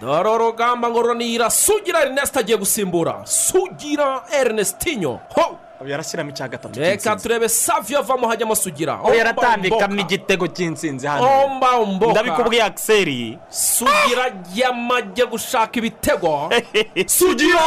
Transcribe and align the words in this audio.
dore 0.00 0.28
urugamba 0.30 0.88
ngororanira 0.90 1.50
sugira 1.50 2.02
erineste 2.02 2.38
agiye 2.38 2.58
gusimbura 2.58 3.22
sugira 3.24 4.22
erinestinyo 4.40 5.20
ho! 5.36 5.58
Yarashyiramo 5.86 6.30
icya 6.30 6.48
gatatu 6.48 6.80
reka 6.80 7.16
turebe 7.16 7.48
saviyo 7.48 7.98
avamo 7.98 8.28
hajyamo 8.28 8.54
sugira. 8.54 9.00
Yaratambikamo 9.16 10.00
igitego 10.00 10.46
cy'insinzi 10.48 11.06
hano. 11.06 11.24
Omba 11.44 11.70
omboka. 11.80 12.12
Ndabikubwiye 12.12 12.62
akiseri 12.62 13.38
sugira 13.48 14.24
yamajye 14.54 15.24
gushaka 15.26 15.78
ibitego. 15.80 16.50
Sugira! 17.16 17.64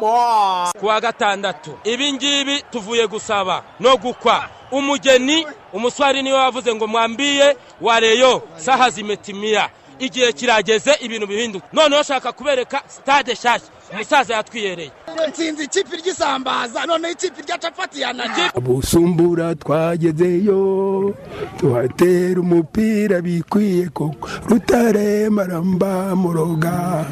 Rutayizamu 0.00 0.72
ku 0.80 0.86
wa 0.86 1.00
gatandatu 1.00 1.78
ibi 1.84 2.12
ngibi 2.12 2.62
tuvuye 2.70 3.06
gusaba 3.06 3.62
no 3.80 3.96
gukwa. 3.96 4.48
Umugeni 4.70 5.46
umuswari 5.72 6.22
ni 6.22 6.32
we 6.32 6.38
wavuze 6.38 6.74
ngo 6.74 6.86
mwambiye 6.86 7.56
wareyo 7.80 8.42
saha 8.56 8.90
zimetimiya 8.90 9.70
igihe 9.98 10.32
kirageze 10.32 10.92
ibintu 11.00 11.26
bihinduka. 11.26 11.66
Noneho 11.72 12.00
ushaka 12.00 12.32
kubereka 12.32 12.82
sitade 12.88 13.32
nshyashya. 13.32 13.68
Umusaza 13.92 14.34
yatwiyereye 14.34 14.90
nsinzi 15.28 15.64
ikipe 15.64 15.96
ry'isambaza 15.96 16.86
noneho 16.86 17.12
ikipe 17.12 17.42
rya 17.42 17.58
capati 17.58 18.00
yananiye 18.00 18.50
busumbura 18.62 19.54
twagezeyo 19.54 21.14
tuhatera 21.58 22.40
umupira 22.40 23.20
bikwiye 23.22 23.88
koko. 23.88 24.28
Rutare 24.48 25.28
maramba 25.30 26.16
muroga 26.16 27.06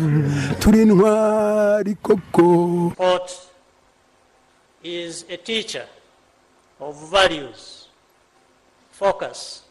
turi 0.60 0.82
intwari 0.82 1.94
koko. 1.94 2.90
Sport 2.94 3.30
is 4.82 5.24
a 5.30 5.36
teacher 5.36 5.86
of 6.80 7.10
values, 7.10 7.86
focus, 8.92 9.62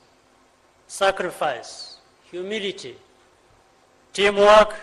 sacrifice, 0.88 1.93
humility, 2.34 2.96
teamwork, 4.12 4.74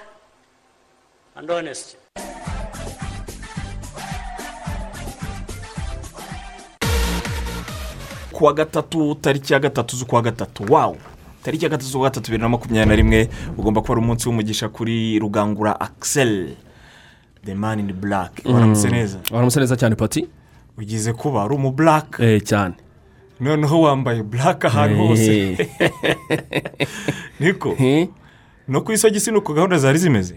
and 1.35 1.51
honesty. 1.51 1.97
ku 8.33 8.45
wa 8.45 8.53
gatatu 8.53 9.15
tariki 9.15 9.53
ya 9.53 9.59
gatatu 9.59 9.97
z'ukwa 9.97 10.23
gatatu. 10.23 10.65
Wawu 10.73 10.97
tariki 11.43 11.65
ya 11.65 11.71
gatatu 11.71 11.91
z'ukwa 11.91 12.09
gatatu 12.09 12.27
bibiri 12.31 12.43
na 12.43 12.49
makumyabiri 12.49 12.89
na 12.89 12.97
rimwe 12.97 13.29
ugomba 13.59 13.81
kuba 13.81 13.93
ari 13.95 14.03
umunsi 14.03 14.29
w'umugisha 14.29 14.69
kuri 14.69 15.19
rugangura 15.19 15.81
akisel 15.81 16.55
the 17.45 17.55
man 17.55 17.81
in 17.81 17.93
black. 17.93 18.33
Waramutse 18.45 18.89
neza? 18.91 19.19
Waramutse 19.31 19.61
neza 19.61 19.77
cyane 19.77 19.95
pati? 19.97 20.29
Ugize 20.79 21.13
kuba 21.13 21.43
ari 21.45 21.55
umu 21.55 21.71
black. 21.73 22.21
Eh 22.21 22.41
cyane. 22.43 22.75
Noneho 23.41 23.81
wambaye 23.81 24.23
black 24.23 24.65
ahantu 24.65 25.07
hose 25.07 25.57
niko. 27.41 27.77
No 28.69 28.81
ku 28.83 28.93
isogisi 28.93 29.31
ni 29.31 29.37
uko 29.39 29.55
gahunda 29.55 29.79
zari 29.79 29.99
zimeze. 29.99 30.35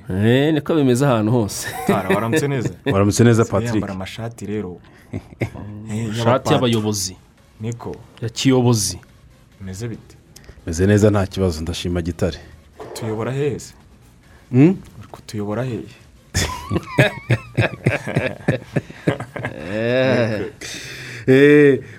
Niko 0.51 0.75
bimeze 0.75 1.05
ahantu 1.05 1.31
hose. 1.31 1.67
Waramutse 1.89 2.47
neza. 2.47 2.69
Waramutse 2.93 3.23
neza 3.23 3.45
patrick. 3.45 3.71
yambara 3.73 3.93
amashati 3.93 4.45
rero. 4.45 4.79
Ishati 6.11 6.53
y'abayobozi. 6.53 7.15
Niko. 7.61 7.95
Ya 8.21 8.29
kiyobozi. 8.29 8.99
Bimeze 9.59 9.87
bite? 9.87 10.15
Meze 10.67 10.87
neza 10.87 11.09
nta 11.09 11.27
kibazo 11.27 11.61
ndashima 11.61 12.01
gitare. 12.01 12.37
Tuyobora 12.93 13.31
heza 13.31 13.73
Hmm? 14.51 14.75
kutuyobora 15.11 15.63
hehe? 15.63 15.83
Eh, 19.71 20.45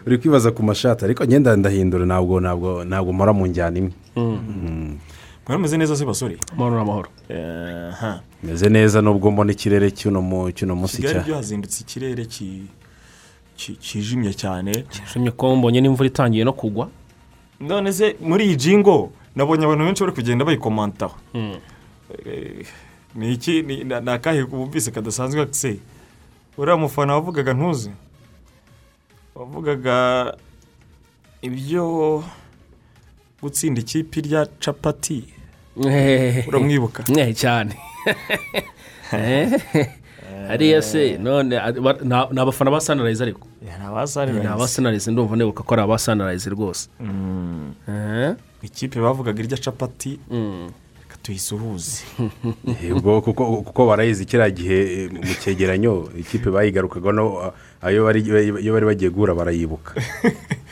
uri 0.07 0.19
kwibaza 0.19 0.51
ku 0.51 0.63
mashati 0.63 1.05
ariko 1.05 1.25
ngenda 1.25 1.57
ndahindura 1.57 2.05
ntabwo 2.07 2.41
ntabwo 2.41 2.85
ntabwo 2.85 3.13
mpora 3.13 3.33
mu 3.33 3.47
njyana 3.47 3.79
imwe. 3.79 3.93
Mwari 5.47 5.59
mumeze 5.59 5.77
neza 5.77 5.97
se 5.97 6.05
basore 6.05 6.37
amahoro 6.53 6.77
n'amahoro. 6.79 7.09
Aha 7.93 8.21
meze 8.43 8.69
neza 8.69 9.01
nubwo 9.03 9.31
mbona 9.31 9.53
ikirere 9.53 9.91
cy'uno 9.91 10.21
mu- 10.23 10.53
cy'uno 10.53 10.77
munsi 10.77 10.97
kigali 10.97 11.15
cya 11.15 11.25
byo 11.25 11.35
hazindutse 11.37 11.81
ikirere 11.85 12.25
ki- 12.25 12.69
ki- 13.57 13.77
kijimye 13.81 14.33
cyane. 14.35 14.85
Nshimye 15.05 15.31
ko 15.33 15.57
mbonye 15.57 15.81
n'imvura 15.81 16.07
itangiye 16.09 16.45
no 16.45 16.53
kugwa. 16.53 16.89
None 17.61 17.93
se 17.93 18.17
muri 18.21 18.45
iyi 18.45 18.57
jingo 18.57 19.13
nabonye 19.37 19.65
abantu 19.65 19.85
benshi 19.85 20.03
bari 20.05 20.13
kugenda 20.17 20.45
bayikomantaho 20.45 21.17
Eh, 22.25 22.67
ni 23.15 23.33
iki? 23.33 23.63
Ni 23.63 23.85
ni 23.85 24.11
akahe 24.11 24.45
bumvise 24.45 24.91
kadasanzwe 24.91 25.49
se 25.51 25.79
uriya 26.59 26.77
mufana 26.77 27.15
wavugaga 27.15 27.53
ntuzi 27.55 27.91
wavugaga 29.35 30.37
ibyo 31.43 32.25
gutsinda 33.43 33.81
ikipe 33.81 34.21
rya 34.21 34.47
capati. 34.61 35.25
Uramwibuka? 36.49 37.05
Mwe 37.09 37.35
cyane. 37.35 37.75
Eh, 39.13 39.61
hariya 40.49 40.83
se 40.83 41.19
none 41.19 41.61
ni 42.33 42.41
abafana 42.41 42.71
ba 42.71 42.81
sanirayizi 42.81 43.23
ariko? 43.23 43.47
Ni 44.41 44.47
aba 44.47 44.69
sanirayizi 44.69 45.13
ndumva 45.13 45.37
nibuka 45.37 45.63
ko 45.63 45.75
ari 45.75 45.83
aba 45.83 45.99
sanirayizi 45.99 46.51
rwose. 46.51 46.89
Eh, 47.89 48.35
ikipe 48.63 49.01
bavugaga 49.01 49.43
irya 49.43 49.57
capati 49.57 50.19
mm. 50.31 50.71
reka 51.03 51.17
tuyisuhuze 51.23 52.03
Eh, 52.83 52.97
ubwo 52.97 53.21
kuko 53.21 53.87
barayizi 53.87 54.25
kiriya 54.25 54.51
gihe 54.51 55.05
eh, 55.05 55.13
mu 55.13 55.35
cyegeranyo 55.43 56.09
ikipe 56.19 56.51
bayigarukaga 56.51 57.13
iyo 57.91 58.05
bari 58.75 58.87
bagiye 58.87 59.11
guhura 59.11 59.35
barayibuka. 59.35 59.93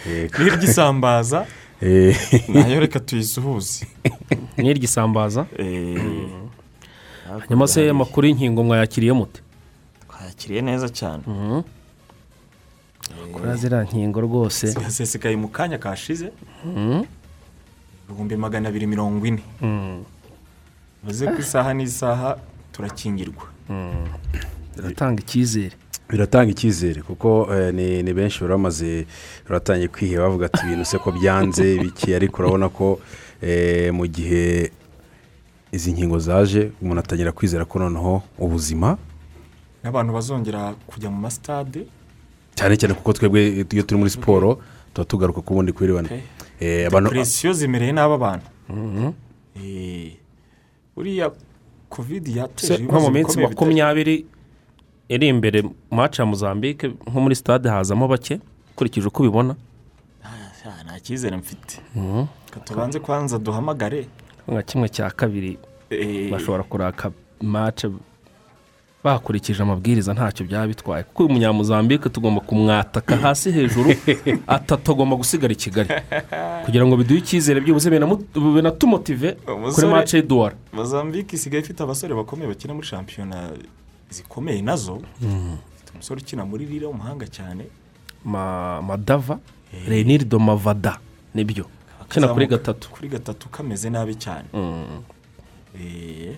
Eh, 0.07 0.31
n'iry'isambaza. 0.39 1.47
Eh, 1.83 2.17
na 2.49 2.67
yo 2.67 2.81
reka 2.81 3.01
tuyisuhuze. 3.01 3.87
N'iryisambaza? 4.57 5.47
Eh, 5.59 6.31
hanyuma 7.29 7.67
se 7.69 7.91
amakuru 7.91 8.27
y'inkingo 8.27 8.63
mwayakiriye 8.63 9.13
mute? 9.13 9.41
Twakiriye 10.09 10.63
neza 10.63 10.89
cyane. 10.89 11.23
Kuri 13.33 13.57
ziriya 13.59 13.83
nkingo 13.85 14.21
rwose. 14.21 14.67
Zihasesekaye 14.67 15.37
mu 15.37 15.49
kanya 15.49 15.79
kashize. 15.79 16.33
Mm. 16.65 17.05
ibihumbi 18.09 18.37
magana 18.37 18.69
abiri 18.69 18.87
mirongo 18.87 19.27
ine. 19.27 19.43
Bivuze 21.03 21.27
ko 21.27 21.39
isaha 21.41 21.75
n'isaha 21.75 22.39
turakingirwa. 22.73 23.45
Biratanga 24.77 25.21
icyizere. 25.23 25.77
Biratanga 26.13 26.51
icyizere 26.53 27.03
kuko 27.03 27.49
eh, 27.55 27.75
ni 27.75 28.03
ni 28.03 28.13
benshi 28.13 28.41
bari 28.41 28.53
bamaze 28.53 29.07
baratangiye 29.49 29.89
kwiheba 29.89 30.23
bavuga 30.29 30.47
ati 30.47 30.61
ibintu 30.67 30.85
se 30.85 30.99
ko 30.99 31.13
byanze 31.13 31.79
biki? 31.79 32.15
Ariko 32.15 32.43
urabona 32.43 32.69
ko 32.69 33.01
eh, 33.43 33.89
mu 33.95 34.07
gihe 34.07 34.71
izi 35.73 35.93
nkingo 35.93 36.19
zaje 36.19 36.71
umuntu 36.83 37.01
atangira 37.01 37.33
kwizera 37.33 37.65
ko 37.65 37.79
noneho 37.79 38.23
ubuzima 38.39 38.99
n'abantu 39.83 40.13
bazongera 40.13 40.75
kujya 40.87 41.11
mu 41.11 41.17
masitade. 41.21 41.87
Cyane 42.55 42.77
cyane 42.77 42.95
kuko 42.95 43.13
twebwe 43.13 43.65
iyo 43.73 43.83
turi 43.83 43.99
muri 43.99 44.11
siporo 44.11 44.61
tuba 44.95 45.05
tugaruka 45.09 45.41
ku 45.41 45.55
bundi 45.55 45.73
kwirebana 45.73 46.09
pe. 46.09 46.21
Eh, 46.61 46.87
abantu 46.87 47.09
depresiyo 47.11 47.53
zimereye 47.53 47.93
nabi 47.93 48.15
abantu 48.15 48.47
Eh, 49.57 50.17
buriya 50.97 51.31
kovidi 51.89 52.37
yateje 52.39 52.67
se 52.67 52.83
nko 52.83 52.83
ibibazo 52.83 53.07
mu 53.07 53.11
minsi 53.15 53.37
bikomeye 53.37 53.49
makumyabiri 53.49 54.27
iri 55.09 55.29
imbere 55.29 55.63
maci 55.91 56.21
ya 56.21 56.27
muzambike 56.27 56.89
nko 57.07 57.21
muri 57.21 57.35
stade 57.35 57.69
hazamo 57.69 58.09
bake 58.09 58.41
ukurikije 58.73 59.07
uko 59.09 59.23
ubibona. 59.23 59.55
Ah, 60.25 60.85
nta 60.85 61.01
cyizere 61.01 61.37
mfite. 61.37 61.81
Reka 61.97 62.61
tubanze 62.65 62.99
kwanza 63.01 63.39
duhamagare. 63.39 64.07
Nka 64.49 64.63
kimwe 64.63 64.89
cya 64.89 65.11
kabiri 65.11 65.59
Eh, 65.91 66.31
bashobora 66.33 66.63
kuraka 66.63 67.11
mace 67.43 67.89
bakurikije 69.05 69.63
amabwiriza 69.63 70.13
ntacyo 70.15 70.47
byaba 70.47 70.67
bitwaye 70.67 71.03
kuko 71.05 71.23
uyu 71.25 71.33
munyamuzambike 71.33 72.09
tugomba 72.09 72.41
kumwataka 72.41 73.17
hasi 73.17 73.51
hejuru 73.53 73.91
atatu 74.47 74.93
agomba 74.93 75.17
gusigara 75.17 75.53
i 75.53 75.57
kigali. 75.57 75.89
Kugira 76.65 76.87
ngo 76.87 76.97
biduhe 76.97 77.19
icyizere 77.21 77.61
byibuze 77.61 77.91
binamu- 77.91 78.25
binatumotive 78.55 79.37
kuri 79.75 79.87
mace 79.87 80.17
y'uduwara 80.19 80.57
mozambique 80.73 81.35
isigaye 81.37 81.63
ifite 81.63 81.83
abasore 81.83 82.15
bakomeye 82.15 82.49
bakina 82.49 82.75
muri 82.75 82.87
shampiyona 82.87 83.51
zikomeye 84.13 84.63
na 84.63 84.77
zo. 84.77 85.03
Umusore 85.95 86.21
ukina 86.21 86.45
muri 86.45 86.67
rira 86.67 86.87
w'umuhanga 86.89 87.27
cyane. 87.27 87.65
Ma- 88.25 88.83
madava 88.83 89.39
renirido 89.89 90.39
mavada 90.39 90.99
ni 91.35 91.45
byo. 91.45 91.67
Ukina 92.03 92.29
kuri 92.29 92.47
gatatu. 92.47 92.91
kuri 92.91 93.09
gatatu 93.09 93.49
kameze 93.49 93.91
nabi 93.91 94.15
cyane. 94.15 94.49
Eh, 95.81 96.37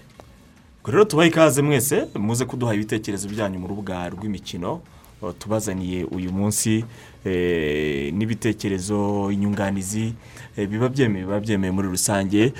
ubwo 0.81 0.91
rero 0.93 1.05
tubahe 1.05 1.29
ikaze 1.29 1.63
mwese 1.63 2.07
muze 2.15 2.45
kuduha 2.45 2.75
ibitekerezo 2.75 3.29
byanyu 3.29 3.59
mu 3.59 3.67
rubuga 3.69 4.09
rw'imikino. 4.09 4.81
Tubazaniye 5.39 6.05
uyu 6.05 6.33
munsi 6.33 6.85
eh, 7.25 8.13
n'ibitekerezo 8.13 9.31
inyunganizi 9.33 10.15
eh, 10.57 10.69
biba 10.69 10.89
byemewe 10.89 11.25
biba 11.25 11.41
byemewe 11.41 11.73
muri 11.73 11.89
rusange. 11.89 12.53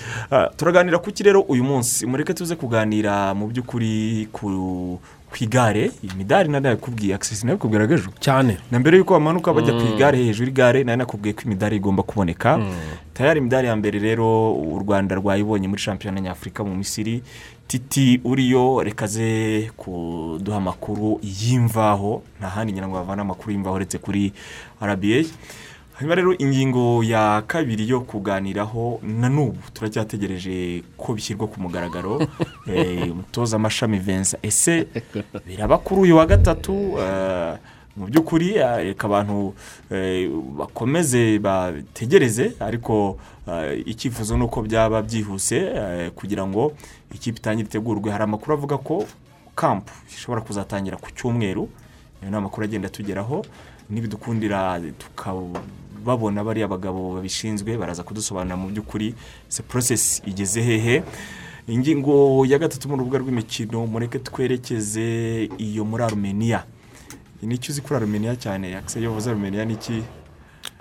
Turaganira 0.57 0.99
ku 0.99 1.13
ki 1.13 1.23
rero 1.23 1.41
uyu 1.41 1.65
munsi? 1.65 2.07
Mureke 2.07 2.35
tuze 2.35 2.57
kuganira 2.57 3.35
mu 3.35 3.47
by'ukuri 3.47 4.29
ku 4.33 4.99
ku 5.35 5.45
igare 5.45 5.91
imidari 6.03 6.49
nari 6.49 6.65
nakubwiye 6.65 7.15
akisesi 7.15 7.47
nawe 7.47 7.59
kubwiraga 7.59 7.95
ejo. 7.99 8.11
Cyane. 8.23 8.59
Na 8.71 8.79
mbere 8.79 8.99
y'uko 9.03 9.15
bamanuka 9.19 9.51
bajya 9.53 9.75
ku 9.75 9.83
igare 9.95 10.19
hejuru 10.23 10.47
y'igare 10.47 10.85
nari 10.87 10.99
nakubwiye 11.03 11.35
ko 11.35 11.43
imidari 11.43 11.77
igomba 11.83 12.03
kuboneka. 12.07 12.63
Tayari 13.15 13.41
imidari 13.43 13.67
ya 13.69 13.75
mbere 13.77 13.99
rero 13.99 14.55
u 14.55 14.79
rwanda 14.79 15.15
rwayibonye 15.19 15.67
muri 15.69 15.83
shampiyona 15.83 16.21
nyafurika 16.21 16.63
mu 16.65 16.75
misiri. 16.79 17.23
Titi 17.67 18.21
uriyo 18.25 18.83
reka 18.85 19.07
ze 19.07 19.71
kuduha 19.77 20.57
amakuru 20.63 21.19
y'imvaho. 21.23 22.23
Nta 22.39 22.49
handi 22.49 22.73
ngira 22.73 22.87
ngo 22.89 22.95
bavane 22.95 23.23
amakuru 23.23 23.51
y'imvaho 23.53 23.77
uretse 23.77 23.99
kuri 23.99 24.33
rba 24.83 25.25
hanyuma 25.95 26.15
rero 26.15 26.35
ingingo 26.39 27.05
ya 27.05 27.43
kabiri 27.47 27.89
yo 27.89 28.01
kuganiraho 28.01 29.01
na 29.03 29.29
n'ubu 29.29 29.59
turacyategereje 29.73 30.83
ko 30.97 31.15
bishyirwa 31.15 31.47
ku 31.47 31.61
mugaragaro 31.61 32.19
Eh, 32.67 33.13
umutoza 33.13 33.57
amashami 33.57 33.99
venza 33.99 34.39
ese 34.43 34.87
biraba 35.47 35.79
kuri 35.79 36.01
uyu 36.01 36.17
wa 36.17 36.27
gatatu? 36.27 36.73
Eh, 36.99 37.55
mu 37.97 38.07
by'ukuri 38.07 38.57
eh, 38.57 38.77
reka 38.91 39.05
abantu 39.07 39.55
bakomeze 40.57 41.39
bategereze 41.39 42.57
ariko 42.61 43.19
icyifuzo 43.87 44.37
ni 44.37 44.45
uko 44.45 44.63
byaba 44.63 45.03
byihuse 45.03 45.57
kugira 46.17 46.47
ngo 46.47 46.73
ikipe 47.15 47.39
itangire 47.39 47.69
itegurwe. 47.69 48.11
Hari 48.11 48.25
amakuru 48.25 48.53
avuga 48.57 48.79
ko 48.79 49.05
kampu 49.55 49.93
ishobora 50.09 50.41
kuzatangira 50.41 50.97
ku 50.97 51.13
cyumweru 51.13 51.69
ni 52.25 52.37
amakuru 52.37 52.65
agenda 52.65 52.89
atugeraho 52.89 53.45
nibidukundira 53.91 54.81
tukababona 56.05 56.45
bariya 56.45 56.69
bagabo 56.69 57.15
babishinzwe 57.17 57.77
baraza 57.81 58.03
kudusobanurira 58.05 58.57
mu 58.61 58.69
by'ukuri 58.69 59.15
se 59.49 59.63
porosesi 59.63 60.23
igeze 60.27 60.61
hehe. 60.63 61.03
Ingingo 61.67 62.45
ya 62.47 62.59
gatatu 62.59 62.89
mu 62.89 62.97
rubuga 62.97 63.19
rw'imikino 63.19 63.87
mureke 63.89 64.19
twerekeze 64.21 65.49
iyo 65.59 65.85
muri 65.85 66.05
arumeniya 66.05 66.65
ni 67.43 67.55
icyo 67.55 67.73
uzi 67.73 67.81
kuri 67.81 67.97
arumeniya 67.97 68.37
cyane? 68.37 68.71
Yakise 68.71 69.01
iyo 69.01 69.11
uvuze 69.13 69.31
arumeniya 69.31 69.65
ni 69.65 69.73
iki? 69.75 70.03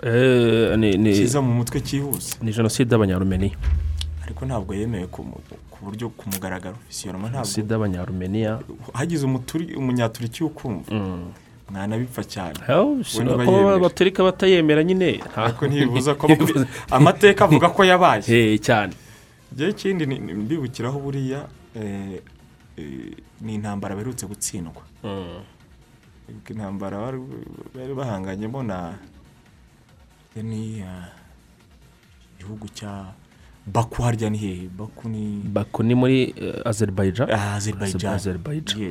Eh, 0.04 1.16
kiza 1.16 1.40
mu 1.40 1.52
mutwe 1.56 1.80
cyihuse 1.80 2.36
ni 2.42 2.52
jenoside 2.52 2.92
y'abanyarumeniya 2.92 3.56
ariko 4.24 4.44
ntabwo 4.44 4.74
yemewe 4.74 5.06
ku 5.08 5.24
buryo 5.84 6.08
ku 6.12 6.28
mugaragaro 6.28 6.76
jenoside 6.92 7.72
y'abanyarumeniya 7.72 8.60
hagize 8.92 9.24
umuturi 9.24 9.72
umunyaturikiya 9.76 10.46
ukumva. 10.52 10.88
Mwanabipfa 11.70 12.24
cyane. 12.24 12.58
Yemera. 13.14 13.78
baturika 13.78 14.22
batayemera 14.24 14.84
nyine 14.84 15.20
ariko 15.36 15.66
ntibibuza 15.66 16.14
ko 16.14 16.28
amateka 16.96 17.44
avuga 17.44 17.68
ko 17.68 17.84
yabaye. 17.84 18.22
Eh, 18.28 18.60
cyane. 18.60 18.92
Igihe 19.52 19.72
kindi 19.72 20.06
mbibukiraho 20.06 20.98
buriya 21.00 21.48
eh, 21.76 22.20
eh, 22.76 23.16
ni 23.40 23.54
intambara 23.54 23.94
baherutse 23.94 24.26
gutsindwa. 24.26 24.82
Intambara 26.50 27.12
bari 27.74 27.92
bahanganyemo 27.94 28.62
na 28.62 28.98
ah, 30.36 31.08
igihugu 32.34 32.68
cya 32.74 33.14
baku 33.66 34.02
harya 34.02 34.30
ni 34.30 34.38
hehe? 34.38 34.68
Baku 34.68 35.08
ni 35.08 35.40
baku 35.44 35.82
ni 35.82 35.94
muri 35.94 36.34
eh, 36.36 36.60
azerbaijan? 36.64 37.30
Ah, 37.30 37.58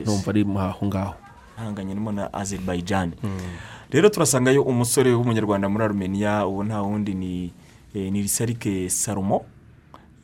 numva 0.06 0.30
ari 0.32 0.42
aho 0.42 0.86
ngaho. 0.86 1.23
Ahanganyemo 1.58 2.12
na 2.12 2.34
azerbaijan. 2.34 3.12
Rero 3.92 4.10
turasangayo 4.10 4.64
umusore 4.64 5.14
w'umunyarwanda 5.14 5.70
muri 5.70 5.84
arumeniya 5.84 6.48
uwo 6.48 6.64
nta 6.64 6.82
wundi 6.82 7.14
ni 7.14 7.54
eh, 7.94 8.12
ni 8.12 8.22
risarike 8.22 8.90
salomo. 8.90 9.46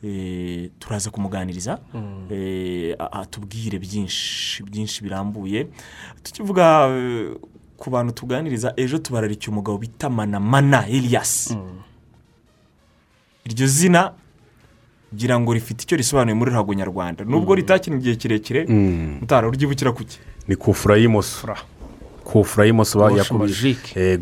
Eh, 0.04 0.70
turaza 0.78 1.10
kumuganiriza. 1.10 1.78
Eh, 2.30 2.96
a- 2.98 3.12
atubwire 3.20 3.78
byinshi 3.78 4.62
byinshi 4.62 5.02
birambuye. 5.04 5.68
Tukivuga 6.22 6.88
eh, 6.88 7.36
ku 7.76 7.90
bantu 7.90 8.12
tuganiriza 8.14 8.72
ejo 8.76 8.98
tubararikiye 8.98 9.52
umugabo 9.52 9.78
bita 9.78 10.10
manamana 10.10 10.86
elias. 10.88 11.54
Iryo 13.44 13.66
zina 13.66 14.12
ngira 15.14 15.40
ngo 15.40 15.52
rifite 15.54 15.82
icyo 15.82 15.96
risobanuye 15.96 16.34
muri 16.34 16.50
ruhago 16.50 16.74
nyarwanda. 16.74 17.24
Nubwo 17.24 17.54
ritakina 17.54 17.96
igihe 17.96 18.16
kirekire 18.16 18.66
mutara 19.20 19.48
uryibukira 19.48 19.92
kuki 19.92 20.18
ni 20.48 20.56
kufura 20.56 20.96
y'imoso 20.96 21.46
kufura 22.24 22.66
y'imoso 22.66 22.98
ba- 22.98 23.06
Gauche 23.08 23.18
yakubise. 23.18 23.58
Eh, 23.96 24.18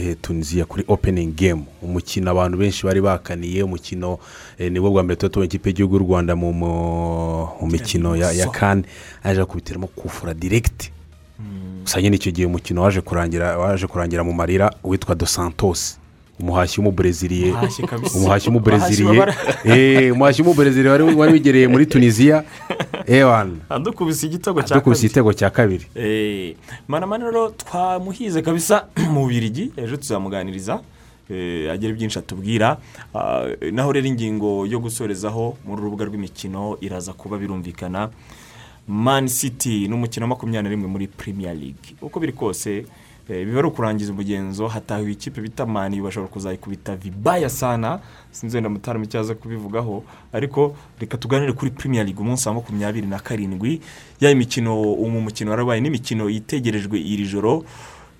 he 0.00 0.14
tunisiya 0.14 0.64
kuri 0.64 0.84
opening 0.88 1.34
game. 1.36 1.62
Umukino 1.82 2.30
abantu 2.30 2.56
benshi 2.58 2.86
bari 2.86 3.00
bakaniye 3.00 3.62
umukino 3.62 4.18
eh, 4.58 4.72
ni 4.72 4.80
bwo 4.80 4.90
bwa 4.90 5.02
mbere 5.02 5.16
tuba 5.20 5.28
tubonye 5.30 5.46
ikipe 5.46 5.68
y'igihugu 5.68 5.96
y'u 5.96 6.02
rwanda 6.08 6.36
mu 6.36 6.52
mikino 7.68 8.16
ya 8.16 8.48
kane. 8.48 8.82
Yaje 9.24 9.44
kubitiramo 9.44 9.86
kufura 9.86 10.34
diregiti 10.34 10.90
gusa 11.84 12.00
nyine 12.02 12.16
icyo 12.16 12.32
gihe 12.32 12.46
umukino 12.46 12.82
waje 12.82 13.00
kurangira 13.00 13.58
waje 13.58 13.86
kurangira 13.86 14.24
mu 14.24 14.32
marira 14.32 14.72
witwa 14.84 15.14
dos 15.14 15.34
santos. 15.34 15.98
Umuhashyi 16.40 16.80
w'umubreziliye 16.80 17.50
Umuhashyi 17.52 17.82
kabisa. 17.86 18.18
umuhashyi 18.18 18.48
w'umubreziliye 18.48 19.26
Eh, 19.64 20.12
umuhashyi 20.12 20.42
w'umubreziliye 20.42 20.90
wari 20.90 21.32
wigereye 21.32 21.68
muri 21.68 21.86
tunisiya 21.86 22.44
ewana 23.06 23.56
adukubise 23.68 24.26
igitego 24.26 24.62
cya 24.62 24.80
kabiri. 24.80 24.98
igitego 24.98 25.32
cya 25.32 25.50
kabiri. 25.50 25.86
Eh, 25.94 26.56
manamana 26.88 27.24
rero 27.24 27.50
twamuhize 27.56 28.42
kabisa 28.42 28.86
mu 29.14 29.26
birigi 29.26 29.72
ejo 29.76 29.96
tuzamuganiriza. 29.96 30.80
Eh, 31.30 31.72
agira 31.72 31.92
byinshi 31.94 32.18
atubwira. 32.18 32.78
Ah, 33.14 33.46
naho 33.72 33.92
rero 33.92 34.06
ingingo 34.06 34.66
yo 34.66 34.78
gusorezaho 34.78 35.56
muri 35.66 35.82
urubuga 35.82 36.04
rw'imikino 36.04 36.78
iraza 36.80 37.12
kuba 37.12 37.38
birumvikana. 37.38 38.10
Mani 38.88 39.28
siti 39.28 39.88
n'umukino 39.88 40.24
wa 40.24 40.28
makumyabiri 40.38 40.62
na 40.62 40.70
rimwe 40.70 40.86
muri 40.88 41.06
premier 41.08 41.54
league. 41.54 41.98
Uko 42.02 42.20
biri 42.20 42.32
kose 42.32 42.86
biba 43.28 43.58
ari 43.58 43.68
ukurangiza 43.68 44.12
umugenzo 44.12 44.68
hatahiwe 44.68 45.12
ikipe 45.12 45.40
bita 45.40 45.66
mani 45.66 46.00
bashobora 46.00 46.32
kuzayikubita 46.32 46.96
vibaya 46.96 47.48
sana. 47.50 48.00
Sinzi 48.30 48.56
wenda 48.56 48.70
mutarama 48.70 49.04
icyo 49.04 49.20
aza 49.20 49.34
kubivugaho. 49.34 50.04
Ariko 50.32 50.76
reka 51.00 51.16
tuganire 51.18 51.52
kuri 51.52 51.70
premier 51.70 52.04
league 52.04 52.20
umunsi 52.22 52.48
wa 52.48 52.54
makumyabiri 52.54 53.06
na 53.06 53.18
karindwi. 53.18 53.80
Ya 54.20 54.30
imikino 54.30 54.76
mu 55.10 55.20
mukino 55.20 55.50
warabaye 55.50 55.80
n'imikino 55.80 56.30
itegerejwe 56.30 57.00
iri 57.00 57.26
joro. 57.26 57.64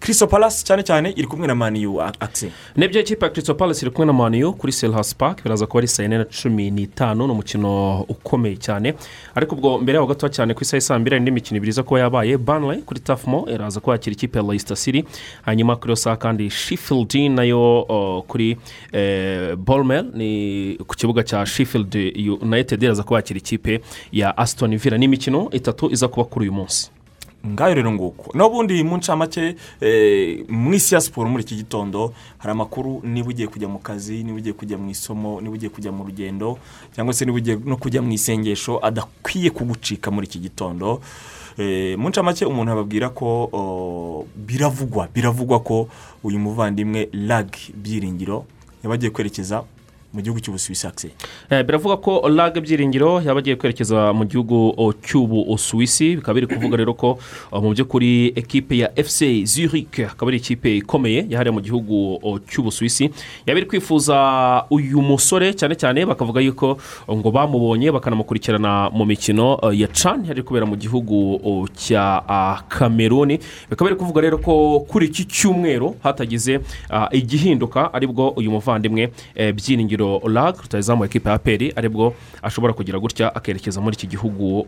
Crystal 0.07 0.29
Palace 0.29 0.63
cyane 0.65 0.83
cyane 0.83 1.11
iri 1.17 1.27
kumwe 1.27 1.47
na 1.47 1.55
maniyu 1.55 2.03
akise 2.03 2.51
ni 2.77 2.89
byo 2.89 3.01
ikipe 3.01 3.25
ya 3.27 3.31
kirisito 3.31 3.55
palasi 3.55 3.85
iri 3.85 3.91
kumwe 3.91 4.07
na 4.07 4.13
maniyu 4.13 4.53
kuri 4.53 4.73
selhasi 4.73 5.15
paki 5.17 5.43
biraza 5.43 5.67
kuba 5.67 5.79
ari 5.79 5.89
saa 5.89 6.03
yine 6.03 6.19
na 6.19 6.25
cumi 6.25 6.71
n'itanu 6.71 7.27
ni 7.27 7.33
umukino 7.33 8.01
ukomeye 8.09 8.57
cyane. 8.57 8.95
Ariko 9.35 9.55
ubwo 9.57 9.79
mbere 9.79 9.97
yaho 9.97 10.07
gato 10.07 10.29
cyane 10.29 10.55
ku 10.55 10.63
isaha 10.63 10.81
saa 10.81 10.99
mbiri 10.99 11.15
hari 11.15 11.21
indi 11.21 11.31
mikino 11.31 11.57
ibiri 11.57 11.71
iza 11.71 11.83
kuba 11.83 12.01
yabaye. 12.01 12.39
Banle 12.39 12.77
kuri 12.87 13.01
tafumo 13.01 13.49
iraza 13.51 13.81
kwakira 13.81 14.13
ikipe 14.15 14.39
ya 14.39 14.45
layisita 14.45 14.77
siri 14.77 15.05
hanyuma 15.43 15.77
kuri 15.77 15.89
iyo 15.91 15.97
saha 15.97 16.17
kandi 16.17 16.51
shifildi 16.51 17.29
na 17.29 17.43
yo 17.45 18.23
kuri 18.29 18.57
eh, 18.93 19.57
bolmel 19.57 20.07
ni 20.15 20.79
ku 20.87 20.95
kibuga 20.97 21.23
cya 21.23 21.47
shifildi 21.47 22.31
united 22.43 22.83
iraza 22.83 23.03
kwakira 23.03 23.39
ikipe 23.39 23.81
ya 24.13 24.39
asitoni 24.39 24.77
vila 24.77 24.99
ni 24.99 25.05
imikino 25.05 25.51
itatu 25.51 25.91
iza 25.91 26.09
kuba 26.09 26.25
kuri 26.25 26.45
uyu 26.49 26.53
munsi. 26.53 26.91
Ngayo 27.47 27.75
rero 27.75 27.93
nguko. 27.93 28.33
N'ubundi 28.35 28.83
mu 28.85 28.97
ncamake 28.97 29.57
eh, 29.81 30.45
mu 30.49 30.75
isi 30.75 30.95
ya 30.95 31.01
siporo 31.01 31.29
muri 31.29 31.43
iki 31.45 31.57
gitondo 31.57 32.13
hari 32.39 32.53
amakuru 32.53 33.01
niba 33.05 33.29
ugiye 33.29 33.49
kujya 33.49 33.69
mu 33.69 33.79
kazi 33.79 34.25
niba 34.25 34.39
ugiye 34.39 34.53
kujya 34.55 34.79
mu 34.79 34.91
isomo 34.91 35.41
niba 35.41 35.55
ugiye 35.55 35.71
kujya 35.71 35.93
mu 35.93 36.05
rugendo 36.05 36.59
cyangwa 36.95 37.15
se 37.15 37.25
niba 37.25 37.37
ugiye 37.37 37.57
no 37.65 37.77
kujya 37.77 38.03
mu 38.03 38.13
isengesho 38.13 38.81
adakwiye 38.83 39.51
kugucika 39.51 40.11
muri 40.11 40.27
iki 40.27 40.39
gitondo. 40.39 41.01
Eh, 41.59 41.99
mu 41.99 42.09
ncamake 42.09 42.45
umuntu 42.45 42.73
ababwira 42.73 43.09
ko 43.11 44.27
biravugwa 44.37 45.09
biravugwa 45.15 45.61
ko 45.61 45.89
uyu 46.25 46.39
muvandimwe 46.39 47.09
lag 47.13 47.49
byiringiro 47.75 48.45
yaba 48.83 48.95
agiye 48.95 49.11
kwerekeza 49.11 49.63
mu 50.17 50.23
gihugu 50.25 50.41
cy'ubusuwisi 50.41 50.87
akise 50.89 51.11
Eh, 51.53 51.61
biravuga 51.67 51.97
ko 52.01 52.25
lag 52.29 52.57
byiringiro 52.57 53.21
yaba 53.21 53.39
agiye 53.45 53.57
kwerekeza 53.57 54.13
mu 54.17 54.25
gihugu 54.25 54.73
o, 54.77 54.93
cy'ubu 54.97 55.45
suwisi 55.59 56.17
bikaba 56.17 56.35
biri 56.41 56.47
kuvuga 56.49 56.77
rero 56.81 56.95
ko 56.97 57.19
mu 57.53 57.71
by'ukuri 57.77 58.33
ekipe 58.37 58.79
ya 58.81 58.89
fc 58.97 59.45
zurich 59.45 60.01
akaba 60.01 60.33
ari 60.33 60.39
ikipe 60.41 60.77
ikomeye 60.81 61.27
yahariye 61.29 61.53
mu 61.53 61.61
gihugu 61.61 62.17
o, 62.23 62.39
cy'ubu 62.41 62.73
suwisi 62.73 63.11
yaba 63.47 63.59
iri 63.61 63.69
kwifuza 63.69 64.17
uyu 64.71 65.03
musore 65.03 65.53
cyane 65.53 65.75
cyane 65.77 66.07
bakavuga 66.07 66.41
yuko 66.41 66.79
ngo 67.11 67.29
bamubonye 67.31 67.93
bakanamukurikirana 67.93 68.91
mu 68.91 69.05
mikino 69.05 69.61
ya 69.73 69.89
can 69.93 70.25
yari 70.25 70.43
kubera 70.43 70.67
mu 70.67 70.77
gihugu 70.81 71.69
cya 71.77 72.23
kameruni 72.69 73.39
bikaba 73.71 73.91
biri 73.91 73.99
kuvuga 74.01 74.21
rero 74.21 74.39
ko 74.39 74.81
kuri 74.89 75.07
iki 75.13 75.25
cyumweru 75.29 75.97
hatagize 76.03 76.61
igihinduka 77.13 77.93
ari 77.93 78.07
bwo 78.07 78.31
uyu 78.39 78.51
muvandimwe 78.51 79.13
eh, 79.35 79.53
byiringiro 79.55 80.06
rujugiro 80.07 80.29
lag 80.29 80.57
rutayizamu 80.63 81.05
ekipa 81.05 81.31
ya 81.31 81.39
peri 81.39 81.73
ari 81.77 81.89
bwo 81.89 82.15
ashobora 82.43 82.73
kugira 82.73 82.99
gutya 82.99 83.35
akerekeza 83.35 83.81
muri 83.81 83.97
iki 83.97 84.07
gihugu 84.07 84.67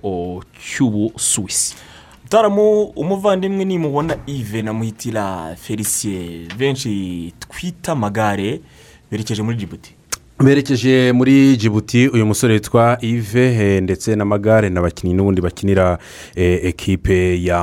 cy'ubusuwisi. 0.60 1.74
Mutaramu 2.24 2.82
umuvandimwe 2.96 3.64
nimubona 3.64 4.16
ive 4.26 4.62
na 4.62 4.72
muhitira 4.72 5.56
felicien. 5.56 6.48
Benshi 6.58 7.32
twita 7.38 7.92
amagare 7.92 8.60
berekeje 9.10 9.42
muri 9.42 9.56
jibuti 9.56 9.94
berekeje 10.44 11.12
muri 11.12 11.56
jibuti 11.56 12.08
uyu 12.08 12.26
musore 12.26 12.54
witwa 12.54 12.98
ive 13.00 13.46
eh, 13.76 13.82
ndetse 13.82 14.16
n'amagare 14.16 14.70
n'abakinnyi 14.70 15.14
n'ubundi 15.14 15.40
bakinira 15.40 15.98
eh, 16.36 16.60
ekipe 16.64 17.42
ya 17.42 17.60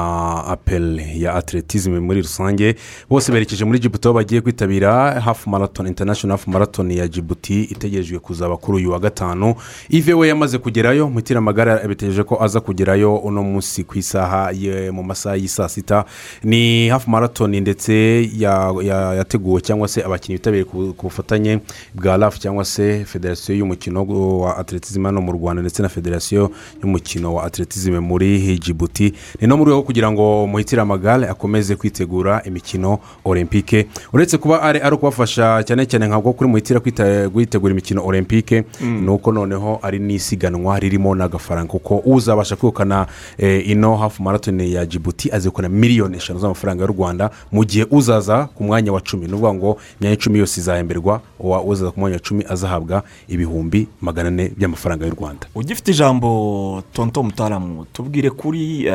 apel 0.48 1.02
ya 1.16 1.34
atletisme 1.34 2.00
muri 2.00 2.22
rusange. 2.22 2.76
Bose 3.10 3.32
berekeje 3.32 3.66
muri 3.66 3.80
jibuti 3.80 4.08
aho 4.08 4.16
bagiye 4.16 4.42
kwitabira 4.42 5.22
hafu 5.22 5.50
marathon 5.50 5.88
international 5.88 6.38
hafu 6.38 6.50
marathon 6.50 6.92
ya 6.92 7.08
jibuti 7.08 7.64
itegerejwe 7.64 8.20
kuzaba 8.20 8.58
kuri 8.58 8.78
uyu 8.78 8.92
wa 8.92 9.00
gatanu. 9.00 9.56
Ive 9.90 10.14
we 10.14 10.28
yamaze 10.28 10.58
kugerayo 10.58 11.10
muhitira 11.10 11.38
amagare 11.38 11.88
bitegereje 11.88 12.24
ko 12.24 12.44
aza 12.44 12.60
kugerayo 12.60 13.16
uno 13.18 13.44
munsi 13.44 13.84
ku 13.84 13.98
isaha 13.98 14.52
mu 14.92 15.04
masaha 15.04 15.36
y'i 15.36 15.48
saa 15.48 15.70
sita. 15.70 16.06
Ni 16.44 16.90
hafu 16.90 17.10
marathon 17.10 17.56
ndetse 17.62 18.30
ya- 18.38 18.74
ya- 18.84 19.14
yateguwe 19.16 19.62
cyangwa 19.62 19.88
se 19.88 20.04
abakinnyi 20.04 20.38
bitabiriye 20.38 20.66
ku 20.66 20.94
bufatanye 21.04 21.60
bwa 21.94 22.18
rafu 22.18 22.40
cyangwa 22.40 22.65
se 22.65 22.65
federasiyo 23.06 23.58
y'umukino 23.58 24.06
wa 24.40 24.58
atletisme 24.58 25.06
hano 25.06 25.22
mu 25.22 25.32
rwanda 25.32 25.62
ndetse 25.62 25.82
na 25.84 25.90
federasiyo 25.90 26.52
y'umukino 26.84 27.34
wa 27.34 27.44
atletisme 27.44 28.00
muri 28.00 28.60
jibuti 28.60 29.14
ni 29.42 29.48
no 29.48 29.58
mu 29.58 29.66
rwego 29.66 29.82
kugira 29.82 30.12
ngo 30.12 30.48
muhitire 30.48 30.82
amagare 30.82 31.28
akomeze 31.30 31.76
kwitegura 31.76 32.42
imikino 32.46 33.00
olympique. 33.26 33.88
Uretse 34.14 34.38
kuba 34.38 34.62
ari 34.62 34.80
ukubafasha 34.96 35.64
cyane 35.64 35.86
cyane 35.86 36.08
nka 36.08 36.22
bwo 36.22 36.34
kuri 36.34 36.50
muhitira 36.50 36.80
kwitegura 37.34 37.72
imikino 37.72 38.06
olympique 38.06 38.64
ni 38.82 39.10
uko 39.10 39.32
noneho 39.32 39.80
ari 39.82 40.00
n'isiganwa 40.00 40.80
ririmo 40.80 41.16
n'agafaranga 41.16 41.72
kuko 41.72 42.02
uzabasha 42.06 42.56
kwegukana 42.56 43.08
eh, 43.38 43.70
ino 43.70 43.96
hafu 43.98 44.24
marathon 44.24 44.60
ya 44.60 44.86
jibuti 44.86 45.32
azegukana 45.32 45.70
miliyoni 45.70 46.18
eshanu 46.18 46.40
z'amafaranga 46.40 46.84
y'u 46.84 46.94
rwanda 46.94 47.30
mu 47.52 47.64
gihe 47.66 47.86
uzaza 47.92 48.46
ku 48.46 48.64
mwanya 48.64 48.92
wa 48.94 49.02
cumi. 49.02 49.26
Ni 49.28 49.34
ukuvuga 49.34 49.54
ngo 49.54 49.78
imyanya 50.00 50.14
icumi 50.14 50.40
yose 50.40 50.60
izahemberwa 50.62 51.22
uzaza 51.66 51.92
ku 51.92 52.00
mwanya 52.00 52.16
wa 52.16 52.20
cumi 52.22 52.44
azahabwa 52.56 53.04
ibihumbi 53.28 53.88
magana 54.02 54.28
ane 54.32 54.50
by'amafaranga 54.58 55.06
y'u 55.06 55.14
rwanda. 55.16 55.48
Ugifite 55.56 55.92
ijambo 55.92 56.84
tonto 56.94 57.24
mutaramu 57.24 57.86
tubwire 57.94 58.30
kuri 58.32 58.88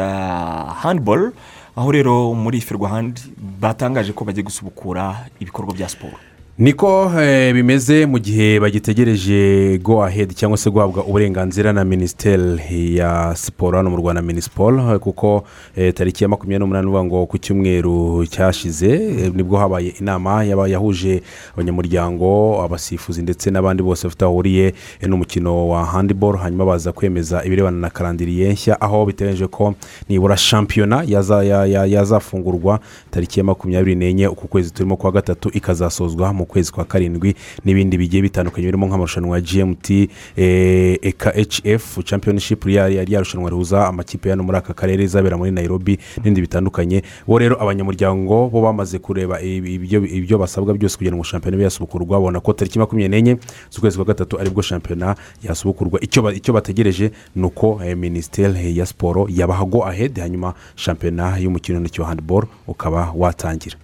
handiboro 0.83 1.33
aho 1.76 1.93
rero 1.93 2.35
muri 2.35 2.61
ferwa 2.61 2.88
handi 2.88 3.23
batangaje 3.61 4.12
ko 4.12 4.25
bagiye 4.25 4.43
gusubukura 4.45 5.26
ibikorwa 5.40 5.75
bya 5.75 5.88
siporo 5.88 6.17
niko 6.61 7.12
eh, 7.21 7.55
bimeze 7.55 8.07
mu 8.07 8.19
gihe 8.19 8.61
bagitegereje 8.61 9.79
go 9.83 10.05
ahedi 10.05 10.35
cyangwa 10.35 10.59
se 10.59 10.71
guhabwa 10.71 11.05
uburenganzira 11.05 11.73
na 11.73 11.85
minisiteri 11.85 12.97
ya 12.97 13.33
siporo 13.37 13.76
hano 13.76 13.90
mu 13.90 13.97
rwanda 13.97 14.23
minisiporo 14.23 14.99
kuko 14.99 15.45
eh, 15.76 15.95
tariki 15.95 16.25
ya 16.25 16.29
makumyabiri 16.29 16.59
n'umunani 16.59 16.87
uvuga 16.87 17.05
ngo 17.05 17.26
ku 17.26 17.38
cyumweru 17.38 18.26
cyashize 18.26 18.88
eh, 18.93 19.33
ni 19.35 19.43
bwo 19.43 19.59
habaye 19.59 19.88
inama 20.00 20.45
yahuje 20.45 21.23
abanyamuryango 21.55 22.62
abasifuzi 22.62 23.23
ndetse 23.23 23.50
n'abandi 23.50 23.83
bose 23.83 24.05
bafite 24.07 24.23
aho 24.25 24.33
bahuriye 24.33 24.67
eh, 25.00 25.09
n'umukino 25.09 25.69
wa 25.69 25.85
handiboro 25.85 26.38
hanyuma 26.38 26.64
baza 26.64 26.93
kwemeza 26.93 27.45
ibirebana 27.45 27.79
na 27.79 27.90
karandiriye 27.90 28.52
nshya 28.52 28.81
aho 28.81 29.07
biteganyije 29.07 29.47
ko 29.47 29.75
nibura 30.09 30.37
shampiyona 30.37 31.02
yaza- 31.07 31.45
ya- 31.45 31.67
ya- 31.67 31.87
yazafungurwa 31.87 32.81
tariki 33.11 33.40
ya 33.40 33.45
makumyabiri 33.45 33.95
n'enye 33.97 34.29
uku 34.29 34.49
kwezi 34.49 34.71
turimo 34.73 34.97
kwa 34.97 35.12
gatatu 35.12 35.50
ikazasozwa 35.55 36.33
mu 36.33 36.47
kwezi 36.50 36.73
kwa 36.73 36.85
karindwi 36.85 37.35
n'ibindi 37.64 37.97
bigiye 37.99 38.23
bitandukanye 38.23 38.66
birimo 38.66 38.87
nk'amarushanwa 38.87 39.37
ya 39.38 39.42
gmt 39.42 39.90
eh, 40.37 40.99
eka 41.02 41.30
hf 41.30 41.99
championship 42.04 42.66
yari 42.66 42.99
yarushanwa 43.14 43.50
rihuza 43.50 43.88
amakipe 43.88 44.30
hano 44.30 44.42
muri 44.42 44.59
aka 44.59 44.75
karere 44.75 45.04
izabera 45.04 45.37
muri 45.37 45.50
nairobi 45.50 45.99
n'ibindi 46.16 46.40
bitandukanye. 46.40 47.02
Bo 47.26 47.38
rero 47.38 47.57
abanyamuryango 47.62 48.49
bo 48.49 48.61
bamaze 48.62 48.99
kureba 48.99 49.40
ibyo 49.40 50.38
basabwa 50.38 50.75
byose 50.75 50.97
kugira 50.97 51.16
ngo 51.16 51.23
shampiyona 51.25 51.57
ibe 51.57 51.64
yasubukurwa 51.64 52.19
babona 52.19 52.40
ko 52.40 52.52
tariki 52.52 52.78
makumyabiri 52.78 53.09
n'enye 53.23 53.38
z'ukwezi 53.71 53.97
kwa 53.97 54.04
gatatu 54.04 54.40
ari 54.40 54.50
bwo 54.50 54.62
shampiyona 54.62 55.14
yasubukurwa. 55.42 56.00
Icyo 56.00 56.23
ba- 56.23 56.35
icyo 56.35 56.52
bategereje 56.54 57.11
ni 57.37 57.45
uko 57.47 57.80
eh, 57.85 57.97
minisiteri 57.97 58.78
ya 58.78 58.87
siporo 58.87 59.26
yabaha 59.30 59.64
go 59.64 59.85
ahedi 59.87 60.21
hanyuma 60.21 60.54
shampiyona 60.76 61.38
y'umukino 61.38 61.80
wa 61.99 62.07
handiboro 62.07 62.49
ukaba 62.66 63.12
watangira. 63.16 63.76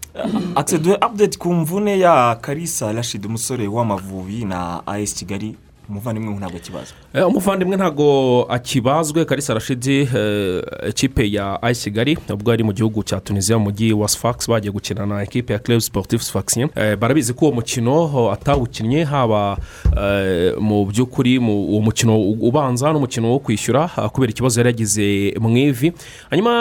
Akise 0.54 0.78
duhe 0.78 0.96
apudeti 1.00 1.38
ku 1.38 1.52
mvune 1.54 1.98
ya 1.98 2.34
karisa 2.40 2.92
rashid 2.92 3.26
umusore 3.26 3.66
w'amavubi 3.68 4.44
na 4.44 4.82
as 4.86 5.14
kigali. 5.14 5.56
Umuvandimwe 5.88 6.32
we 6.32 6.38
ntabwo 6.38 6.56
akibazo 6.56 6.92
Eh, 7.14 7.26
umuvandimwe 7.28 7.76
ntabwo 7.76 8.06
akibazwe. 8.50 9.24
Karisa 9.24 9.54
rashidi 9.54 10.08
eh, 10.14 10.62
ekipe 10.88 11.30
ya 11.32 11.62
ayi 11.62 11.74
kigali 11.74 12.18
ubwo 12.32 12.50
yari 12.50 12.62
mu 12.64 12.72
gihugu 12.72 13.02
cya 13.02 13.20
tunisiya 13.20 13.58
mu 13.58 13.64
mujyi 13.64 13.92
wa 13.92 14.08
sfax 14.08 14.48
bagiye 14.48 14.72
gukina 14.72 15.06
na 15.06 15.22
ekipe 15.22 15.52
ya 15.52 15.58
club 15.58 15.80
sportif 15.80 16.22
sfaxien. 16.22 16.68
Eh, 16.76 16.96
barabizi 16.96 17.32
ko 17.34 17.44
uwo 17.46 17.54
mukino 17.54 18.30
atawukinnye 18.32 19.04
haba 19.04 19.56
mu 20.60 20.84
by'ukuri 20.86 21.38
uwo 21.38 21.80
mukino 21.80 22.20
ubanza 22.20 22.92
n'umukino 22.92 23.30
wo 23.32 23.38
kwishyura 23.38 23.88
kubera 24.12 24.30
ikibazo 24.30 24.60
yari 24.60 24.68
yagize 24.70 25.34
mu 25.40 25.56
ivi. 25.56 25.92
Hanyuma 26.30 26.52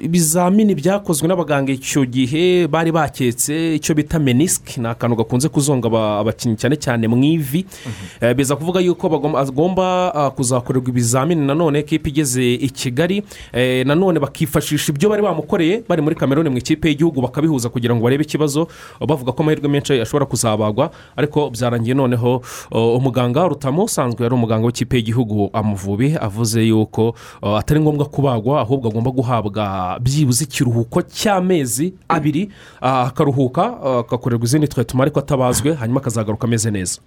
ibizamini 0.00 0.74
byakozwe 0.74 1.28
n'abaganga 1.28 1.72
icyo 1.72 2.04
gihe 2.04 2.66
bari 2.68 2.92
baketse 2.92 3.74
icyo 3.76 3.94
bita 3.94 4.18
menisike 4.18 4.80
ni 4.80 4.86
akantu 4.88 5.16
gakunze 5.16 5.48
kuzonga 5.48 5.88
aba- 5.88 6.18
abakinnyi 6.20 6.56
cyane 6.56 6.76
cyane 6.76 7.08
mu 7.08 7.16
ivi. 7.24 7.64
Eh, 7.86 7.95
biza 8.36 8.56
kuvuga 8.56 8.80
yuko 8.80 9.06
agomba 9.38 10.14
ah, 10.14 10.30
kuzakorerwa 10.30 10.88
ibizamini 10.88 11.46
nanone 11.46 11.82
kipe 11.82 12.08
igeze 12.08 12.54
i 12.54 12.68
kigali. 12.70 13.22
Eh, 13.52 13.86
nanone 13.86 14.20
bakifashisha 14.20 14.92
ibyo 14.92 15.08
bari 15.08 15.22
bamukoreye 15.22 15.82
bari 15.88 16.02
muri 16.02 16.14
kameruni 16.16 16.48
mu 16.50 16.58
ikipe 16.58 16.88
y'igihugu 16.88 17.20
bakabihuza 17.20 17.68
kugira 17.68 17.94
ngo 17.94 18.04
barebe 18.04 18.24
ikibazo. 18.24 18.68
Bavuga 19.00 19.32
ko 19.32 19.42
amahirwe 19.42 19.68
menshi 19.68 19.92
ashobora 20.00 20.26
kuzabagwa 20.26 20.90
ariko 21.16 21.50
byarangiye 21.50 21.94
noneho 21.94 22.42
oh, 22.70 22.96
umuganga 22.96 23.48
rutamu 23.48 23.84
usanzwe 23.84 24.22
yari 24.22 24.34
umuganga 24.34 24.66
w'ikipe 24.66 24.96
y'igihugu 24.96 25.50
amuvubi 25.52 26.16
avuze 26.20 26.62
yuko 26.66 27.14
oh, 27.42 27.56
atari 27.56 27.80
ngombwa 27.80 28.06
kubagwa 28.06 28.60
ahubwo 28.60 28.88
agomba 28.88 29.10
guhabwa 29.10 29.98
byibuze 30.00 30.44
ikiruhuko 30.44 31.02
cy'amezi 31.02 31.94
abiri 32.08 32.50
ah, 32.80 33.02
akaruhuka 33.02 33.62
ah, 33.62 33.98
agakorerwa 33.98 34.44
izindi 34.44 34.68
twetuma 34.68 35.02
ariko 35.04 35.18
atabazwe 35.20 35.74
hanyuma 35.74 36.00
akazagaruka 36.00 36.46
ameze 36.46 36.70
neza. 36.70 37.00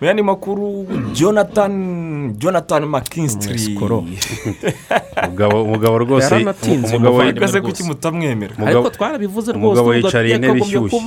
Mu 0.00 0.06
yandi 0.06 0.22
makuru 0.22 0.86
jonathan 1.12 1.72
jonathan 2.38 2.86
mckinstry 2.86 3.48
Mwesikoro. 3.48 4.04
umugabo 5.64 5.98
rwose 6.04 6.34
umugabo 6.96 7.22
rwose. 7.22 7.60
kuki 7.60 7.82
mutamwemera 7.82 8.54
ariko 8.66 8.90
twarabivuze 8.90 9.52
rwose 9.52 9.96
yicariye 9.96 10.34
intebe 10.36 10.58
ishyushye. 10.58 11.00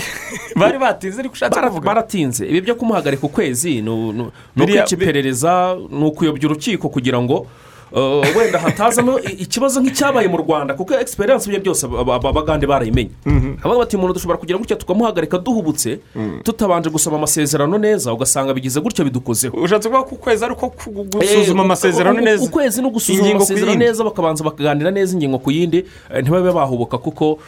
bari 0.60 0.78
batinze 0.78 1.20
ariko 1.20 1.32
ushatse 1.32 1.60
kuvuga 1.60 1.86
baratinze 1.86 2.46
ibi 2.46 2.60
byo 2.60 2.74
kumuhagarika 2.74 3.26
ukwezi 3.26 3.82
ni 3.82 3.90
ukwica 4.56 4.94
iperereza 4.94 5.76
ni 5.90 6.04
ukuyobya 6.04 6.48
urukiko 6.48 6.88
kugira 6.88 7.22
ngo 7.22 7.46
wenda 8.36 8.58
hatazamo 8.58 9.18
ikibazo 9.20 9.80
nk'icyabaye 9.80 10.28
mu 10.28 10.36
rwanda 10.36 10.74
kuko 10.74 10.94
egisperiyanse 10.94 11.50
bye 11.50 11.58
byose 11.60 11.86
aba- 11.86 12.14
aba- 12.16 12.28
abagande 12.30 12.66
barayimenye. 12.66 13.10
Bavuga 13.62 13.78
bati 13.82 13.96
umuntu 13.96 14.14
dushobora 14.14 14.38
kugira 14.38 14.58
gutya 14.58 14.76
tukamuhagarika 14.76 15.38
duhubutse 15.38 15.98
tutabanje 16.42 16.90
gusoma 16.90 17.16
amasezerano 17.16 17.78
neza 17.78 18.12
ugasanga 18.12 18.54
bigize 18.54 18.80
gutya 18.80 19.04
bidukozeho. 19.04 19.56
Ushatse 19.56 19.88
kuvuga 19.88 20.08
ko 20.08 20.14
ukwezi 20.14 20.44
ariko 20.44 20.72
gusuzuma 21.12 21.62
Eh, 21.62 21.66
amasezerano 21.66 22.20
neza. 22.20 22.44
ukwezi 22.44 22.82
no 22.82 22.90
gusuzuma 22.90 23.30
amasezerano 23.30 23.74
neza 23.78 24.04
bakabanza 24.04 24.44
bakaganira 24.44 24.90
neza 24.90 25.14
ingingo 25.14 25.38
ku 25.38 25.50
yindi. 25.50 25.84
Eh, 26.14 26.22
ntibabe 26.22 26.52
bahubuka 26.52 26.98
kuko 26.98 27.38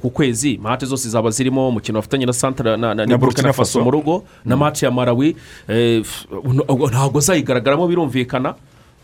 ku 0.00 0.10
kwezi 0.10 0.58
mate 0.62 0.86
zose 0.86 1.08
zaba 1.08 1.30
zirimo 1.30 1.68
umukino 1.68 1.98
bafatanye 1.98 2.26
na 2.26 2.32
santara 2.32 2.76
na, 2.76 2.94
na, 2.94 3.06
na 3.06 3.18
burkina 3.18 3.52
faso 3.52 3.80
mu 3.84 3.90
rugo 3.90 4.24
na 4.44 4.56
mate 4.56 4.86
ya 4.86 4.90
marawi 4.92 5.36
eh, 5.68 6.02
ntabwo 6.90 7.20
zayigaragaramo 7.20 7.86
birumvikana. 7.86 8.54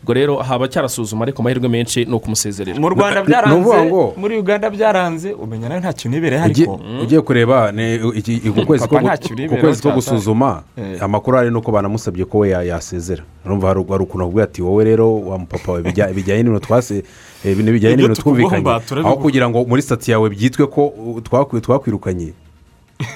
Ubwo 0.03 0.13
rero 0.13 0.35
haba 0.37 0.67
cyarasuzuma 0.67 1.23
ariko 1.25 1.41
amahirwe 1.41 1.67
menshi 1.69 2.05
ni 2.05 2.13
ukumusezerera 2.13 2.79
mu 2.79 2.89
rwanda 2.89 3.23
byaranze 3.23 4.13
muri 4.17 4.37
uganda 4.39 4.69
byaranze 4.69 5.33
umenya 5.33 5.67
nawe 5.69 5.79
nta 5.81 5.93
kintu 5.93 6.17
ariko. 6.17 6.79
Ugiye 7.03 7.21
kureba 7.21 7.71
ni 7.71 7.95
iki- 8.15 8.41
uku 8.49 8.65
kwezi 8.65 9.81
ko 9.81 9.91
gusuzuma 9.91 10.63
Eh. 10.77 11.03
amakuru 11.03 11.37
ari 11.37 11.51
nuko 11.51 11.71
banamusabye 11.71 12.25
ko 12.25 12.37
we 12.39 12.49
ya- 12.49 12.63
yasezera. 12.63 13.23
Urumva 13.45 13.67
hari 13.67 13.79
ukuntu 13.79 14.23
avuga 14.23 14.43
ati 14.43 14.61
wowe 14.61 14.83
rero 14.83 15.19
wa 15.21 15.37
mupapa 15.39 15.71
we 15.71 15.81
bijya- 15.81 16.13
bijyanye 16.13 16.43
n'ibintu 16.43 16.65
twase 16.67 17.03
eh, 17.45 17.51
ibintu 17.51 17.71
bijyanye 17.71 17.95
n'ibintu 17.95 18.21
twumvikanye. 18.21 18.63
aho 19.03 19.15
kugira 19.17 19.49
ngo 19.49 19.65
muri 19.65 19.81
sitati 19.81 20.11
yawe 20.11 20.29
byitwe 20.29 20.67
ko 20.67 20.93
twakwi- 21.25 21.61
twakwirukanye 21.61 22.33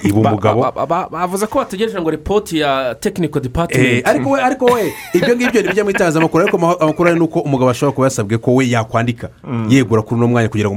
iba 0.02 0.20
umugabo 0.20 0.60
Ba- 0.62 0.72
ba- 0.72 0.86
ba- 0.86 1.08
bavuze 1.10 1.46
ko 1.46 1.58
bategereje 1.58 2.00
ngo 2.00 2.10
ripoti 2.10 2.58
ya 2.58 2.94
tekiniko 2.94 3.38
Eh, 3.38 3.42
dipatimenti 3.42 4.02
ariko 4.10 4.30
we 4.30 4.40
ariko 4.42 4.64
we 4.64 4.92
ibyo 5.14 5.36
ngibyo 5.36 5.62
ni 5.62 5.68
bijya 5.68 5.84
mu 5.84 5.90
itangazamakuru 5.90 6.42
ariko 6.42 6.56
ama- 6.56 6.80
amakuru 6.80 7.08
ari 7.10 7.18
nuko 7.18 7.40
umugabo 7.40 7.70
ashobora 7.70 7.94
kuba 7.94 8.06
yasabwe 8.06 8.38
ko 8.38 8.54
we 8.54 8.70
yakwandika. 8.70 9.28
Yegura 9.68 10.02
kuri 10.02 10.18
uno 10.20 10.28
mwanya 10.28 10.48
kugira 10.48 10.68
ngo 10.70 10.74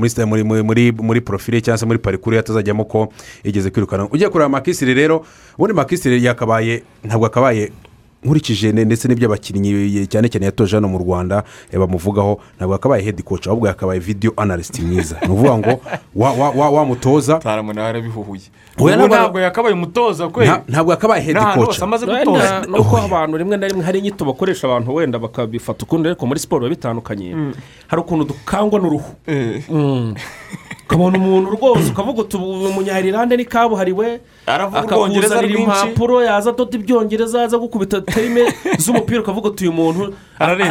muri 1.01 1.21
porofile 1.21 1.61
cyangwa 1.61 1.77
se 1.77 1.85
muri 1.85 1.99
parikuru 1.99 2.35
hatazajyamo 2.37 2.85
ko 2.85 3.09
yigeze 3.43 3.69
kwirukana. 3.69 4.07
Ugiye 4.11 4.29
kureba 4.29 4.49
makisire 4.49 4.93
rero 4.93 5.25
ubundi 5.57 5.73
makisire 5.73 6.17
yakabaye 6.21 6.83
ntabwo 7.03 7.25
akabaye 7.25 7.71
nkurikije 8.25 8.71
ne- 8.73 8.85
ndetse 8.85 9.07
n'ibyo 9.07 9.27
abakinnyi 9.29 9.69
ye- 9.95 10.05
cyane 10.09 10.27
cyane 10.29 10.45
yatoje 10.49 10.75
hano 10.75 10.87
mu 10.89 10.97
rwanda 10.97 11.43
eh, 11.71 11.79
bamuvugaho 11.79 12.39
ntabwo 12.57 12.73
yakabaye 12.73 13.03
hedi 13.03 13.23
koci 13.23 13.49
ahubwo 13.49 13.67
yakabaye 13.67 13.99
video 13.99 14.33
analyst 14.37 14.79
mwiza. 14.79 15.15
Ni 15.21 15.27
ukuvuga 15.29 15.57
ngo 15.57 15.73
wa- 16.15 16.31
wa- 16.33 16.49
wa- 16.49 16.69
wamutoza 16.69 17.37
Oya, 18.77 18.95
ubu 18.97 19.15
ntabwo- 19.15 19.39
yakabaye 19.41 19.73
umutoza 19.73 20.27
kwe 20.29 20.45
nta- 20.45 20.61
ntabwo 20.67 20.91
yakabaye 20.91 21.21
hedi 21.23 21.39
koci 21.55 21.79
uko 22.79 22.97
abantu 22.97 23.37
rimwe 23.37 23.57
na 23.57 23.67
rimwe 23.67 23.83
hari 23.85 23.99
inyito 23.99 24.25
bakoresha 24.25 24.67
abantu 24.67 24.95
wenda 24.95 25.19
bakabifata 25.19 25.85
ukundi 25.85 26.09
ariko 26.09 26.25
muri 26.25 26.39
siporo 26.39 26.61
biba 26.65 26.75
bitandukanye 26.75 27.35
hari 27.87 28.01
ukuntu 28.01 28.23
dukangwa 28.33 28.79
n'uruhu. 28.79 29.09
Eh, 29.27 29.63
Mm. 29.69 30.15
ukabona 30.85 31.17
umuntu 31.17 31.49
rwose 31.51 31.89
ukavuga 31.91 32.21
uti 32.21 32.37
umunyarirande 32.37 33.37
ni 33.37 33.45
kabuhariwe. 33.45 34.19
Akakuzanira 35.25 35.59
impapuro 35.81 36.23
yaza 36.23 36.49
adoda 36.49 36.77
ibyongereza 36.77 37.41
yaza 37.41 37.57
gukubita 37.57 38.01
terime 38.01 38.53
z'umupira 38.77 39.21
ukavuga 39.21 39.49
uti 39.49 39.63
uyu 39.63 39.73
muntu 39.73 40.13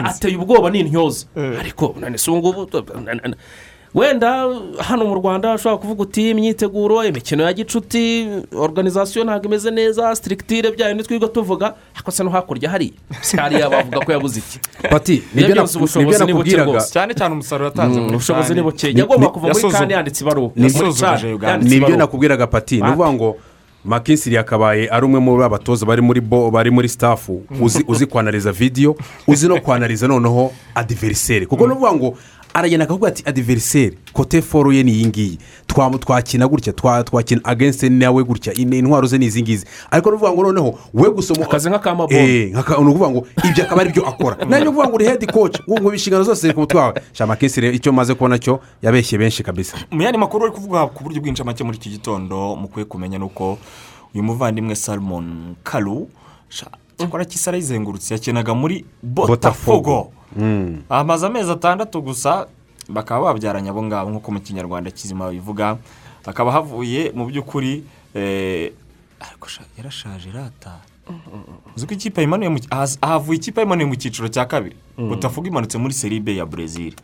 ateye 0.08 0.36
ubwoba 0.36 0.70
ni 0.70 0.80
intyoza. 0.80 1.26
Eh. 1.36 1.60
ariko 1.60 1.94
none 2.00 2.18
si 2.18 2.30
ubu 2.30 2.38
ngubu 2.38 2.66
wenda 3.94 4.48
hano 4.78 5.04
mu 5.04 5.14
rwanda 5.14 5.54
ushobora 5.54 5.76
kuvuga 5.80 6.02
uti 6.02 6.30
imyiteguro 6.30 7.04
imikino 7.04 7.42
ya 7.44 7.52
gicuti 7.52 8.28
organizasiyo 8.56 9.24
ntabwo 9.24 9.46
imeze 9.46 9.70
neza 9.70 10.16
sitirigitire 10.16 10.70
byayo 10.70 11.02
twiga 11.02 11.28
tuvuga 11.28 11.74
ariko 11.94 12.10
se 12.10 12.24
no 12.24 12.30
hakurya 12.30 12.70
hari 12.70 12.92
si 13.20 13.36
hariya 13.36 13.70
bavuga 13.70 14.00
ko 14.00 14.12
yabuze 14.12 14.38
iki. 14.40 14.58
Pati 14.90 15.14
Ibyo 15.14 15.30
ni 15.34 15.44
byo 15.44 15.54
byose 15.54 15.78
na- 15.78 15.84
ubushobozi 15.84 15.98
ni 15.98 16.24
byo 16.24 16.26
ni 16.26 16.32
buke 16.32 16.50
nakubwiraga 16.50 16.72
rwose. 16.72 16.92
cyane 16.92 17.14
cyane 17.14 17.32
umusaruro 17.34 17.64
yatanze 17.64 18.00
muri 18.00 18.14
ubushobozi 18.14 18.54
ni 18.54 18.62
buke 18.62 18.92
Ni- 18.92 19.00
yagomba 19.00 19.26
ni- 19.26 19.32
kuva 19.32 19.48
muri 19.48 19.70
kandi 19.72 19.94
yanditse 19.94 20.24
ibaruwa. 20.24 20.50
Yasozoje 20.56 20.84
Muri 21.06 21.20
Chan 21.20 21.32
Uganda. 21.34 21.48
yanditse 21.48 21.70
ni 21.70 21.76
ibyo 21.76 21.88
ibaruwa. 21.88 21.98
nakubwiraga 21.98 22.46
pati. 22.46 22.76
Ni 22.76 22.82
ukuvuga 22.88 23.12
ngo 23.12 23.36
makinsiri 23.84 24.36
yakabaye 24.36 24.88
ari 24.90 25.06
umwe 25.06 25.20
muri 25.20 25.44
abatoza 25.44 25.86
bari 25.86 26.02
muri 26.02 26.20
bo 26.20 26.50
bari 26.50 26.70
muri 26.70 26.88
sitafu 26.88 27.42
uzi 27.60 27.84
uzi 27.88 28.06
kwanariza 28.06 28.52
vidiyo 28.52 28.96
uzi 29.28 29.48
no 29.48 29.60
kwanariza 29.60 30.08
noneho 30.08 30.52
adiveriseri 30.74 31.46
kuko 31.46 31.66
ni 31.66 31.72
ukuvuga 31.72 31.92
ngo 31.94 32.16
aragenda 32.54 32.84
akavuga 32.84 33.08
ati 33.08 33.22
adiveriseri 33.26 33.98
kote 34.12 34.42
foro 34.42 34.72
ye 34.72 34.82
ni 34.82 34.92
iyi 34.92 35.06
ngiyi. 35.06 35.38
Twa- 35.66 35.98
twakina 35.98 36.48
gutya 36.48 36.72
twa- 36.72 37.04
twakina 37.04 37.40
agenste 37.44 37.88
nawe 37.88 38.24
gutya. 38.24 38.52
In- 38.54 38.72
intwaro 38.72 39.06
ze 39.06 39.18
ni 39.18 39.26
izi 39.26 39.42
ngizi. 39.42 39.66
Ariko 39.90 40.10
ni 40.10 40.16
ukuvuga 40.16 40.32
ngo 40.32 40.42
noneho 40.42 40.78
we 40.94 41.10
gusoma 41.10 41.44
Akazi 41.44 41.68
nk'akamabombo. 41.70 42.14
Eh, 42.14 42.50
ni 42.52 42.58
ukuvuga 42.58 43.10
ngo 43.10 43.26
ibyo 43.44 43.64
akaba 43.64 43.80
ari 43.80 43.90
byo 43.92 44.06
akora 44.08 44.36
nanjye 44.48 44.68
uvuga 44.68 44.88
ngo 44.88 44.94
uri 44.94 45.06
hedi 45.06 45.26
koci 45.26 45.62
ngo 45.70 45.92
inshingano 45.92 46.24
zose 46.24 46.40
ziri 46.40 46.54
ku 46.54 46.60
mutwe 46.60 46.80
wawe. 46.80 46.94
Sha 47.12 47.26
makinsiri 47.26 47.70
icyo 47.76 47.92
maze 47.92 48.14
kubona 48.14 48.38
cyo 48.38 48.60
yabeshye 48.82 49.18
benshi 49.18 49.42
kabisa. 49.42 49.76
Mu 49.90 50.02
yandi 50.02 50.18
makuru 50.18 50.44
ari 50.44 50.54
kuvuga 50.54 50.86
ku 50.86 51.04
buryo 51.04 51.20
bw'incamake 51.20 51.64
muri 51.64 51.76
iki 51.76 51.90
gitondo 51.90 52.56
mukwiye 52.56 52.84
kumenya 52.84 53.18
ni 53.18 53.24
uko 53.24 53.58
uyu 54.14 54.22
muvandimwe 54.24 54.74
salomon 54.74 55.54
karu 55.64 56.08
cyakora 56.98 57.24
cy'isi 57.24 57.48
arayizengurutse 57.48 58.14
yakinaga 58.14 58.54
muri 58.54 58.84
botafogo. 59.02 60.12
Amaze 60.88 61.26
amezi 61.26 61.50
atandatu 61.50 62.02
gusa 62.02 62.46
bakaba 62.88 63.32
babyaranye 63.32 63.70
abo 63.70 63.82
ngabo 63.82 64.10
nk'uko 64.10 64.32
mu 64.32 64.40
kinyarwanda 64.40 64.90
kizima 64.90 65.24
babivuga 65.30 65.76
hakaba 66.26 66.52
havuye 66.52 67.12
mu 67.14 67.26
by'ukuri 67.26 67.84
eh, 68.14 68.72
ariko 69.20 69.48
sha, 69.48 69.62
yarashaje 69.78 70.30
rata 70.32 70.80
uzi 71.76 71.86
ko 71.86 71.94
ikipe 71.94 72.20
ahaz- 72.26 72.98
ahavuye 73.00 73.36
ikipe 73.38 73.60
yimanuye 73.60 73.86
mu 73.86 73.96
cyiciro 73.96 74.28
cya 74.28 74.44
kabiri. 74.46 74.76
Botafogo 74.98 75.46
imanutse 75.48 75.78
muri 75.78 75.94
seribe 75.94 76.36
ya 76.36 76.46
brezil 76.46 76.94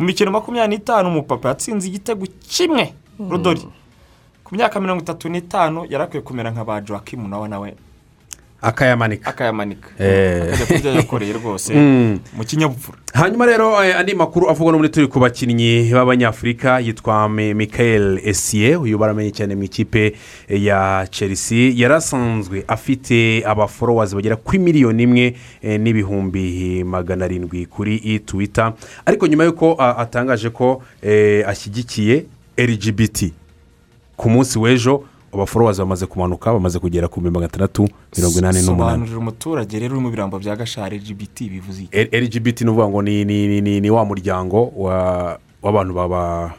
mu 0.00 0.06
mikino 0.06 0.30
makumyabiri 0.30 0.76
n'itanu 0.78 1.08
umupapa 1.08 1.48
yatsinze 1.48 1.88
igitego 1.88 2.26
kimwe 2.48 2.94
rudori 3.18 3.62
ku 4.44 4.54
myaka 4.54 4.80
mirongo 4.80 5.02
itatu 5.02 5.28
n'itanu 5.28 5.84
yari 5.90 6.04
akwiye 6.04 6.22
kumera 6.24 6.50
nka 6.50 6.64
ba 6.64 6.80
joakim 6.80 7.28
nawe 7.28 7.48
nawe 7.48 7.74
akayamanika. 8.62 9.30
Akayamanika. 9.30 9.88
Eh. 9.98 10.42
akajya 10.54 10.66
kurya 10.66 10.92
yakoreye 10.94 11.32
rwose 11.32 11.74
mu 12.36 12.44
kinyabupfura. 12.44 12.98
Hanyuma 13.14 13.46
rero 13.46 13.84
eh, 13.84 13.96
andi 13.98 14.14
makuru 14.14 14.50
avugwa 14.50 14.72
n'ubundi 14.72 14.88
turi 14.92 15.06
ku 15.08 15.20
bakinnyi 15.20 15.90
b'abanyafurika 15.92 16.80
yitwa 16.80 17.28
Mi- 17.28 17.54
michael 17.54 18.20
esiye 18.24 18.76
uyu 18.76 18.98
baramenye 18.98 19.30
cyane 19.30 19.54
mu 19.54 19.62
ikipe 19.62 20.14
eh, 20.48 20.62
ya 20.64 21.06
chelsea. 21.10 21.72
Yari 21.74 21.94
asanzwe 21.94 22.64
afite 22.68 23.42
abaforowazi 23.46 24.14
bagera 24.16 24.36
kuri 24.36 24.58
miliyoni 24.58 25.02
imwe 25.02 25.34
n'ibihumbi 25.62 26.84
magana 26.84 27.24
arindwi 27.24 27.66
kuri 27.66 27.96
i 27.96 28.18
twita 28.18 28.72
ariko 29.06 29.26
nyuma 29.26 29.44
y'uko 29.44 29.74
atangaje 29.78 30.50
ko 30.50 30.82
ashyigikiye 31.46 32.24
lgbt 32.58 33.32
ku 34.16 34.30
munsi 34.30 34.58
w'ejo 34.58 35.04
abaforowazi 35.32 35.78
bamaze 35.80 36.06
kumanuka 36.06 36.52
bamaze 36.52 36.78
kugera 36.78 37.08
ku 37.08 37.20
bihumbi 37.20 37.34
magana 37.38 37.48
atandatu 37.48 37.88
mirongo 38.16 38.38
inani 38.38 38.58
n'umunani. 38.62 38.90
Sobanurira 38.90 39.18
umuturage 39.18 39.78
rero 39.78 39.94
uri 39.96 40.02
mu 40.04 40.10
birambo 40.10 40.38
bya 40.38 40.56
gashari 40.56 40.98
lgbt 40.98 41.48
bivuze 41.50 41.82
iki? 41.82 41.96
Lgbt 42.20 42.60
ni 42.60 42.70
ukuvuga 42.70 42.88
ngo 42.88 43.02
ni 43.02 43.24
ni 43.24 43.48
ni 43.48 43.60
ni 43.60 43.80
ni 43.80 43.90
wa 43.90 44.04
muryango 44.04 44.72
wa- 44.76 45.38
w'abantu 45.62 45.94
baba 45.94 46.52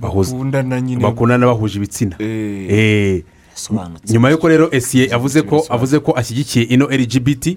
bakundana 0.00 1.46
bahuje 1.46 1.78
ibitsina. 1.78 2.16
Eh, 2.18 2.70
Eh, 2.70 3.22
nyuma 4.10 4.30
y'uko 4.30 4.48
rero 4.48 4.68
esiye 4.72 5.08
avuze 5.14 5.42
ko 5.42 5.56
Bisobanutse. 5.56 5.72
avuze 5.74 5.98
ko 6.00 6.12
ashyigikiye 6.16 6.64
ino 6.64 6.86
lgbt 6.90 7.56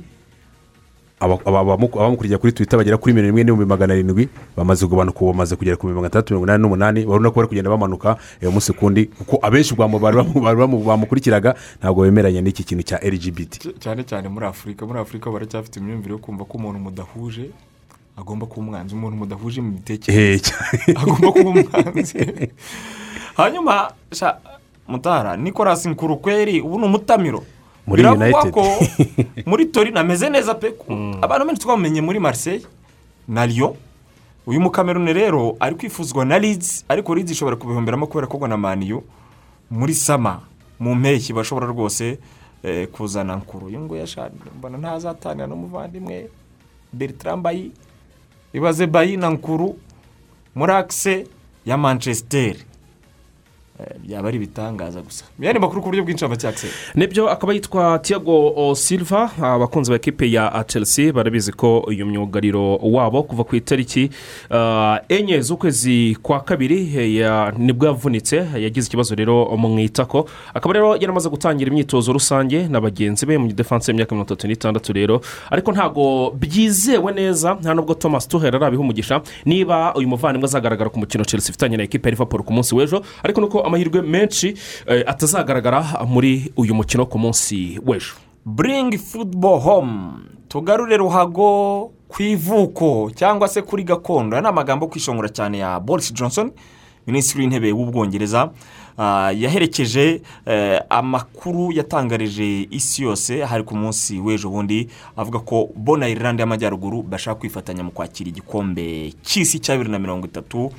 aba- 1.20 1.40
aba- 1.46 1.60
abamu- 1.60 1.92
abamukurikira 1.94 2.38
kuri 2.40 2.52
twita 2.54 2.78
bagera 2.78 2.98
kuri 2.98 3.14
miliyoni 3.14 3.30
imwe 3.30 3.44
n'ibihumbi 3.44 3.66
magana 3.66 3.94
arindwi 3.94 4.30
bamaze 4.58 4.86
kugabanuka 4.86 5.20
ubu 5.20 5.32
bamaze 5.32 5.56
kugera 5.56 5.76
ku 5.76 5.88
bihumbi 5.88 5.96
magana 6.02 6.08
atandatu 6.08 6.34
mirongo 6.34 6.46
inani 6.48 6.62
n'umunani 6.64 7.00
urabona 7.06 7.30
ko 7.32 7.36
bari 7.36 7.48
kugenda 7.48 7.70
bamanuka 7.70 8.18
eh, 8.42 8.50
umunsi 8.50 8.74
ku 8.74 8.86
wundi 8.86 9.06
kuko 9.06 9.40
abenshi 9.42 9.76
bamukurikiraga 9.76 11.56
ntabwo 11.80 12.04
bemeranya 12.04 12.42
n'iki 12.42 12.64
kintu 12.64 12.84
cya 12.84 12.98
lgbt 13.04 13.80
cyane 13.80 14.04
cyane 14.04 14.30
muri 14.30 14.46
afurika 14.46 14.86
muri 14.86 15.00
afurika 15.00 15.32
baracyafite 15.32 15.80
imyumvire 15.80 16.12
yo 16.14 16.20
kumva 16.24 16.46
ko 16.46 16.58
umuntu 16.58 16.80
mudahuje 16.80 17.52
agomba 18.20 18.46
kuba 18.46 18.62
umwanzi. 18.68 18.96
Umuntu 18.96 19.18
mudahuje 19.18 19.62
mu 19.62 19.72
mitekerereze. 19.72 20.52
Eh, 20.88 20.96
agomba 21.02 21.32
kuba 21.32 21.50
umwanzi. 21.50 22.20
Hanyuma 23.38 23.92
mutara 24.88 25.38
nikorasi 25.38 25.90
nkurukweri 25.90 26.62
ubu 26.62 26.80
ni 26.80 26.86
umutamiro 26.86 27.44
Muri 27.90 28.02
biravugwa 28.02 28.42
United. 28.42 28.54
ko 28.54 28.64
muri 29.50 29.66
tori 29.66 29.92
ameze 29.96 30.30
neza 30.30 30.54
pe 30.56 30.72
ko 30.78 30.86
abantu 31.22 31.46
benshi 31.46 31.62
twamenye 31.62 32.02
muri 32.02 32.20
marseille. 32.20 32.66
Na 33.28 33.46
lyon. 33.46 33.74
Uyu 34.46 34.62
mukamerune 34.62 35.14
rero 35.14 35.58
ari 35.60 35.76
kwifuzwa 35.76 36.26
na 36.26 36.40
lids 36.40 36.86
ariko 36.90 37.16
lids 37.16 37.32
ishobora 37.32 37.56
kubihomberamo 37.56 38.08
kubera 38.08 38.28
ko 38.28 38.48
na 38.48 38.58
maniyu 38.58 39.04
muri 39.70 39.94
sama 39.94 40.42
mu 40.80 40.96
mpeshyi 40.96 41.34
bashobora 41.34 41.68
rwose 41.68 42.18
eh, 42.64 42.88
kuzana 42.88 43.36
nkuru. 43.36 43.68
Uyu 43.68 43.80
nguyu 43.80 44.06
mbona 44.58 44.78
ntazatanira 44.78 45.48
n'umuvandimwe 45.48 46.30
bertrand 46.94 47.42
bayi 47.42 47.72
ibaze 48.54 48.88
bayi 48.88 49.18
na 49.18 49.30
nkuru. 49.30 49.78
Muri 50.56 50.72
akise 50.74 51.28
ya 51.66 51.78
manchester. 51.78 52.56
Byaba 54.04 54.28
ari 54.28 54.38
ibitangaza 54.38 55.02
gusa. 55.02 55.26
Yandi 55.40 55.60
makuru 55.60 55.82
ku 55.82 55.88
buryo 55.90 56.04
bw'incamake 56.04 56.48
akise 56.48 56.68
ni 56.96 57.08
byo 57.08 57.30
akaba 57.30 57.54
yitwa 57.54 58.00
tiago 58.00 58.76
silva 58.76 59.32
abakunzi 59.42 59.90
ba 59.92 59.96
ekipe 59.96 60.32
ya 60.32 60.64
chelsea 60.68 61.14
barabizi 61.14 61.52
ko 61.52 61.80
uyu 61.88 62.06
myugariro 62.06 62.76
wabo 62.78 63.24
kuva 63.24 63.44
ku 63.44 63.56
itariki 63.56 64.10
ah, 64.52 65.00
enye 65.10 65.42
z'ukwezi 65.42 66.18
kwa 66.22 66.40
kabiri 66.42 66.96
eh, 66.98 67.16
ya- 67.16 67.54
ni 67.58 67.74
bwo 67.74 67.86
yavunitse 67.88 68.48
yagize 68.58 68.88
ikibazo 68.88 69.16
rero 69.16 69.46
mu 69.58 69.80
itako 69.80 70.30
akaba 70.54 70.74
rero 70.74 70.96
yaramaze 70.96 71.30
gutangira 71.30 71.72
imyitozo 71.72 72.14
rusange 72.14 72.68
na 72.68 72.82
bagenzi 72.82 73.26
be 73.26 73.38
mu 73.38 73.48
defanse 73.54 73.92
y'imyaka 73.92 74.16
mirongo 74.16 74.34
itatu 74.34 74.48
n'itandatu 74.48 74.94
rero. 74.94 75.22
Ariko 75.52 75.72
ntabwo 75.72 76.32
byizewe 76.32 77.12
neza 77.14 77.54
nta 77.62 77.74
nubwo 77.74 77.94
thomas 77.94 78.28
tuhera 78.28 78.58
arabiha 78.58 78.82
umugisha 78.82 79.22
niba 79.46 79.94
uyu 79.96 80.08
muvandimwe 80.08 80.46
azagaragara 80.46 80.90
ku 80.90 81.00
mukino 81.00 81.24
chelsea 81.26 81.50
ifitanye 81.50 81.78
na 81.78 81.84
ekipe 81.84 82.10
ya 82.10 82.12
liverpool 82.12 82.44
ku 82.44 82.54
munsi 82.54 82.76
w'ejo. 82.76 83.02
Ariko 83.24 83.42
nuko 83.42 83.64
amahirwe 83.70 84.02
menshi 84.02 84.54
eh, 84.88 85.04
atazagaragara 85.08 86.02
muri 86.10 86.52
uyu 86.58 86.74
mukino 86.76 87.06
ku 87.06 87.20
munsi 87.20 87.80
w'ejo. 87.86 88.18
Bring 88.46 88.98
football 88.98 89.60
home. 89.62 89.94
Tugarure 90.50 90.98
ruhago 90.98 91.92
ku 92.08 92.24
ivuko 92.24 93.12
cyangwa 93.16 93.48
se 93.48 93.62
kuri 93.62 93.84
gakondo. 93.84 94.36
Aya 94.36 94.42
ni 94.42 94.48
amagambo 94.48 94.88
kwishongora 94.88 95.30
cyane 95.30 95.58
ya 95.58 95.80
boris 95.80 96.14
johnson 96.14 96.52
minisitiri 97.08 97.42
w'intebe 97.44 97.72
w'ubwongereza. 97.72 98.50
Ah, 98.98 99.32
yaherekeje 99.32 100.22
eh, 100.46 100.82
amakuru 100.90 101.72
yatangarije 101.72 102.68
isi 102.72 103.04
yose 103.04 103.44
hari 103.46 103.64
ku 103.64 103.76
munsi 103.76 104.20
w'ejo. 104.20 104.50
Bundi 104.50 104.88
avuga 105.18 105.40
ko 105.40 105.70
bona 105.76 106.08
irilande 106.10 106.42
y'amajyaruguru 106.42 107.02
bashaka 107.04 107.40
kwifatanya 107.40 107.84
mu 107.84 107.92
kwakira 107.92 108.30
igikombe 108.30 109.14
cy'isi 109.24 109.60
cya 109.60 109.74
bibiri 109.78 109.92
na 109.92 110.00
mirongo 110.00 110.28
itatu. 110.28 110.72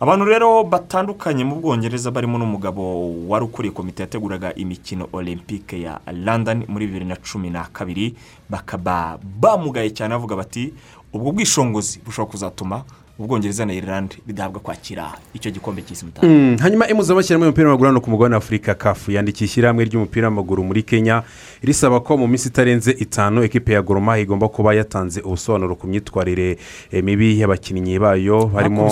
Abantu 0.00 0.24
rero 0.24 0.64
batandukanye 0.64 1.44
mu 1.44 1.56
bwongereza 1.60 2.10
barimo 2.10 2.38
n'umugabo 2.38 2.82
wari 3.28 3.44
ukuriye 3.44 3.72
komite 3.72 4.02
yateguraga 4.02 4.54
imikino 4.54 5.08
olympique 5.12 5.80
ya 5.80 6.00
london 6.12 6.64
muri 6.68 6.86
bibiri 6.86 7.04
na 7.04 7.16
cumi 7.16 7.50
na 7.50 7.64
kabiri 7.72 8.14
bakaba 8.50 9.18
bamugaye 9.40 9.90
cyane 9.90 10.12
bavuga 10.14 10.36
bati 10.36 10.72
ubwo 11.12 11.32
bwishongozi 11.32 12.00
bushobora 12.04 12.30
kuzatuma 12.30 12.84
ubwongereza 13.18 13.66
na 13.66 13.72
ireland 13.74 14.14
bidahabwa 14.26 14.60
kwakira 14.60 15.12
icyo 15.34 15.50
gikombe 15.50 15.82
cy'isi 15.82 16.04
mutanga 16.04 16.26
Mm, 16.28 16.56
hanyuma 16.60 16.88
impuzamashyirahamwe 16.88 17.46
y'umupira 17.46 17.66
w'amaguru 17.68 17.86
hano 17.88 18.00
ku 18.00 18.10
mugabane 18.10 18.34
wa 18.34 18.38
afurika 18.38 18.74
kafu 18.74 19.10
yandikiye 19.12 19.46
ishyirahamwe 19.48 19.84
ry'umupira 19.84 20.26
w'amaguru 20.28 20.64
muri 20.64 20.82
kenya. 20.82 21.22
Risaba 21.62 22.00
ko 22.00 22.16
mu 22.16 22.26
minsi 22.28 22.48
itarenze 22.48 22.90
itanu 22.90 23.42
ekipe 23.44 23.72
ya 23.72 23.82
goroma 23.82 24.18
igomba 24.18 24.48
kuba 24.48 24.74
yatanze 24.74 25.20
ubusobanuro 25.20 25.74
ku 25.76 25.86
myitwarire 25.86 26.58
eh, 26.92 27.04
mibi 27.04 27.40
y'abakinnyi 27.40 27.98
bayo. 27.98 28.46
Barimo 28.46 28.90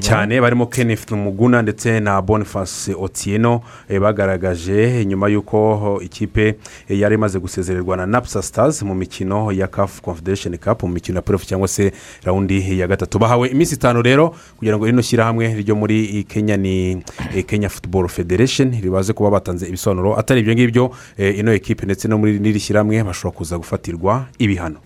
cyane 0.00 0.40
barimo 0.40 0.66
kenneth 0.66 1.10
muguna 1.12 1.62
ndetse 1.62 2.00
na 2.00 2.22
boniface 2.22 2.94
otieno 2.94 3.60
eh, 3.88 4.00
bagaragaje 4.00 5.04
nyuma 5.06 5.28
y'uko 5.28 6.00
ikipe 6.04 6.54
eh, 6.88 6.98
yari 7.00 7.14
imaze 7.14 7.38
gusezererwa 7.38 7.96
na 7.96 8.06
napsa 8.06 8.42
stars 8.42 8.82
mu 8.82 8.94
mikino 8.94 9.52
ya 9.52 9.66
kafu 9.66 10.02
confederation 10.02 10.56
cup 10.58 10.82
mu 10.82 10.88
mikino 10.88 11.16
ya 11.18 11.22
playoff 11.22 11.46
cyangwa 11.46 11.68
se 11.68 11.92
rawundi 12.24 12.78
ya 12.80 12.86
gatatu. 12.86 13.18
Bahawe 13.18 13.45
iminsi 13.50 13.74
itanu 13.74 14.02
rero 14.02 14.34
kugira 14.58 14.76
ngo 14.76 14.86
rino 14.86 15.02
shyirahamwe 15.02 15.54
ryo 15.62 15.74
muri 15.76 16.24
kenya 16.28 16.56
ni 16.56 17.02
kenya 17.46 17.68
football 17.68 18.08
federation 18.08 18.70
ribaze 18.80 19.12
kuba 19.12 19.30
batanze 19.30 19.66
ibisobanuro 19.68 20.18
atari 20.18 20.40
ibyo 20.40 20.54
ngibyo 20.54 20.84
eh, 21.18 21.38
ino 21.38 21.52
ekipe 21.54 21.84
ndetse 21.84 22.08
no 22.08 22.18
muri 22.18 22.38
n'iri 22.38 22.60
shyirahamwe 22.60 23.02
bashobora 23.04 23.36
kuza 23.36 23.58
gufatirwa 23.58 24.26
ibihano. 24.38 24.78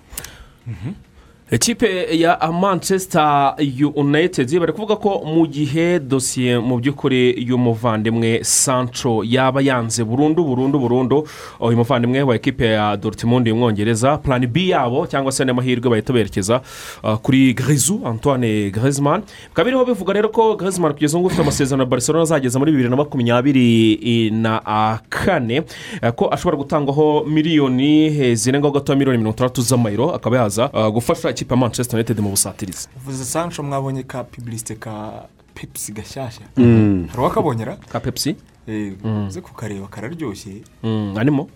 Ikipe 1.50 2.18
ya 2.18 2.52
manchester 2.52 3.54
united 3.96 4.58
bari 4.60 4.72
kuvuga 4.72 4.96
ko 4.96 5.22
mu 5.26 5.46
gihe 5.46 5.98
dosiye 5.98 6.58
mu 6.58 6.78
by'ukuri 6.78 7.34
y'umuvandimwe 7.48 8.44
sancho 8.44 9.22
yaba 9.24 9.60
yanze 9.60 10.04
burundu 10.04 10.44
burundu 10.44 10.78
burundu. 10.78 11.26
Uyu 11.60 11.76
muvandimwe 11.76 12.22
wa 12.22 12.34
ekipe 12.34 12.66
ya 12.66 12.96
dortmund 12.96 13.46
y'umwongereza 13.46 14.18
plan 14.18 14.46
b 14.46 14.68
yabo 14.68 15.06
cyangwa 15.06 15.32
se 15.32 15.44
n'amahirwe 15.44 15.90
bahita 15.90 16.12
berekeza 16.12 16.60
uh, 17.02 17.14
kuri 17.14 17.54
grizu 17.54 18.00
antoine 18.06 18.70
griezmann. 18.70 19.22
Bikaba 19.48 19.64
biriho 19.64 19.84
bivuga 19.84 20.12
rero 20.12 20.28
ko 20.28 20.56
griezmann 20.56 20.92
kugeza 20.92 21.18
ubu 21.18 21.26
ufite 21.26 21.42
amasezerano 21.42 21.82
ya 21.82 21.88
barcelona 21.90 22.22
azageza 22.22 22.58
muri 22.58 22.70
bibiri 22.72 22.88
na 22.88 22.96
makumyabiri 22.96 24.30
na 24.30 24.62
ah, 24.66 24.98
kane. 25.08 25.62
Eh, 26.02 26.12
ko 26.14 26.28
ashobora 26.32 26.56
gutangwaho 26.56 27.24
miliyoni 27.26 28.06
eh, 28.06 28.36
zirengaho 28.36 28.72
gato 28.74 28.94
miliyoni 28.96 29.18
mirongo 29.18 29.34
itandatu 29.34 29.62
z'amayero 29.62 30.14
akaba 30.14 30.36
yaza 30.36 30.70
ah, 30.74 30.90
gufasha 30.90 31.39
ikipe 31.40 31.54
ya 31.54 31.60
manchester 31.60 31.96
united 31.96 32.20
mu 32.20 32.30
busatirizi. 32.30 32.88
Uvuze 32.96 33.24
sancho 33.24 33.62
mwabonye 33.62 34.02
ka 34.02 34.24
pibulisite 34.24 34.74
ka 34.74 35.24
pepsi 35.54 35.92
gashyashya 35.92 36.46
hari 36.56 37.18
uwakabonye 37.18 37.64
ra 37.64 37.76
ka 37.76 38.00
pepsi? 38.00 38.36
Eh, 38.66 38.92
uze 39.26 39.40
kukareba 39.40 39.86
kararyoshye. 39.88 40.62
Mm, 40.82 41.16
arimo 41.18 41.48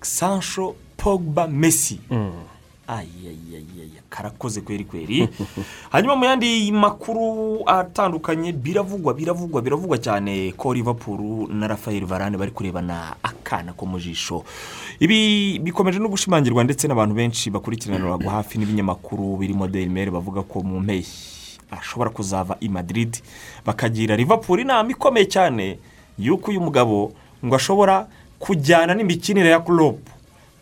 sancho 0.00 0.74
pogba 0.96 1.48
messi. 1.48 2.00
Ayayayaya 2.86 4.02
karakoze 4.10 4.60
kweri 4.60 4.84
kweri. 4.84 5.28
Hanyuma 5.92 6.16
mu 6.16 6.24
yandi 6.24 6.72
makuru 6.72 7.62
atandukanye 7.66 8.52
biravugwa 8.52 9.14
biravugwa 9.14 9.62
biravugwa 9.62 9.98
cyane 9.98 10.52
ko 10.56 10.74
liverpool 10.74 11.48
na 11.48 11.66
rafael 11.68 12.04
varane 12.04 12.36
bari 12.36 12.50
kurebana 12.50 13.16
akana 13.22 13.72
ko 13.72 13.86
mu 13.86 13.98
jisho. 13.98 14.44
Ibi 15.02 15.58
bikomeje 15.58 15.98
no 15.98 16.08
gushimangirwa 16.08 16.64
ndetse 16.64 16.86
n'abantu 16.88 17.14
benshi 17.14 17.50
bakurikiranira 17.50 18.18
hafi 18.30 18.58
n'ibinyamakuru 18.58 19.36
birimo 19.36 19.66
daily 19.68 19.90
mail 19.90 20.10
bavuga 20.10 20.42
ko 20.46 20.62
mu 20.62 20.78
mpeshyi 20.80 21.58
ashobora 21.70 22.10
kuzava 22.10 22.56
i 22.60 22.68
madrid 22.68 23.16
bakagira 23.66 24.16
liverpool. 24.16 24.60
Inama 24.60 24.90
ikomeye 24.90 25.26
cyane 25.26 25.78
y'uko 26.18 26.50
uyu 26.50 26.60
mugabo 26.60 27.12
ngo 27.44 27.54
ashobora 27.56 28.06
kujyana 28.38 28.94
n'imikinire 28.94 29.50
ya 29.50 29.60
kuropu 29.60 30.06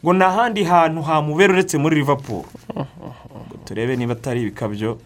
ngo 0.04 0.12
nta 0.14 0.30
handi 0.30 0.64
hantu 0.64 1.02
hamubera 1.02 1.52
uretse 1.52 1.78
muri 1.78 1.96
liverpool. 1.96 2.44
Ngo 2.72 3.56
turebe 3.64 3.96
niba 3.96 4.12
atari 4.12 4.40
ibikabyo 4.42 4.98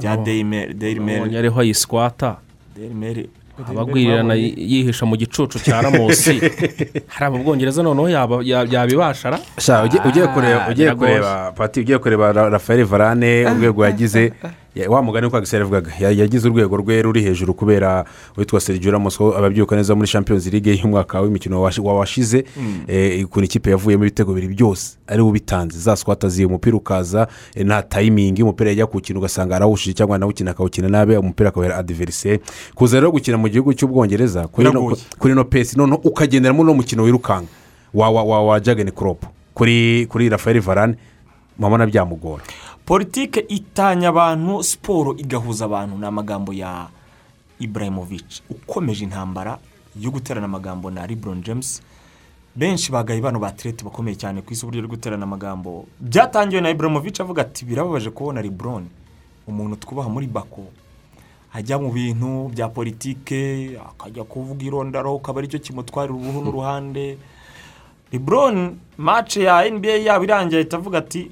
bya 0.00 0.16
daily 0.16 0.44
mail 0.44 1.18
ubonye 1.18 1.38
ariho 1.38 1.62
yisikwata 1.62 2.36
daily 2.76 2.94
mail 2.94 3.28
abagwirirana 3.66 4.34
yihisha 4.34 5.06
mu 5.06 5.16
gicucu 5.16 5.58
cya 5.58 5.82
ramosi. 5.82 6.40
Hari 7.14 7.32
mu 7.32 7.42
bwongereza 7.44 7.82
noneho 7.82 8.08
yaba- 8.08 8.42
ya- 8.44 8.66
yabibasha 8.70 9.30
ra 9.30 9.38
Sha, 9.58 9.84
ugiye 9.84 10.24
Ah, 10.24 10.28
kureba 10.28 10.60
kureba 10.94 11.52
pati 11.56 11.80
ugiye 11.80 11.98
kureba 11.98 12.32
Ra- 12.32 12.48
rafael 12.48 12.84
varane 12.84 13.44
urwego 13.50 13.84
yagize. 13.84 14.22
ya- 14.24 14.50
wa 14.86 15.02
mugani 15.02 15.26
uko 15.26 15.36
agisera 15.36 15.62
avugaga 15.64 15.92
ya- 16.00 16.10
yagize 16.10 16.48
urwego 16.48 16.76
rwe 16.76 17.02
ruri 17.02 17.22
hejuru 17.22 17.54
kubera 17.54 18.04
witwa 18.36 18.60
sergio 18.60 18.92
ramos 18.92 19.16
ko 19.18 19.36
ababyuka 19.38 19.76
neza 19.76 19.94
muri 19.94 20.08
champions 20.08 20.46
league 20.46 20.74
y'umwaka 20.82 21.20
w'imikino 21.20 21.62
washi- 21.62 21.80
wa 21.80 21.94
washize 21.94 22.44
eh, 22.86 23.24
ukuntu 23.26 23.44
ikipe 23.44 23.70
yavuyemo 23.70 24.04
ibitego 24.04 24.34
bibiri 24.34 24.54
byose. 24.54 24.96
Ari 25.06 25.22
ubitanze. 25.22 25.78
Za 25.78 25.96
swata 25.96 26.28
ziye 26.28 26.46
umupira 26.46 26.76
ukaza 26.76 27.28
eh, 27.54 27.66
nta 27.66 27.82
tayimingi 27.82 28.42
umupira 28.42 28.70
yajya 28.70 28.86
kuwukina 28.86 29.18
ugasanga 29.18 29.56
arawushije 29.56 29.92
cyangwa 29.94 30.16
anawukina 30.16 30.50
akawukina 30.50 30.88
nabi 30.88 31.16
umupira 31.16 31.48
akawera 31.48 31.76
adiveriseri 31.76 32.40
kuza 32.74 32.96
rero 33.00 33.10
gukina 33.12 33.38
mu 33.38 33.48
gihugu 33.48 33.74
cy'ubwongereza 33.74 34.46
kuri 34.48 35.32
ino- 35.32 35.44
pesi 35.44 35.78
noneho 35.78 36.00
ukagenderamo 36.04 36.62
uno 36.62 36.74
mukino 36.74 37.02
wirukanka. 37.02 37.48
Wa 37.94 38.10
wa 38.10 38.44
wa 38.44 38.60
jageni 38.60 38.90
koropu 38.90 39.26
kuri 39.54 40.06
kuri 40.06 40.28
rafael 40.28 40.60
varane 40.60 40.94
mabona 41.58 41.86
byamugora. 41.86 42.42
Politike 42.88 43.40
itanya 43.48 44.08
abantu 44.08 44.62
siporo 44.62 45.14
igahuza 45.16 45.64
abantu. 45.64 45.98
Ni 45.98 46.06
amagambo 46.06 46.52
ya 46.52 46.88
ibrahimovic 47.60 48.42
ukomeje 48.50 49.04
intambara 49.04 49.58
yo 50.00 50.10
guterana 50.10 50.44
amagambo 50.46 50.90
na 50.90 51.06
lebron 51.06 51.42
james. 51.42 51.82
Benshi 52.56 52.92
bagaye 52.92 53.20
bano 53.20 53.38
batirete 53.38 53.84
bakomeye 53.84 54.16
cyane 54.16 54.40
ku 54.42 54.52
isi 54.52 54.64
uburyo 54.64 54.82
bwo 54.82 54.96
guterana 54.96 55.24
amagambo. 55.24 55.84
Byatangiwe 56.00 56.60
na 56.62 56.70
ibrahimovic 56.70 57.20
avuga 57.20 57.42
ati 57.42 57.64
birababaje 57.64 58.10
kubona 58.10 58.42
lebron 58.42 58.88
umuntu 59.46 59.76
twubaha 59.76 60.08
muri 60.08 60.26
bako. 60.26 60.64
Ajya 61.52 61.78
mu 61.78 61.92
bintu 61.92 62.48
bya 62.48 62.68
politike 62.68 63.76
akajya 63.76 64.24
kuvuga 64.24 64.64
irondaro 64.64 65.14
ukaba 65.14 65.40
ari 65.40 65.48
cyo 65.48 65.58
kimutwarira 65.60 66.14
uruhu 66.16 66.40
n'uruhande. 66.44 67.18
Lebron 68.12 68.76
mace 68.96 69.42
ya 69.44 69.60
nba 69.70 69.88
yaba 69.88 70.24
irangiye 70.24 70.60
ahita 70.60 70.76
avuga 70.76 70.98
ati 70.98 71.30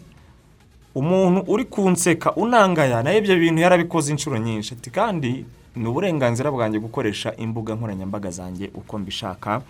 umuntu 0.96 1.44
uri 1.52 1.64
kunseka 1.68 2.32
unangaya 2.40 3.02
na 3.04 3.11
yo 3.12 3.18
ibyo 3.20 3.37
bintu 3.37 3.61
yarabikoze 3.61 4.09
inshuro 4.12 4.38
nyinshi. 4.40 4.74
Ati 4.74 4.90
kandi 4.90 5.44
ni 5.76 5.87
uburenganzira 5.88 6.48
bwanjye 6.50 6.78
gukoresha 6.80 7.37
imbuga 7.37 7.74
nkoranyambaga 7.76 8.30
zanjye 8.30 8.70
uko 8.74 8.98
mbishaka. 8.98 9.61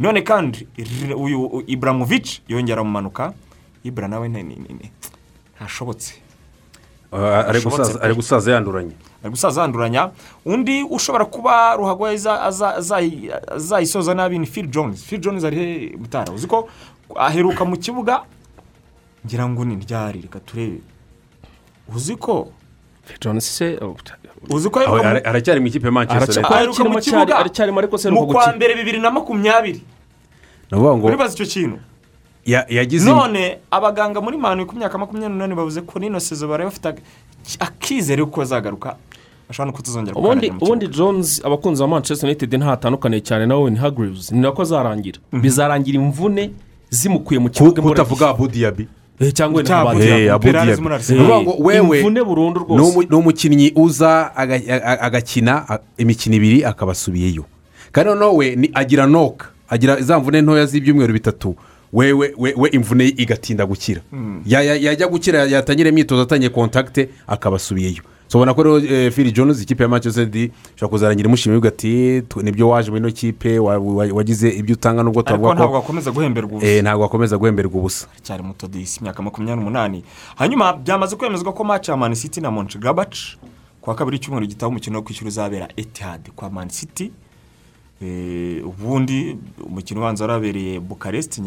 None 0.00 0.22
kandi 0.26 0.66
uyu 1.16 1.62
iburamuvic 1.66 2.42
yongera 2.50 2.80
amanuka 2.82 3.32
ibura 3.84 4.08
nawe 4.08 4.26
ntashobotse. 5.56 6.14
Ari 7.12 7.60
gusaza 7.60 7.98
pe. 7.98 8.04
ari 8.04 8.14
gusaza 8.14 8.52
yanduranye 8.52 8.94
ari 9.22 9.30
gusaza 9.30 9.60
yanduranya. 9.62 10.10
Undi 10.44 10.82
ushobora 10.82 11.24
kuba 11.24 11.76
ruhago 11.76 12.06
aza- 12.10 12.42
aza- 12.42 12.74
azayi- 12.80 13.30
azayisoza 13.54 14.14
nabi 14.14 14.38
ni 14.38 14.46
phil 14.46 14.66
jones. 14.66 15.04
Phil 15.04 15.20
jones 15.20 15.44
ari 15.44 15.56
he? 15.56 15.96
Mutara 15.96 16.32
uzi 16.32 16.46
ko 16.46 16.68
aheruka 17.16 17.64
mu 17.64 17.76
kibuga 17.76 18.24
ngira 19.26 19.48
ngo 19.48 19.64
ni 19.64 19.76
ryari? 19.76 20.20
Reka 20.20 20.40
turebe. 20.40 20.80
Uzi 21.94 22.16
ko? 22.16 22.48
Jones 23.20 23.44
se 23.56 23.78
oh, 23.82 23.96
uzi 24.50 24.70
ko 24.70 24.80
aracyari 25.24 25.60
mu 25.60 25.66
ikipe 25.66 25.90
manchester 25.90 26.44
aheruka 26.54 26.84
mu 26.84 27.00
kibuga 27.00 27.34
mu 28.10 28.26
kwa 28.26 28.52
mbere 28.56 28.74
bibiri 28.74 28.98
na 29.00 29.10
makumyabiri. 29.10 29.82
Ni 30.70 30.78
ukuvuga 30.78 30.96
ngo 30.96 31.06
uribaza 31.06 31.34
icyo 31.34 31.46
kintu. 31.46 31.78
none 33.14 33.58
abaganga 33.70 34.20
muri 34.20 34.36
manu 34.38 34.66
ku 34.66 34.74
myaka 34.76 34.98
makumyabiri 34.98 35.28
n'umunani 35.30 35.54
bavuze 35.54 35.80
ko 35.82 35.98
n'ino 35.98 36.20
sezo 36.20 36.48
bari 36.48 36.64
bafite 36.64 36.88
ak- 36.88 37.02
akizere 37.60 38.24
ko 38.24 38.40
bazagaruka. 38.40 38.96
Bashobora 39.48 39.70
no 39.70 39.76
kutazongera 39.76 40.14
ubundi 40.62 40.86
jones 40.88 41.42
abakunzi 41.44 41.82
ba 41.82 41.88
manchester 41.88 42.26
united 42.30 42.54
ntatandukaniye 42.54 43.20
cyane 43.20 43.46
na 43.46 43.56
wini 43.58 43.78
hagrives 43.78 44.32
ni 44.32 44.40
nako 44.40 44.62
azarangira. 44.62 45.18
Bizarangira 45.32 45.98
imvune 45.98 46.50
zimukuye 46.90 47.38
mu 47.38 47.50
kibuga 47.50 47.82
kutavuga 47.82 48.28
abu 48.30 48.48
diyabi 48.48 48.82
Eh, 48.82 48.88
cyangwa 49.32 49.56
wenda 49.56 49.68
Cyangwa. 49.68 49.94
Eh, 50.04 50.38
Perez 50.40 50.64
Diaby. 50.64 50.82
muri 50.82 50.94
Ni 51.08 51.14
ukuvuga 51.14 51.40
ngo 51.42 51.56
wewe 51.58 52.02
ni 53.10 53.16
umukinnyi 53.16 53.72
uza 53.76 54.36
aga- 54.36 54.54
aga- 54.74 55.00
agakina 55.00 55.78
imikino 55.98 56.36
ibiri 56.36 56.64
akaba 56.64 56.92
asubiyeyo 56.92 57.44
kandi 57.92 58.10
noneho 58.10 58.36
we 58.36 58.56
ni- 58.56 58.70
agira 58.74 59.06
noka 59.06 59.46
agira 59.68 59.96
za 60.00 60.18
mvune 60.18 60.42
ntoya 60.42 60.66
z'ibyumweru 60.66 61.12
bitatu. 61.12 61.54
Wewe 61.92 62.32
we 62.38 62.54
we 62.56 62.68
imvune 62.72 63.04
ye 63.04 63.14
igatinda 63.16 63.66
gukira. 63.66 64.00
Ya- 64.46 64.62
ya- 64.62 64.76
yajya 64.76 65.06
gukira 65.08 65.44
yatangira 65.44 65.88
imyitozo 65.90 66.22
atangiye 66.22 66.48
kontakite 66.50 67.08
akaba 67.26 67.56
asubiyeyo 67.56 68.02
so 68.32 68.38
ubona 68.38 68.54
ko 68.54 68.62
rero 68.62 68.78
eh, 68.78 69.12
phil 69.12 69.32
jones 69.32 69.62
ikipe 69.62 69.82
ya 69.82 69.88
manchester 69.88 70.24
city 70.24 70.50
ishobora 70.76 70.88
kuzarangira 70.90 71.28
imushimira 71.28 71.68
ati 71.68 72.22
"Tu- 72.28 72.42
ni 72.42 72.52
byo 72.52 72.68
waje 72.68 72.90
muri 72.90 73.00
ino 73.04 73.10
kipe 73.12 73.58
wa- 73.58 73.78
wa- 73.78 74.08
wagize 74.12 74.48
ibyo 74.48 74.72
utanga 74.74 75.02
nubwo 75.02 75.20
ariko 75.20 75.32
tuvuga 75.36 75.54
ntabwo 75.54 75.72
ko 75.72 75.78
akomeza 75.84 76.10
guhemberwa 76.10 76.50
ubusa. 76.50 76.66
Eh, 76.66 76.82
ntabwo 76.82 77.04
akomeza 77.04 77.36
guhemberwa 77.38 77.72
ubusa. 77.78 78.06
Cyari 78.22 78.42
muto 78.42 78.66
disi 78.68 79.00
imyaka 79.00 79.22
makumyabiri 79.22 79.56
n'umunani. 79.60 80.04
Hanyuma 80.36 80.72
byamaze 80.72 81.16
kwemezwa 81.16 81.52
ko 81.52 81.64
match 81.64 81.88
ya 81.88 81.96
mani 81.96 82.16
city 82.16 82.40
na 82.40 82.50
monchi 82.50 82.78
gabaci 82.78 83.36
ku 83.80 83.90
wa 83.90 83.96
kabiri 83.96 84.16
w'icyumweru 84.16 84.46
gitaha 84.46 84.68
umukino 84.68 84.96
wo 84.98 85.02
kwishyura 85.04 85.28
uzabera 85.28 85.68
etihadi 85.76 86.30
kwa 86.30 86.50
mani 86.50 86.70
siti 86.70 87.12
Eh, 88.02 88.66
ubundi 88.66 89.36
umukino 89.66 90.00
ubanza 90.00 90.24
warabereye 90.24 90.80
bukarest 90.80 91.40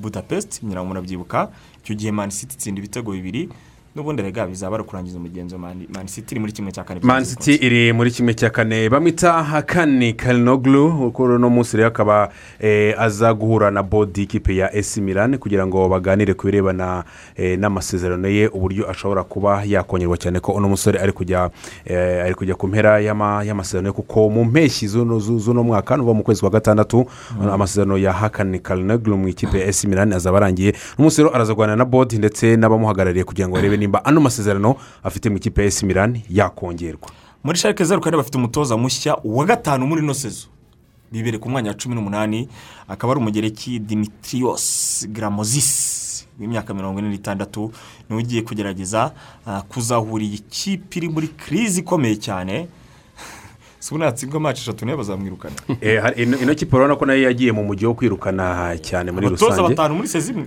budapest 0.00 0.62
nyirango 0.62 0.88
murabyibuka 0.88 1.48
icyo 1.84 1.94
gihe 1.94 2.12
mani 2.12 2.32
siti 2.32 2.54
itsinda 2.54 2.78
ibitego 2.78 3.12
bibiri. 3.12 3.48
N'ubundi 3.98 4.22
rega 4.22 4.46
bizaba 4.46 4.74
ari 4.76 4.82
ukurangiza 4.84 5.18
umugenzo 5.18 5.58
mani 5.58 5.88
siti 6.06 6.34
iri 6.34 6.40
muri 6.40 6.52
kimwe 6.52 6.72
cya 6.72 6.84
kane 6.84 7.00
Man 7.02 7.24
City 7.24 7.54
iri 7.54 7.92
muri 7.92 8.10
kimwe 8.10 8.34
cya 8.34 8.50
kane. 8.50 8.88
Bamwita 8.88 9.32
hakani 9.42 10.12
karinoglu 10.12 11.10
kuri 11.12 11.34
uno 11.34 11.50
munsi 11.50 11.76
rero 11.76 11.88
akaba 11.88 12.28
eh, 12.60 12.94
aza 13.00 13.34
guhura 13.34 13.70
na 13.70 13.82
bodi 13.82 14.22
ikipe 14.22 14.56
ya 14.56 14.74
esi 14.76 15.00
milani 15.00 15.38
kugira 15.38 15.66
ngo 15.66 15.88
baganire 15.88 16.34
ku 16.34 16.46
birebana 16.46 17.04
eh, 17.36 17.58
n'amasezerano 17.58 18.28
ye 18.28 18.48
uburyo 18.48 18.90
ashobora 18.90 19.24
kuba 19.24 19.62
yakongerwa 19.66 20.16
cyane 20.16 20.40
ko 20.40 20.52
uno 20.52 20.68
musore 20.68 20.98
ari 21.00 21.12
kujya 21.12 21.50
eh, 21.84 22.24
ari 22.24 22.34
kujya 22.34 22.54
ku 22.54 22.68
mpera 22.68 23.00
y'ama- 23.00 23.42
y'amasezerano 23.44 23.88
ye. 23.88 23.92
Kuko 23.92 24.30
mu 24.30 24.44
mpeshyi 24.44 24.86
z'uno 24.88 25.18
zu- 25.18 25.38
z'uno 25.38 25.62
mwaka 25.64 25.96
nuva 25.96 26.14
mu 26.14 26.22
kwezi 26.22 26.40
kwa 26.40 26.50
gatandatu 26.50 27.06
amasezerano 27.52 27.98
ya 27.98 28.12
hakani 28.12 28.58
karinoglu 28.58 29.16
mu 29.18 29.28
ikipe 29.28 29.58
ya 29.60 29.66
esi 29.66 29.86
milani 29.88 30.14
azaba 30.14 30.36
arangiye 30.38 30.74
umunsi 30.98 31.22
rero 31.22 31.34
araza 31.34 31.54
kuganira 31.54 31.76
na 31.76 31.84
bodi 31.84 32.18
ndetse 32.18 32.56
n'abamuhagarariye 32.56 33.24
kugira 33.24 33.48
ngo 33.48 33.56
barebe 33.56 33.76
nimba 33.88 34.04
ano 34.04 34.20
masezerano 34.20 34.76
afite 35.02 35.30
mu 35.30 35.36
ikipe 35.36 35.62
ya 35.62 35.68
esi 35.68 35.86
milani 35.86 36.24
yakongerwa. 36.30 37.08
Muri 37.44 37.58
sharike 37.58 37.84
zeru 37.84 38.00
kane 38.00 38.16
bafite 38.16 38.38
umutoza 38.38 38.76
mushya 38.76 39.16
wa 39.24 39.44
gatanu 39.44 39.86
muri 39.86 40.02
ino 40.02 40.14
sezo. 40.14 40.46
Bibereye 41.12 41.38
ku 41.38 41.48
mwanya 41.48 41.70
wa 41.70 41.76
cumi 41.76 41.94
n'umunani 41.94 42.48
akaba 42.88 43.12
ari 43.12 43.20
umugereki 43.20 43.78
dimitrios 43.78 45.06
gramozis 45.08 46.26
w'imyaka 46.40 46.74
mirongo 46.74 46.98
ine 47.00 47.08
n'itandatu 47.08 47.72
ni 48.10 48.16
we 48.16 48.22
ugiye 48.22 48.42
kugerageza 48.42 49.12
ah, 49.46 49.62
kuzahura 49.62 50.24
iyi 50.24 50.38
kipe 50.38 50.98
iri 50.98 51.08
muri 51.08 51.28
kirizi 51.28 51.80
ikomeye 51.80 52.16
cyane. 52.16 52.68
Si 53.80 53.94
ubu 53.94 54.04
natsindwa 54.04 54.36
amacu 54.36 54.60
eshatu 54.62 54.84
na 54.84 54.90
yo 54.92 54.98
bazamwirukana? 54.98 55.54
Eh, 55.80 56.02
ino 56.42 56.54
kipe 56.54 56.76
urabona 56.76 56.96
ko 56.96 57.06
na 57.06 57.14
yo 57.14 57.22
yagiye 57.22 57.52
mu 57.52 57.64
mujyi 57.64 57.86
wo 57.86 57.94
kwirukana 57.94 58.76
cyane 58.82 59.10
muri 59.12 59.26
abatoza 59.26 59.50
rusange. 59.50 59.68
batanu 59.68 59.94
muri 59.94 60.08
sezi 60.08 60.32
imwe? 60.32 60.46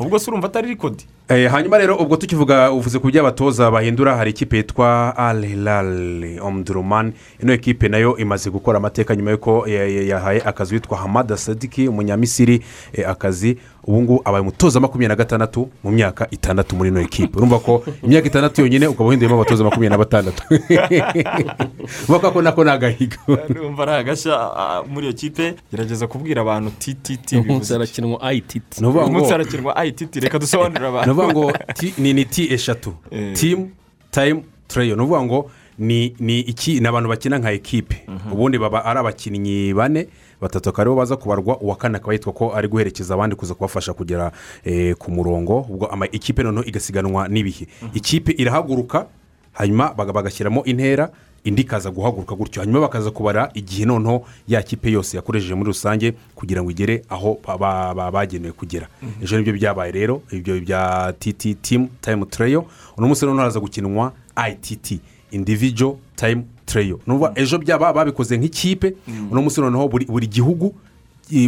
Ubwo 0.00 0.18
se 0.18 0.30
urumva 0.30 0.46
atari 0.46 0.68
rikodi 0.68 1.04
hanyuma 1.30 1.78
rero 1.78 1.96
ubwo 1.96 2.16
tukivuga 2.16 2.72
uvuze 2.72 2.98
ku 2.98 3.06
by'abatoza 3.06 3.70
bahindura 3.70 4.16
hari 4.16 4.30
ikipe 4.30 4.56
yitwa 4.56 5.16
al 5.16 5.44
hilal 5.46 6.38
omdurman. 6.42 7.12
Ino 7.42 7.52
ekipe 7.52 7.88
na 7.88 7.98
yo 7.98 8.16
imaze 8.16 8.50
gukora 8.50 8.78
amateka 8.78 9.16
nyuma 9.16 9.30
y'uko 9.30 9.66
ya- 9.68 9.86
ya- 9.86 10.02
yahaye 10.02 10.42
akazi 10.42 10.74
witwa 10.74 10.98
hamada 10.98 11.36
sadiki 11.36 11.88
umunyamisiri. 11.88 12.60
Eh, 12.92 13.08
akazi 13.08 13.56
ubu 13.84 14.02
ngubu 14.02 14.22
abaye 14.24 14.42
umutoza 14.42 14.80
makumyabiri 14.80 15.08
na 15.08 15.16
gatandatu 15.16 15.68
mu 15.84 15.90
myaka 15.90 16.28
itandatu 16.30 16.76
muri 16.76 16.88
ino 16.90 17.00
ekipe 17.00 17.38
urumva 17.38 17.58
ko 17.58 17.82
imyaka 18.02 18.26
itandatu 18.26 18.60
yonyine 18.60 18.86
ukaba 18.86 19.08
uhinduyemo 19.08 19.34
abatoza 19.36 19.64
makumyabiri 19.64 19.90
na 19.90 19.98
batandatu 19.98 20.42
urumva 22.08 22.30
ko 22.30 22.42
nako 22.42 22.64
ni 22.64 22.70
agahigo 22.70 23.16
urumva 23.50 23.82
ari 23.82 23.92
agashya 23.92 24.36
muri 24.88 25.06
iyo 25.06 25.12
kipe. 25.16 25.54
Gerageza 25.70 26.06
kubwira 26.06 26.42
abantu 26.42 26.70
tititi 26.78 27.36
uyu 27.36 27.44
munsi 27.44 27.72
bivuze 27.72 27.74
iki? 27.74 28.00
harakinwa 28.00 28.20
ayititi 28.22 28.80
ni 28.80 28.86
ukuvuga 28.86 29.04
uyu 29.04 29.10
ngo 29.12 29.18
munsi 29.18 29.32
harakinwa 29.32 29.76
ayititi 29.76 30.20
reka 30.20 30.38
dusobanurire 30.38 30.88
abantu. 30.88 31.08
Ukuvuga 31.20 31.32
ngo 31.32 31.52
ni 31.98 32.12
ni 32.12 32.24
ti 32.24 32.52
eshatu. 32.54 32.94
Eh. 33.10 33.32
timu 33.36 33.70
tayimu 34.10 34.42
tureyo 34.68 34.96
ni 34.96 35.02
ukuvuga 35.02 35.22
ngo 35.22 35.50
ni 35.78 36.14
ni 36.20 36.40
iki 36.40 36.80
ni 36.80 36.86
abantu 36.88 37.08
bakina 37.08 37.38
nka 37.38 37.52
ekipe. 37.52 38.06
Ubundi 38.32 38.58
baba 38.58 38.84
ari 38.84 38.98
abakinnyi 39.00 39.74
bane 39.74 40.08
batatu 40.40 40.68
akaba 40.68 40.82
ari 40.82 40.90
bo 40.90 40.96
baza 40.96 41.16
kubarwa 41.16 41.60
uwa 41.60 41.76
kane 41.76 41.96
akaba 41.96 42.12
yitwa 42.12 42.32
ko 42.32 42.52
ari 42.54 42.68
guherekeza 42.68 43.14
abandi 43.14 43.36
kuza 43.36 43.54
kubafasha 43.54 43.92
kugera 43.92 44.32
eh, 44.64 44.94
ku 44.96 45.10
murongo. 45.10 45.66
Ubwo 45.70 45.86
ama 45.86 46.06
ikipe 46.12 46.42
noneho 46.42 46.64
igasiganwa 46.64 47.28
n'ibihe. 47.28 47.66
Ikipe 47.94 48.32
irahaguruka 48.32 49.06
hanyuma 49.52 49.94
baga- 49.96 50.12
bagashyiramo 50.12 50.64
intera 50.64 51.10
indi 51.44 51.62
ikaza 51.62 51.90
guhaguruka 51.90 52.34
gutyo. 52.34 52.60
Hanyuma 52.62 52.80
bakaza 52.80 53.10
kubara 53.10 53.50
igihe 53.54 53.84
noneho 53.84 54.24
ya 54.48 54.62
kipe 54.62 54.90
yose 54.90 55.16
yakoresheje 55.16 55.54
muri 55.54 55.66
rusange 55.72 56.12
kugira 56.34 56.62
ngo 56.62 56.70
igere 56.70 57.02
aho 57.08 57.38
ba- 57.46 57.58
ba- 57.58 57.94
ba- 57.94 58.10
bagenewe 58.10 58.52
kugera. 58.52 58.88
Ejo 59.22 59.36
ni 59.36 59.42
byo 59.44 59.52
byabaye 59.52 59.92
rero 59.92 60.22
ibyo 60.32 60.60
bya 60.60 61.12
titi 61.18 61.54
timu 61.54 61.88
tayimu 62.00 62.26
tureyo 62.26 62.66
uno 62.96 63.06
munsi 63.08 63.24
noneho 63.26 63.38
haraza 63.40 63.60
gukinwa 63.60 64.12
ayititi 64.36 65.00
indivijo 65.30 65.98
tayimu 66.16 66.44
tureyo 66.66 67.00
nuba 67.06 67.32
ejo 67.34 67.58
byaba 67.58 67.92
babikoze 67.92 68.36
nk'ikipe 68.38 68.94
uno 69.30 69.42
munsi 69.42 69.60
noneho 69.60 69.88
buri 69.88 70.04
buri 70.06 70.26
gihugu 70.26 70.74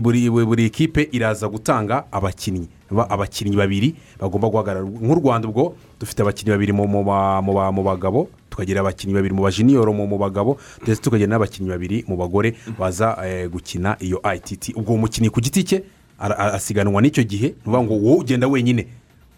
buri 0.02 0.30
buri 0.30 0.70
kipe 0.70 1.08
iraza 1.12 1.48
gutanga 1.48 2.04
abakinnyi 2.12 2.68
Ba- 2.92 3.08
abakinnyi 3.10 3.56
babiri 3.56 3.94
bagomba 4.20 4.48
guhagarara. 4.48 4.84
Nk'u 4.84 5.14
rwanda 5.20 5.48
ubwo 5.48 5.74
dufite 6.00 6.20
abakinnyi 6.22 6.50
babiri 6.52 6.72
mu- 6.72 6.86
mu 6.88 7.04
ba- 7.04 7.40
mu 7.42 7.52
ba- 7.56 7.72
mu 7.72 7.82
bagabo. 7.82 8.28
Tukagira 8.52 8.80
abakinnyi 8.84 9.14
babiri 9.16 9.34
mu 9.34 9.42
bajiniyoro 9.42 9.92
mu 9.96 10.18
bagabo 10.20 10.60
ndetse 10.84 11.00
tukagira 11.02 11.32
n'abakinnyi 11.32 11.68
babiri 11.72 12.04
mu 12.08 12.16
bagore 12.20 12.52
baza 12.78 13.16
eh, 13.24 13.48
gukina 13.48 13.96
iyo 14.04 14.20
ayititi 14.22 14.76
ubwo 14.76 14.92
umukinnyi 14.94 15.32
ku 15.32 15.40
giti 15.40 15.64
cye 15.64 15.78
asiganwa 16.20 17.02
n'icyo 17.02 17.24
gihe 17.24 17.48
ni 17.48 17.54
ukuvuga 17.64 17.82
ngo 17.82 17.94
wowe 17.94 18.18
ugenda 18.20 18.48
wenyine. 18.48 18.86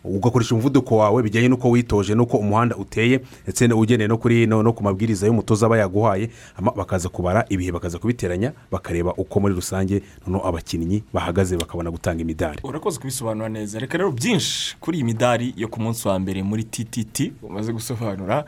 Ugakoresha 0.05 0.55
umuvuduko 0.55 0.97
wawe 0.97 1.23
bijyanye 1.23 1.49
n'uko 1.49 1.71
witoje 1.71 2.15
n'uko 2.15 2.37
umuhanda 2.37 2.77
uteye 2.77 3.21
ndetse 3.43 3.65
ugendeye 3.73 4.09
no 4.09 4.19
kuri 4.19 4.47
no, 4.47 4.73
ku 4.73 4.85
mabwiriza 4.85 5.27
y'umutoza 5.27 5.67
aba 5.67 5.79
yaguhaye 5.79 6.29
bakaza 6.77 7.09
kubara 7.09 7.45
ibihe 7.49 7.73
bakaza 7.73 7.99
kubiteranya 7.99 8.53
bakareba 8.71 9.15
uko 9.17 9.41
muri 9.41 9.55
rusange 9.55 10.03
noneho 10.27 10.49
abakinnyi 10.49 11.03
bahagaze 11.13 11.57
bakabona 11.57 11.91
gutanga 11.91 12.21
imidari. 12.21 12.61
Urakoze 12.65 13.01
kubisobanura 13.01 13.49
neza. 13.49 13.79
Reka 13.79 13.99
rero 13.99 14.13
byinshi 14.13 14.77
kuri 14.81 14.99
iyi 14.99 15.05
midari 15.05 15.55
yo 15.57 15.69
ku 15.69 15.81
munsi 15.81 16.09
wa 16.09 16.19
mbere 16.19 16.43
muri 16.43 16.65
tititi 16.65 17.33
umaze 17.43 17.73
gusobanura 17.73 18.45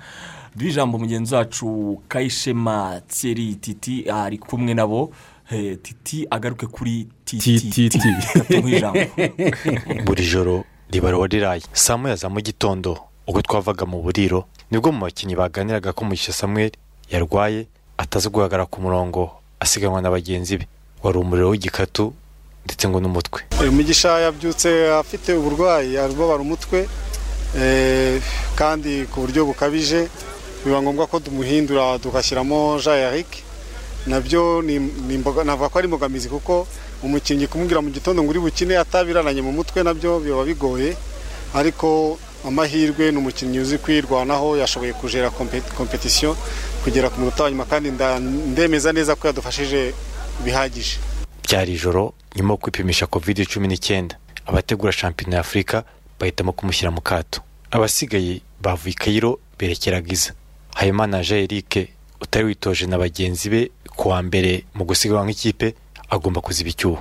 duhe 0.57 0.71
ijambo 0.71 0.99
mugenzi 0.99 1.35
wacu 1.35 2.03
kayishema 2.09 3.01
tseri 3.09 3.55
titi 3.55 4.11
ari 4.11 4.39
kumwe 4.39 4.75
nabo. 4.75 5.13
Eh, 5.51 5.79
titi 5.83 6.27
agaruke 6.31 6.67
kuri 6.67 7.07
ijambo. 8.67 9.01
Buri 10.07 10.27
joro 10.27 10.65
ribarwa 10.91 11.27
riraye 11.27 11.63
saa 11.73 11.97
moya 11.97 12.17
za 12.17 12.29
mu 12.29 12.41
gitondo. 12.41 12.99
Ubwo 13.27 13.43
twavaga 13.43 13.87
mu 13.87 14.03
buriro 14.03 14.45
ni 14.71 14.79
bwo 14.79 14.93
mu 14.93 15.01
bakinnyi 15.01 15.37
baganiraga 15.37 15.93
ko 15.93 16.05
mugisha 16.05 16.33
samuel 16.33 16.71
yarwaye 17.11 17.67
atazi 17.99 18.29
guhagarara 18.29 18.67
ku 18.67 18.81
murongo 18.81 19.31
asiganwa 19.61 20.03
na 20.03 20.11
bagenzi 20.11 20.57
be. 20.59 20.67
Wari 21.03 21.19
umuriro 21.19 21.51
w'igikatu 21.51 22.15
ndetse 22.65 22.89
ngo 22.89 23.01
n'umutwe. 23.01 23.43
Eh, 23.63 23.73
mugisha 23.73 24.19
yabyutse 24.19 24.95
afite 24.95 25.35
uburwayi 25.37 25.99
arababara 25.99 26.41
umutwe. 26.41 26.89
Eh, 27.59 28.23
kandi 28.57 29.07
ku 29.13 29.21
buryo 29.21 29.45
bukabije 29.45 30.09
biba 30.67 30.83
ngombwa 30.83 31.07
ko 31.07 31.21
tumuhindura 31.21 31.99
tugashyiramo 31.99 32.79
jean 32.83 33.25
na 34.07 34.21
byo 34.21 34.63
navuga 34.63 35.69
ko 35.69 35.79
ari 35.79 35.87
imbogamizi 35.87 36.29
kuko 36.29 36.67
umukinnyi 37.03 37.47
kumubwira 37.47 37.81
mu 37.83 37.91
gitondo 37.91 38.23
ngo 38.23 38.31
uri 38.31 38.41
bukine 38.41 38.79
atabirananye 38.79 39.43
mu 39.43 39.53
mutwe 39.53 39.83
na 39.83 39.95
byo 39.95 40.19
biba 40.21 40.45
bigoye. 40.45 40.97
Ariko 41.55 42.19
amahirwe 42.47 43.11
ni 43.13 43.19
umukinnyi 43.19 43.59
uzi 43.61 43.79
kwirwanaho 43.79 44.57
yashoboye 44.57 44.93
kujera 44.93 45.29
kompet- 45.31 45.75
kompetisiyo 45.75 46.37
kugera 46.85 47.11
ku 47.11 47.21
munota 47.21 47.45
wa 47.45 47.51
nyuma. 47.51 47.65
Kandi 47.65 47.91
ndemeza 48.53 48.93
neza 48.93 49.15
ko 49.19 49.27
yadufashije 49.27 49.95
bihagije. 50.45 50.99
Byari 51.45 51.73
ijoro 51.75 52.15
nyuma 52.37 52.55
yo 52.55 52.57
kwipimisha 52.59 53.07
covid 53.07 53.47
cumi 53.47 53.69
n'icyenda. 53.69 54.17
Abategura 54.47 54.93
shampiyona 54.93 55.37
y'afurika 55.37 55.85
bahitamo 56.21 56.53
kumushyira 56.53 56.91
mu 56.91 57.01
kato. 57.01 57.41
Abasigaye 57.71 58.41
bavuye 58.63 58.93
i 58.93 58.95
kayiro 58.95 59.39
berekera 59.59 60.01
habimana 60.77 61.23
jean 61.23 61.39
eric 61.45 61.89
utari 62.21 62.45
witoje 62.45 62.87
na 62.87 62.99
bagenzi 62.99 63.51
be 63.51 63.71
ku 63.97 64.09
wa 64.09 64.23
mbere 64.23 64.65
mu 64.75 64.85
gusiganwa 64.85 65.25
nk'ikipe 65.25 65.75
agomba 66.11 66.41
kuziba 66.41 66.71
icyuho. 66.71 66.99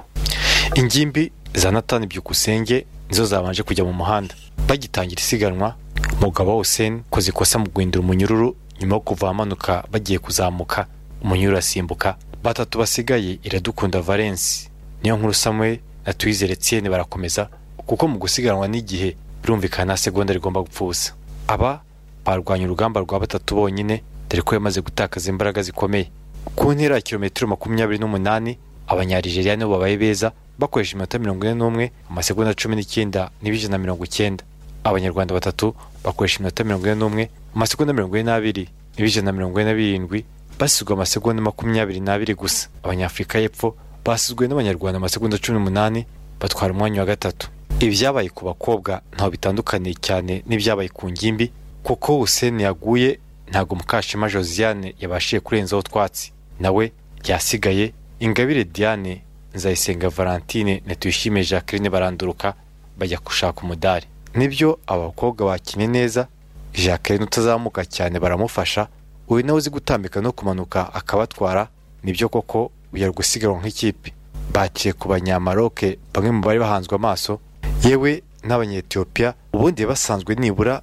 Ingimbi 0.76 1.32
za 1.54 1.72
natani 1.72 2.08
byukusenge 2.08 2.86
nizo 3.10 3.26
zabanje 3.26 3.64
kujya 3.64 3.84
mu 3.84 3.94
muhanda. 3.94 4.36
Bagitangira 4.68 5.20
isiganwa 5.22 5.76
umugabo 6.22 6.50
wa 6.52 6.58
hussein 6.58 7.04
koze 7.10 7.30
ikosa 7.30 7.60
mu 7.60 7.68
guhindura 7.70 8.04
umunyururu 8.04 8.56
nyuma 8.82 8.96
yo 8.96 9.00
kuva 9.02 9.28
ahamanuka 9.28 9.84
bagiye 9.92 10.20
kuzamuka 10.20 10.88
umunyururu 11.22 11.58
asimbuka. 11.58 12.16
Batatu 12.44 12.78
basigaye 12.80 13.40
iradukunda 13.44 14.02
valence. 14.02 14.70
Niyo 15.04 15.18
nkuru 15.18 15.34
samuel 15.34 15.80
na 16.06 16.14
tuyizere 16.14 16.54
etienne 16.54 16.90
barakomeza 16.90 17.50
kuko 17.78 18.08
mu 18.08 18.18
gusiganwa 18.20 18.68
n'igihe 18.68 19.16
birumvikana 19.44 19.94
nta 19.94 19.98
segonda 19.98 20.34
rigomba 20.34 20.62
gupfusa 20.62 21.14
aba 21.48 21.82
barwanya 22.26 22.66
urugamba 22.66 23.00
rwa 23.02 23.20
batatu 23.20 23.56
bonyine 23.56 24.04
dore 24.30 24.42
ko 24.42 24.56
yamaze 24.56 24.82
gutakaza 24.82 25.30
imbaraga 25.30 25.62
zikomeye. 25.62 26.10
Ku 26.56 26.74
ntera 26.74 26.96
ya 26.96 27.02
kilometero 27.02 27.48
makumyabiri 27.48 28.00
n'umunani 28.00 28.58
abanyarigeria 28.88 29.56
nibo 29.56 29.72
babaye 29.72 29.98
beza 29.98 30.32
bakoresha 30.60 30.94
iminota 30.94 31.20
mirongo 31.20 31.46
ine 31.46 31.54
n'umwe 31.56 31.92
amasegonda 32.10 32.54
cumi 32.54 32.76
n'icyenda 32.76 33.30
n'ibijana 33.42 33.78
na 33.78 33.78
mirongo 33.78 34.04
icyenda. 34.06 34.44
Abanyarwanda 34.84 35.34
batatu 35.34 35.76
bakoresha 36.04 36.40
iminota 36.40 36.64
mirongo 36.64 36.86
ine 36.88 36.96
n'umwe 36.96 37.30
amasegonda 37.56 37.94
mirongo 37.94 38.18
ine 38.18 38.24
n'abiri 38.30 38.70
n'ibijana 38.98 39.26
na 39.26 39.32
mirongo 39.32 39.60
ine 39.62 39.70
na 39.72 39.76
birindwi 39.78 40.26
basizwe 40.60 40.94
amasegonda 40.94 41.42
makumyabiri 41.42 42.00
n'abiri 42.00 42.34
gusa. 42.36 42.70
Abanyafurika 42.84 43.40
y'epfo 43.40 43.76
basizwe 44.06 44.48
n'abanyarwanda 44.48 44.98
amasegonda 44.98 45.38
cumi 45.38 45.58
n'umunani 45.58 46.06
batwara 46.40 46.74
umwanya 46.74 47.00
wa 47.00 47.06
gatatu. 47.06 47.50
Ibyabaye 47.80 48.30
ku 48.30 48.46
bakobwa 48.46 49.02
ntaho 49.14 49.30
bitandukaniye 49.32 49.96
cyane 50.00 50.44
n'ibyabaye 50.48 50.90
ku 50.90 51.10
ngimbi 51.12 51.52
kuko 51.86 52.18
Hussein 52.18 52.60
yaguye 52.60 53.20
ntabwo 53.50 53.76
mukashema 53.76 54.30
josiane 54.30 54.96
yabashije 55.00 55.40
kurenzaho 55.40 55.80
utwatsi. 55.80 56.32
Nawe 56.60 56.92
byasigaye 57.24 57.94
ingabire 58.20 58.64
diane 58.64 59.22
nzayisenga 59.56 60.10
valentine 60.10 60.84
na 60.86 60.96
tuyishime 60.96 61.44
jacqueline 61.46 61.90
baranduruka 61.90 62.54
bajya 62.98 63.20
gushaka 63.26 63.62
umudari. 63.62 64.06
Nibyo 64.36 64.80
abakobwa 64.88 65.46
bakinnye 65.46 65.88
neza 65.88 66.28
jacqueline 66.74 67.24
utazamuka 67.26 67.86
cyane 67.86 68.20
baramufasha 68.20 68.88
uyu 69.28 69.46
nawe 69.46 69.58
uzi 69.58 69.70
gutambika 69.70 70.22
no 70.22 70.32
kumanuka 70.32 70.94
akabatwara 70.94 71.68
ni 72.04 72.12
byo 72.12 72.30
koko 72.30 72.72
yari 72.94 73.14
gusiganwa 73.14 73.60
nk'ikipe. 73.62 74.14
Baciye 74.54 74.94
ku 74.94 75.08
banyamaroke 75.08 75.98
bamwe 76.14 76.32
mu 76.32 76.42
bari 76.42 76.60
bahanzwe 76.60 76.96
amaso 76.96 77.40
yewe 77.84 78.24
n'abanyetiyopiya 78.44 79.34
ubundi 79.54 79.86
basanzwe 79.86 80.36
nibura 80.36 80.82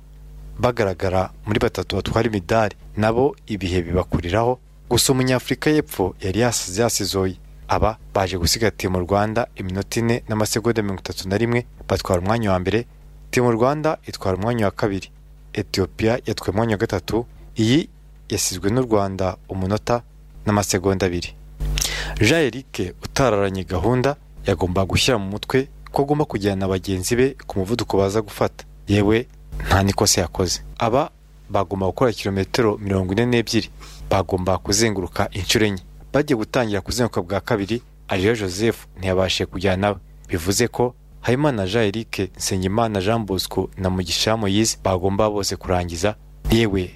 bagaragara 0.62 1.30
muri 1.46 1.58
batatu 1.60 1.96
batwara 1.96 2.28
imidari 2.28 2.76
nabo 2.96 3.36
ibihe 3.46 3.82
bibakuriraho. 3.82 4.58
Gusa 4.90 5.12
umunyafurika 5.12 5.70
y'epfo 5.70 6.14
yari 6.20 6.40
yasize 6.40 6.82
yasizoye. 6.82 7.36
Aba 7.68 7.98
baje 8.14 8.38
gusiga 8.38 8.70
timu 8.70 8.98
rwanda 9.00 9.46
iminota 9.56 10.00
ine 10.00 10.22
n'amasegonda 10.28 10.82
mirongo 10.82 11.00
itatu 11.00 11.28
na 11.28 11.36
rimwe 11.38 11.66
batwara 11.88 12.20
umwanya 12.22 12.52
wa 12.52 12.58
mbere. 12.58 12.86
Timu 13.30 13.50
rwanda 13.52 13.98
itwara 14.06 14.36
umwanya 14.36 14.64
wa 14.64 14.70
kabiri. 14.70 15.10
Etiyopiya 15.52 16.12
yatwaye 16.26 16.50
umwanya 16.52 16.74
wa 16.74 16.78
gatatu. 16.78 17.26
Iyi 17.58 17.88
yasizwe 18.28 18.70
n'u 18.70 18.82
rwanda 18.82 19.36
umunota 19.48 20.02
n'amasegonda 20.46 21.06
abiri. 21.06 21.34
Jean 22.20 22.40
eric 22.46 22.94
utararanye 23.04 23.64
gahunda 23.64 24.16
yagombaga 24.46 24.86
gushyira 24.86 25.18
mu 25.18 25.26
mutwe 25.30 25.68
ko 25.92 26.02
agomba 26.02 26.24
kujyana 26.24 26.56
na 26.56 26.68
bagenzi 26.68 27.16
be 27.16 27.26
ku 27.46 27.58
muvuduko 27.58 27.96
baza 27.98 28.20
gufata. 28.22 28.64
Yewe 28.88 29.26
nta 29.66 29.82
n'ikosa 29.82 30.20
yakoze. 30.20 30.60
Aba 30.78 31.10
bagomba 31.50 31.86
gukora 31.86 32.12
kilometero 32.12 32.78
mirongo 32.78 33.12
ine 33.12 33.26
n'ebyiri. 33.26 33.70
Bagomba 34.10 34.58
kuzenguruka 34.58 35.28
inshuro 35.30 35.66
enye. 35.66 35.82
Bagiye 36.12 36.36
gutangira 36.36 36.80
kuzenguruka 36.80 37.22
bwa 37.22 37.40
kabiri 37.40 37.82
ariyo 38.08 38.34
joseph 38.36 38.86
ntiyabashije 38.98 39.46
kujyana 39.46 39.76
nawe 39.76 39.96
bivuze 40.28 40.68
ko 40.68 40.94
habimana 41.20 41.66
jean 41.66 41.84
eric 41.84 42.30
nsengimana 42.36 43.00
jean 43.00 43.24
bosco 43.26 43.70
na 43.76 43.90
mugisha 43.90 44.36
moyize 44.36 44.76
bagomba 44.84 45.30
bose 45.30 45.56
kurangiza. 45.56 46.14
Yewe 46.50 46.90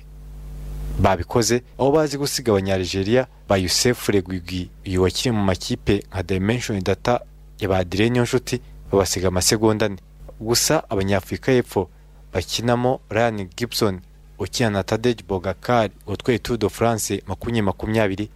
babikoze. 0.99 1.63
Aho 1.79 1.91
bazi 1.93 2.19
gusiga 2.19 2.53
abanyarigeria 2.53 3.27
ba 3.49 3.57
yusefu 3.57 4.13
regwigwi 4.13 4.71
uyu 4.87 5.03
wakiri 5.03 5.31
mu 5.33 5.45
makipe 5.45 6.05
nka 6.11 6.23
dimension 6.23 6.83
data 6.83 7.21
ya 7.61 7.69
ba 7.69 7.85
direne 7.85 8.21
nshuti 8.21 8.61
babasiga 8.93 9.29
amasegonda 9.29 9.87
ane. 9.87 9.97
Gusa 10.41 10.85
abanyafurika 10.91 11.53
y'epfo 11.53 11.89
bakinamo 12.37 13.01
ryan 13.11 13.49
gibson 13.57 14.01
ukina 14.39 14.71
na 14.71 14.83
tadej 14.83 15.23
bogakari 15.29 15.93
utwaye 16.07 16.39
tour 16.39 16.59
de 16.59 16.69
france 16.69 17.23
makumyabiri 17.27 17.63
makumyabiri 17.63 18.31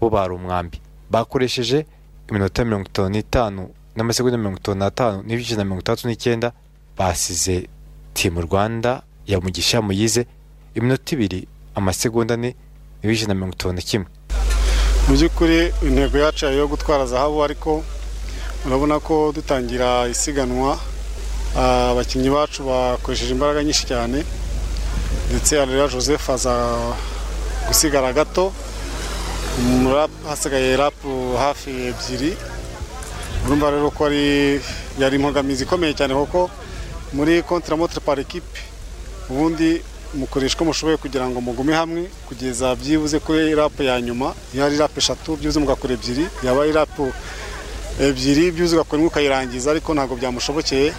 bo 0.00 0.10
bari 0.10 0.34
umwambi. 0.34 0.80
Bakoresheje 1.10 1.86
iminota 2.30 2.64
mirongo 2.64 2.88
itanu 2.88 3.08
n'itanu 3.08 3.68
n'amasegonda 3.96 4.38
mirongo 4.38 4.58
itanu 4.58 4.78
n'atanu 4.78 5.22
n'ibice 5.26 5.56
na 5.56 5.64
mirongo 5.64 5.80
itandatu 5.80 6.08
n'icyenda 6.08 6.52
basize 6.98 7.68
timu 8.14 8.40
rwanda 8.40 9.02
ya 9.26 9.40
mugisha 9.40 9.82
muyize 9.82 10.26
iminota 10.74 11.12
ibiri 11.14 11.46
amasegonda 11.74 12.34
ane 12.34 12.56
n'ibice 13.02 13.26
na 13.26 13.34
mirongo 13.34 13.52
itanu 13.54 13.72
na 13.74 13.80
kimwe. 13.82 14.06
Mu 15.08 15.14
by'ukuri 15.16 15.72
intego 15.82 16.18
yacu 16.18 16.46
iyo 16.46 16.68
gutwara 16.68 17.06
zahabu 17.06 17.44
ariko 17.44 17.84
urabona 18.66 19.00
ko 19.00 19.32
dutangira 19.34 20.08
isiganwa 20.08 20.78
abakinnyi 21.56 22.30
bacu 22.30 22.62
bakoresheje 22.64 23.32
imbaraga 23.32 23.62
nyinshi 23.64 23.86
cyane 23.86 24.24
ndetse 25.30 25.60
areruya 25.60 25.88
joseph 25.88 26.30
aza 26.30 26.54
gusigara 27.68 28.12
gato. 28.12 28.52
Hasigaye 30.28 30.76
rapu 30.76 31.36
hafi 31.36 31.70
ebyiri. 31.92 32.36
Urumva 33.44 33.70
rero 33.70 33.90
ko 33.90 34.06
ari 34.06 34.60
yari 34.98 35.16
imbogamizi 35.16 35.64
ikomeye 35.64 35.92
cyane 35.94 36.14
kuko 36.14 36.50
muri 37.12 37.42
kontramotre 37.42 38.00
par 38.00 38.18
equipe 38.20 38.58
ubundi 39.30 39.82
mukoresha 40.14 40.54
uko 40.56 40.64
mushoboye 40.64 40.96
kugira 40.96 41.28
ngo 41.28 41.40
mugume 41.40 41.74
hamwe 41.74 42.08
kugeza 42.28 42.74
byibuze 42.74 43.18
kuri 43.18 43.54
rapu 43.54 43.82
ya 43.82 44.00
nyuma 44.00 44.34
iyo 44.54 44.64
ari 44.64 44.76
rapu 44.78 44.98
eshatu 45.00 45.36
byibuze 45.36 45.60
mugakora 45.60 45.92
ebyiri 45.94 46.24
yaba 46.44 46.62
ari 46.62 46.72
rapu 46.72 47.12
ebyiri 48.00 48.50
byibuze 48.54 48.74
ugakora 48.76 48.98
imwe 48.98 49.08
ukayirangiza 49.10 49.70
ariko 49.70 49.94
ntabwo 49.94 50.16
byamushobokeye. 50.16 50.92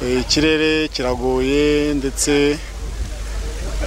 Ikirere 0.00 0.88
kiragoye 0.88 1.94
ndetse 1.94 2.58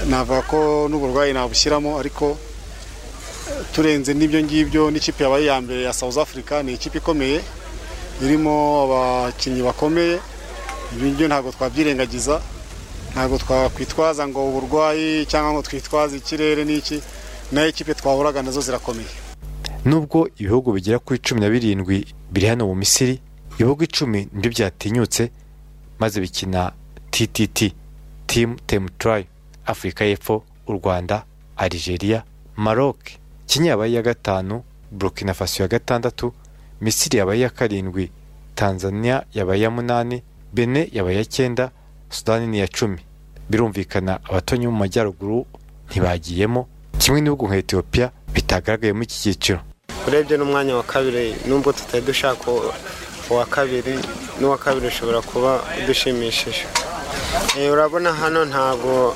navuga 0.10 0.42
ko 0.42 0.88
n'uburwayi 0.90 1.34
nabushyiramo 1.34 2.00
ariko 2.00 2.38
eh, 3.50 3.66
turenze 3.74 4.14
n'ibyo 4.14 4.40
ngibyo 4.44 4.92
n'ikipe 4.92 5.24
yabaye 5.24 5.44
iya 5.46 5.62
mbere 5.62 5.82
ya 5.84 5.94
South 5.94 6.18
Africa 6.18 6.62
ni 6.64 6.74
ikipe 6.74 6.98
ikomeye 6.98 7.42
irimo 8.22 8.54
abakinnyi 8.86 9.62
bakomeye. 9.64 10.20
Ngibyo 10.96 11.28
ntabwo 11.28 11.52
twabyirengagiza 11.52 12.42
ntabwo 13.14 13.38
twakwitwaza 13.38 14.28
ngo 14.28 14.40
uburwayi 14.50 15.26
cyangwa 15.26 15.52
ngo 15.54 15.62
twitwaze 15.62 16.18
ikirere 16.18 16.62
n'iki 16.66 17.02
na 17.52 17.62
yo 17.62 17.70
ikipe 17.70 17.94
twahuraga 17.94 18.42
na 18.42 18.52
zo 18.52 18.62
zirakomeye. 18.62 19.10
Nubwo 19.86 20.30
ibihugu 20.38 20.72
bigera 20.72 21.00
kuri 21.00 21.20
cumi 21.20 21.42
na 21.42 21.50
birindwi 21.50 22.06
biri 22.32 22.48
hano 22.48 22.66
mu 22.70 22.76
misiri 22.76 23.20
ibihugu 23.58 23.84
icumi 23.84 24.28
ni 24.34 24.40
byo 24.42 24.50
byatinyutse 24.52 25.32
maze 26.00 26.22
bikina 26.22 26.72
ttt 27.12 27.74
timu 28.28 28.56
temu 28.66 28.90
turayi 28.90 29.26
afurika 29.66 30.06
y'epfo 30.06 30.44
u 30.68 30.74
rwanda 30.74 31.24
algeria 31.58 32.24
maroc. 32.56 32.98
Kenya 33.48 33.70
yabaye 33.70 33.92
iya 33.92 34.02
gatanu 34.02 34.64
burkina 34.92 35.34
faso 35.34 35.64
ya 35.64 35.68
gatandatu 35.70 36.34
misiri 36.82 37.18
yabaye 37.18 37.40
iya 37.40 37.50
karindwi 37.50 38.12
tanzania 38.56 39.24
yabaye 39.34 39.60
iya 39.60 39.70
munani 39.70 40.24
bene 40.54 40.90
yabaye 40.92 41.16
iya 41.16 41.26
cyenda 41.26 41.72
sudani 42.10 42.48
ni 42.48 42.58
iya 42.58 42.68
cumi. 42.68 42.98
Birumvikana 43.50 44.20
abatonyi 44.30 44.66
bo 44.66 44.72
mu 44.72 44.78
majyaruguru 44.78 45.46
ntibagiyemo. 45.90 46.68
Kimwe 46.98 47.22
n'ibihugu 47.22 47.48
nka 47.48 47.56
etiyopiya 47.58 48.12
bitagaragayemo 48.34 49.04
iki 49.04 49.16
cyiciro. 49.22 49.60
Urebye 50.08 50.38
n'umwanya 50.38 50.76
wa 50.76 50.84
kabiri 50.84 51.36
nubwo 51.48 51.74
tutari 51.74 52.06
dushaka 52.06 52.52
uwa 53.30 53.46
kabiri 53.46 53.96
n'uwa 54.40 54.58
kabiri 54.58 54.88
ushobora 54.88 55.22
kuba 55.22 55.52
udushimishije. 55.84 56.66
Eh, 57.58 57.72
urabona 57.72 58.14
hano 58.14 58.46
ntabwo 58.46 59.16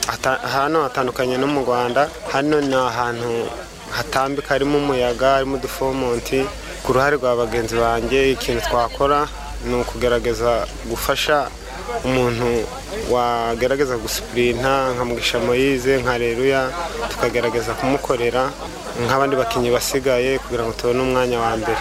hano 0.53 0.83
hatandukanye 0.83 1.37
no 1.37 1.47
mu 1.47 1.61
rwanda. 1.65 2.09
Hano 2.33 2.61
ni 2.61 2.75
ahantu 2.75 3.49
hatambika 3.91 4.49
harimo 4.49 4.77
umuyaga 4.77 5.27
harimo 5.41 5.55
udufomonti. 5.57 6.45
Ku 6.83 6.93
ruhare 6.93 7.17
rwa 7.17 7.35
bagenzi 7.35 7.75
banjye 7.75 8.31
ikintu 8.31 8.61
twakora 8.67 9.27
ni 9.65 9.75
ukugerageza 9.81 10.67
gufasha 10.89 11.49
umuntu 12.05 12.63
wagerageza 13.11 13.97
gusipurinta 13.97 14.93
nka 14.93 15.03
mugisha 15.05 15.39
moyize 15.39 15.97
nka 16.01 16.17
reruya 16.17 16.61
tukagerageza 17.09 17.73
kumukorera 17.73 18.43
nk'abandi 19.05 19.35
bakinnyi 19.35 19.69
basigaye 19.71 20.39
kugira 20.39 20.63
ngo 20.63 20.71
tubone 20.77 21.01
umwanya 21.01 21.37
wa 21.39 21.51
mbere. 21.57 21.77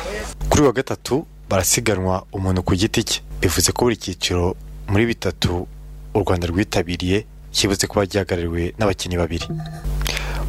Kuri 0.50 0.62
wa 0.66 0.72
gatatu 0.72 1.26
barasiganwa 1.50 2.26
umuntu 2.32 2.62
ku 2.62 2.74
giti 2.74 3.02
cye. 3.04 3.20
Bivuze 3.40 3.72
ko 3.72 3.84
buri 3.84 3.96
cyiciro 3.96 4.56
muri 4.88 5.06
bitatu 5.06 5.66
u 6.14 6.18
rwanda 6.20 6.46
rwitabiriye 6.46 7.26
kibuze 7.52 7.86
kuba 7.86 8.06
gihagarariwe 8.06 8.74
n'abakinnyi 8.78 9.16
babiri. 9.16 9.46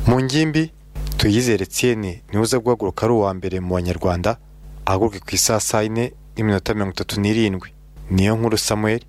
Mu 0.08 0.20
ngimbi 0.24 0.72
tuyizere 1.18 1.64
etienne 1.64 2.22
ni 2.32 2.38
we 2.38 2.44
uza 2.44 2.60
guhaguruka 2.60 3.06
ari 3.06 3.14
uwa 3.14 3.34
mbere 3.34 3.60
mu 3.60 3.76
banyarwanda 3.76 4.38
ahaguruke 4.86 5.20
ku 5.20 5.32
isaha 5.36 5.60
saa 5.60 5.82
yine 5.82 6.14
n'iminota 6.36 6.74
mirongo 6.74 6.94
itatu 6.94 7.22
n'irindwi. 7.22 7.70
Niyo 8.12 8.36
nkuru 8.38 8.58
samuel 8.58 9.02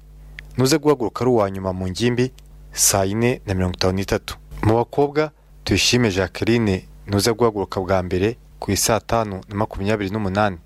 nuze 0.59 0.79
guhaguruka 0.79 1.21
ari 1.25 1.31
uwa 1.31 1.51
nyuma 1.51 1.73
mu 1.73 1.89
ngimbi 1.89 2.31
saa 2.73 3.05
yine 3.05 3.41
na 3.47 3.55
mirongo 3.55 3.75
itanu 3.77 3.93
n'itatu. 3.95 4.37
Mu 4.63 4.75
bakobwa 4.75 5.31
tuyishime 5.65 6.11
jacqueline 6.11 6.89
nuze 7.07 7.33
guhaguruka 7.33 7.81
bwa 7.81 8.03
mbere 8.03 8.37
ku 8.59 8.71
isaa 8.73 9.01
tanu 9.01 9.41
na 9.49 9.55
makumyabiri 9.55 10.11
n'umunani. 10.11 10.59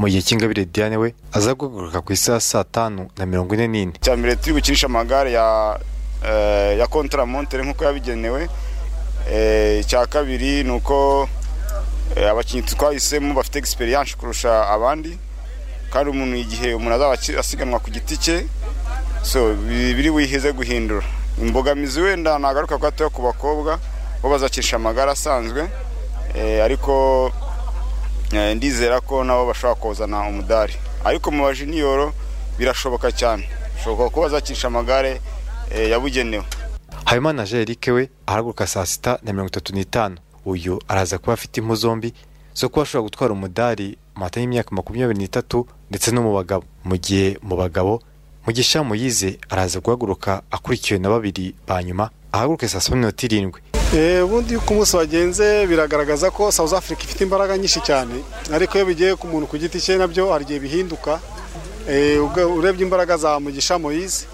Mu 0.00 0.08
gihe 0.08 0.22
cy'ingabire 0.24 0.64
diane 0.64 0.96
we 0.96 1.12
aza 1.32 1.52
guhaguruka 1.54 2.00
ku 2.00 2.12
isaha 2.12 2.40
saa 2.40 2.64
tanu 2.64 3.08
na 3.18 3.26
mirongo 3.26 3.54
ine 3.54 3.66
n'ine. 3.68 3.92
Cya 4.00 4.16
mbere 4.16 4.36
turi 4.36 4.52
gukinisha 4.56 4.86
amagare 4.88 5.32
ya 5.32 5.76
eh, 6.24 6.78
ya 6.80 6.86
kontramontere 6.86 7.62
nk'uko 7.64 7.84
yabigenewe. 7.84 8.48
Eh, 9.30 9.80
icya 9.84 10.06
kabiri 10.06 10.64
ni 10.64 10.70
uko 10.72 11.28
eh, 12.16 12.30
abakinnyi 12.30 12.62
twahisemo 12.62 13.34
bafite 13.34 13.58
egisperiyanse 13.58 14.16
kurusha 14.16 14.68
abandi. 14.72 15.18
Kandi 15.92 16.10
umuntu 16.10 16.36
igihe 16.36 16.74
umuntu 16.74 16.94
azaba 16.94 17.14
asiganwa 17.40 17.78
ku 17.84 17.90
giti 17.90 18.16
cye 18.16 18.46
so 19.22 19.52
bi- 19.54 19.92
biri 19.94 20.10
buyihize 20.10 20.52
guhindura. 20.52 21.04
Imbogamizi 21.40 22.00
wenda 22.00 22.38
nagaruka 22.38 22.78
gatoya 22.78 23.10
ku 23.10 23.22
bakobwa 23.22 23.78
bo 24.22 24.30
bazakinisha 24.30 24.76
amagare 24.76 25.10
asanzwe. 25.12 25.68
Eh, 26.34 26.64
ariko 26.64 26.92
eh, 27.28 27.49
ndizera 28.32 29.00
ko 29.00 29.24
nabo 29.24 29.46
bashobora 29.46 29.74
kuzana 29.80 30.28
umudari. 30.28 30.74
Ariko 31.04 31.30
mu 31.30 31.42
bajiniyoro 31.44 32.12
birashoboka 32.58 33.12
cyane. 33.12 33.48
Bishoboka 33.74 34.10
ko 34.10 34.20
bazakinisha 34.20 34.68
amagare 34.68 35.20
eh, 35.70 35.90
yabugenewe. 35.90 36.44
Habimana 37.04 37.46
eric 37.52 37.86
we 37.92 38.08
arahaguruka 38.26 38.66
saa 38.66 38.86
sita 38.86 39.18
na 39.22 39.32
mirongo 39.32 39.48
itatu 39.48 39.72
n'itanu. 39.74 40.16
Uyu 40.44 40.78
araza 40.88 41.18
kuba 41.18 41.32
afite 41.32 41.56
impu 41.60 41.74
zombi 41.74 42.14
zo 42.54 42.68
kuba 42.68 42.82
ashobora 42.82 43.02
gutwara 43.02 43.32
umudari 43.32 43.98
mu 44.14 44.20
matanya 44.22 44.44
y'imyaka 44.44 44.70
makumyabiri 44.74 45.18
n'itatu 45.18 45.66
ndetse 45.90 46.10
no 46.12 46.22
mu 46.22 46.32
bagabo. 46.34 46.64
Mu 46.84 46.96
gihe 46.96 47.38
mu 47.42 47.56
bagabo 47.56 48.02
mugisha 48.46 48.82
muyize 48.84 49.38
araza 49.48 49.80
guhaguruka 49.80 50.42
akurikiwe 50.50 50.98
na 51.00 51.08
babiri 51.08 51.54
ba 51.66 51.82
nyuma. 51.82 52.10
Ahaguruke 52.32 52.68
saa 52.68 52.80
saba 52.80 52.96
n'iminota 52.96 53.26
irindwi. 53.26 53.60
Eh, 53.94 54.24
ubundi 54.24 54.56
uko 54.56 54.74
umunsi 54.74 54.96
wagenze 54.96 55.66
biragaragaza 55.66 56.30
ko 56.30 56.52
South 56.52 56.72
Africa 56.72 57.02
ifite 57.04 57.20
imbaraga 57.24 57.58
nyinshi 57.58 57.80
cyane. 57.80 58.14
Ariko 58.52 58.76
iyo 58.78 58.86
bigiye 58.86 59.16
ku 59.16 59.26
muntu 59.26 59.46
ku 59.46 59.58
giti 59.58 59.80
cye 59.80 59.98
na 59.98 60.06
byo 60.06 60.30
hari 60.32 60.44
igihe 60.44 60.60
bihinduka. 60.60 61.18
Eh, 61.88 62.22
urebye 62.58 62.82
imbaraga 62.86 63.16
za 63.16 63.40
Mugisha 63.40 63.78
Moise 63.78 64.26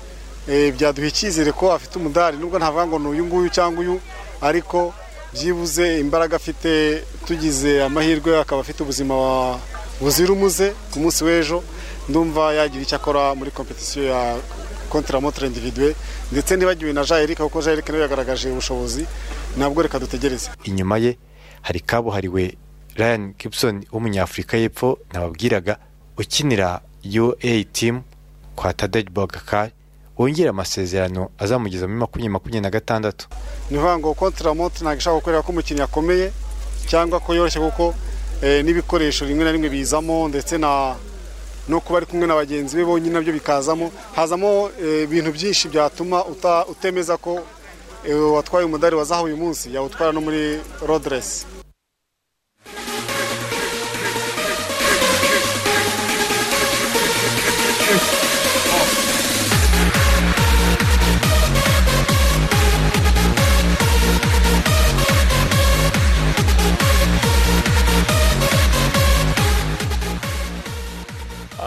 eh, 0.49 0.73
byaduha 0.77 1.09
icyizere 1.09 1.53
ko 1.53 1.73
afite 1.73 1.97
umudari. 1.97 2.37
Nubwo 2.37 2.59
ntavuga 2.59 2.87
ngo 2.87 2.99
ni 2.99 3.09
uyu 3.09 3.25
nguyu 3.25 3.49
cyangwa 3.49 3.81
uyu 3.81 4.01
ariko 4.41 4.93
byibuze 5.33 6.01
imbaraga 6.01 6.37
afite 6.37 7.03
tugize 7.27 7.83
amahirwe 7.85 8.41
akaba 8.41 8.61
afite 8.61 8.83
ubuzima 8.83 9.15
buzira 10.01 10.33
umuze 10.33 10.73
ku 10.93 10.99
munsi 11.01 11.25
w'ejo. 11.25 11.63
Ndumva 12.09 12.53
yagira 12.53 12.83
icyo 12.83 12.97
akora 12.97 13.35
muri 13.35 13.51
kompetisiyo 13.51 14.05
ya 14.05 14.37
kontra 14.93 15.21
motre 15.21 15.47
individuel. 15.47 15.95
Ndetse 16.33 16.57
nibagiwe 16.57 16.93
na 16.93 17.05
Jean 17.05 17.23
Eric 17.23 17.39
kuko 17.39 17.63
Jean 17.63 17.73
Eric 17.73 17.89
nawe 17.89 18.03
yagaragaje 18.03 18.51
ubushobozi. 18.51 19.07
Nabwo 19.57 19.83
reka 19.83 19.99
dutegereze. 19.99 20.51
Inyuma 20.65 20.99
ye 20.99 21.17
hari 21.63 21.81
kabuhariwe 21.81 22.55
ryan 22.97 23.35
gibson 23.39 23.85
w'umunyafurika 23.93 24.57
y'epfo 24.57 24.99
nababwiraga 25.13 25.79
ukinira 26.19 26.81
ua 27.21 27.65
team 27.73 28.03
kwa 28.57 28.73
tadej 28.73 29.09
bogakar 29.11 29.71
wongera 30.19 30.51
amasezerano 30.51 31.31
azamugeza 31.39 31.87
muri 31.87 31.99
makumyabiri 32.01 32.29
makumyabiri 32.33 32.61
na 32.63 32.71
gatandatu. 32.71 33.29
Ni 33.71 33.77
ukuvuga 33.77 33.99
ngo 33.99 34.15
kontra 34.15 34.55
motre 34.55 34.81
ntabwo 34.83 34.99
ishaka 34.99 35.17
gukorera 35.17 35.43
ko 35.43 35.53
umukinnyi 35.53 35.81
akomeye 35.83 36.33
cyangwa 36.89 37.21
ko 37.21 37.35
yoroshye 37.35 37.61
kuko 37.61 37.95
eh, 38.43 38.65
n'ibikoresho 38.65 39.25
rimwe 39.25 39.45
na 39.45 39.53
rimwe 39.53 39.69
bizamo 39.69 40.29
ndetse 40.29 40.59
na 40.59 40.97
no 41.69 41.81
kuba 41.81 41.97
ari 41.99 42.07
kumwe 42.07 42.27
na 42.27 42.35
bagenzi 42.35 42.77
be 42.77 42.85
bonyine 42.85 43.15
na 43.15 43.21
byo 43.21 43.33
bikazamo. 43.33 43.91
Hazamo 44.17 44.71
eh, 44.83 45.03
ibintu 45.05 45.33
byinshi 45.33 45.69
byatuma 45.69 46.25
utemeza 46.73 47.17
ko 47.17 47.41
eh, 48.09 48.33
watwaye 48.33 48.65
umudari 48.67 48.97
wa 48.97 49.05
zahabu 49.05 49.27
uyu 49.27 49.37
munsi 49.37 49.75
yawutwara 49.75 50.13
no 50.13 50.21
muri 50.21 50.61
roderesi 50.87 51.47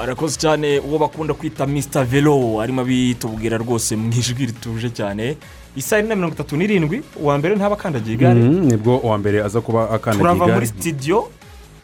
arakoze 0.02 0.38
cyane 0.40 0.80
uwo 0.80 0.98
bakunda 1.00 1.34
kwita 1.34 1.68
Mr 1.68 2.04
velo. 2.06 2.62
Arimo 2.62 2.82
abitubwira 2.82 3.58
rwose 3.58 3.96
mu 3.96 4.10
ijwi 4.12 4.46
rituje 4.46 4.90
cyane. 4.90 5.38
Isaha 5.76 6.02
na 6.02 6.16
mirongo 6.16 6.34
itatu 6.36 6.58
n'irindwi 6.58 7.04
uwa 7.22 7.38
mbere 7.38 7.56
ntaba 7.56 7.76
akandagiye 7.76 8.16
igare. 8.16 8.40
Mhm, 8.42 8.66
ni 8.68 8.78
bwo 8.78 8.98
uwa 8.98 9.18
mbere 9.18 9.44
aza 9.44 9.62
kuba 9.62 9.90
akandagiye 9.90 10.20
turava 10.24 10.46
muri 10.46 10.52
igare 10.52 10.66
sitidiyo 10.68 11.30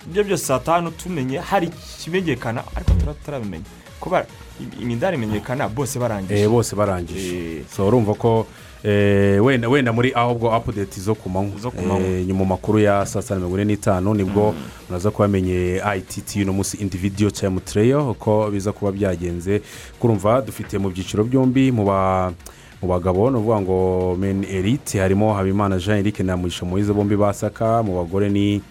ibyo 0.09 0.23
byose 0.23 0.45
saa 0.45 0.59
tanu 0.59 0.91
tumenye 0.91 1.37
hari 1.39 1.67
ikimenyekana 1.69 2.63
ariko 2.75 2.91
tura- 2.99 3.15
turabimenya 3.25 3.65
kuba 3.99 4.25
im- 4.61 4.81
imidari 4.81 5.17
imenyekana 5.17 5.69
bose 5.69 5.99
barangije. 5.99 6.41
Eh, 6.43 6.49
bose 6.49 6.75
barangije. 6.75 7.63
So 7.75 7.87
urumva 7.87 8.13
ko 8.13 8.47
eh, 8.49 8.64
wenda 8.89 9.69
wenda 9.69 9.93
muri 9.93 10.11
ahubwo 10.15 10.53
apudeti 10.53 10.99
zo 11.01 11.15
ku 11.15 11.29
manywa. 11.29 11.71
Eh, 12.01 12.25
nyuma 12.27 12.39
mu 12.39 12.45
makuru 12.45 12.79
ya 12.79 13.05
saa 13.05 13.21
sita 13.21 13.35
mirongo 13.35 13.55
ine 13.55 13.65
n'itanu 13.65 14.13
ni 14.13 14.23
bwo 14.23 14.53
muraza 14.89 15.11
kuba 15.11 15.27
bamenye 15.27 15.81
ITT 15.97 16.35
uno 16.35 16.53
munsi 16.53 16.77
individual 16.77 17.31
time 17.31 17.59
trail 17.59 17.95
uko 17.95 18.51
biza 18.51 18.71
kuba 18.71 18.91
byagenze. 18.91 19.61
Kurumva 19.99 20.41
dufite 20.41 20.77
mu 20.77 20.89
byiciro 20.89 21.23
byombi 21.23 21.71
mu 21.71 21.85
ba 21.85 22.33
mu 22.81 22.87
bagabo 22.89 23.29
ni 23.31 23.37
ukuvuga 23.37 23.61
ngo 23.61 24.15
meni 24.19 24.47
elite 24.47 24.99
harimo 24.99 25.33
habimana 25.33 25.77
jean 25.79 25.97
eric 25.99 26.19
na 26.19 26.37
mugisha 26.37 26.65
moise 26.65 26.93
bombi 26.93 27.15
basaka 27.15 27.83
mu 27.83 27.95
bagore 28.03 28.29
ni 28.29 28.55
eh, 28.55 28.61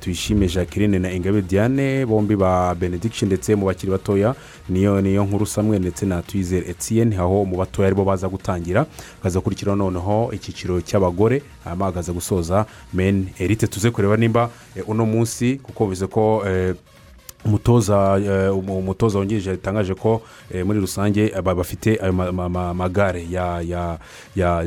tuyishime 0.00 0.46
jacqueline 0.48 0.98
na 0.98 1.12
ingabe 1.12 1.42
diane 1.42 2.06
bombi 2.06 2.36
ba 2.36 2.74
benediction 2.74 3.26
ndetse 3.28 3.54
mu 3.54 3.66
bakiri 3.66 3.92
batoya 3.92 4.34
niyo 4.68 5.00
niyo 5.00 5.24
nkuru 5.24 5.46
samwe 5.46 5.78
ndetse 5.78 6.06
na 6.06 6.22
twizere 6.22 6.66
etienne 6.70 7.16
aho 7.16 7.44
mu 7.44 7.56
batoya 7.56 7.86
ari 7.86 7.94
bo 7.94 8.04
baza 8.04 8.28
gutangira. 8.28 8.86
Hakaza 9.16 9.38
gukurikiraho 9.38 9.76
noneho 9.76 10.30
icyiciro 10.32 10.80
cy'abagore 10.80 11.42
hakaza 11.64 12.12
gusoza 12.12 12.66
meni 12.94 13.28
elite. 13.38 13.66
Tuze 13.66 13.90
kureba 13.90 14.16
nimba 14.16 14.50
eh, 14.76 14.88
uno 14.88 15.06
munsi 15.06 15.56
kuko 15.62 15.84
bivuze 15.86 16.06
ko 16.06 16.42
eh, 16.46 16.74
umutoza 17.44 18.20
eh, 18.20 18.56
umu- 18.58 18.78
umutoza 18.78 19.18
wungirije 19.18 19.50
yatangaje 19.50 19.94
ko 19.94 20.22
muri 20.64 20.80
rusange 20.80 21.32
bafite 21.42 21.98
ayo 22.02 22.12
ma- 22.12 22.32
ma- 22.32 22.48
ma- 22.48 22.74
magare 22.74 23.26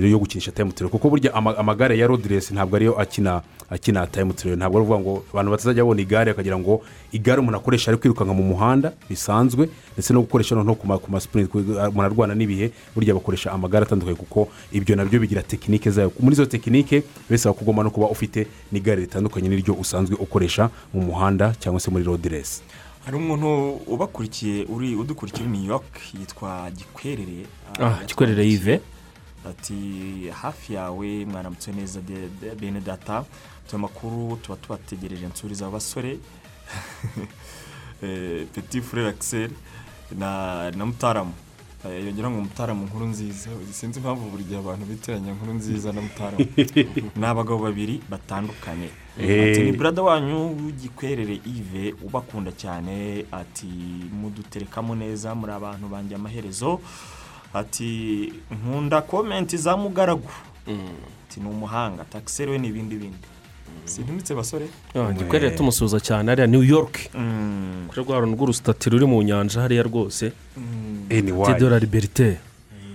yo 0.10 0.20
gukinisha 0.20 0.52
tayimutiro 0.52 0.90
kuko 0.90 1.10
burya 1.10 1.34
ama- 1.34 1.58
amagare 1.58 1.98
ya 1.98 2.08
rodiresi 2.08 2.54
ntabwo 2.54 2.76
ariyo 2.76 3.00
akina 3.00 3.42
akina 3.74 4.08
tayimutiro 4.08 4.56
ntabwo 4.56 4.78
ari 4.78 4.86
ukuvuga 4.86 5.00
ngo 5.02 5.14
abantu 5.34 5.52
batazajya 5.52 5.84
babona 5.84 6.02
igare 6.02 6.32
bakagira 6.32 6.58
ngo 6.60 6.82
igare 7.12 7.40
umuntu 7.42 7.58
akoresha 7.58 7.92
ari 7.92 7.98
kwirukanka 7.98 8.34
mu 8.34 8.44
muhanda 8.44 8.94
bisanzwe 9.10 9.70
ndetse 9.94 10.14
no 10.14 10.22
gukoresha 10.22 10.56
noneho 10.56 10.76
ku 10.76 10.88
ma- 10.88 10.98
ku 11.02 11.12
masipurinti 11.12 11.52
ku- 11.52 11.60
umuntu 11.60 12.02
arwana 12.02 12.36
n'ibihe 12.36 12.72
burya 12.96 13.14
bakoresha 13.18 13.52
amagare 13.52 13.84
atandukanye 13.86 14.16
kuko 14.18 14.48
ibyo 14.72 14.96
na 14.96 15.06
byo 15.06 15.20
bigira 15.20 15.42
tekinike 15.42 15.90
zayo. 15.92 16.12
Muri 16.20 16.34
izo 16.38 16.46
tekinike 16.46 17.04
bisaba 17.30 17.54
ko 17.54 17.62
ugomba 17.66 17.84
no 17.84 17.90
kuba 17.90 18.08
ufite 18.14 18.48
n'igare 18.72 19.02
ritandukanye 19.10 19.50
n'iryo 19.50 19.74
usanzwe 19.74 20.16
ukoresha 20.20 20.70
mu 20.94 21.02
muhanda 21.02 21.54
cyangwa 21.60 21.80
se 21.82 21.90
muri 21.92 22.04
rodiresi 22.04 22.62
hari 23.06 23.18
umuntu 23.18 23.82
ubakurikiye 23.88 24.64
uri 24.70 24.96
udukurikiye 24.96 25.44
uri 25.48 25.58
new 25.58 25.68
york 25.68 25.92
yitwa 26.20 26.72
gikwerere. 26.72 27.44
Ah, 27.80 28.00
Gikwerere 28.08 28.46
Yves. 28.48 28.80
Ati 29.50 30.30
hafi 30.42 30.74
yawe 30.74 31.26
mwaramutse 31.26 31.72
neza 31.72 32.00
bene 32.60 32.82
data 32.82 33.26
tuyo 33.68 33.80
makuru 33.80 34.38
tuba 34.42 34.58
tubategereje 34.58 35.26
nsuriza 35.28 35.68
abasore 35.68 36.18
Eh, 38.04 38.46
petit 38.54 38.82
frere 38.82 39.08
axel 39.08 39.50
na 40.18 40.72
mutaramu. 40.86 41.32
Eh, 41.86 42.06
yongera 42.06 42.30
ngo 42.30 42.42
mutaramu 42.42 42.86
nkuru 42.86 43.06
nziza. 43.06 43.50
Sinzi 43.72 44.00
impamvu 44.00 44.30
buri 44.30 44.44
gihe 44.44 44.60
abantu 44.60 44.86
bitiranya 44.86 45.32
nkuru 45.34 45.54
nziza 45.54 45.92
na 45.94 46.02
mutaramu. 46.02 46.46
Ni 47.16 47.26
abagabo 47.26 47.64
babiri 47.64 48.02
batandukanye. 48.10 48.90
Eh. 49.20 49.52
ati 49.52 49.64
ni 49.64 49.72
burada 49.72 50.02
wanyu 50.02 50.52
w'igikwerere 50.66 51.40
ive 51.46 51.96
ubakunda 52.04 52.52
cyane. 52.52 53.26
Ati 53.32 53.68
muduterekamo 54.12 54.96
neza 54.96 55.36
muri 55.36 55.52
abantu 55.52 55.88
banjye 55.88 56.16
amaherezo. 56.16 56.82
Ati 57.54 58.34
nkunda 58.52 59.02
komenti 59.02 59.58
za 59.58 59.78
mugaragu. 59.78 60.30
Ati 61.28 61.40
ni 61.40 61.48
umuhanga 61.50 62.04
takiseri 62.04 62.52
we 62.52 62.58
n'ibindi 62.58 62.96
bindi. 62.96 63.28
Sintumitse 63.86 64.36
basore? 64.36 64.68
Gikwerere 65.18 65.56
tumusuhuza 65.56 66.00
cyane 66.00 66.30
hariya 66.32 66.48
new 66.48 66.64
york. 66.64 67.10
Mm. 67.14 67.86
kuri 67.88 68.02
rwa 68.04 68.20
runtu 68.20 68.36
rw'urusitati 68.38 68.90
ruri 68.90 69.06
mu 69.06 69.22
nyanja 69.24 69.62
hariya 69.62 69.84
rwose. 69.84 70.32
Anyway. 71.12 71.46
sitade 71.46 71.70
la 71.70 71.80
liberite 71.80 72.38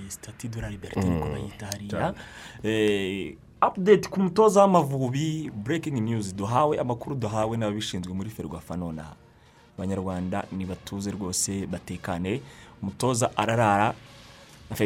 sitati 0.08 0.48
de 0.48 0.60
la 0.60 0.68
liberite 0.70 1.00
niko 1.08 1.26
bayita 1.28 1.66
hariya. 1.66 2.14
Eh, 2.62 3.36
update 3.68 4.08
ku 4.08 4.20
mutoza 4.20 4.60
w'amavubi 4.60 5.50
breaking 5.54 6.00
news. 6.00 6.34
Duhawe 6.34 6.78
amakuru 6.80 7.16
duhawe 7.16 7.56
n'ababishinzwe 7.56 8.12
muri 8.14 8.30
ferwafa 8.30 8.76
nonaha 8.76 9.14
abanyarwanda 9.78 10.44
nibatuze 10.52 11.10
rwose 11.10 11.66
batekane. 11.66 12.40
Umutoza 12.82 13.30
ararara 13.36 13.94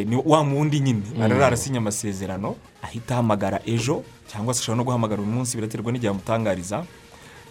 ni 0.05 0.15
wa 0.15 0.41
wundi 0.41 0.79
nyine. 0.79 1.01
Ararara 1.21 1.53
asinya 1.53 1.77
amasezerano 1.77 2.55
ahita 2.81 3.13
ahamagara 3.15 3.59
ejo 3.65 4.03
cyangwa 4.27 4.53
se 4.53 4.59
ashobora 4.61 4.77
no 4.77 4.83
guhamagara 4.83 5.21
uyu 5.21 5.31
munsi 5.31 5.57
biraterwa 5.57 5.91
n'igihe 5.91 6.09
amutangariza. 6.09 6.85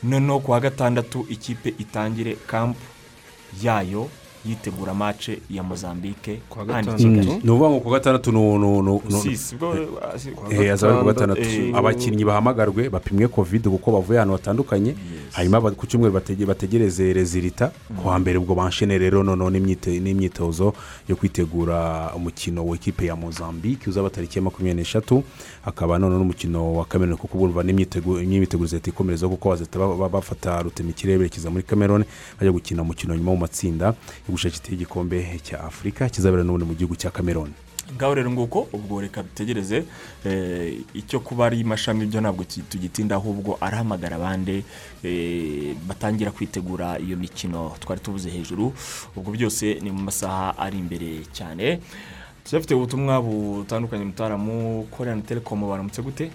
Noneho 0.02 0.40
ku 0.40 0.50
wa 0.52 0.60
gatandatu 0.60 1.26
ikipe 1.28 1.74
itangire 1.78 2.34
kampu 2.46 2.80
yayo 3.62 4.08
yitegura 4.46 4.94
mace 4.94 5.38
ya 5.50 5.62
mozambique 5.62 6.40
hano 6.72 6.92
i 6.98 7.04
Mm. 7.06 7.20
Kigali. 7.20 7.40
ni 7.44 7.50
ukuvuga 7.50 7.70
ngo 7.70 7.80
ku 7.80 7.90
gatandatu 7.90 8.32
si- 9.22 9.54
Eh, 10.50 10.72
ku 10.98 11.04
gatandatu 11.04 11.40
Eh, 11.42 11.74
abakinnyi 11.76 12.24
bahamagarwe 12.24 12.88
bapimwe 12.90 13.28
kovide 13.28 13.68
kuko 13.70 13.92
bavuye 13.92 14.18
ahantu 14.18 14.32
hatandukanye. 14.36 14.94
Hanyuma 15.32 15.60
ba- 15.60 15.70
ku 15.70 15.86
cyumweru 15.86 16.14
batege- 16.14 16.46
bategereze 16.46 17.12
rezilita. 17.12 17.70
Ku 17.96 18.08
wa 18.08 18.18
mbere 18.18 18.38
ubwo 18.38 18.54
banshene 18.54 18.98
rero 18.98 19.22
noneho 19.22 19.50
n'imyitozo 19.50 20.74
yo 21.08 21.16
kwitegura 21.16 22.10
umukino 22.16 22.64
w'ikipe 22.66 23.06
ya 23.06 23.16
mozambique 23.16 23.86
uzaba 23.88 24.10
tariki 24.10 24.38
ya 24.38 24.42
makumyabiri 24.44 24.82
n'eshatu. 24.82 25.22
Hakaba 25.64 25.98
noneho 25.98 26.18
n'umukino 26.18 26.74
wa 26.74 26.84
cameroon 26.84 27.16
kuko 27.18 27.38
urumva 27.38 27.62
n'imyitegu- 27.62 28.20
n'imyiteguro 28.26 28.66
izahita 28.66 28.90
ikomereza 28.90 29.28
kuko 29.28 29.48
bazahita 29.48 29.78
ba- 29.78 29.96
ba- 29.96 30.08
bafata 30.08 30.62
rutemikirere 30.62 31.18
berekeza 31.18 31.50
muri 31.50 31.62
cameroon 31.64 32.04
bajya 32.38 32.52
gukina 32.52 32.82
umukino 32.82 33.14
nyuma 33.16 33.30
mu 33.32 33.36
matsinda 33.46 33.86
yo 34.26 34.30
gushakira 34.34 34.74
igikombe 34.74 35.40
cya 35.42 35.64
afurika 35.64 36.08
kizabera 36.08 36.42
n'ubundi 36.44 36.66
mu 36.66 36.74
gihugu 36.74 36.96
cya 36.96 37.10
cameroon. 37.10 37.52
Ngaho 37.92 38.14
rero 38.14 38.30
nguko 38.30 38.68
ubwo 38.72 39.00
reka 39.00 39.22
dutegereze 39.22 39.84
eh, 40.24 40.80
icyo 40.94 41.20
kuba 41.20 41.46
ari 41.46 41.64
mashami 41.64 42.06
byo 42.06 42.20
ntabwo 42.20 42.44
tugitinda 42.44 43.16
ahubwo 43.16 43.58
arahamagara 43.60 44.16
abandi 44.16 44.64
eh, 45.04 45.76
batangira 45.86 46.30
kwitegura 46.30 46.96
iyo 46.98 47.16
mikino 47.16 47.74
twari 47.80 48.00
tubuze 48.00 48.30
hejuru 48.30 48.72
ubwo 49.16 49.30
byose 49.32 49.76
ni 49.82 49.90
mu 49.90 50.02
masaha 50.08 50.56
ari 50.58 50.78
imbere 50.78 51.20
cyane. 51.36 51.80
Turafite 52.44 52.74
ubutumwa 52.74 53.22
butandukanye 53.22 54.04
mutaramu 54.04 54.86
korean 54.90 55.22
telecom 55.22 55.60
baramutse 55.68 56.02
gute? 56.02 56.30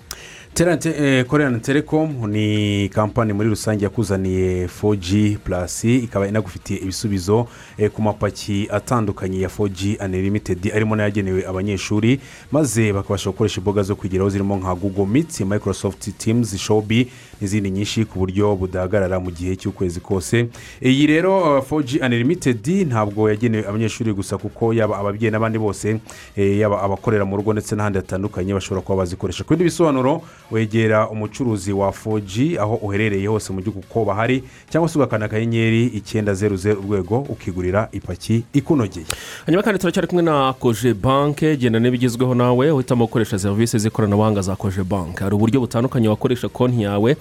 Eh, 0.59 1.25
Korean 1.25 1.59
Telecom 1.61 2.27
ni 2.27 2.89
kampani 2.89 3.33
muri 3.33 3.49
rusange 3.49 3.83
yakuzaniye 3.83 4.67
4G 4.67 5.37
plus 5.37 5.83
ikaba 5.83 6.27
inagufitiye 6.27 6.79
ibisubizo 6.79 7.47
eh, 7.77 7.91
ku 7.91 8.01
mapaki 8.01 8.67
atandukanye 8.71 9.39
ya 9.41 9.49
4G 9.49 10.05
unlimited 10.05 10.71
arimo 10.75 10.95
n'ayagenewe 10.95 11.45
abanyeshuri 11.47 12.19
maze 12.51 12.93
bakabasha 12.93 13.29
gukoresha 13.29 13.61
imbuga 13.61 13.83
zo 13.83 13.95
kwigiraho 13.95 14.29
zirimo 14.29 14.57
nka 14.57 14.75
Google 14.75 15.05
Meet, 15.05 15.39
Microsoft 15.39 16.17
Teams, 16.17 16.57
Shobi 16.57 17.11
n'izindi 17.41 17.69
nyinshi 17.71 18.05
ku 18.05 18.19
buryo 18.19 18.55
budahagarara 18.55 19.19
mu 19.19 19.31
gihe 19.31 19.55
cy'ukwezi 19.55 19.99
kose. 19.99 20.47
Iyi 20.81 21.07
rero 21.07 21.57
uh, 21.59 21.63
4G 21.63 22.05
unlimited 22.05 22.67
ntabwo 22.87 23.29
yagenewe 23.29 23.67
abanyeshuri 23.67 24.13
gusa 24.13 24.37
kuko 24.37 24.73
yaba 24.73 24.97
ababyeyi 24.97 25.31
n'abandi 25.31 25.57
bose 25.59 25.99
eh, 26.35 26.57
yaba 26.59 26.81
abakorera 26.81 27.25
mu 27.25 27.37
rugo 27.37 27.53
ndetse 27.53 27.75
n'ahandi 27.75 27.97
hatandukanye 27.99 28.53
bashobora 28.53 28.81
kuba 28.81 28.97
bazikoresha. 29.03 29.43
Ku 29.43 29.49
bindi 29.53 29.63
bisobanuro 29.63 30.21
wegera 30.51 31.09
umucuruzi 31.09 31.73
wa 31.73 31.89
4G 31.89 32.59
aho 32.59 32.75
uherereye 32.75 33.27
hose 33.27 33.53
mu 33.53 33.61
gihugu 33.61 33.79
uko 33.79 34.05
bahari 34.05 34.43
cyangwa 34.69 34.89
se 34.89 34.97
ugakanda 34.99 35.25
akanyenyeri 35.25 35.85
icyenda 35.85 36.33
zeru 36.33 36.57
zeru 36.57 36.79
urwego 36.81 37.19
ukigurira 37.29 37.89
ipaki 37.91 38.43
ikunogeye. 38.53 39.05
Hanyuma 39.45 39.63
kandi 39.63 39.79
turacyari 39.79 40.07
kumwe 40.07 40.23
na 40.23 40.53
koje 40.53 40.93
banke 40.93 41.57
genda 41.57 41.79
n'ibigezweho 41.79 42.35
nawe 42.35 42.71
uhitamo 42.71 43.05
gukoresha 43.05 43.39
serivisi 43.39 43.79
z'ikoranabuhanga 43.79 44.41
za 44.41 44.55
koje 44.55 44.83
banke 44.83 45.23
hari 45.23 45.35
uburyo 45.35 45.59
butandukanye 45.59 46.07
wakoresha 46.07 46.49
konti 46.49 46.81
yawe 46.83 47.17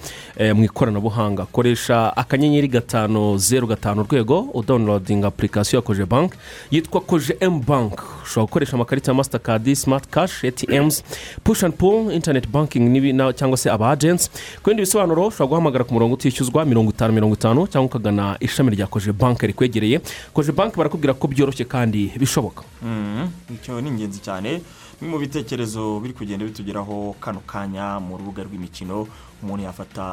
mu 0.55 0.63
ikoranabuhanga. 0.63 1.45
Koresha 1.45 2.13
akanyenyeri 2.17 2.67
gatanu 2.67 3.37
zeru 3.37 3.67
gatanu 3.67 4.01
urwego 4.01 4.39
udawunirodinga 4.53 5.27
apurikasiyo 5.27 5.77
ya 5.77 5.81
koje 5.81 6.05
banke 6.05 6.37
yitwa 6.71 7.01
koje 7.01 7.37
emu 7.39 7.59
banke 7.67 8.03
ushobora 8.23 8.45
gukoresha 8.45 8.73
amakarita 8.73 9.11
ya 9.11 9.15
masitakadi 9.15 9.75
simati 9.75 10.07
kashi 10.09 10.47
etiyemuzi 10.47 11.03
push 11.43 11.63
and 11.63 11.73
pull 11.73 12.11
interineti 12.11 12.47
bankingi 12.47 13.13
cyangwa 13.35 13.57
se 13.57 13.69
aba 13.71 13.91
agensi 13.91 14.29
ku 14.63 14.69
bindi 14.69 14.81
bisobanuro 14.81 15.27
ushobora 15.27 15.47
guhamagara 15.49 15.83
ku 15.83 15.93
murongo 15.93 16.13
utishyuzwa 16.13 16.65
mirongo 16.65 16.91
itanu 16.91 17.13
mirongo 17.13 17.35
itanu 17.35 17.67
cyangwa 17.67 17.85
ukagana 17.85 18.37
ishami 18.39 18.71
rya 18.75 18.87
koje 18.87 19.11
banke 19.11 19.47
rikwegereye. 19.47 20.01
Koje 20.33 20.51
banke 20.51 20.77
barakubwira 20.77 21.13
ko 21.13 21.27
byoroshye 21.27 21.65
kandi 21.65 22.11
bishoboka. 22.19 22.63
Mhm, 22.81 23.27
icyo 23.55 23.81
ni 23.81 23.89
ingenzi 23.89 24.19
cyane. 24.19 24.61
Bimwe 25.01 25.13
mu 25.13 25.19
bitekerezo 25.19 25.99
biri 25.99 26.13
kugenda 26.13 26.45
bitugeraho 26.45 27.15
kano 27.19 27.39
kanya 27.45 27.99
mu 27.99 28.17
rubuga 28.17 28.43
rw'imikino 28.43 29.07
umuntu 29.43 29.63
yafata 29.63 30.03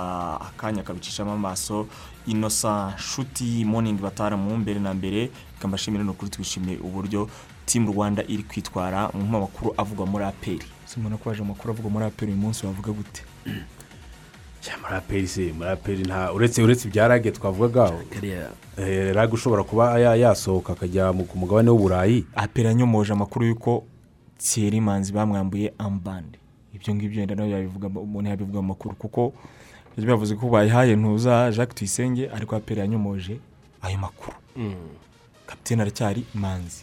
akanya 0.40 0.80
akabicishamo 0.80 1.32
amaso 1.32 1.86
inosa 2.26 2.92
nshuti 2.96 3.64
moningi 3.64 4.02
batara 4.02 4.36
mu 4.36 4.56
mbere 4.56 4.80
na 4.80 4.94
mbere 4.94 5.30
ikambashimira 5.58 6.04
ni 6.04 6.10
ukuri 6.10 6.30
twishimiye 6.30 6.78
uburyo 6.78 7.28
timu 7.66 7.92
rwanda 7.92 8.22
iri 8.28 8.42
kwitwara 8.42 9.08
mu 9.14 9.24
makuru 9.40 9.74
avugwa 9.76 10.06
muri 10.06 10.24
aperi 10.24 10.66
simubona 10.84 11.16
ko 11.16 11.28
waje 11.30 11.42
amakuru 11.42 11.70
avugwa 11.72 11.90
muri 11.90 12.04
aperi 12.04 12.32
uyu 12.32 12.40
munsi 12.40 12.66
wavuga 12.66 12.92
gute? 12.92 13.22
Muri 14.82 14.94
aperi 14.96 15.26
se 15.28 15.52
muri 15.52 15.70
aperi 15.70 16.02
nta 16.04 16.32
uretse 16.32 16.62
uretse 16.62 16.88
ibya 16.88 17.08
rage 17.08 17.30
twavugaga 17.30 17.92
eh, 18.76 19.14
rage 19.14 19.32
ushobora 19.34 19.64
kuba 19.64 19.98
ya- 19.98 20.16
yasohoka 20.16 20.72
akajya 20.72 21.12
mu- 21.12 21.24
ku 21.24 21.38
mugabane 21.38 21.70
w'uburayi. 21.70 22.26
Aperi 22.36 22.68
yanyomoje 22.68 23.12
amakuru 23.12 23.46
y'uko 23.46 23.84
thierry 24.38 24.80
manzi 24.80 25.12
bamwambuye 25.12 25.72
ambande 25.78 26.38
ibyo 26.74 26.94
ngibyo 26.94 27.20
wenda 27.20 27.34
nawe 27.34 27.50
yabivuga 27.50 27.86
umuntu 27.88 28.30
yabivuga 28.30 28.60
mu 28.62 28.68
makuru 28.68 28.94
kuko 28.94 29.32
ibyo 29.98 30.10
bavuze 30.14 30.34
ko 30.34 30.48
bayihaye 30.48 30.96
ntuza 30.96 31.50
jacques 31.52 31.74
tuyisenge 31.74 32.30
ariko 32.34 32.56
aperi 32.56 32.80
yanyomoje 32.80 33.38
ayo 33.82 33.98
makuru. 33.98 34.36
Kapitene 35.46 35.82
aracyari 35.82 36.24
manzi. 36.34 36.82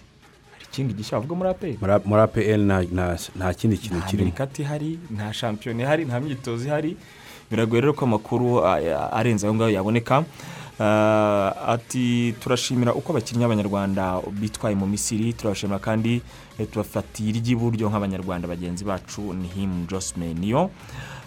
Hari 0.53 0.65
ikindi 0.71 0.93
gishya 0.93 1.17
bavuga 1.19 1.35
muri 1.35 1.49
aperi 1.49 1.77
Muri- 2.05 2.21
aperi 2.21 2.57
nta 2.57 2.81
nta- 2.83 3.31
nta 3.35 3.53
kindi 3.53 3.77
kintu 3.77 3.97
nta 3.97 4.05
kirimo. 4.07 4.25
Mirikati 4.25 4.61
ihari 4.61 4.99
nta 5.11 5.33
shampiyona 5.33 5.83
ihari 5.83 6.05
nta 6.05 6.19
myitozo 6.19 6.65
ihari. 6.67 6.97
Biragoye 7.51 7.81
rero 7.81 7.93
ko 7.93 8.05
amakuru 8.05 8.63
arenze 8.63 9.43
ayo 9.47 9.55
ngayo 9.55 9.69
yaboneka. 9.75 10.23
Ati 10.79 12.33
turashimira 12.39 12.93
uko 12.93 13.11
abakinnyi 13.11 13.43
b'abanyarwanda 13.43 14.21
bitwaye 14.31 14.75
mu 14.75 14.87
misiri 14.87 15.33
turabashimira 15.33 15.79
kandi 15.79 16.21
eh, 16.59 16.67
tubafatiye 16.71 17.29
iry'iburyo 17.35 17.89
nk'abanyarwanda 17.89 18.47
bagenzi 18.47 18.83
bacu 18.85 19.33
ni 19.33 19.47
himu 19.47 19.85
josime 19.89 20.33
niyo 20.33 20.69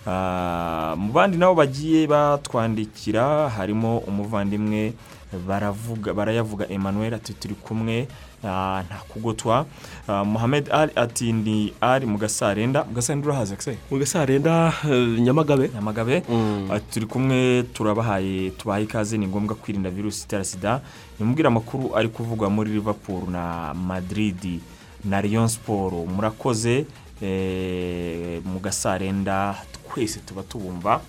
Ah, 0.07 0.93
mu 1.01 1.17
bandi 1.17 1.41
nabo 1.41 1.55
bagiye 1.65 2.05
batwandikira 2.05 3.49
harimo 3.49 4.05
umuvandimwe 4.05 4.93
baravuga 5.39 6.15
barayavuga 6.15 6.69
emmanuel 6.69 7.15
ati 7.15 7.33
turi 7.35 7.55
kumwe 7.55 8.09
ah, 8.45 8.83
nta 8.87 8.97
kugotwa. 9.09 9.67
Ah, 10.09 10.25
muhamed 10.25 10.69
ali 10.73 10.93
ati 10.97 11.33
ni 11.33 11.73
ari 11.81 12.07
mu 12.07 12.19
gasarenda 12.19 12.85
mu 12.85 12.93
gasarenda 12.95 13.27
urahazi 13.29 13.55
se 13.59 13.77
mu 13.91 13.99
gasarenda 13.99 14.73
eh, 14.91 15.21
nyamagabe. 15.21 15.71
Nyamagabe. 15.75 16.23
Ati 16.71 16.87
turi 16.91 17.07
kumwe 17.07 17.63
turabahaye 17.73 18.51
tubahaye 18.51 18.85
ikaze 18.85 19.19
ni 19.19 19.27
ngombwa 19.27 19.57
kwirinda 19.57 19.91
virusi 19.91 20.25
itera 20.25 20.45
sida. 20.45 20.81
Nimubwire 21.19 21.49
amakuru 21.49 21.97
ari 21.97 22.09
kuvugwa 22.09 22.51
muri 22.51 22.71
liverpool 22.71 23.31
na 23.31 23.75
madrid 23.75 24.61
na 25.05 25.21
Lyon 25.23 25.49
siporo 25.49 26.05
murakoze 26.07 26.87
eh, 27.23 28.41
mu 28.45 28.59
gasarenda 28.61 29.55
twese 29.73 30.21
tuba 30.27 30.43
tubumva. 30.43 31.01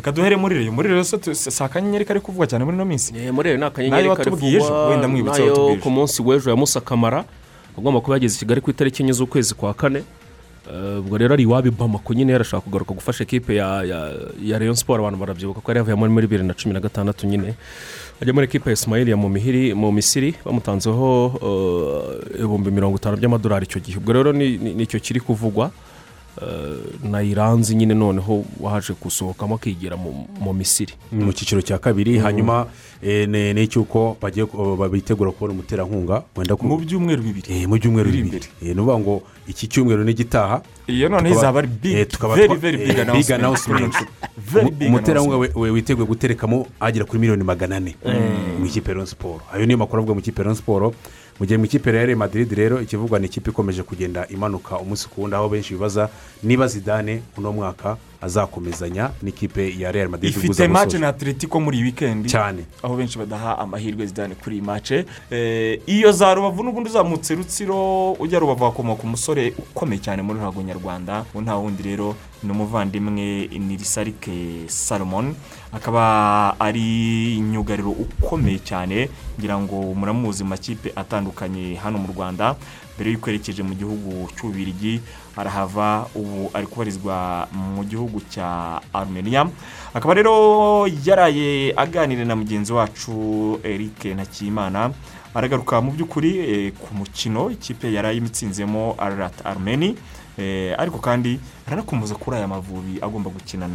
Reka 0.00 0.12
duhere 0.12 0.36
muri 0.36 0.54
reyo 0.64 0.72
muri 0.72 0.88
reyo 0.88 1.04
si 1.04 1.62
akanyenyeri 1.62 2.04
kari 2.08 2.20
kuvugwa 2.20 2.46
cyane 2.48 2.64
muri 2.64 2.76
ino 2.76 2.84
minsi. 2.88 3.12
Eh, 3.12 3.28
muri 3.32 3.52
reyo 3.52 3.58
ni 3.60 3.64
akanyenyeri 3.68 4.08
kari 4.16 4.30
mwibutse 4.32 5.40
na 5.44 5.46
yo 5.46 5.76
ku 5.76 5.90
munsi 5.90 6.22
w'ejo 6.22 6.50
ya 6.50 6.56
musa 6.56 6.80
kamara 6.80 7.24
agomba 7.76 8.00
kuba 8.00 8.16
yageze 8.16 8.36
i 8.36 8.38
kigali 8.38 8.60
ku 8.60 8.70
itariki 8.70 9.02
enye 9.02 9.12
z'ukwezi 9.12 9.54
kwa 9.54 9.74
kane. 9.74 10.02
Eh, 10.70 10.98
ubwo 11.00 11.18
rero 11.18 11.34
ari 11.34 11.42
iwabo 11.42 11.70
bamako 11.70 12.14
nyine 12.14 12.32
yarashaka 12.32 12.60
kugaruka 12.60 12.94
gufasha 12.94 13.24
ekipe 13.24 13.54
ya 13.56 14.58
rayon 14.58 14.74
siporo 14.74 15.02
abantu 15.04 15.18
barabyibuka 15.20 15.60
ko 15.60 15.68
yari 15.70 15.78
yavuye 15.78 15.96
muri 16.08 16.26
bibiri 16.26 16.44
na 16.44 16.54
cumi 16.54 16.74
na 16.74 16.80
gatandatu 16.80 17.26
nyine. 17.26 17.54
Ajya 18.22 18.32
muri 18.32 18.44
ekipe 18.46 18.70
ya 18.70 18.74
isimayili 18.74 19.10
ya 19.10 19.16
mu 19.16 19.28
mihiri 19.28 19.74
mu 19.74 19.92
misiri. 19.92 20.34
Bamutanzeho 20.44 21.32
eh, 21.42 22.34
ibihumbi 22.40 22.70
mirongo 22.70 22.96
itanu 22.96 23.16
by'amadolari 23.16 23.64
icyo 23.66 23.80
gihe. 23.80 23.98
Ubwo 23.98 24.12
rero 24.12 24.32
ni 24.32 24.56
ni- 24.58 24.74
ni 24.74 24.86
cyo 24.86 25.00
kiri 25.00 25.20
kuvugwa. 25.20 25.70
Eh, 26.42 26.76
na 27.10 27.22
iranzi 27.22 27.74
nyine 27.74 27.94
noneho 27.94 28.44
waje 28.60 28.92
gusohokamo 29.02 29.54
akigira 29.54 29.96
mu 29.96 30.52
misiri. 30.54 30.94
Mu 31.12 31.32
cyiciro 31.32 31.60
cya 31.62 31.78
kabiri 31.78 32.18
hanyuma 32.18 32.66
eh, 33.02 33.28
ni 33.28 33.62
icy'uko 33.62 34.16
ba- 34.20 34.88
bitegura 34.88 35.30
kubona 35.32 35.52
umuterankunga 35.52 36.22
wenda 36.36 36.56
ku 36.56 36.64
mu 36.66 36.76
byumweru 36.80 37.22
bibiri. 37.22 37.48
Eh, 37.52 37.68
mu 37.68 37.76
byumweru 37.76 38.10
biri 38.10 38.22
bibiri. 38.22 38.46
Eh, 38.64 38.72
ni 38.74 38.80
ukuvuga 38.80 38.98
ngo 38.98 39.22
iki 39.48 39.68
cyumweru 39.68 40.04
n'igitaha 40.04 40.62
iyo 40.88 41.08
noneho 41.08 41.34
izaba 41.36 41.58
ari 41.58 41.68
big 41.68 41.96
eh, 41.96 42.06
tukaba 42.08 42.34
very 42.34 42.48
twa- 42.48 42.56
very 42.58 42.76
eh, 42.82 42.86
big 42.88 42.96
big 42.96 43.00
announcement. 43.04 43.40
announcement. 43.40 43.94
very 44.52 44.66
Umu- 44.66 44.76
big 44.78 44.88
umuterankunga 44.88 45.36
we- 45.36 45.52
we- 45.54 45.70
witeguye 45.70 46.06
guterekamo 46.08 46.66
agera 46.80 47.04
kuri 47.04 47.18
miliyoni 47.20 47.44
magana 47.44 47.76
ane. 47.76 47.96
Mu 48.58 48.66
ikipe 48.66 48.92
ya 48.92 49.06
siporo 49.06 49.40
ayo 49.52 49.66
niyo 49.66 49.78
makuru 49.78 49.98
avuga 50.02 50.14
mu 50.14 50.20
ikipe 50.20 50.42
ya 50.42 50.54
siporo 50.54 50.94
mu 51.40 51.46
gihe 51.46 51.56
mu 51.58 51.64
ikipe 51.64 51.90
ya 52.10 52.16
Madrid 52.16 52.52
rero 52.52 52.80
ikivugwa 52.82 53.18
ni 53.18 53.26
ikipe 53.26 53.50
ikomeje 53.50 53.82
kugenda 53.82 54.28
imanuka 54.28 54.78
umunsi 54.78 55.08
ku 55.08 55.20
wundi 55.22 55.36
aho 55.36 55.48
benshi 55.48 55.74
bibaza 55.74 56.08
niba 56.42 56.66
zidane 56.66 57.22
uno 57.38 57.52
mwaka 57.52 57.96
azakomezanya 58.20 59.10
n'ikipe 59.22 59.74
ya 59.78 59.92
Real 59.92 60.08
Madrid 60.08 60.30
ifite 60.36 60.68
mace 60.68 60.98
na 60.98 61.08
atletico 61.08 61.60
muri 61.60 61.76
iyi 61.78 61.84
wikendi 61.84 62.28
cyane. 62.28 62.64
Aho 62.82 62.96
benshi 62.96 63.18
badaha 63.18 63.58
amahirwe 63.58 64.06
zidane 64.06 64.34
kuri 64.34 64.56
iyi 64.56 64.64
mace 64.64 65.04
Eh, 65.30 65.80
iyo 65.86 66.12
za 66.12 66.34
rubavu 66.34 66.62
n'ubundi 66.62 66.90
uzamutse 66.90 67.34
rutsiro 67.34 68.12
ujya 68.12 68.38
rubavu 68.38 68.64
hakomoka 68.64 69.02
umusore 69.02 69.54
ukomeye 69.58 70.00
cyane 70.02 70.22
muri 70.22 70.38
ruhago 70.38 70.62
nyarwanda 70.62 71.24
uwo 71.34 71.42
nta 71.42 71.56
wundi 71.56 71.82
rero 71.82 72.16
ni 72.42 72.50
umuvandimwe 72.52 73.48
nirisarike 73.58 74.64
salomon. 74.68 75.34
Akaba 75.72 76.54
ari 76.60 77.36
inyugariro 77.38 77.90
ukomeye 77.90 78.58
cyane 78.58 79.08
ngira 79.38 79.58
ngo 79.58 79.94
muramuzi 79.94 80.42
mu 80.44 80.50
makipe 80.50 80.92
atandukanye 80.96 81.74
hano 81.78 81.98
mu 81.98 82.08
rwanda 82.12 82.56
mbere 82.94 83.10
y'uko 83.16 83.30
yerekeje 83.30 83.62
mu 83.62 83.74
gihugu 83.74 84.28
cy'ububirigi 84.36 85.00
arahava 85.36 86.04
ubu 86.14 86.50
ari 86.52 86.66
kubarizwa 86.66 87.48
mu 87.54 87.80
gihugu 87.88 88.20
cya 88.28 88.80
armenia. 88.92 89.48
Akaba 89.94 90.14
rero 90.14 90.34
yaraye 90.84 91.72
aganira 91.76 92.24
na 92.24 92.36
mugenzi 92.36 92.72
wacu 92.72 93.56
eric 93.64 94.04
ntakiyimana 94.04 94.92
aragaruka 95.34 95.80
mu 95.80 95.96
by'ukuri 95.96 96.30
eh, 96.38 96.72
ku 96.76 96.92
mukino 96.92 97.48
ikipe 97.50 97.88
yari 97.88 98.18
imitsinzemo 98.20 98.94
arat 98.98 99.40
armeni 99.46 99.96
Eh, 100.40 100.72
ariko 100.78 100.98
kandi 100.98 101.36
aranakomeza 101.66 102.14
kuri 102.14 102.36
aya 102.36 102.48
mavubi 102.48 102.96
agomba 103.02 103.28
gukina 103.30 103.68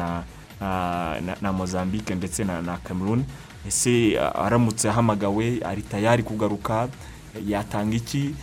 na, 1.42 1.52
mozambique 1.54 2.16
ndetse 2.16 2.44
na, 2.44 2.78
cameroon. 2.84 3.24
Ese 3.68 4.20
aramutse 4.20 4.90
ahamagawe 4.90 5.60
ari 5.66 5.82
tayari 5.82 6.24
kugaruka 6.24 6.88
yatanga 7.48 7.96
iki? 7.96 8.36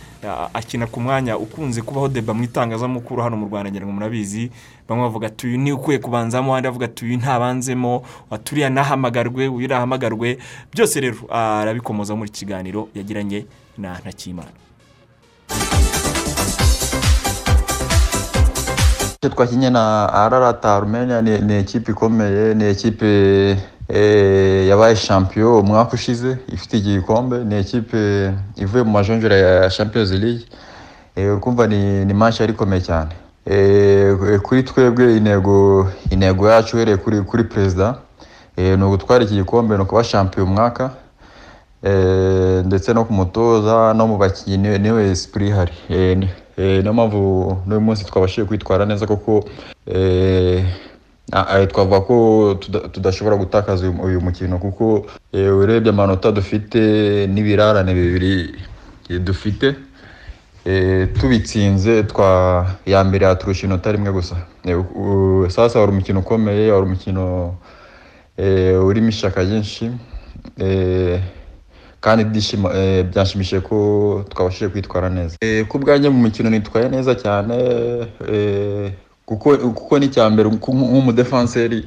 Akina 0.53 0.87
ku 0.87 1.01
mwanya 1.01 1.37
ukunze 1.37 1.81
kubaho 1.81 2.07
deba 2.07 2.33
mu 2.33 2.43
itangazamakuru 2.43 3.21
hano 3.23 3.35
mu 3.37 3.47
rwanda 3.47 3.71
ngira 3.71 3.85
ngo 3.85 3.91
murabizi 3.93 4.51
bamwe 4.87 5.03
bavuga 5.03 5.27
ati 5.27 5.47
uyu 5.47 5.57
ni 5.57 5.71
ukwiye 5.71 5.99
kubanzamo 5.99 6.51
abandi 6.51 6.67
bavuga 6.67 6.85
ati 6.85 7.05
uyu 7.05 7.17
ntabanzemo. 7.17 8.03
Turiya 8.43 8.69
nahamagarwe 8.69 9.47
uyu 9.47 9.67
nahamagarwe 9.67 10.37
byose 10.71 10.99
rero 10.99 11.17
arabikomoza 11.31 12.15
muri 12.15 12.29
kiganiro 12.31 12.87
yagiranye 12.95 13.45
na 13.77 13.99
ntakimana. 13.99 14.51
Twakinye 19.29 19.69
na 19.69 20.13
ararata 20.13 20.75
arumeniya 20.75 21.21
ni 21.21 21.53
ekipe 21.53 21.91
ikomeye 21.91 22.53
ni 22.53 22.63
ekipe 22.65 23.07
eh, 23.89 24.67
yabaye 24.67 24.95
shampiyo 24.95 25.59
umwaka 25.59 25.93
ushize 25.93 26.37
ifite 26.47 26.73
igikombe 26.77 27.37
ni 27.43 27.55
ekipe 27.55 28.31
ivuye 28.55 28.83
mu 28.83 28.91
majonjora 28.91 29.35
ya 29.35 29.69
champions 29.69 30.11
league. 30.11 30.45
Eh, 31.15 31.37
urumva 31.37 31.67
ni 31.67 32.05
ni 32.05 32.13
match 32.13 32.39
yari 32.39 32.53
ikomeye 32.53 32.81
cyane. 32.81 33.11
Eh, 33.45 34.39
kuri 34.41 34.63
twebwe 34.63 35.17
intego 35.17 35.87
intego 36.09 36.49
yacu 36.49 36.75
uhereye 36.75 36.97
kuri 36.97 37.43
perezida. 37.43 37.95
Eh, 38.57 38.77
ni 38.77 38.83
ugutwara 38.83 39.23
iki 39.23 39.33
gikombe 39.33 39.75
ni 39.77 39.83
ukuba 39.83 40.03
shampiyo 40.03 40.43
umwaka 40.45 40.91
Eh, 41.83 42.63
ndetse 42.65 42.93
no 42.93 43.03
ku 43.05 43.13
mutoza 43.13 43.93
no 43.93 44.07
mu 44.07 44.17
bakinnyi 44.17 44.79
ni 44.79 44.91
we 44.91 45.11
esprit 45.11 45.49
ihari. 45.49 45.73
Eh, 45.89 46.11
eh, 46.11 46.29
niyo 46.57 46.93
mpamvu 46.93 47.57
n'uyu 47.67 47.81
munsi 47.81 48.05
twabashije 48.05 48.45
kwitwara 48.47 48.85
neza 48.85 49.07
kuko 49.07 49.43
eh, 49.87 50.63
twavuga 51.71 52.01
ko 52.01 52.15
tuda- 52.59 52.87
tudashobora 52.93 53.35
gutakaza 53.37 53.89
uyu- 53.89 54.21
mukino 54.21 54.57
kuko 54.59 55.05
eh, 55.33 55.49
urebye 55.57 55.89
amanota 55.89 56.31
dufite 56.31 56.79
n'ibirarane 57.27 57.93
bibiri 57.93 58.53
eh, 59.09 59.19
dufite 59.19 59.75
eh, 60.65 61.07
tubitsinze 61.19 62.03
twa 62.03 62.65
ya 62.85 63.03
mbere 63.03 63.25
yaturusha 63.25 63.67
inota 63.67 63.91
rimwe 63.91 64.11
gusa. 64.11 64.35
Eh, 64.65 64.77
sasa 65.49 65.79
wari 65.79 65.91
umukino 65.91 66.19
ukomeye 66.19 66.71
wari 66.71 66.85
umukino 66.85 67.55
eh, 68.37 68.77
urimo 68.85 69.09
ishyaka 69.09 69.41
ryinshi 69.43 69.91
eh, 70.59 71.19
kandi 72.03 72.21
eh, 72.75 73.05
byanshimishije 73.07 73.59
ko 73.63 74.25
twabashije 74.29 74.67
kwitwara 74.69 75.07
neza. 75.09 75.35
Eh, 75.41 75.63
ku 75.67 75.79
bwanjye 75.79 76.09
mu 76.11 76.19
mikino 76.23 76.49
nitwaye 76.51 76.89
neza 76.91 77.15
cyane 77.15 77.55
eh, 78.27 78.91
kuko 79.25 79.99
ni 79.99 80.05
icya 80.11 80.27
mbere 80.29 80.49
nk- 80.51 80.67
nk'umudefanseri 80.75 81.85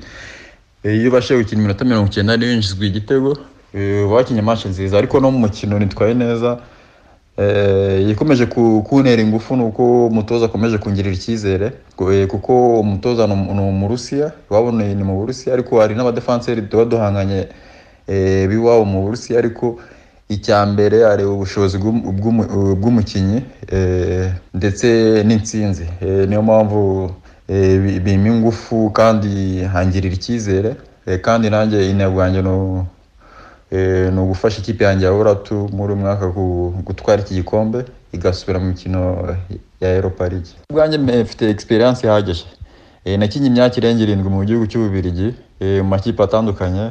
iyo 0.84 1.08
ubashije 1.10 1.36
gukina 1.42 1.60
iminota 1.60 1.84
mirongo 1.84 2.08
icyenda 2.08 2.32
yinjizwa 2.34 2.86
igitego 2.86 3.36
wakinnye 4.10 4.42
match 4.42 4.64
nziza. 4.66 4.98
Ariko 4.98 5.20
no 5.20 5.30
mu 5.30 5.38
mukino 5.44 5.78
nitwaye 5.78 6.14
neza 6.14 6.56
ikomeje 8.10 8.46
ku- 8.46 8.82
kuntera 8.88 9.22
ingufu 9.22 9.56
ni 9.56 9.64
uko 9.64 10.06
umutoza 10.06 10.46
akomeje 10.46 10.78
kungirira 10.78 11.12
icyizere 11.14 11.72
Ku- 11.96 12.08
kuko 12.28 12.80
umutoza 12.80 13.26
ni 13.26 13.32
umu- 13.32 13.54
ni 13.54 13.60
umurusiya 13.60 14.32
iwabo 14.50 14.72
ni 14.72 15.04
mu 15.04 15.20
burusiya 15.20 15.54
ariko 15.54 15.80
hari 15.80 15.94
n'abadefanseri 15.94 16.62
tuba 16.62 16.84
duhanganye 16.84 17.48
b'iwabo 18.48 18.84
mu 18.84 19.02
burusiya 19.04 19.38
ariko 19.38 19.76
icya 20.28 20.66
mbere 20.66 21.06
areba 21.06 21.30
ubushobozi 21.32 21.78
bw'um- 21.78 22.02
bw'umu- 22.18 22.74
bw'umukinnyi 22.80 23.42
eh, 23.72 24.32
ndetse 24.54 24.86
n'intsinzi. 25.26 25.86
Eh, 26.02 26.28
niyo 26.28 26.42
mpamvu 26.42 27.10
eh, 27.48 27.78
bi- 27.82 28.00
bimpa 28.00 28.28
ingufu 28.28 28.90
kandi 28.90 29.62
hangirira 29.72 30.14
icyizere. 30.14 30.76
Kandi 31.22 31.50
nanjye 31.50 31.90
intego 31.90 32.20
yanjye 32.22 32.42
ni 34.12 34.20
ugufasha 34.20 34.58
ikipe 34.60 34.84
yanjye 34.84 35.06
ya 35.06 35.12
uratu 35.12 35.68
muri 35.72 35.92
uyu 35.92 36.02
mwaka 36.02 36.26
gu- 36.26 36.70
gutwara 36.84 37.22
iki 37.22 37.34
gikombe 37.34 37.84
igasubira 38.12 38.58
mu 38.58 38.66
mikino 38.66 39.00
ya 39.80 39.94
Europa 39.96 40.28
League. 40.28 40.50
Ubwanjye 40.70 40.98
mfite 40.98 41.50
experience 41.50 42.06
ihagije. 42.06 42.44
Nakinnye 43.18 43.46
imyaka 43.46 43.76
irenga 43.76 44.02
irindwi 44.02 44.28
mu 44.30 44.44
gihugu 44.44 44.66
cy'ububirigi 44.66 45.34
mu 45.60 45.84
makipe 45.84 46.22
atandukanye. 46.22 46.90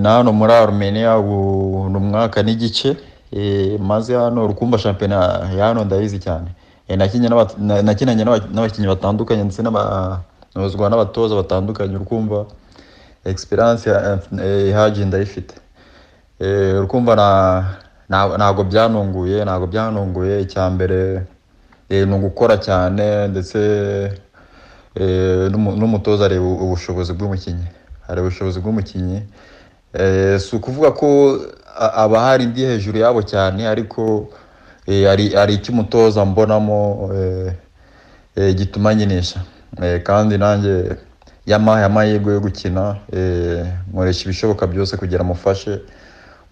Na 0.00 0.10
hano 0.16 0.32
muri 0.32 0.52
Armenia 0.52 1.18
ubu 1.18 1.88
ni 1.90 1.96
umwaka 1.96 2.42
n'igice. 2.42 2.96
Eh, 3.32 3.80
maze 3.80 4.14
hano 4.16 4.46
rukumva 4.46 4.78
shampiyona 4.78 5.50
ya 5.58 5.66
hano 5.66 5.84
ndayizi 5.84 6.18
cyane. 6.18 6.48
Eh, 6.88 6.96
nakinanye 6.98 7.28
n'aba- 8.24 8.48
n'abakinnyi 8.54 8.88
batandukanye 8.88 9.42
ndetse 9.44 9.62
n'aba- 9.62 10.20
nabazwa 10.54 10.88
n'abatoza 10.90 11.34
batandukanye 11.34 11.96
urukumva 11.96 12.46
eh, 13.24 14.68
ihagije 14.70 15.04
ndayifite. 15.04 15.54
Eh, 16.40 16.78
urukumva 16.78 17.12
ntabwo 18.08 18.64
byanunguye 18.64 19.44
ntabwo 19.44 19.66
byanunguye. 19.66 20.40
Icya 20.40 20.70
mbere 20.70 21.26
eh, 21.90 22.06
ni 22.08 22.14
ugukora 22.14 22.56
cyane 22.58 23.28
ndetse 23.28 23.58
eh, 24.94 25.50
n'umu- 25.50 25.76
n'umutoza 25.76 26.24
areba 26.24 26.46
ubushobozi 26.46 27.12
bw'umukinnyi. 27.12 27.66
Areba 28.08 28.26
ubushobozi 28.26 28.60
bw'umukinnyi. 28.60 29.22
Eh, 29.94 30.40
si 30.40 30.56
ukuvuga 30.56 30.90
ko 30.90 31.38
a- 31.78 31.92
aba 32.04 32.20
hari 32.20 32.44
indi 32.44 32.64
hejuru 32.64 32.98
yabo 32.98 33.22
cyane 33.22 33.66
ariko 33.68 34.28
eh, 34.86 35.06
hari 35.08 35.34
hari 35.34 35.54
icyo 35.54 35.72
umutoza 35.72 36.24
mbonamo 36.24 37.10
eh, 37.14 37.52
eh, 38.36 38.54
gituma 38.54 38.94
nyinisha. 38.94 39.40
Eh, 39.82 40.02
kandi 40.02 40.38
nanjye 40.38 40.96
yamaye 41.46 41.84
amahirwe 41.84 42.32
yo 42.34 42.40
gukina 42.40 42.96
eh, 43.12 43.66
nkoresha 43.92 44.24
ibishoboka 44.24 44.66
byose 44.66 44.96
kugira 44.96 45.20
amufashe 45.20 45.80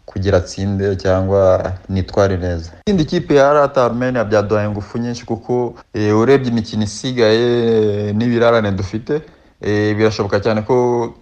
kugira 0.06 0.38
atsinde 0.38 0.96
cyangwa 0.96 1.72
nitware 1.88 2.36
neza. 2.36 2.70
Ikindi 2.86 3.04
kipe 3.04 3.34
ya 3.34 3.52
rata 3.52 3.90
byaduhaye 4.24 4.68
ingufu 4.68 4.98
nyinshi 4.98 5.24
kuko 5.26 5.74
eh, 5.94 6.16
urebye 6.18 6.50
imikino 6.50 6.82
isigaye 6.84 8.08
eh, 8.08 8.14
n'ibirarane 8.14 8.70
dufite 8.72 9.22
eh, 9.60 9.96
birashoboka 9.96 10.40
cyane 10.40 10.62
ko 10.62 11.14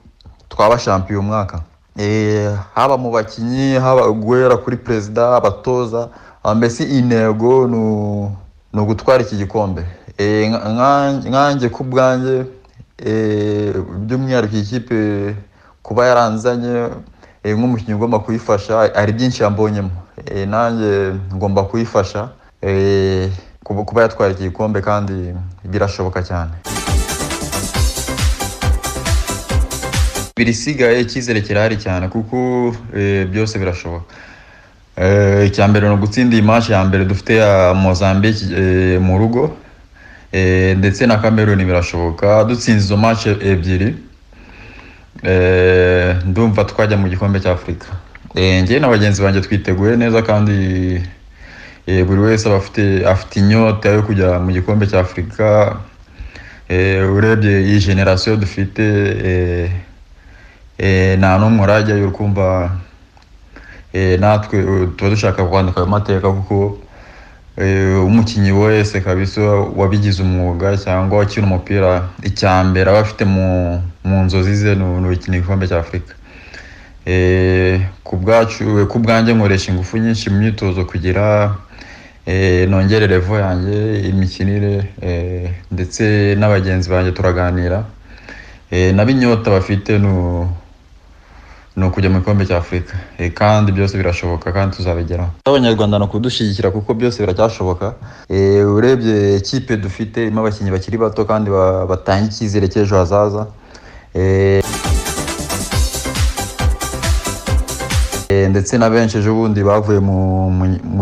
twaba 0.52 0.78
shampiyo 0.78 1.20
umwaka 1.20 1.60
Eh, 1.96 2.48
haba 2.74 2.96
mu 2.96 3.10
bakinnyi 3.10 3.76
haba 3.76 4.08
guhera 4.12 4.56
kuri 4.56 4.76
perezida 4.76 5.36
abatoza 5.36 6.08
mbese 6.56 6.84
intego 6.84 7.68
ni 8.72 8.80
ugutwara 8.80 9.22
iki 9.22 9.36
gikombe? 9.36 9.84
Eh, 10.18 10.48
nka- 10.50 10.64
nka- 10.72 11.28
nkanjye 11.28 11.68
ku 11.68 11.84
bwanjye 11.84 12.44
eh, 12.98 13.74
by'umwihariko 14.08 14.54
iyi 14.56 14.64
kipe 14.64 14.98
kuba 15.82 16.06
yaranzanye 16.08 16.88
nk'umukinnyi 17.44 17.94
ugomba 17.94 18.18
kuyifasha 18.24 18.88
hari 18.94 19.12
byinshi 19.12 19.42
yambonyemo. 19.42 19.90
Nanjye 20.48 21.12
ngomba 21.36 21.62
kuyifasha 21.68 22.28
kuba 23.64 24.02
yatwara 24.02 24.32
iki 24.32 24.42
gikombe 24.48 24.80
kandi 24.80 25.34
birashoboka 25.64 26.22
cyane. 26.24 26.52
Birisigaye 30.36 31.00
icyizere 31.00 31.40
kirahari 31.42 31.76
cyane 31.76 32.08
kuko 32.08 32.36
eh, 32.96 33.26
byose 33.32 33.58
birashoboka. 33.58 34.04
Eh, 34.96 35.46
icya 35.48 35.68
mbere 35.68 35.88
ni 35.88 35.94
ugutsinda 35.94 36.34
iyi 36.36 36.42
match 36.42 36.68
ya 36.70 36.84
mbere 36.84 37.04
dufite 37.04 37.36
ya 37.36 37.74
Mozambique 37.74 38.42
eh, 38.56 39.00
mu 39.00 39.18
rugo. 39.18 39.56
Ndetse 40.78 41.06
na 41.06 41.16
Cameroon 41.16 41.64
birashoboka. 41.64 42.44
Dutsinze 42.44 42.84
izo 42.84 42.96
match 42.96 43.26
ebyiri. 43.26 43.94
Ndumva 46.26 46.64
twajya 46.64 46.96
mu 46.96 47.08
gikombe 47.08 47.40
cya 47.40 47.52
Afurika 47.52 47.86
Eh, 48.34 48.62
njye 48.62 48.80
na 48.80 48.88
bagenzi 48.88 49.22
banjye 49.22 49.40
twiteguye 49.40 49.96
neza 49.96 50.22
kandi 50.22 50.54
buri 52.06 52.20
wese 52.20 52.48
aba 52.48 52.56
afite 53.12 53.36
inyota 53.40 53.88
yo 53.88 54.02
kujya 54.02 54.38
mu 54.40 54.50
gikombe 54.52 54.86
cya 54.86 55.00
Afurika 55.00 55.76
Eh, 56.68 57.12
urebye 57.16 57.60
iyi 57.62 57.78
generasiyo 57.86 58.36
dufite 58.36 58.82
nta 61.18 61.38
n'umwe 61.38 61.62
urajyayo 61.64 62.08
ukumva 62.08 62.70
eh, 63.92 64.20
natwe 64.20 64.56
tuba 64.96 65.10
dushaka 65.10 65.44
kwandika 65.44 65.80
ayo 65.80 65.86
mateka 65.86 66.32
kuko 66.32 66.78
eh, 67.56 68.04
umukinnyi 68.04 68.52
wese 68.52 69.00
kabisa 69.00 69.40
wabigize 69.76 70.22
umwuga 70.22 70.76
cyangwa 70.76 71.18
wakina 71.18 71.46
umupira 71.46 72.08
icya 72.22 72.64
mbere 72.64 72.90
aba 72.90 73.00
afite 73.00 73.24
mu, 73.24 73.80
nzozi 74.24 74.56
ze 74.56 74.74
ni 74.74 74.84
ugukina 74.84 75.36
igikombe 75.36 75.68
cya 75.68 75.78
afurika 75.78 76.14
ku 78.04 78.16
bwacu 78.16 78.86
ku 78.88 78.98
bwanjye 78.98 79.34
nkoresha 79.34 79.72
ingufu 79.72 79.98
nyinshi 79.98 80.30
mu 80.30 80.38
myitozo 80.38 80.84
kugira 80.84 81.54
nongere 82.68 83.06
revo 83.06 83.38
yanjye 83.38 84.08
imikinire 84.08 84.74
ndetse 85.70 86.34
n'abagenzi 86.38 86.90
banjye 86.90 87.12
turaganira. 87.12 87.84
Eh, 88.70 88.94
nabo 88.94 89.10
inyota 89.10 89.50
bafite 89.50 89.98
ni 91.76 91.84
ukujya 91.86 92.10
mu 92.10 92.18
gikombe 92.18 92.46
cya 92.46 92.58
afurika. 92.58 92.94
Eh, 93.18 93.32
kandi 93.32 93.72
byose 93.72 93.96
birashoboka 93.96 94.52
kandi 94.52 94.76
tuzabigeraho. 94.76 95.30
Abanyarwanda 95.44 95.98
ni 95.98 96.04
ukudushyigikira 96.04 96.70
kuko 96.70 96.94
byose 96.94 97.18
biracyashoboka. 97.22 97.94
Eh, 98.28 98.66
urebye 98.74 99.36
ikipe 99.36 99.76
dufite 99.76 100.16
irimo 100.22 100.40
abakinnyi 100.40 100.70
bakiri 100.70 100.98
bato 100.98 101.24
kandi 101.24 101.50
ba- 101.50 101.86
batanga 101.86 102.26
icyizere 102.28 102.68
cy'ejo 102.68 102.96
hazaza. 102.96 103.46
Eh, 104.14 104.62
ndetse 108.50 108.78
na 108.78 108.90
benshi 108.90 109.18
ejo 109.18 109.34
bundi 109.34 109.62
bavuye 109.64 109.98
mu, 110.00 110.50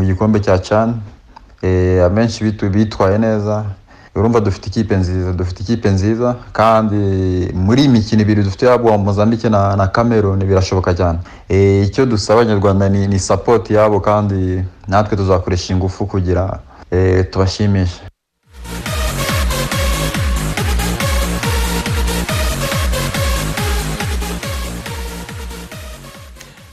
gikombe 0.04 0.40
cya 0.40 0.58
cani 0.58 0.94
abenshi 2.06 2.44
bitwaye 2.70 3.18
neza. 3.18 3.64
Urumva 4.16 4.40
dufite 4.40 4.66
ikipe 4.68 4.94
nziza 5.02 5.28
dufite 5.40 5.58
ikipe 5.62 5.88
nziza 5.96 6.28
kandi 6.58 7.00
muri 7.66 7.78
iyi 7.82 7.90
mikino 7.96 8.20
ibiri 8.22 8.42
dufite 8.48 8.62
yaba 8.66 8.98
Mozambique 9.06 9.48
na, 9.50 9.76
na 9.80 9.86
Cameroon 9.94 10.40
birashoboka 10.50 10.90
cyane. 10.98 11.18
Eh, 11.48 11.86
icyo 11.88 12.02
dusaba 12.12 12.40
abanyarwanda 12.40 12.84
ni, 12.88 13.00
ni 13.12 13.18
support 13.28 13.64
yabo 13.76 13.96
kandi 14.08 14.40
natwe 14.90 15.16
tuzakoresha 15.16 15.68
ingufu 15.74 16.00
kugira 16.12 16.42
eh, 16.90 17.24
tubashimishe. 17.30 18.00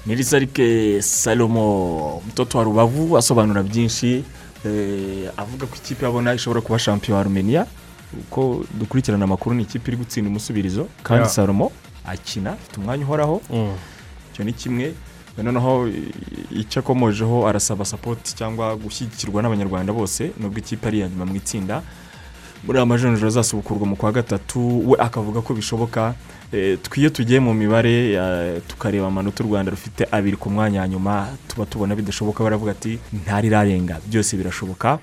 Nirizarike 0.06 1.02
salomo 1.02 2.22
mtoto 2.28 2.58
wa 2.58 2.64
rubavu 2.64 3.18
asobanura 3.18 3.64
byinshi 3.64 4.24
avuga 5.38 5.66
ko 5.68 5.76
ikipe 5.76 6.06
abona 6.06 6.34
ishobora 6.34 6.62
kuba 6.62 6.80
shampiyona 6.80 7.18
wa 7.18 7.24
rumeniya 7.24 7.66
uko 8.20 8.64
dukurikirana 8.80 9.24
amakuru 9.24 9.56
ni 9.56 9.64
ikipe 9.64 9.92
iri 9.92 9.98
gutsinda 9.98 10.30
umusubirizo. 10.30 10.88
Kandi 11.04 11.30
salomo 11.30 11.72
akina 12.06 12.52
afite 12.54 12.78
umwanya 12.80 13.06
uhoraho. 13.06 13.42
Icyo 14.34 14.44
ni 14.46 14.54
kimwe. 14.54 14.94
Noneho 15.38 15.90
icyo 16.52 16.80
akomojeho 16.80 17.48
arasaba 17.48 17.86
sapoti 17.86 18.36
cyangwa 18.36 18.76
gushyigikirwa 18.76 19.42
n'abanyarwanda 19.44 19.94
bose 19.94 20.32
nubwo 20.40 20.60
ikipe 20.60 20.88
ari 20.88 20.98
iya 20.98 21.10
nyuma 21.10 21.26
mu 21.26 21.36
itsinda. 21.36 21.82
Muri 22.66 22.78
aya 22.80 22.86
majonjoro 22.86 23.28
azasubukurwa 23.28 23.86
mu 23.86 23.96
kwa 23.96 24.12
gatatu 24.12 24.90
we 24.90 24.98
akavuga 25.00 25.42
ko 25.42 25.54
bishoboka 25.54 26.16
Eh, 26.54 26.78
twiyo 26.82 27.10
tugiye 27.10 27.40
mu 27.40 27.54
mibare 27.54 28.12
eh, 28.14 28.62
tukareba 28.68 29.08
amanota 29.08 29.44
u 29.44 29.48
rwanda 29.48 29.72
rufite 29.72 30.08
abiri 30.12 30.38
ku 30.38 30.50
mwanya 30.50 30.82
wa 30.82 30.88
nyuma 30.88 31.28
tuba 31.48 31.66
tubona 31.66 31.96
bidashoboka 31.96 32.44
baravuga 32.44 32.72
ati 32.72 33.00
ntarirarenga 33.14 34.00
byose 34.08 34.38
birashoboka. 34.38 35.00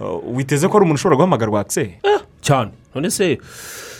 Eh, 0.00 0.06
witeze 0.32 0.68
ko 0.68 0.76
ari 0.76 0.84
umuntu 0.84 0.94
ushobora 0.98 1.16
guhamagarwa 1.16 1.60
akise 1.60 2.00
cyane. 2.40 2.70
None 2.94 3.10
se 3.10 3.38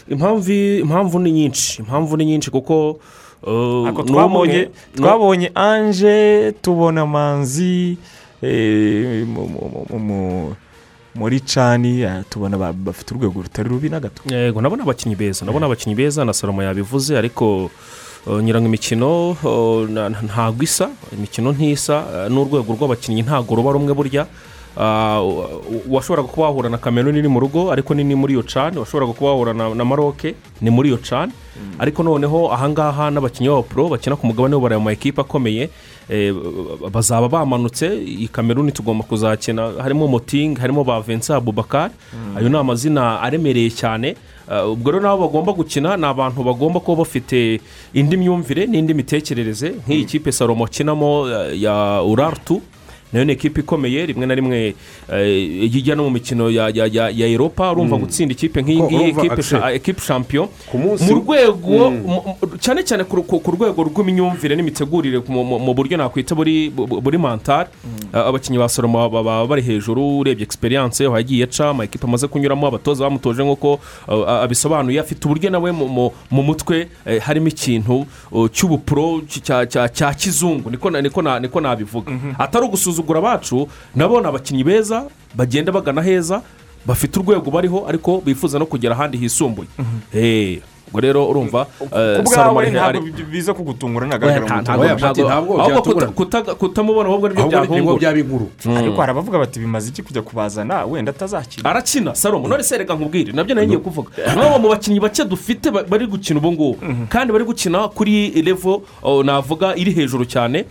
impamvu 0.09 0.53
impamvu 0.81 1.19
ni 1.19 1.33
nyinshi. 1.33 1.83
Impamvu 1.83 2.17
ni 2.17 2.25
nyinshi 2.25 2.51
kuko 2.51 3.01
twabonye 4.97 5.51
anje 5.55 6.53
tubona 6.63 7.07
manzi 7.07 7.99
muri 11.19 11.41
cani 11.41 12.01
eh, 12.03 12.23
tubona 12.31 12.57
ba- 12.59 12.73
bafite 12.73 13.15
urwego 13.15 13.43
rutari 13.43 13.69
rubi 13.69 13.89
na 13.91 14.01
gato 14.01 14.23
yego 14.35 14.61
ndabona 14.61 14.83
abakinnyi 14.83 15.17
beza 15.17 15.45
ndabona 15.45 15.67
abakinnyi 15.67 15.95
beza 15.97 16.25
na 16.25 16.33
salomo 16.33 16.63
yabivuze 16.63 17.19
ariko 17.19 17.71
ngira 18.29 18.61
ngo 18.61 18.69
imikino 18.69 19.37
na- 19.89 20.09
ntabwo 20.09 20.63
isa 20.63 20.89
imikino 21.13 21.53
ntisa 21.53 22.29
n'urwego 22.31 22.73
rw'abakinnyi 22.77 23.23
ntabwo 23.23 23.55
ruba 23.57 23.73
rumwe 23.73 23.95
burya. 23.95 24.27
Uh, 24.79 25.59
washoboraga 25.91 26.29
kuba 26.29 26.47
wahura 26.47 26.69
na 26.71 26.79
kamerun 26.79 27.17
iri 27.17 27.27
mu 27.29 27.41
rugo 27.41 27.73
ariko 27.73 27.95
ni 27.99 28.05
ni 28.05 28.15
muri 28.15 28.35
iyo 28.39 28.43
cani 28.47 28.79
washoboraga 28.79 29.13
kuba 29.13 29.31
wahura 29.35 29.53
na, 29.55 29.85
maroke 29.85 30.35
ni 30.63 30.71
muri 30.71 30.89
iyo 30.95 30.99
cani 31.03 31.33
ariko 31.83 32.03
noneho 32.07 32.53
ahangaha 32.55 33.11
n'abakinnyi 33.11 33.51
b'abapuro 33.51 33.89
bakina 33.91 34.15
ku 34.15 34.27
mugabane 34.31 34.55
w'uburayi 34.55 34.79
mu 34.79 34.85
ma 34.87 34.93
ekipa 34.95 35.23
akomeye 35.27 35.63
eh, 35.63 35.71
bazaba 36.93 37.29
bamanutse 37.29 37.87
iyi 38.05 38.29
kameruni 38.29 38.73
tugomba 38.73 39.05
kuzakina. 39.05 39.73
Harimo 39.83 40.07
motingi 40.09 40.61
harimo 40.61 40.85
ba 40.85 41.01
vincent 41.01 41.37
abubakar. 41.37 41.91
Ayo 42.37 42.49
ni 42.49 42.57
amazina 42.57 43.21
aremereye 43.21 43.71
cyane. 43.71 44.17
Uh, 44.49 44.73
ubwo 44.73 44.91
rero 44.91 45.03
nabo 45.03 45.29
bagomba 45.29 45.53
gukina 45.53 45.97
ni 45.97 46.07
abantu 46.07 46.43
bagomba 46.43 46.81
kuba 46.81 47.05
bafite 47.05 47.61
indi 47.93 48.17
myumvire 48.17 48.67
n'indi 48.67 48.95
mitekerereze. 48.95 49.75
Nk'iyi 49.85 50.05
kipe 50.05 50.33
salomo 50.33 50.65
akinamo 50.65 51.21
uh, 51.21 51.53
ya 51.63 52.03
urartu. 52.03 52.63
Na 53.13 53.19
yo 53.19 53.25
ni 53.25 53.33
ekipa 53.33 53.61
ikomeye 53.61 54.07
rimwe 54.07 54.27
na 54.27 54.35
rimwe 54.35 54.75
eh, 55.13 55.65
ijya 55.65 55.95
no 55.97 56.05
mu 56.05 56.11
mikino 56.11 56.51
ya 56.51 56.69
ya 56.75 56.87
ya 56.87 57.11
ya 57.11 57.27
eropa 57.27 57.73
urumva 57.73 57.97
Mm. 57.97 58.03
gutsinda 58.03 58.33
ikipe 58.33 58.63
nk'iyi 58.63 58.83
ngiyi 58.83 59.15
ekipe 59.75 60.01
champion 60.07 60.49
mu 60.75 60.97
rwego 61.25 61.91
Mm. 61.91 62.59
cyane 62.61 62.83
cyane 62.85 63.05
ku 63.05 63.51
rwego 63.57 63.83
rw'imyumvire 63.85 64.57
n'imitegurire 64.57 65.19
mu- 65.29 65.45
buryo 65.75 65.97
nakwita 65.97 66.35
buri 66.35 66.71
bu- 66.71 67.01
buri 67.01 67.19
mantari 67.19 67.71
abakinnyi 68.13 68.59
ba 68.59 68.69
salomo 68.69 69.09
baba 69.09 69.47
bari 69.47 69.63
hejuru 69.63 70.19
urebye 70.21 70.45
egisperiyanse 70.45 71.05
yagiye 71.05 71.45
aca 71.45 71.71
ama 71.71 71.85
ekipa 71.85 72.07
amaze 72.07 72.27
kunyuramo 72.29 72.67
abatoza 72.67 73.05
bamutoje 73.05 73.43
nk'uko 73.45 73.81
uh, 74.09 74.29
abisobanuye 74.45 75.01
afite 75.01 75.25
uburyo 75.25 75.51
nawe 75.51 75.73
mu- 75.73 75.89
mu- 75.89 76.13
mu 76.31 76.43
mutwe 76.43 76.89
eh, 77.07 77.21
harimo 77.23 77.49
ikintu 77.49 78.07
uh, 78.33 78.49
cy'ubupuro 78.53 79.21
cya- 79.27 79.67
kizungu 80.15 80.71
niko 80.71 80.91
na- 80.91 81.01
niko 81.03 81.23
na- 81.23 81.41
niko 81.41 81.61
nabivuga 81.61 82.13
atari 82.39 82.67
ugusuzugura 82.99 83.19
abacu 83.19 83.69
nabo 83.95 84.21
ni 84.21 84.27
abakinnyi 84.27 84.65
beza 84.65 85.05
bagenda 85.35 85.73
bagana 85.73 86.03
heza 86.03 86.43
bafite 86.87 87.19
urwego 87.21 87.51
bariho 87.51 87.87
ariko 87.89 88.21
bifuza 88.21 88.59
no 88.59 88.67
kugera 88.67 88.95
ahandi 88.95 89.19
hisumbuye. 89.19 89.69
Eh, 90.15 90.61
ubwo 90.89 91.01
rero 91.01 91.29
urumva 91.29 91.67
eh, 91.81 92.17
Salomo 92.35 92.61
ari- 92.61 93.01
biza 93.31 93.55
kugutungura 93.55 94.07
ntabwo- 94.07 94.27
kutamubona 96.55 97.09
ahubwo 97.09 97.29
ni 97.29 97.35
byo 97.35 97.45
byaba 97.99 98.19
inkuru 98.19 98.47
ariko 98.79 99.01
harabavuga 99.01 99.39
bati 99.39 99.61
bimaze 99.61 99.89
iki 99.91 100.03
kujya 100.03 100.23
kubazana 100.23 100.85
wenda 100.85 101.11
atazakina 101.13 101.71
arakina 101.71 102.15
salomo 102.15 102.49
none 102.49 102.63
se 102.63 102.79
reka 102.79 102.95
nkubwire 102.95 103.33
na 103.33 103.45
byo 103.45 103.55
nari 103.55 103.67
ngiye 103.67 103.81
kuvuga. 103.81 104.11
Nk'abo 104.35 104.59
mu 104.59 104.69
bakinnyi 104.69 105.01
bake 105.01 105.25
dufite 105.25 105.71
ba- 105.71 105.83
bari 105.85 106.07
gukina 106.07 106.39
ubu 106.41 106.53
ngubu. 106.53 106.79
Kandi 107.09 107.33
bari 107.33 107.45
gukina 107.45 107.89
kuri 107.89 108.31
levo 108.43 108.83
oh, 109.03 109.23
navuga 109.23 109.77
iri 109.77 109.93
hejuru 109.93 110.25
cyane 110.25 110.65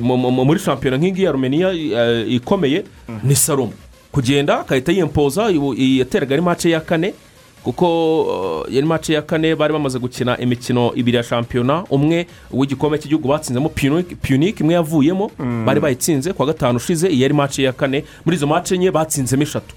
mu- 0.00 0.16
muri 0.44 0.58
shampiyona 0.60 0.96
nk'ingiyi 0.98 1.24
ya 1.26 1.32
rumeniya 1.32 1.68
eh, 1.72 2.32
ikomeye 2.36 2.84
ni 3.24 3.34
salomo 3.36 3.72
kugenda 4.12 4.60
agahita 4.60 4.92
yimpoza 4.92 5.48
yateraga 5.76 6.34
ari 6.34 6.42
mace 6.42 6.70
ya 6.70 6.80
kane. 6.80 7.14
Kuko 7.64 8.66
yari 8.70 8.86
mace 8.86 9.12
ya 9.12 9.22
kane 9.22 9.54
bari 9.56 9.72
bamaze 9.72 9.98
gukina 9.98 10.38
imikino 10.38 10.92
ibiri 10.94 11.16
ya 11.16 11.22
shampiyona. 11.22 11.84
Umwe 11.90 12.26
w'igikombe 12.50 12.98
cy'igihugu 12.98 13.28
batsinzemo 13.28 13.68
punic 14.22 14.60
imwe 14.60 14.74
yavuyemo 14.74 15.30
bari 15.66 15.80
bayitsinze 15.80 16.32
kuwa 16.32 16.46
gatanu 16.48 16.76
ushize 16.76 17.08
iyi 17.08 17.22
yari 17.22 17.34
mace 17.34 17.62
ya 17.62 17.72
kane. 17.72 18.04
Muri 18.24 18.36
izo 18.36 18.46
mace 18.46 18.74
enye 18.74 18.90
batsinzemo 18.90 19.42
eshatu. 19.42 19.74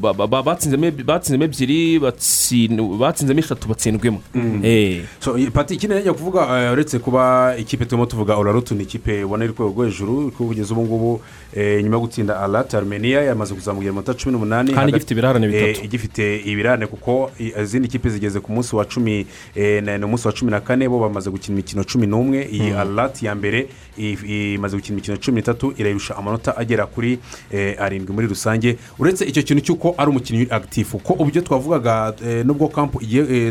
Ba- 0.00 0.14
ba- 0.26 0.42
batsinzemo 0.42 0.86
eb- 0.86 1.04
batsinzemo 1.04 1.44
ebyiri 1.44 1.98
batsin- 2.00 2.98
batsinzemo 2.98 3.40
eshatu 3.40 3.68
batsindwemo 3.68 4.20
Eh. 4.64 5.02
So, 5.20 5.38
iyi 5.38 5.50
pati 5.50 5.74
ikindi 5.74 5.94
njya 6.00 6.12
kuvuga 6.12 6.40
eh, 6.66 6.72
uretse 6.72 6.98
kuba 6.98 7.54
ikipe 7.58 7.84
turimo 7.84 8.06
tuvuga 8.06 8.38
urarutu 8.38 8.74
ni 8.74 8.82
ikipe 8.82 9.24
ubona 9.24 9.44
iri 9.44 9.52
rwego 9.58 9.72
rwo 9.72 9.84
hejuru 9.84 10.30
kugeza 10.30 10.74
ubu 10.74 10.82
ngubu 10.82 11.20
eh, 11.56 11.82
nyuma 11.84 11.96
yo 11.96 12.00
gutsinda 12.00 12.40
arata 12.40 12.78
arumeniya 12.78 13.22
yamaze 13.22 13.54
kuzamukira 13.54 13.90
amanota 13.90 14.14
cumi 14.14 14.32
n'umunani 14.32 14.72
Kandi 14.72 14.90
igifite 14.90 15.10
ibirarane 15.14 15.46
bitatu. 15.48 15.80
eh, 15.80 15.84
igifite 15.84 16.36
ibirarane 16.44 16.79
kuko 16.86 17.30
i- 17.40 17.52
izindi 17.62 17.88
kipe 17.88 18.08
zigeze 18.10 18.40
ku 18.40 18.52
munsi 18.52 18.76
wa 18.76 18.84
cumi 18.84 19.26
eh, 19.54 19.82
ni 19.82 20.04
umunsi 20.04 20.26
wa 20.26 20.32
cumi 20.32 20.50
na 20.50 20.60
kane 20.60 20.88
bo 20.88 20.98
bamaze 20.98 21.30
gukina 21.30 21.54
imikino 21.58 21.84
cumi 21.84 22.06
n'umwe. 22.06 22.48
Iyi 22.52 22.70
Mm. 22.72 22.78
arati 22.78 23.26
ya 23.26 23.34
mbere 23.34 23.68
imaze 23.98 24.76
gukina 24.76 24.92
imikino 24.98 25.16
cumi 25.16 25.40
n'itatu 25.40 25.72
irayirusha 25.76 26.16
amanota 26.16 26.56
agera 26.56 26.86
kuri 26.86 27.18
eh, 27.52 27.76
arindwi 27.82 28.12
muri 28.14 28.26
rusange. 28.26 28.76
Uretse 28.98 29.24
icyo 29.24 29.42
kintu 29.42 29.62
cy'uko 29.62 29.94
ari 29.98 30.10
umukinnyi 30.10 30.46
agitifu 30.50 30.98
ko 30.98 31.12
uburyo 31.12 31.42
twavugaga 31.42 32.14
eh, 32.26 32.44
nubwo 32.46 32.68
kampu 32.68 33.00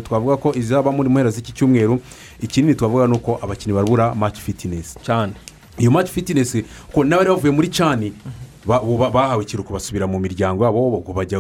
twavuga 0.03 0.38
ko 0.38 0.53
izaba 0.55 0.91
muri 0.91 1.09
mpera 1.09 1.30
z'iki 1.30 1.51
cyumweru 1.53 1.99
ikinini 2.41 2.75
twavuga 2.75 3.07
ni 3.07 3.13
uko 3.17 3.39
abakinnyi 3.41 3.75
babura 3.75 4.15
maci 4.15 4.41
fitinesi 4.41 4.99
cyane. 5.03 5.34
Iyo 5.77 5.91
maci 5.91 6.11
fitinesi 6.11 6.65
ko 6.93 7.03
n'abari 7.03 7.30
bavuye 7.30 7.51
muri 7.53 7.67
cani 7.67 8.11
ba- 8.11 8.32
bahawe 8.66 9.43
ikiruhuko 9.43 9.74
basubira 9.74 10.07
mu 10.07 10.20
miryango 10.20 10.64
yabo 10.66 10.99
bajya 11.16 11.39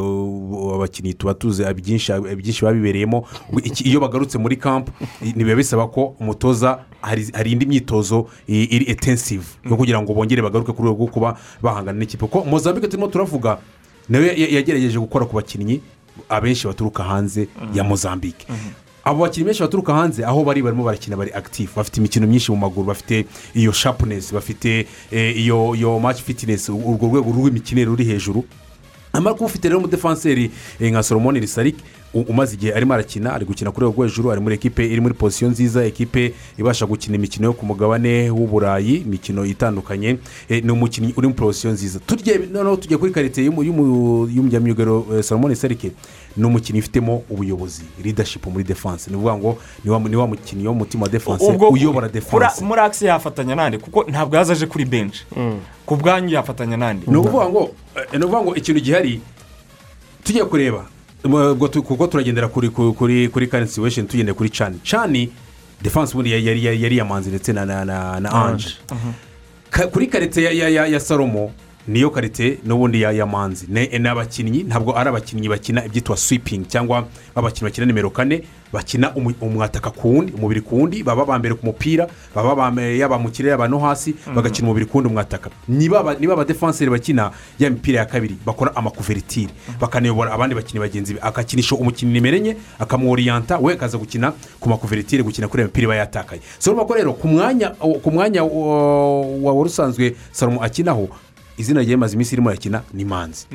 abakinnyi 0.75 1.13
tuba 1.13 1.33
tuzi 1.33 1.63
byinshi 1.73 2.11
byinshi 2.37 2.61
biba 2.65 2.73
bibereyemo 2.73 3.25
Ubwo 3.49 3.59
iki- 3.63 3.83
iyo 3.83 3.99
bagarutse 3.99 4.37
muri 4.37 4.55
kampu 4.57 4.91
i- 5.21 5.33
biba 5.33 5.55
bisaba 5.55 5.87
ko 5.87 6.15
umutoza 6.19 6.79
hari 7.01 7.51
indi 7.51 7.65
myitozo 7.65 8.27
iri 8.47 8.85
etensive 8.91 9.45
yo 9.65 9.75
kugira 9.75 10.01
ngo 10.01 10.13
bongere 10.13 10.41
bagaruke 10.41 10.71
ku 10.73 10.81
rwego 10.83 10.97
rwo 11.03 11.07
kuba 11.11 11.37
bahangana 11.61 11.99
n'ikipe. 11.99 12.27
Ko 12.27 12.43
mozambique 12.45 12.87
turimo 12.89 13.07
turavuga 13.07 13.59
nawe 14.09 14.25
ya- 14.27 14.49
yagerageje 14.59 14.99
gukora 14.99 15.25
ku 15.25 15.35
bakinnyi 15.35 15.81
abenshi 16.29 16.67
baturuka 16.67 17.03
hanze 17.03 17.47
ya 17.73 17.83
mozambique. 17.83 18.47
Abo 19.09 19.19
bakinnyi 19.25 19.45
benshi 19.45 19.61
baturuka 19.61 19.93
hanze 19.93 20.25
aho 20.25 20.43
bari 20.43 20.61
barimo 20.61 20.83
barakina 20.83 21.17
bari 21.17 21.31
active. 21.33 21.69
Bafite 21.75 21.97
imikino 21.97 22.27
myinshi 22.27 22.51
mu 22.51 22.57
maguru 22.57 22.87
bafite 22.87 23.25
iyo 23.55 23.71
sharpness 23.71 24.33
bafite 24.33 24.85
eh, 25.11 25.37
iyo 25.37 25.75
iyo 25.75 25.99
match 25.99 26.21
fitness 26.21 26.69
urwo 26.69 27.07
rwego 27.07 27.31
rw'imikinire 27.31 27.85
ruri 27.85 28.05
hejuru. 28.05 28.43
Amara 29.13 29.33
kuba 29.33 29.45
ufite 29.45 29.67
rero 29.67 29.77
umudefanseri 29.79 30.51
eh, 30.79 30.91
nka 30.91 31.03
solomoni 31.03 31.39
risarike 31.39 31.83
umaze 32.13 32.55
igihe 32.55 32.73
arimo 32.73 32.93
arakina 32.93 33.33
ari 33.33 33.45
gukina 33.45 33.71
kuri 33.71 33.85
rwo 33.85 34.03
hejuru 34.05 34.31
ari 34.31 34.41
muri 34.41 34.55
ekipe 34.55 34.85
iri 34.85 35.01
muri 35.01 35.13
pozisiyo 35.13 35.49
nziza 35.51 35.85
ekipe 35.85 36.33
ibasha 36.57 36.85
gukina 36.85 37.15
imikino 37.15 37.45
yo 37.47 37.53
ku 37.53 37.65
mugabane 37.65 38.29
w'uburayi 38.29 38.95
imikino 38.95 39.45
itandukanye. 39.45 40.17
Eh, 40.49 40.63
ni 40.63 40.71
umukinnyi 40.71 41.13
uri 41.17 41.27
muri 41.27 41.33
pozisiyo 41.39 41.73
nziza. 41.73 41.99
Noneho 42.53 42.75
tujya 42.77 42.97
kuri 42.97 43.11
karite 43.11 43.41
y'umu- 43.45 43.63
y'umu- 43.63 44.29
y'umunyamyugaro 44.35 45.05
eh, 46.39 46.45
solomoni 46.45 46.45
risarike 46.45 46.45
ni 46.45 46.45
umukinnyi 46.45 46.79
ufitemo 46.79 47.23
ubuyobozi 47.29 47.83
leadership 48.03 48.45
muri 48.47 48.63
defanse 48.63 49.09
ni 49.11 49.15
ukuvuga 49.17 49.37
ngo 49.37 49.57
ni 49.83 49.89
wa- 49.91 49.99
mukinnyi 50.27 50.67
wo 50.67 50.73
mu 50.73 50.79
mutima 50.79 51.03
wa 51.03 51.09
defanse 51.09 51.45
uyobora 51.71 52.07
defanse 52.09 52.65
muri 52.65 52.81
akisi 52.81 53.05
yafatanya 53.05 53.55
nande 53.55 53.77
kuko 53.77 54.03
ntabwo 54.09 54.35
yaza 54.35 54.53
aje 54.53 54.65
kuri 54.65 54.85
benshi 54.85 55.25
ku 55.85 55.95
bwanyu 55.95 56.29
yafatanya 56.33 56.77
nande 56.77 57.05
ni 57.07 57.17
ukuvuga 57.17 57.49
ngo 57.49 57.69
eh, 57.95 58.19
ni 58.19 58.25
ukuvuga 58.25 58.41
ngo 58.41 58.55
ikintu 58.55 58.81
gihari 58.81 59.21
tujya 60.23 60.45
kureba. 60.45 60.85
Kuko 61.81 62.07
turagendera 62.07 62.47
kuri 62.47 62.69
kuri 62.69 62.93
kuri 62.93 63.27
kuri 63.27 63.47
current 63.47 63.69
situation 63.69 64.07
tugendera 64.07 64.33
kuri 64.33 64.49
cani 64.49 64.79
cani 64.91 65.29
defanse 65.81 66.13
ubundi 66.13 66.31
yari 66.31 66.97
yamanzi 66.97 67.29
ndetse 67.29 67.53
na 67.53 67.65
na 67.65 67.85
na 67.85 68.19
na 68.19 68.29
anje 68.45 68.75
Ka- 69.69 69.87
kuri 69.87 70.07
ya, 70.69 70.85
ya 70.87 70.99
salomo 70.99 71.51
niyo 71.89 72.09
karite 72.13 72.59
n'ubundi 72.65 73.01
ya, 73.01 73.11
ya 73.11 73.25
manzi 73.25 73.65
ni 73.69 74.07
abakinnyi 74.07 74.63
ntabwo 74.69 74.93
ari 74.97 75.09
abakinnyi 75.09 75.49
bakina 75.49 75.85
ibyitwa 75.85 76.17
swiping 76.17 76.67
cyangwa 76.69 77.07
abakinnyi 77.35 77.69
bakina 77.69 77.85
nimero 77.85 78.09
kane 78.09 78.43
bakina 78.73 79.09
umwataka 79.41 79.89
ku 79.89 80.13
wundi 80.13 80.31
umubiri 80.37 80.61
ku 80.61 80.77
wundi 80.77 81.01
baba 81.03 81.25
ba 81.25 81.39
mbere 81.41 81.55
ku 81.57 81.65
mupira 81.65 82.05
baba 82.35 82.53
ba 82.55 82.69
mbere 82.71 82.97
yaba 83.01 83.17
mu 83.17 83.31
kirere 83.33 83.51
yaba 83.57 83.65
no 83.67 83.79
hasi 83.81 84.13
bagakina 84.35 84.67
umubiri 84.69 84.85
ku 84.85 84.97
wundi 84.97 85.09
umwataka 85.09 85.49
niba 85.67 85.99
aba- 85.99 86.13
niba 86.19 86.33
abadefanseri 86.33 86.91
bakina 86.91 87.31
ya 87.59 87.69
mipira 87.69 87.99
ya 87.99 88.05
kabiri 88.05 88.37
bakora 88.45 88.75
amakuveritire 88.75 89.49
bakanayobora 89.81 90.31
abandi 90.31 90.53
bakinnyi 90.55 90.79
bagenzi 90.79 91.13
be 91.13 91.19
akakinisha 91.25 91.75
umukinnyi 91.75 92.13
nimero 92.13 92.37
enye 92.37 92.57
akamworiyanta 92.79 93.57
we 93.57 93.73
akaza 93.73 93.97
gukina 93.97 94.33
ku 94.59 94.69
makuveritire 94.69 95.23
gukina 95.23 95.47
kuri 95.47 95.61
iyo 95.63 95.67
mipira 95.67 95.85
iba 95.85 95.95
yatakaye 95.95 96.41
so 96.59 96.69
urumva 96.71 96.85
ko 96.85 96.93
rero 96.93 97.13
ku 97.13 97.27
mwanya 97.27 97.69
ku 98.03 98.11
mwanya 98.11 98.43
uh, 98.43 99.43
wa 99.45 99.53
wari 99.53 99.69
usanzwe 99.69 100.15
salomo 100.31 100.61
akinaho 100.63 101.09
izina 101.59 101.81
rye 101.83 101.91
rimaze 101.99 102.13
iminsi 102.15 102.31
ririmo 102.35 102.49
arakina 102.49 102.81
ni 102.93 103.05
manzi. 103.05 103.45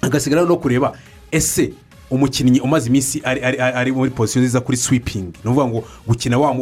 Hagasigara 0.00 0.44
no 0.46 0.56
kureba 0.56 0.92
ese 1.30 1.72
umukinnyi 2.10 2.60
umaze 2.60 2.88
iminsi 2.88 3.20
ari, 3.24 3.92
muri 3.92 4.10
pozisiyo 4.10 4.42
nziza 4.44 4.60
kuri 4.60 4.76
swipingi 4.76 5.38
ni 5.44 5.50
ukuvuga 5.50 5.66
ngo 5.66 5.84
gukina 6.06 6.38
wa, 6.38 6.54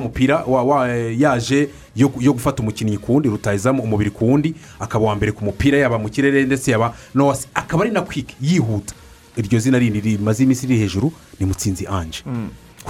mupira 0.00 0.44
wa, 0.44 0.88
yaje 0.88 1.68
yo, 1.96 2.10
yo 2.20 2.32
gufata 2.32 2.62
umukinnyi 2.62 2.98
ku 2.98 3.12
wundi 3.14 3.28
rutayizamu 3.28 3.82
umubiri 3.82 4.10
ku 4.10 4.26
wundi 4.28 4.54
akaba 4.80 5.04
uwa 5.04 5.14
mbere 5.16 5.32
ku 5.32 5.44
mupira 5.44 5.78
yaba 5.78 5.98
mu 5.98 6.08
kirere 6.10 6.44
ndetse 6.44 6.70
yaba 6.70 6.94
no 7.14 7.28
hasi 7.30 7.46
akaba 7.54 7.82
ari 7.84 7.90
na 7.92 8.02
kwike 8.02 8.34
yihuta. 8.42 8.94
Iryo 9.36 9.58
zina 9.58 9.78
rindi 9.78 10.00
rimaze 10.00 10.42
iminsi 10.44 10.66
riri 10.66 10.80
hejuru 10.80 11.12
ni 11.40 11.46
mutsinzi 11.46 11.86
anje 11.86 12.22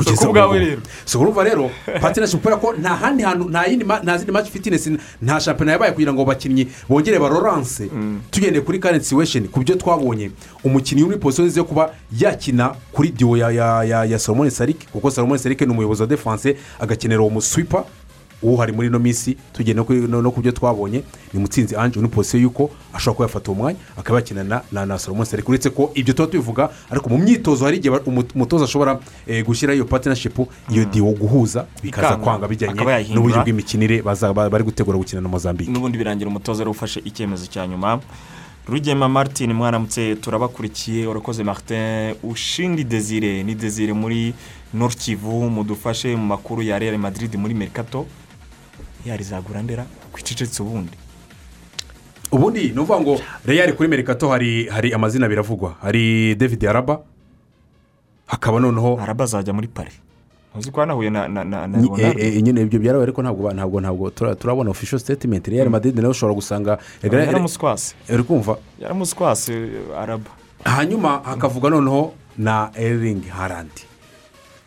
So 0.05 0.27
ku 0.27 0.33
bwawe 0.33 0.47
ubu 0.47 0.55
ngubu. 0.55 0.71
rero. 0.71 0.81
so 1.05 1.21
urumva 1.21 1.45
rero 1.45 1.71
patinashipu 2.01 2.39
kubera 2.43 2.57
ko 2.57 2.73
nta 2.79 2.97
handi 2.97 3.23
hantu 3.23 3.49
nta 3.51 3.67
yindi 3.67 3.85
nta 3.85 4.19
zindi 4.19 4.33
maci 4.33 4.51
fitinesi 4.51 4.99
nta 5.23 5.41
shampiyona 5.41 5.73
yabaye 5.73 5.93
kugira 5.93 6.13
ngo 6.13 6.23
abakinnyi 6.23 6.69
bongere 6.89 7.19
baroranse 7.19 7.91
tugendeye 8.31 8.65
kuri 8.65 8.79
karenti 8.79 9.07
siwesheni 9.07 9.49
ku 9.49 9.61
byo 9.61 9.75
twabonye. 9.77 10.31
Umukinnyi 10.65 11.03
uri 11.03 11.11
muri 11.11 11.21
pozisiyo 11.21 11.63
yo 11.63 11.65
kuba 11.65 11.91
yakina 12.19 12.75
kuri 12.93 13.11
diwo 13.11 13.37
ya 13.37 13.51
ya 13.51 13.85
ya 13.85 14.05
ya 14.05 14.19
salomoni 14.19 14.51
sarike 14.51 14.87
kuko 14.93 15.11
salomoni 15.11 15.39
sarike 15.39 15.67
ni 15.67 15.73
umuyobozi 15.73 16.03
wa 16.03 16.09
defanse 16.09 16.57
agakenera 16.81 17.21
uwo 17.21 17.31
muswipa 17.31 17.85
uhari 18.43 18.73
muri 18.73 18.89
ino 18.89 18.99
minsi 18.99 19.37
tugenda 19.53 19.83
no 20.23 20.31
ku 20.31 20.41
byo 20.41 20.53
twabonye 20.53 21.03
ni 21.33 21.41
mutsinzi 21.41 21.77
anje 21.77 21.99
uri 21.99 22.07
muri 22.07 22.15
pozisiyo 22.15 22.43
y'uko 22.43 22.71
ashobora 22.95 23.15
kuba 23.17 23.25
yafata 23.27 23.51
uwo 23.51 23.59
mwanya 23.61 23.79
akaba 23.97 24.19
yakina 24.19 24.45
na 24.45 24.63
na 24.87 24.99
salomoni 24.99 25.27
sarike 25.27 25.49
uretse 25.49 25.71
ko 25.71 25.91
ibyo 25.95 26.15
tuba 26.15 26.27
tubivuga 26.27 26.71
ariko 26.91 27.09
mu 27.11 27.19
myitozo 27.19 27.65
hari 27.65 27.77
igihe 27.77 27.97
umu- 28.07 28.25
umutoza 28.35 28.65
ashobora 28.65 28.99
eh, 29.27 29.45
gushyiraho 29.47 29.75
iyo 29.77 29.85
patinashipu 29.85 30.49
iyo 30.71 30.85
diwo 30.85 31.13
guhuza 31.13 31.67
bikaza 31.83 32.17
kwanga 32.17 32.49
bijyanye 32.49 32.75
n'uburyo 33.15 33.43
bw'imikinire 33.43 34.03
bari 34.03 34.65
gutegura 34.65 34.99
gukina 34.99 35.21
na 35.21 35.29
mozambique. 35.29 35.73
N'ubundi 35.73 35.99
birangira 35.99 36.31
umutoza 36.31 36.63
ari 36.63 36.71
ufashe 36.71 37.01
icyemezo 37.05 37.47
cya 37.47 37.67
nyuma. 37.67 38.01
Rugema 38.69 39.09
martin 39.09 39.53
mwaramutse 39.53 40.17
turabakurikiye 40.17 41.07
urakoze 41.07 41.45
martin. 41.45 42.15
Ushindi 42.23 42.85
desire 42.85 43.43
ni 43.43 43.55
desire 43.55 43.93
muri 43.93 44.35
Nord 44.75 44.95
kivu 44.97 45.51
mudufashe 45.51 46.17
mu 46.17 46.27
makuru 46.27 46.63
ya 46.63 46.79
real 46.79 46.99
madrid 46.99 47.35
muri 47.37 47.55
mercato. 47.55 48.07
Yarizagura 49.07 49.63
ndera 49.63 49.85
ku 50.13 50.19
icecetse 50.21 50.63
ubundi. 50.63 50.97
Ubundi 52.33 52.73
ni 52.75 52.79
ukuvuga 52.81 53.01
ngo 53.01 53.15
reyari 53.47 53.73
kuri 53.73 53.89
merikato 53.89 54.29
hari 54.29 54.69
hari 54.69 54.93
amazina 54.93 55.27
abiri 55.27 55.41
avugwa 55.41 55.77
hari 55.81 56.35
david 56.35 56.65
araba 56.67 57.01
hakaba 58.27 58.61
noneho 58.61 59.01
araba 59.01 59.25
azajya 59.25 59.53
muri 59.53 59.69
pari 59.69 59.93
uzi 60.59 60.71
ko 60.71 60.81
hanahuye 60.81 61.11
na 61.11 61.29
na 61.29 61.45
na 61.45 61.67
na 61.67 61.79
eh, 61.99 62.15
eh, 62.19 62.43
nyine 62.43 62.61
ibyo 62.61 62.79
byarabaye 62.81 63.05
ariko 63.09 63.23
ntabwo 63.23 63.53
ntabwo 63.53 63.81
ntabwo 63.81 64.11
tura- 64.11 64.35
turabona 64.35 64.71
official 64.71 64.99
statement. 65.01 65.47
Real 65.49 65.71
madrid 65.71 65.97
nawe 65.97 66.11
ushobora 66.11 66.35
gusanga 66.35 66.79
yaramuswase 67.03 67.95
uri 68.13 68.23
kumva? 68.25 68.59
Yaramuswase 68.81 69.53
araba. 69.97 70.31
Hanyuma 70.65 71.23
hakavuga 71.25 71.71
noneho 71.71 72.13
na 72.39 72.71
ering 72.77 73.23
harandi 73.31 73.83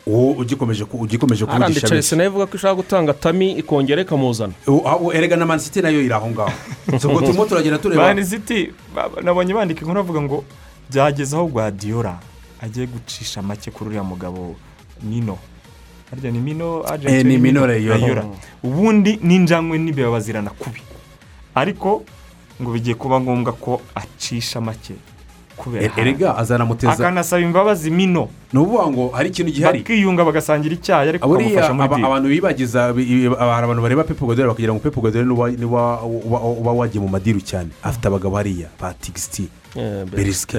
uwo 0.06 0.32
ugikomeje 0.32 0.84
ku- 0.84 0.96
ugikomeje 0.98 1.44
harandi 1.46 1.64
kuvugisha 1.64 1.88
chelsea 1.88 2.16
na 2.18 2.24
yo 2.24 2.30
ivuga 2.30 2.46
ko 2.46 2.56
ishaka 2.56 2.74
gutanga 2.74 3.12
tami 3.14 3.52
ikongera 3.52 4.02
ikamuzana 4.02 4.52
benshi. 4.66 5.16
Erega 5.16 5.36
na 5.36 5.46
manisiti 5.46 5.82
na 5.82 5.88
yo 5.88 6.00
iri 6.02 6.12
aho 6.14 6.30
ngaho. 6.30 6.52
Ubwo 7.06 7.20
turimo 7.20 7.44
turagenda 7.46 7.78
tureba. 7.78 8.02
Mani 8.02 8.22
ziti 8.22 8.72
nabonye 9.22 9.54
bandika 9.54 9.80
inkuru 9.80 10.02
bavuga 10.02 10.20
ngo 10.22 10.44
byageze 10.90 11.36
aho 11.36 11.46
guardiola 11.46 12.18
agiye 12.60 12.86
gucisha 12.86 13.42
make 13.42 13.70
kuri 13.70 13.88
uriya 13.90 14.02
mugabo 14.04 14.56
mino. 15.02 15.38
Harya 16.10 16.30
ni 16.30 16.38
mino 16.38 16.82
agent 16.84 17.14
Eh, 17.14 17.24
ni 17.24 17.38
Mino 17.38 17.66
Raiola. 17.66 18.24
ubundi 18.62 19.18
n'injangwe 19.22 19.78
n'imbeba 19.78 20.10
bazirana 20.10 20.50
kubi. 20.50 20.82
Ariko 21.54 22.04
ngo 22.60 22.70
bigiye 22.72 22.94
kuba 22.94 23.20
ngombwa 23.20 23.52
ko 23.52 23.80
acisha 23.94 24.60
make. 24.60 24.94
Erega 25.96 26.36
azanamuteza. 26.36 26.92
Akanasaba 26.92 27.42
imbabazi 27.42 27.90
mino. 27.90 28.28
Ni 28.52 28.60
ukuvuga 28.60 28.86
ngo 28.86 29.08
hari 29.08 29.28
ikintu 29.28 29.52
gihari. 29.52 29.78
Bakiyunga 29.78 30.24
bagasangira 30.24 30.74
icyayi 30.74 31.08
ariko 31.08 31.28
bakamufasha 31.28 31.72
muri 31.74 31.88
diyo 31.88 32.06
abantu 32.06 32.28
bibagiza 32.28 32.80
abantu 33.38 33.82
bareba 33.82 34.04
pepe 34.04 34.24
godere 34.26 34.48
bakagira 34.48 34.74
ngo 34.74 34.80
niba 34.84 35.50
niba 35.50 36.02
uba 36.60 36.72
wagiye 36.72 37.00
mu 37.00 37.08
madiru 37.08 37.40
cyane. 37.40 37.70
Afite 37.82 38.04
abagabo 38.08 38.36
hariya 38.36 38.68
ba 38.80 38.94
tigisiti 39.00 39.48
berisike 40.12 40.58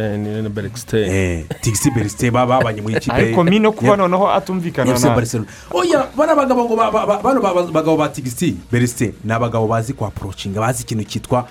tigisiti 1.61 1.91
berisite 1.91 2.31
baba 2.31 2.57
babanye 2.57 2.81
muri 2.81 2.95
ikipe 2.97 3.13
ariko 3.15 3.43
mino 3.43 3.71
kuba 3.71 3.95
noneho 3.97 4.25
atumvikana 4.33 4.89
ya 4.91 4.97
FC 4.97 5.03
na 5.05 5.15
Barcelona. 5.15 5.49
Oya 5.71 6.07
bano 6.17 6.35
bagabo 7.71 7.97
ba- 7.97 8.09
tigisiti 8.09 8.57
berisite 8.71 9.13
ni 9.23 9.31
abagabo 9.33 9.67
bazi 9.67 9.93
kwa 9.93 10.09
porocinga 10.11 10.59
bazi 10.59 10.83
ikintu 10.83 11.03
cyitwa 11.03 11.47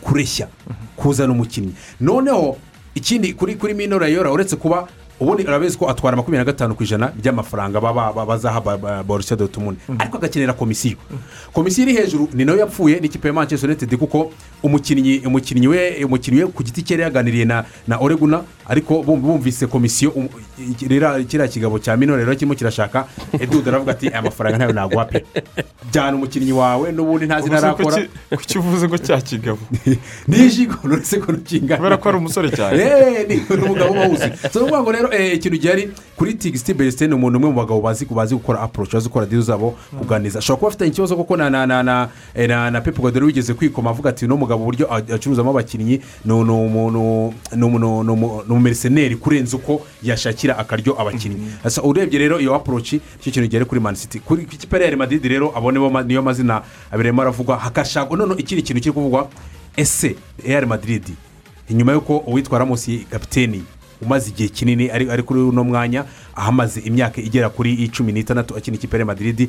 kureshya 0.00 0.48
kuzana 0.96 1.32
umukinnyi. 1.32 1.72
Noneho 2.00 2.56
ikindi 2.94 3.32
kuri 3.34 3.54
kuri 3.54 3.74
mino 3.74 3.98
rayora 3.98 4.32
uretse 4.32 4.56
kuba 4.56 4.88
ubundi 5.20 5.42
urabizi 5.44 5.78
ko 5.78 5.88
atwara 5.90 6.16
makumyabiri 6.16 6.46
na 6.46 6.52
gatanu 6.52 6.74
ku 6.74 6.82
ijana 6.84 7.12
by'amafaranga 7.16 7.80
bazaha 8.26 8.60
ba- 8.60 8.76
ba- 8.76 9.02
borussia 9.02 9.36
dortmund. 9.36 9.78
Ariko 9.98 10.18
agakenera 10.18 10.52
komisiyo. 10.52 10.96
Komisiyo 11.52 11.88
iri 11.88 11.96
hejuru 11.96 12.28
ni 12.34 12.44
na 12.44 12.52
yo 12.52 12.58
yapfuye 12.58 13.00
n'ikipe 13.00 13.28
ya 13.28 13.34
manchester 13.34 13.70
united 13.70 13.96
kuko 13.98 14.30
umukinnyi 14.62 15.22
umukinnyi 15.26 15.68
we 15.68 16.04
umukinnyi 16.04 16.42
we 16.44 16.46
ku 16.52 16.62
giti 16.62 16.82
cye 16.82 16.98
yaganiriye 17.00 17.44
na 17.44 17.64
na 17.88 17.96
oreguna 17.98 18.42
ariko 18.68 19.02
bum- 19.02 19.20
bumvise 19.20 19.66
komisiyo 19.66 20.10
um- 20.10 20.28
kiriya 20.76 21.48
kigabo 21.48 21.78
cya 21.78 21.96
mino 21.96 22.16
rero 22.16 22.34
kirimo 22.34 22.54
kirashaka. 22.54 23.06
Edudu 23.40 23.70
aravuga 23.70 23.92
ati 23.92 24.08
aya 24.08 24.22
mafaranga 24.22 24.56
ntayo 24.58 24.72
naguha 24.72 25.04
pe. 25.04 25.24
Jyana 25.92 26.16
umukinnyi 26.16 26.52
wawe 26.52 26.92
n'ubundi 26.92 27.26
ntazi 27.26 27.48
ntarakora 27.48 27.96
ki- 28.02 28.08
kuki 28.36 28.58
uvuze 28.58 28.88
ngo 28.88 28.98
cya 28.98 29.20
kigabo. 29.20 29.58
N'ijigo 30.28 30.76
uretse 30.84 31.18
ko 31.20 31.32
ntukingana 31.32 31.76
kubera 31.78 31.96
ko 31.96 32.08
ari 32.08 32.18
umusore 32.18 32.50
cyane. 32.50 32.76
Eh, 32.82 33.26
ni 33.28 33.36
umugabo 33.64 33.92
uba 33.92 34.08
wuzi 34.08 34.28
so 34.52 34.60
ni 34.60 34.64
ukuvuga 34.66 34.82
ngo 34.82 34.92
rero 34.92 35.05
eh, 35.12 35.34
ikintu 35.34 35.58
gihari 35.58 35.90
kuri 36.16 36.34
tigisiti 36.34 36.74
berisite 36.74 37.06
ni 37.06 37.14
umuntu 37.14 37.38
umwe 37.38 37.50
mu 37.50 37.56
bagabo 37.56 37.80
bazi 37.80 38.34
gukora 38.34 38.60
aporoci 38.60 38.92
bazi 38.92 39.08
gukora 39.08 39.26
diyo 39.26 39.42
zabo 39.42 39.76
kuganiriza. 39.98 40.38
Ashobora 40.38 40.58
kuba 40.58 40.68
afitanye 40.68 40.90
ikibazo 40.90 41.16
kuko 41.16 41.36
na 41.36 41.50
na 41.50 41.66
na 41.66 41.82
na 41.82 42.08
eh, 42.34 42.48
na 42.48 42.80
pepe 42.80 43.02
godere 43.02 43.24
wigeze 43.26 43.54
kwikoma 43.54 43.90
avuga 43.90 44.10
ati 44.10 44.24
uno 44.24 44.36
mugabo 44.36 44.62
uburyo 44.62 44.94
acuruzamo 44.94 45.50
abakinnyi 45.50 46.00
ni 46.24 46.32
umuntu 46.32 47.34
ni 47.56 47.64
umumeriseneri 48.48 49.16
kurenza 49.16 49.56
uko 49.56 49.82
yashakira 50.02 50.58
akaryo 50.58 51.00
abakinnyi. 51.00 51.36
Asa, 51.64 51.82
urebye 51.82 52.18
rero 52.18 52.40
iyo 52.40 52.54
aporoci 52.54 52.96
ni 52.96 53.02
cyo 53.20 53.32
kintu 53.32 53.48
gihari 53.48 53.64
kuri 53.64 53.80
manisiti 53.80 54.20
kuri 54.20 54.46
ku 54.46 54.54
ikipe 54.54 54.84
ya 54.84 54.96
madrid 54.96 55.24
rero 55.24 55.52
abo 55.56 55.72
niyo 55.72 56.22
mazina 56.22 56.62
abiri 56.90 57.08
arimo 57.08 57.22
aravugwa 57.22 57.56
hakashakwa 57.58 58.16
noneho 58.16 58.38
ikindi 58.38 58.62
kintu 58.62 58.82
kiri 58.82 58.92
kuvugwa 58.92 59.28
ese 59.76 60.16
real 60.46 60.66
madrid 60.66 61.02
inyuma 61.68 61.92
y'uko 61.92 62.18
uwitwa 62.18 62.58
ramusi 62.58 63.06
kapiteni 63.10 63.64
umaze 64.02 64.30
igihe 64.30 64.48
kinini 64.48 64.90
ari 64.90 65.10
ari 65.10 65.22
kuri 65.22 65.40
uno 65.40 65.64
mwanya 65.64 66.04
ahamaze 66.34 66.80
imyaka 66.80 67.20
igera 67.20 67.48
kuri 67.48 67.88
cumi 67.88 68.12
n'itandatu 68.12 68.56
akina 68.56 68.76
ikipe 68.76 68.98
ya 68.98 69.04
Madrid. 69.04 69.48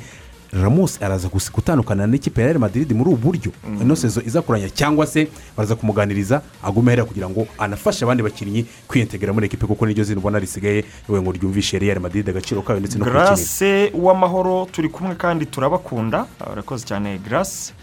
Ramos 0.53 1.01
araza 1.01 1.27
gutandukana 1.27 2.07
n'ikipe 2.07 2.41
ya 2.41 2.59
madrid 2.59 2.91
muri 2.95 3.09
ubu 3.09 3.17
buryo. 3.17 3.51
Ino 3.81 3.95
sezo 3.95 4.21
iza 4.21 4.41
kuranya 4.41 4.69
cyangwa 4.69 5.05
se 5.05 5.27
baraza 5.57 5.75
kumuganiriza 5.75 6.41
agume 6.63 6.91
hariya 6.91 7.05
kugira 7.05 7.29
ngo 7.29 7.47
anafashe 7.57 8.05
abandi 8.05 8.23
bakinnyi 8.23 8.65
kwiyentegera 8.87 9.33
muri 9.33 9.45
ekipe 9.45 9.67
kuko 9.67 9.85
niryo 9.85 10.03
zina 10.03 10.19
ubona 10.19 10.39
risigaye 10.39 10.85
yewe 11.09 11.21
ngo 11.21 11.31
ryumvishe 11.31 11.79
real 11.79 11.99
madrid 11.99 12.29
agaciro 12.29 12.61
kayo 12.61 12.79
ndetse 12.79 12.97
no 12.97 13.03
kuyikinira 13.05 13.23
garase 13.25 13.91
w'amahoro 13.93 14.67
turi 14.71 14.89
kumwe 14.89 15.15
kandi 15.15 15.45
turabakunda. 15.45 16.25
Urakoze 16.51 16.85
cyane 16.85 17.19
garase 17.19 17.73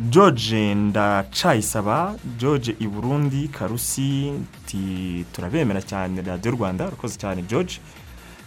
george 0.00 0.74
ndacayisaba 0.74 2.14
george 2.38 2.76
i 2.80 2.86
burundi 2.88 3.48
karusi 3.48 4.32
turabemera 5.32 5.82
cyane 5.82 6.22
radiyo 6.22 6.52
rwanda 6.54 6.86
urakoze 6.86 7.18
cyane 7.18 7.42
george. 7.42 7.80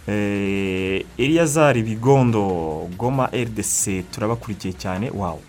Eh, 0.07 1.05
eliyazari 1.17 1.83
bigondo 1.83 2.89
goma 2.97 3.27
rdc 3.33 4.03
turabakurikiye 4.11 4.73
cyane. 4.73 5.11
Wawu 5.13 5.41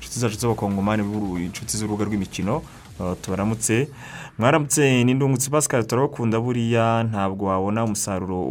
inshuti 0.00 0.18
zacu 0.20 0.36
z'abakongomani 0.38 1.02
inshuti 1.44 1.76
z'urubuga 1.76 2.04
rw'imikino 2.04 2.62
uh, 3.00 3.12
tubaramutse. 3.22 3.88
Mwaramutse 4.38 5.04
n'indungutsi 5.04 5.50
pascal 5.50 5.86
turabakunda 5.86 6.40
buriya 6.40 7.04
ntabwo 7.04 7.46
wabona 7.46 7.84
umusaruro 7.84 8.42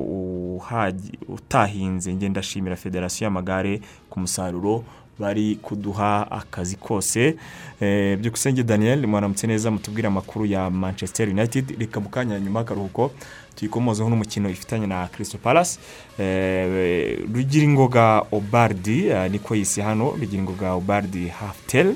utahinze. 1.27 2.13
Ngenda 2.13 2.29
ndashimira 2.29 2.75
federasiyo 2.75 3.25
y'amagare 3.25 3.81
ku 4.09 4.19
musaruro 4.19 4.83
bari 5.20 5.55
kuduha 5.61 6.32
akazi 6.32 6.76
kose. 6.76 7.36
Eh, 7.82 8.18
byukusenge 8.18 8.64
daniel 8.64 9.07
mwaramutse 9.07 9.47
neza 9.47 9.72
mutubwire 9.72 10.07
amakuru 10.07 10.45
ya 10.45 10.70
manchester 10.70 11.30
united. 11.30 11.76
Reka 11.80 11.99
mu 11.99 12.09
kanya 12.09 12.39
nyuma 12.39 12.59
y'akaruhuko 12.59 13.11
tuyikomozeho 13.55 14.09
n'umukino 14.09 14.49
ifitanye 14.49 14.88
na 14.88 15.07
Crystal 15.07 15.39
Palace. 15.41 15.80
Eh, 16.20 17.20
rugiringoga 17.34 18.26
obardi 18.32 19.07
eh, 19.07 19.32
niko 19.32 19.55
yise 19.55 19.82
hano 19.82 20.11
rugiringoga 20.11 20.74
obardi 20.74 21.28
hafutel 21.28 21.95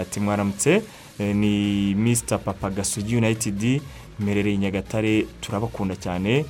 ati 0.00 0.20
mwaramutse 0.20 0.82
ni 1.18 1.94
Mr 1.94 2.38
papa 2.38 2.70
gasogi 2.70 3.16
united 3.16 3.80
imerereye 4.20 4.54
i 4.54 4.58
nyagatare 4.58 5.26
turabakunda 5.40 5.96
cyane. 5.96 6.44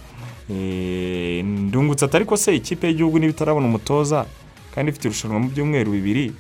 Ndungutse 1.43 2.05
atari 2.05 2.25
ko 2.25 2.37
se 2.37 2.57
ikipe 2.57 2.87
y'igihugu 2.87 3.19
niba 3.19 3.31
itarabona 3.31 3.67
umutoza? 3.67 4.27
Kandi 4.75 4.91
ifite 4.91 5.05
irushanwa 5.09 5.39
mu 5.41 5.49
byumweru 5.49 5.93
bibiri. 5.93 6.33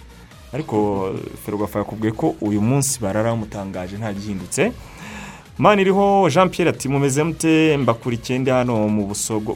Ariko 0.52 1.14
ferwafa 1.44 1.78
yakubwiye 1.78 2.12
ko 2.12 2.34
uyu 2.40 2.60
munsi 2.60 3.00
barara 3.00 3.30
bamutangaje 3.30 3.96
nta 3.96 4.12
gihindutse. 4.12 4.72
Mani 5.58 5.82
iriho 5.82 6.28
jean 6.30 6.48
Pierre 6.50 6.70
ati 6.70 6.88
mumeze 6.88 7.22
mute? 7.22 7.76
Mbakurikiye 7.76 8.38
ndi 8.38 8.50
hano 8.50 8.88
mu 8.88 9.06
busogo, 9.06 9.54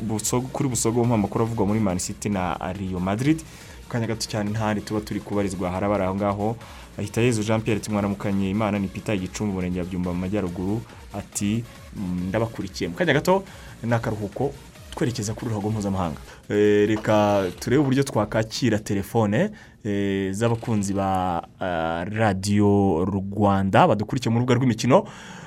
kuri 0.52 0.68
busogo 0.68 1.02
amakuru 1.04 1.44
avugwa 1.44 1.66
muri 1.66 1.80
man 1.80 1.98
city 1.98 2.28
na 2.28 2.54
rio 2.78 3.00
madrid. 3.00 3.38
Mu 3.82 3.88
kanya 3.88 4.06
gato 4.06 4.26
cyane 4.28 4.50
ntahandi 4.50 4.80
tuba 4.84 5.00
turi 5.00 5.20
kubarizwa 5.20 5.70
harabari 5.70 6.04
aho 6.04 6.14
ngaho. 6.14 6.56
Ahita 6.98 7.20
yezu 7.20 7.42
jean 7.42 7.60
Pierre 7.60 7.80
ati 7.80 7.90
mwaramukanye 7.90 8.50
imana 8.50 8.78
ni 8.78 8.88
peter 8.88 9.14
igicumbi 9.16 9.50
umurenge 9.52 9.78
wa 9.80 9.86
byumba 9.86 10.12
mu 10.12 10.20
majyaruguru. 10.20 10.80
Ati 11.14 11.64
"Mm, 11.96 12.28
ndabakurikiye. 12.28 12.88
Mu 12.90 12.94
kanya 12.96 13.12
gato 13.14 13.42
ni 13.82 13.94
akaruhuko 13.94 14.52
twerekeza 14.94 15.34
kuri 15.34 15.50
ruhago 15.50 15.70
mpuzamahanga. 15.70 16.20
Eh, 16.48 16.88
reka 16.88 17.44
turebe 17.60 17.82
uburyo 17.82 18.02
twakakira 18.02 18.78
telefone 18.78 19.50
eh, 19.84 20.32
z'abakunzi 20.32 20.94
ba 20.94 21.42
ah, 21.60 22.04
radiyo 22.04 23.04
rwanda 23.04 23.88
badukurikiye 23.88 24.32
mu 24.32 24.38
rubuga 24.38 24.54
rw'imikino. 24.54 25.04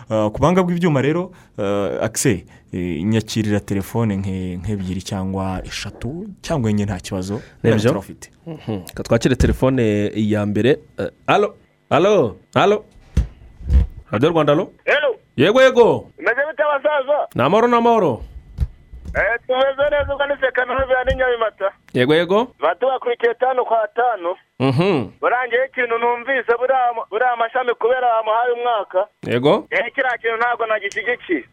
Ku 0.07 0.39
buhanga 0.39 0.63
bw'ibyuma 0.63 1.01
rero 1.01 1.31
akise 2.01 2.45
eh, 2.71 3.03
nyakirira 3.03 3.59
telefone 3.59 4.15
nke- 4.17 4.57
nk'ebyiri 4.63 5.01
cyangwa 5.01 5.59
eshatu 5.65 6.27
cyangwa 6.41 6.69
enye 6.71 6.85
nta 6.85 6.99
kibazo. 6.99 7.41
Nibyo. 7.63 7.89
turafite 7.91 8.31
Mhm. 8.47 8.87
Reka 8.87 9.03
twakire 9.03 9.35
telefone 9.35 10.11
ya 10.15 10.45
mbere 10.45 10.79
Eh, 10.97 11.09
alo 11.27 11.55
alo 11.89 12.37
alo 12.55 12.85
radiyo 14.11 14.31
rwanda 14.31 14.53
alo 14.53 14.71
yego 15.37 15.61
yego. 15.61 16.07
Umeze 16.19 16.41
bite 16.49 16.63
abasaza? 16.63 17.27
Ni 17.35 17.41
amahoro 17.43 17.67
ni 17.67 17.75
amahoro 17.75 18.11
Eh, 18.13 18.36
tumeze 19.13 19.83
neza 19.91 20.13
ubwo 20.13 20.25
niseka 20.25 20.65
n'ubya 20.65 21.03
n'inyabimata 21.03 21.71
yego 21.93 22.13
yego. 22.15 22.47
Batubakurikiye 22.59 23.33
tanu 23.33 23.65
kwa 23.65 23.87
tanu. 23.87 24.35
Mhm. 24.59 25.07
burangiye 25.21 25.65
ikintu 25.65 25.97
numvise 25.97 26.53
buriya 27.09 27.31
amashami 27.33 27.73
kubera 27.73 28.01
bamuhaye 28.15 28.51
umwaka. 28.51 29.07
Yego. 29.23 29.67
Eh 29.71 29.93
kiriya 29.95 30.17
kintu 30.17 30.37
ntabwo 30.37 30.65
nagishyigikiye. 30.65 31.43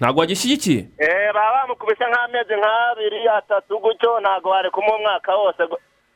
Ntabwo 0.00 0.20
wagishyigikiye? 0.20 0.80
Eh 0.98 1.32
baba 1.34 1.52
bamukubise 1.62 2.04
nk'amezi 2.04 2.54
nk'abiri 2.56 3.28
atatu 3.28 3.78
gutyo 3.78 4.20
ntabwo 4.20 4.50
bari 4.50 4.70
kumuha 4.70 4.96
umwaka 4.96 5.36
wose. 5.36 5.62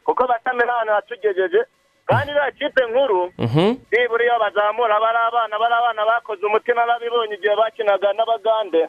Kuko 0.05 0.27
basame 0.27 0.65
n'ahantu 0.65 0.93
hatugejeje. 0.93 1.61
Kandi 2.07 2.31
iriya 2.31 2.51
kipe 2.59 2.83
nkuru 2.91 3.21
Mhm. 3.39 3.67
nibura 3.93 4.25
iyo 4.25 4.37
bazamura 4.45 4.95
bari 5.05 5.19
abana 5.29 5.55
bari 5.59 5.75
abana 5.75 6.03
bakoze 6.11 6.43
umuti 6.47 6.71
narabibonye 6.73 7.35
igihe 7.35 7.55
bakinaga 7.59 8.09
n'abagande. 8.15 8.83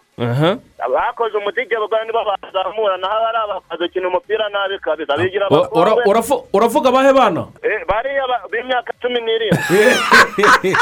Bakoze 0.96 1.34
umuti 1.38 1.62
igihe 1.66 1.80
bagana 1.82 2.04
nibo 2.06 2.22
bazamura 2.30 2.98
naho 2.98 3.16
abari 3.18 3.38
abakoze 3.44 3.84
ukina 3.86 4.08
umupira 4.08 4.46
nabi 4.50 4.78
kabisa 4.80 5.18
bigira 5.18 5.46
abakobwa. 5.50 6.06
uravu- 6.06 6.44
uravuga 6.54 6.90
abahe 6.90 7.12
bana? 7.14 7.42
Eh, 7.66 7.82
bariya 7.90 8.24
ba- 8.30 8.46
b'imyaka 8.52 8.92
cumi 9.02 9.20
n'irindwi. 9.26 9.58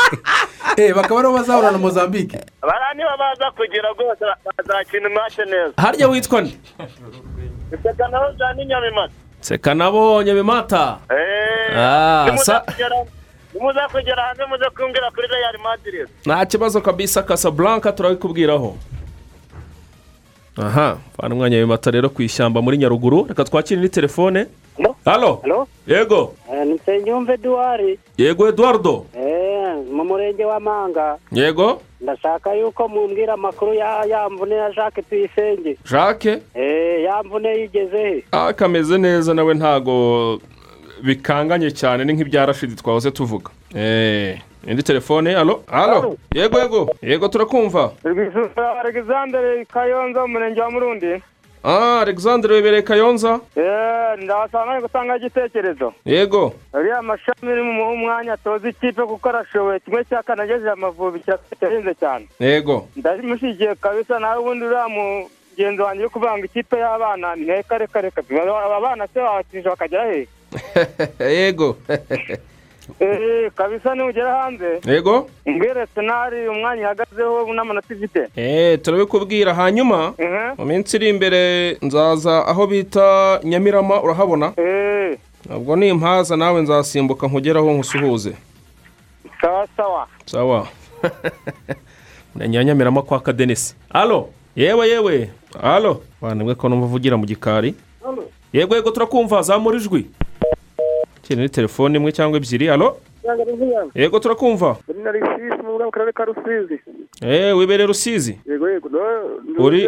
Eh, 0.78 0.92
bakaba 0.94 1.20
ari 1.20 1.28
bo 1.28 1.38
bazahura 1.40 1.72
na 1.72 1.78
mozambique. 1.78 2.36
Bariya 2.62 2.94
niba 3.00 3.16
baza 3.18 3.48
kugira 3.56 3.90
rwose 3.96 4.24
bazakina 4.58 5.08
imace 5.10 5.46
neza. 5.46 5.74
Harya 5.80 6.08
witwa 6.12 6.42
nde? 6.42 6.52
Iseka 7.72 8.08
naho 8.12 8.28
bya 8.36 8.54
n'inyamimata 8.54 9.14
seka 9.46 9.74
nabonye 9.74 10.34
bimata 10.34 10.98
Ah, 11.78 12.38
sa- 12.38 12.64
nimuza 13.54 13.88
kugera 13.92 14.24
hanze 14.24 14.46
muze 14.46 14.66
kumbwira 14.78 15.12
kuri 15.12 15.28
real 15.28 15.58
madrid. 15.64 16.08
Nta 16.26 16.46
kibazo 16.46 16.82
kabisa 16.82 17.24
kasaburanka 17.24 17.92
turabikubwiraho. 17.92 18.78
Aha 20.58 20.98
mvana 21.18 21.36
umwanya 21.36 21.58
w'imata 21.58 21.92
rero 21.92 22.10
ku 22.10 22.22
ishyamba 22.22 22.62
muri 22.62 22.78
nyaruguru. 22.78 23.26
Reka 23.30 23.44
twakire 23.44 23.76
indi 23.78 23.90
telefone. 23.90 24.48
Halo 25.06 25.68
yego 25.88 26.34
ni 26.66 26.74
nsengiyumve 26.74 27.34
eduwari 27.34 28.00
yego 28.18 28.48
eduardo? 28.50 29.06
Mu 29.92 30.04
murenge 30.06 30.46
wa 30.46 30.60
manga. 30.60 31.18
Yego 31.32 31.82
ndashaka 32.02 32.54
yuko 32.54 32.88
mumbwira 32.88 33.34
amakuru 33.34 33.74
ya 33.74 34.04
ya 34.06 34.30
mvune 34.30 34.56
ya 34.56 34.72
jacques 34.72 35.06
tuyisenge. 35.10 35.78
Jacques? 35.92 36.40
Eh, 36.56 37.04
ya 37.04 37.24
mvune 37.24 37.50
yigeze. 37.60 37.98
He 38.10 38.24
ah 38.32 38.54
kameze 38.54 38.98
neza 38.98 39.34
nawe 39.34 39.54
ntago 39.54 40.40
bikanganye 41.04 41.72
cyane 41.72 42.06
ni 42.06 42.14
nk'ibya 42.14 42.46
rashidi 42.46 42.76
twahoze 42.76 43.12
tuvuga 43.12 43.50
indi 44.68 44.84
telefone 44.84 45.34
halo 45.34 45.64
halo 45.68 46.18
yego 46.36 46.60
yego 46.60 46.96
yego 47.02 47.28
turakumva. 47.28 47.92
Rwisusa 48.04 48.80
alexandre 48.80 49.66
kayonza 49.66 50.24
umurenge 50.24 50.62
wa 50.62 50.72
murundi. 50.72 51.22
Ah 51.66 52.00
alexandre 52.02 52.54
webereye 52.56 52.82
kayonza 52.82 53.40
Eh, 53.56 54.24
ndabasaba 54.24 54.66
nawe 54.66 54.82
gutanga 54.82 55.18
igitekerezo. 55.18 55.94
Yego. 56.06 56.54
Uriya 56.74 57.02
mashami 57.02 57.52
uri 57.52 57.62
mu 57.62 57.92
umwanya 57.94 58.34
atoza 58.34 58.70
ikipe 58.70 59.02
kuko 59.04 59.30
arashoboye. 59.30 59.80
Kimwe 59.80 60.04
cya 60.06 60.24
kane 60.24 60.42
agejeje 60.44 60.70
amavubi 60.72 61.20
kirahenze 61.60 61.94
cyane. 62.00 62.26
Yego. 62.40 62.88
Ndamushyigiye 62.96 63.76
kabisa 63.76 64.20
nawe 64.20 64.40
ubundi 64.42 64.66
uriya 64.66 64.88
mugenzi 64.88 65.82
wanjye 65.82 66.02
uri 66.04 66.10
kuvuga 66.14 66.38
ngo 66.38 66.46
ikipe 66.46 66.76
y'abana. 66.80 67.36
Ni 67.36 67.46
reka 67.46 67.78
reka 67.78 68.02
reka 68.02 68.22
aba 68.66 68.80
bana 68.82 69.08
se 69.08 69.20
babakinisha 69.20 69.70
bakagera 69.70 70.06
he? 70.14 70.28
Yego. 71.40 71.78
Eh, 73.00 73.52
kabisa 73.56 73.96
nugera 73.96 74.42
hanze. 74.44 74.80
Yego 74.88 75.30
mbwire 75.46 75.88
senari 75.96 76.48
umwanya 76.48 76.82
ihagazeho 76.82 77.54
n'amanota 77.54 77.94
ifite 77.94 78.28
eee 78.38 78.78
turabikubwira 78.78 79.54
hanyuma 79.54 80.14
mu 80.58 80.66
minsi 80.66 80.98
iri 80.98 81.10
imbere 81.10 81.78
nzaza 81.82 82.48
aho 82.48 82.68
bita 82.68 83.40
nyamirama 83.44 84.02
urahabona? 84.04 84.54
Ntabwo 85.46 85.76
nimpaza 85.76 86.38
nawe 86.38 86.62
nzasimbuka 86.62 87.28
nkugeraho 87.28 87.72
nkusuhuze. 87.72 88.34
Sawa 89.42 89.68
sawa. 89.78 90.08
Sawa. 90.26 90.68
Nyamirama 92.36 93.02
kwa 93.02 93.20
kadenisi 93.20 93.76
halo 93.90 94.30
yewe 94.56 94.88
yewe. 94.90 95.30
Halo 95.62 96.02
bantu 96.22 96.56
ko 96.56 96.70
numva 96.70 96.86
uvugira 96.86 97.18
mu 97.18 97.26
gikari. 97.26 97.76
Yego 98.54 98.76
yego 98.76 98.92
turakumva 98.92 99.42
zamura 99.42 99.78
ijwi. 99.78 100.06
Ni 101.30 101.50
telefone 101.50 101.98
imwe 101.98 102.12
cyangwa 102.12 102.38
ebyiri. 102.38 102.68
Halo 102.68 102.98
yego 103.96 104.20
turakumva. 104.20 104.76
Eee 107.24 107.52
wibereye 107.54 107.88
rusizi? 107.88 108.40
Uri- 109.58 109.88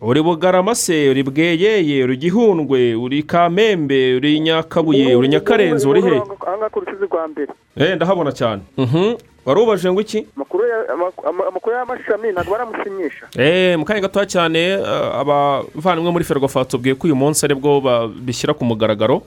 uri 0.00 0.22
bugarama 0.22 0.74
se 0.74 1.10
uri 1.10 1.22
bweyeye 1.22 2.04
uri 2.04 2.16
gihundwe 2.16 2.94
uri 2.94 3.22
kamembe 3.22 4.16
uri 4.16 4.40
nyakabuye 4.40 5.16
uri 5.16 5.28
nyakarenzi 5.28 5.88
uri 5.88 6.02
he? 6.02 6.08
Ahangaha 6.46 6.68
ku 6.70 6.80
rusizi 6.80 7.04
rwa 7.06 7.28
mbere. 7.28 7.52
Eee 7.76 7.94
ndahabona 7.96 8.32
cyane. 8.32 8.62
Mhm. 8.78 9.14
Wari 9.48 9.60
ubajije 9.60 9.88
ngo 9.92 10.00
iki? 10.00 10.20
Amakuru 10.36 10.62
ya- 10.68 10.88
ama- 10.92 11.12
ama- 11.28 11.46
amakuru 11.48 11.72
y'amashami 11.76 12.28
ntabwo 12.32 12.52
baramusinyisha 12.52 13.24
eee 13.38 13.76
mu 13.76 13.84
kanya 13.84 14.00
gatoya 14.04 14.26
cyane 14.28 14.58
eh, 14.76 15.20
abavandimwe 15.20 16.12
muri 16.12 16.24
ferwafa 16.28 16.64
tubwiye 16.68 16.94
ko 16.94 17.06
uyu 17.08 17.16
munsi 17.16 17.46
ari 17.48 17.54
bwo 17.56 17.80
babishyira 17.80 18.52
ku 18.54 18.64
mugaragaro. 18.64 19.22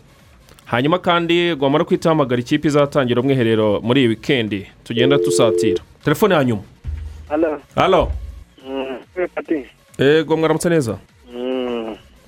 Hanyuma 0.69 0.99
kandi 1.03 1.51
rwamara 1.57 1.83
kwita 1.83 2.09
hamagara 2.13 2.39
ikipe 2.39 2.67
izatangira 2.67 3.19
umwiherero 3.21 3.81
muri 3.83 4.01
iyi 4.01 4.07
wikendi 4.15 4.67
tugenda 4.87 5.17
dusatira. 5.17 5.83
Telefone 6.05 6.35
ya 6.35 6.43
nyuma. 6.43 6.63
Halo 7.29 7.59
halo 7.75 8.11
pati 9.35 9.65
yego 9.99 10.37
mwaramutse 10.37 10.69
neza? 10.69 10.97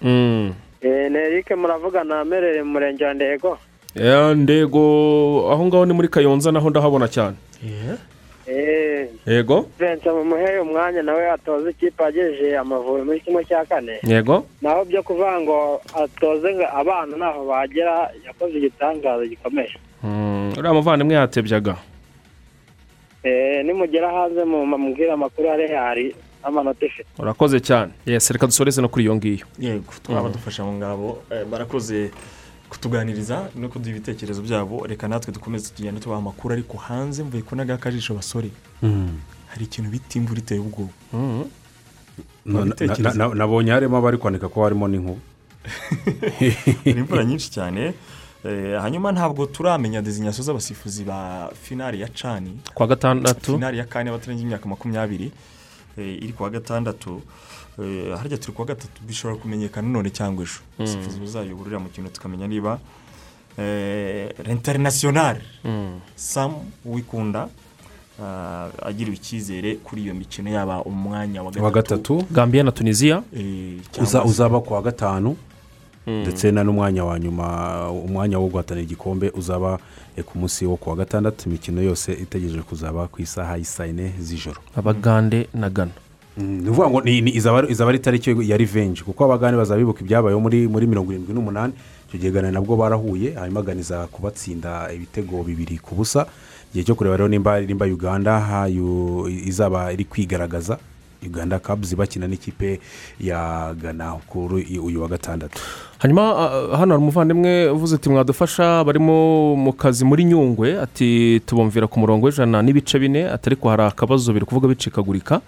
Mm. 0.01 0.53
ni 0.81 1.17
eric 1.17 1.51
muravugana 1.55 2.19
amerere 2.19 2.63
mu 2.63 2.71
murenge 2.71 3.05
wa 3.05 3.13
ndego. 3.13 3.57
Ndego. 3.95 5.51
Aho 5.51 5.65
ngaho 5.65 5.85
ni 5.85 5.93
muri 5.93 6.07
kayonza 6.07 6.51
naho 6.51 6.69
ndahabona 6.69 7.07
cyane. 7.07 7.35
Eee 8.47 9.07
yego. 9.27 9.69
Vensa 9.79 10.13
mumuhe 10.13 10.59
umwanya 10.59 11.01
nawe 11.01 11.31
atoze 11.31 11.69
ikipe 11.69 12.03
agejeje 12.03 12.57
amavubi 12.57 13.01
muri 13.01 13.19
kimwe 13.21 13.45
cya 13.45 13.65
kane. 13.65 13.99
Yego. 14.03 14.45
Naho 14.61 14.85
byo 14.85 15.03
kuvuga 15.03 15.39
ngo 15.41 15.81
atoze 15.95 16.65
abana 16.73 17.17
ntaho 17.17 17.45
bagera 17.47 18.09
yakoze 18.25 18.57
igitangaza 18.57 19.25
gikomeye. 19.25 19.73
Mm, 20.03 20.53
uriya 20.57 20.73
muvandimwe 20.73 21.15
yatebyaga 21.15 21.75
eee 23.25 23.63
nimugera 23.63 24.11
hanze 24.11 24.43
mubwire 24.43 25.11
amakuru 25.11 25.47
ya 25.47 25.55
rehari 25.55 26.15
n'amanota 26.43 26.85
ifite. 26.85 27.07
Urakoze 27.19 27.59
cyane. 27.59 27.91
Yesi 28.05 28.33
reka 28.33 28.47
dusoreze 28.47 28.81
no 28.81 28.89
kuri 28.89 29.03
iyo 29.05 29.15
ngiyo. 29.15 29.45
Yego 29.59 29.93
twaba 30.03 30.29
dufasha 30.29 30.63
abo 30.63 30.73
ngabo 30.73 31.23
eh, 31.31 31.45
barakoze. 31.45 32.11
Kutuganiriza 32.73 33.49
no 33.55 33.69
kuduha 33.69 33.91
ibitekerezo 33.95 34.41
byabo. 34.41 34.87
Reka 34.87 35.07
natwe 35.07 35.33
dukomeze 35.33 35.69
tugenda 35.75 36.01
tubaha 36.01 36.19
amakuru 36.21 36.53
ariko 36.53 36.77
hanze 36.77 37.23
mvuye 37.23 37.43
ko 37.45 37.55
n'agakajisho 37.55 38.13
basore. 38.17 38.49
Hari 39.53 39.65
ikintu 39.69 39.89
bita 39.93 40.17
imvura 40.19 40.39
iteye 40.41 40.59
ubwoba. 40.59 40.93
Na- 43.13 43.33
nabonye 43.35 43.71
harimo 43.71 43.97
abari 43.97 44.17
kwandika 44.17 44.49
ko 44.49 44.63
harimo 44.63 44.87
n'inkuba. 44.87 45.21
Ni 46.85 46.91
imvura 46.91 47.23
nyinshi 47.23 47.51
cyane. 47.51 47.93
Eh, 48.43 48.75
hanyuma 48.81 49.11
ntabwo 49.11 49.45
turamenya 49.45 50.01
dezinyasiyo 50.01 50.43
z'abasifuzi 50.43 51.03
ba 51.07 51.49
finari 51.63 52.01
ya 52.01 52.07
cani. 52.11 52.59
Kuwa 52.73 52.87
gatandatu. 52.87 53.53
finari 53.55 53.77
ya 53.77 53.85
kane 53.85 54.09
y'abatarengeje 54.09 54.43
imyaka 54.47 54.65
makumyabiri. 54.69 55.31
Eh, 55.97 56.23
iri 56.23 56.33
kuwa 56.33 56.49
gatandatu. 56.49 57.21
Harya 58.17 58.37
turi 58.37 58.53
kuwa 58.53 58.67
gatatu 58.67 59.03
bishobora 59.07 59.41
kumenyekana 59.41 59.87
none 59.87 60.09
cyangwa 60.09 60.43
ejo. 60.43 60.59
Mm. 60.79 60.85
abasifuzi 60.85 61.19
bazayobora 61.19 61.61
uriya 61.65 61.79
mukino 61.79 62.09
tukamenya 62.09 62.47
niba 62.47 62.79
interinasiyonari 64.49 65.39
Mm. 65.65 65.99
samu 66.15 66.65
wikunda 66.85 67.47
ah, 68.23 68.69
agiriwe 68.81 69.15
icyizere 69.15 69.75
kuri 69.75 70.01
iyo 70.03 70.13
mikino 70.13 70.49
yaba 70.49 70.83
umwanya 70.83 71.43
wa 71.43 71.71
gatatu. 71.71 72.23
gambia 72.31 72.63
na 72.63 72.71
tunisiya 72.71 73.23
Eh, 73.35 74.25
uzaba 74.25 74.59
ku 74.61 74.73
wa 74.73 74.81
gatanu. 74.81 75.35
Mm. 76.07 76.21
ndetse 76.21 76.51
na 76.51 76.63
n'umwanya 76.63 77.05
wa 77.05 77.19
nyuma 77.19 77.91
umwanya 77.91 78.39
wo 78.39 78.47
guhatanira 78.47 78.83
igikombe 78.83 79.29
uzaba 79.35 79.79
eh, 80.17 80.23
ku 80.23 80.37
munsi 80.37 80.65
wo 80.65 80.75
ku 80.77 80.89
wa 80.89 80.95
gatandatu. 80.95 81.49
Imikino 81.49 81.81
yose 81.81 82.13
itegereje 82.13 82.61
kuzaba 82.61 83.07
ku 83.07 83.21
isaha 83.21 83.57
y'isaa 83.57 83.85
yine 83.85 84.13
z'ijoro. 84.19 84.59
Abagande 84.75 85.47
na 85.53 85.69
gana 85.69 85.91
ni 86.37 86.69
ukuvuga 86.69 86.89
ngo 86.89 87.01
izaba 87.29 87.57
ari- 87.61 87.97
itariki 87.97 88.35
ya 88.49 88.57
rivenji 88.57 89.03
kuko 89.03 89.25
abagande 89.25 89.57
bazaba 89.57 89.77
bibuka 89.79 90.01
ibyabayeho 90.01 90.39
muri 90.39 90.87
mirongo 90.87 91.11
irindwi 91.13 91.33
n'umunani 91.33 91.73
icyo 92.09 92.17
gihe 92.19 92.31
gana 92.31 92.51
nabwo 92.51 92.75
barahuye 92.75 93.33
hanyuma 93.37 93.61
gana 93.61 93.81
iza 93.81 94.07
kubatsinda 94.07 94.89
ibitego 94.93 95.43
bibiri 95.43 95.77
ku 95.77 95.95
busa. 95.95 96.25
Igihe 96.73 96.85
cyo 96.85 96.95
kureba 96.95 97.17
rero 97.17 97.27
nimba 97.29 97.85
uganda 97.85 98.65
izaba 99.45 99.93
iri 99.93 100.05
kwigaragaza 100.09 100.77
uganda 101.25 101.59
kabuzi 101.59 101.95
bakina 101.95 102.27
n'ikipe 102.27 102.79
ya 103.19 103.73
gana 103.81 104.13
kuri 104.27 104.79
uyu 104.79 105.01
wa 105.01 105.07
gatandatu. 105.07 105.59
Hanyuma 105.97 106.21
ah, 106.21 106.77
hano 106.77 106.93
hari 106.93 107.01
umuvandimwe 107.03 107.69
uvuze 107.69 107.95
ati 107.95 108.09
mwadufasha 108.09 108.83
barimo 108.83 109.55
mu 109.55 109.73
kazi 109.73 110.05
muri 110.05 110.23
nyungwe. 110.23 110.79
Ati 110.81 111.39
tubumvira 111.45 111.87
ku 111.87 111.99
murongo 111.99 112.25
w'ijana 112.25 112.61
n'ibice 112.61 112.99
bine 112.99 113.29
ati 113.29 113.49
ariko 113.49 113.69
hari 113.69 113.83
akabazo 113.83 114.33
biri 114.33 114.45
kuvuga 114.45 114.67
bicikagurika. 114.67 115.41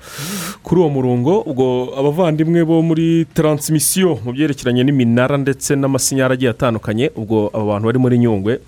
Kuri 0.64 0.82
uwo 0.82 0.90
murongo 0.90 1.42
ubwo 1.42 1.92
abavandimwe 2.00 2.64
bo 2.64 2.82
muri 2.82 3.26
taransimisiyo 3.34 4.20
mu 4.26 4.32
byerekeranye 4.32 4.84
n'iminara 4.84 5.38
ndetse 5.38 5.76
n'amasinyari 5.76 6.34
agiye 6.34 6.52
atandukanye 6.52 7.12
ubwo 7.16 7.52
aba 7.54 7.66
bantu 7.66 7.86
bari 7.86 8.00
muri 8.00 8.18
nyungwe 8.20 8.60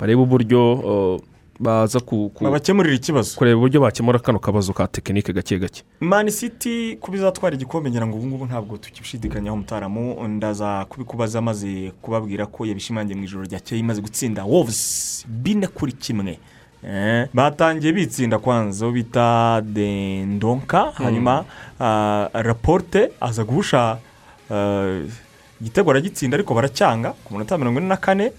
bareba 0.00 0.22
uburyo 0.22 0.60
uh, 0.74 1.20
baza 1.60 2.00
ku, 2.00 2.30
ku, 2.34 2.44
babakemurira 2.44 2.94
ikibazo. 2.94 3.36
kureba 3.36 3.56
uburyo 3.56 3.80
bakemura 3.80 4.18
kano 4.18 4.38
kabazo 4.38 4.72
ka 4.72 4.86
tekinike 4.86 5.32
gake 5.32 5.58
gake. 5.58 5.82
Mani 6.00 6.30
siti 6.30 6.96
kuba 7.00 7.16
izatwara 7.16 7.56
igikombe 7.56 7.90
ngira 7.90 8.06
ngo 8.06 8.16
ubu 8.16 8.26
ngubu 8.26 8.44
ntabwo 8.46 8.76
tukibishidikanyaho 8.76 9.56
mutaramu 9.56 10.28
ndaza 10.28 10.84
kubikubaza 10.88 11.40
maze 11.40 11.92
kubabwira 12.02 12.46
ko 12.46 12.66
yabishimangiye 12.66 13.16
mu 13.16 13.24
ijoro 13.24 13.44
ryakeye 13.44 13.80
imaze 13.80 14.00
gutsinda 14.02 14.44
wovuzi 14.44 15.24
bine 15.28 15.66
kuri 15.66 15.92
kimwe. 15.92 16.38
Eh, 16.86 17.26
batangiye 17.34 17.92
bitsinda 17.92 18.38
kwanza 18.38 18.86
bita 18.90 19.60
dendonka 19.64 20.92
hanyuma 20.94 21.44
ah, 21.80 22.28
raporte 22.32 23.10
aza 23.20 23.44
guhusha 23.44 23.98
ah, 24.50 25.00
igitego 25.60 25.90
aragitsinda 25.90 26.36
ariko 26.36 26.54
baracyanga 26.54 27.10
ku 27.24 27.32
munota 27.34 27.58
mirongo 27.58 27.80
ine 27.80 27.88
na 27.88 27.96
kane. 27.96 28.32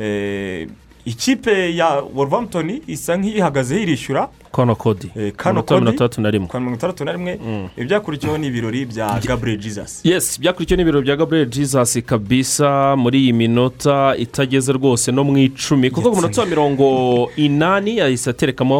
Eh, 0.00 0.68
ikipe 1.04 1.76
ya 1.76 2.02
wolverhampton 2.14 2.80
isa 2.86 3.16
nk'ihagaze 3.16 3.76
yirishyura 3.80 4.28
kono 4.50 4.74
kodi 4.76 5.08
kano 5.36 5.60
Amanota 5.60 5.74
mirongo 5.74 5.90
itandatu 5.94 6.20
na 6.20 6.30
rimwe. 6.30 6.48
Mirongo 6.54 6.74
itandatu 6.74 7.04
na 7.04 7.12
rimwe. 7.12 7.38
Ibyakurikiyeho 7.76 8.38
ni 8.38 8.46
ibirori 8.46 8.86
bya 8.86 9.20
gabriel 9.26 9.58
jesus. 9.58 10.00
Yes 10.04 10.40
byakurikiwe 10.40 10.76
n'ibiro 10.76 11.02
bya 11.02 11.16
gabriel 11.16 11.46
jesus 11.48 11.98
kabisa 12.06 12.96
muri 12.96 13.22
iyi 13.22 13.32
minota 13.32 14.16
itageze 14.16 14.72
rwose 14.72 15.12
no 15.12 15.24
mu 15.24 15.38
icumi. 15.38 15.90
Kuko 15.90 16.10
ku 16.10 16.16
munota 16.16 16.40
wa 16.40 16.46
mirongo 16.46 17.30
inani 17.36 17.96
yahise 17.96 18.30
aterekamo 18.30 18.78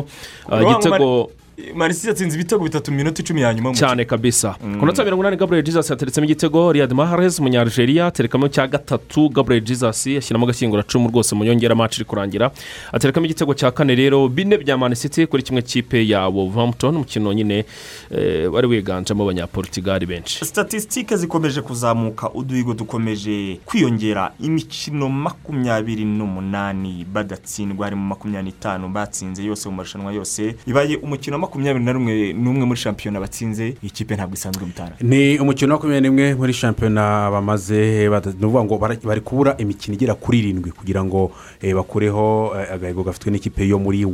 uh, 0.48 0.62
igitego 0.62 1.30
marisi 1.74 2.08
yatsinze 2.08 2.36
ibitego 2.36 2.64
bitatu 2.64 2.90
mu 2.90 2.96
minota 2.96 3.22
icumi 3.22 3.40
ya 3.40 3.54
nyuma 3.54 3.72
cyane 3.74 4.04
kabisa. 4.04 4.54
Ku 4.60 4.66
munota 4.66 5.02
wa 5.02 5.04
mirongo 5.04 5.22
inani 5.22 5.36
gabriel 5.36 5.64
jesus 5.64 5.90
yateretsemo 5.90 6.24
igitego 6.24 6.72
riyad 6.72 6.92
mahrez 6.92 7.38
umunyarigeria 7.40 8.06
aterekamo 8.06 8.48
cya 8.48 8.66
gatatu 8.66 9.28
gabriel 9.28 9.64
jesus 9.64 10.06
ashyiramo 10.06 10.46
agashyinguracumu 10.46 11.08
rwose 11.08 11.34
mu 11.34 11.44
nyongera 11.44 11.74
match 11.74 11.96
iri 11.96 12.04
kurangira. 12.04 12.50
Aterekamo 12.92 13.26
igitego 13.26 13.54
cya 13.54 13.70
kane 13.70 13.94
rero 13.94 14.28
bine 14.28 14.58
bya 14.58 14.78
man 14.78 14.94
city 14.94 15.26
kuri 15.26 15.42
kimwe 15.42 15.62
kipe 15.62 16.08
ya 16.08 16.26
wolverhampton 16.28 16.96
umukino 16.96 17.32
nyine 17.32 17.64
eh, 18.10 18.52
wari 18.52 18.66
wiganjemo 18.66 19.22
abanyaportugali 19.24 20.06
benshi. 20.06 20.44
Statisitike 20.44 21.16
zikomeje 21.16 21.60
kuzamuka 21.62 22.30
uduhigo 22.30 22.74
dukomeje 22.74 23.60
kwiyongera 23.64 24.32
imikino 24.40 25.08
makumyabiri 25.08 26.04
n'umunani 26.04 27.04
badatsindwa 27.12 27.86
harimo 27.86 28.02
makumyabiri 28.06 28.52
n'itanu 28.52 28.88
batsinze 28.88 29.44
yose 29.44 29.68
mu 29.68 29.74
marushanwa 29.76 30.12
yose 30.12 30.54
ibaye 30.66 30.96
umukino 30.96 31.38
makumyabiri 31.42 31.84
na 31.84 31.92
rumwe 31.92 32.32
n'umwe 32.32 32.64
muri 32.66 32.80
shampiyona 32.80 33.20
batsinze 33.20 33.74
iyi 33.82 33.90
kipe 33.90 34.14
ntabwo 34.14 34.34
isanzwe 34.34 34.64
mutara. 34.66 34.96
Ni 35.00 35.38
umukino 35.38 35.72
wa 35.74 35.78
makumyabiri 35.78 36.08
n'imwe 36.08 36.34
muri 36.34 36.52
shampiyona 36.52 37.30
bamaze 37.30 38.08
ni 38.38 38.46
ukuvuga 38.46 38.64
ngo 38.64 38.78
bari 38.78 39.20
kubura 39.20 39.54
imikino 39.58 39.94
igera 39.94 40.14
kuri 40.14 40.38
irindwi 40.38 40.70
kugira 40.70 41.04
ngo 41.04 41.32
eh, 41.62 41.74
bakureho 41.74 42.52
eh, 42.58 42.72
agahigo 42.74 43.02
gafitwe 43.02 43.32
n'ikipe 43.32 43.68
yo 43.68 43.78
muri 43.78 44.04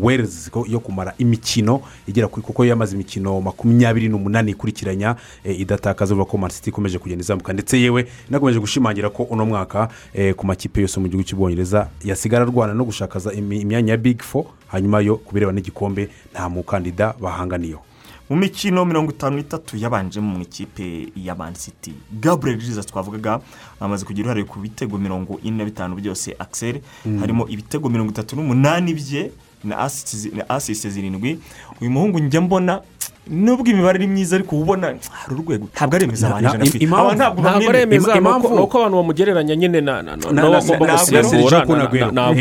ko- 0.51 0.67
yo 0.69 0.81
kumara 0.81 1.15
imikino 1.19 1.81
igera 2.07 2.29
kuri 2.29 2.43
kuko 2.47 2.65
yamaze 2.65 2.95
imikino 2.95 3.41
makumyabiri 3.41 4.09
n'umunani 4.09 4.51
ikurikiranya 4.51 5.17
eh, 5.45 5.61
idatakaza 5.61 6.15
uvuga 6.15 6.31
ko 6.31 6.39
man 6.39 6.51
city 6.51 6.71
ikomeje 6.71 6.99
kugenda 6.99 7.23
izamuka. 7.23 7.53
Ndetse 7.53 7.81
yewe 7.81 8.07
inakomeje 8.29 8.59
gushimangira 8.61 9.11
ko 9.11 9.23
uno 9.23 9.47
mwaka 9.47 9.89
ku 10.37 10.47
makipe 10.47 10.81
yose 10.81 11.01
mu 11.01 11.09
gihugu 11.09 11.25
cy'ubwongereza 11.29 11.89
yasigara 12.05 12.45
arwana 12.45 12.75
no 12.75 12.85
gushakaza 12.85 13.33
imyanya 13.33 13.93
ya 13.93 13.97
big 13.97 14.23
four 14.23 14.45
hanyuma 14.69 15.01
yo 15.01 15.17
ku 15.17 15.35
birebana 15.35 15.57
n'igikombe 15.57 16.09
nta 16.33 16.49
mukandida 16.49 17.15
bahanganiyeho 17.21 17.83
mu 18.31 18.37
mikino 18.37 18.85
mirongo 18.85 19.11
itanu 19.13 19.37
n'itatu 19.37 19.77
yabanjemo 19.77 20.37
mu 20.37 20.43
ikipe 20.43 21.09
ya 21.17 21.35
man 21.35 21.55
city. 21.55 21.95
Gabriel 22.13 22.59
jesus 22.59 22.87
twavugaga 22.87 23.41
amaze 23.81 24.05
kugira 24.05 24.29
uruhare 24.29 24.45
ku 24.45 24.61
bitego 24.61 24.99
mirongo 24.99 25.41
ine 25.43 25.57
na 25.57 25.65
bitanu 25.65 25.97
byose 25.97 26.37
axel. 26.39 26.81
Mm. 27.07 27.21
harimo 27.21 27.49
ibitego 27.49 27.89
mirongo 27.89 28.13
itatu 28.13 28.37
n'umunani 28.37 28.95
bye 28.95 29.33
na 29.65 29.79
asisite 30.49 30.91
zirindwi. 30.91 31.41
Uyu 31.81 31.91
muhungu 31.91 32.19
njya 32.21 32.41
mbona 32.41 32.83
nubwo 33.31 33.67
imibare 33.71 33.99
ari 33.99 34.07
myiza 34.07 34.37
ariko 34.37 34.57
uba 34.57 34.63
ubona 34.65 34.87
hari 35.11 35.35
urwego. 35.35 35.67
Ntabwo 35.75 35.97
aremeza 35.97 36.27
abantu 36.29 36.49
ijana 36.49 36.65
afite 36.65 36.85
ntabwo 36.87 37.69
aremeza 37.69 38.15
ni 38.15 38.29
uko- 38.29 38.79
abantu 38.79 38.97
bamugereranya 38.97 39.57
nyine 39.57 39.81
na 39.81 40.03
na 40.03 40.17
na 40.17 40.33
Na- 40.33 40.43
nawe 40.43 40.51
na- 40.51 40.59
agomba 40.59 40.87
na- 40.87 40.93
na- 40.93 41.23
gusimbura 41.23 41.59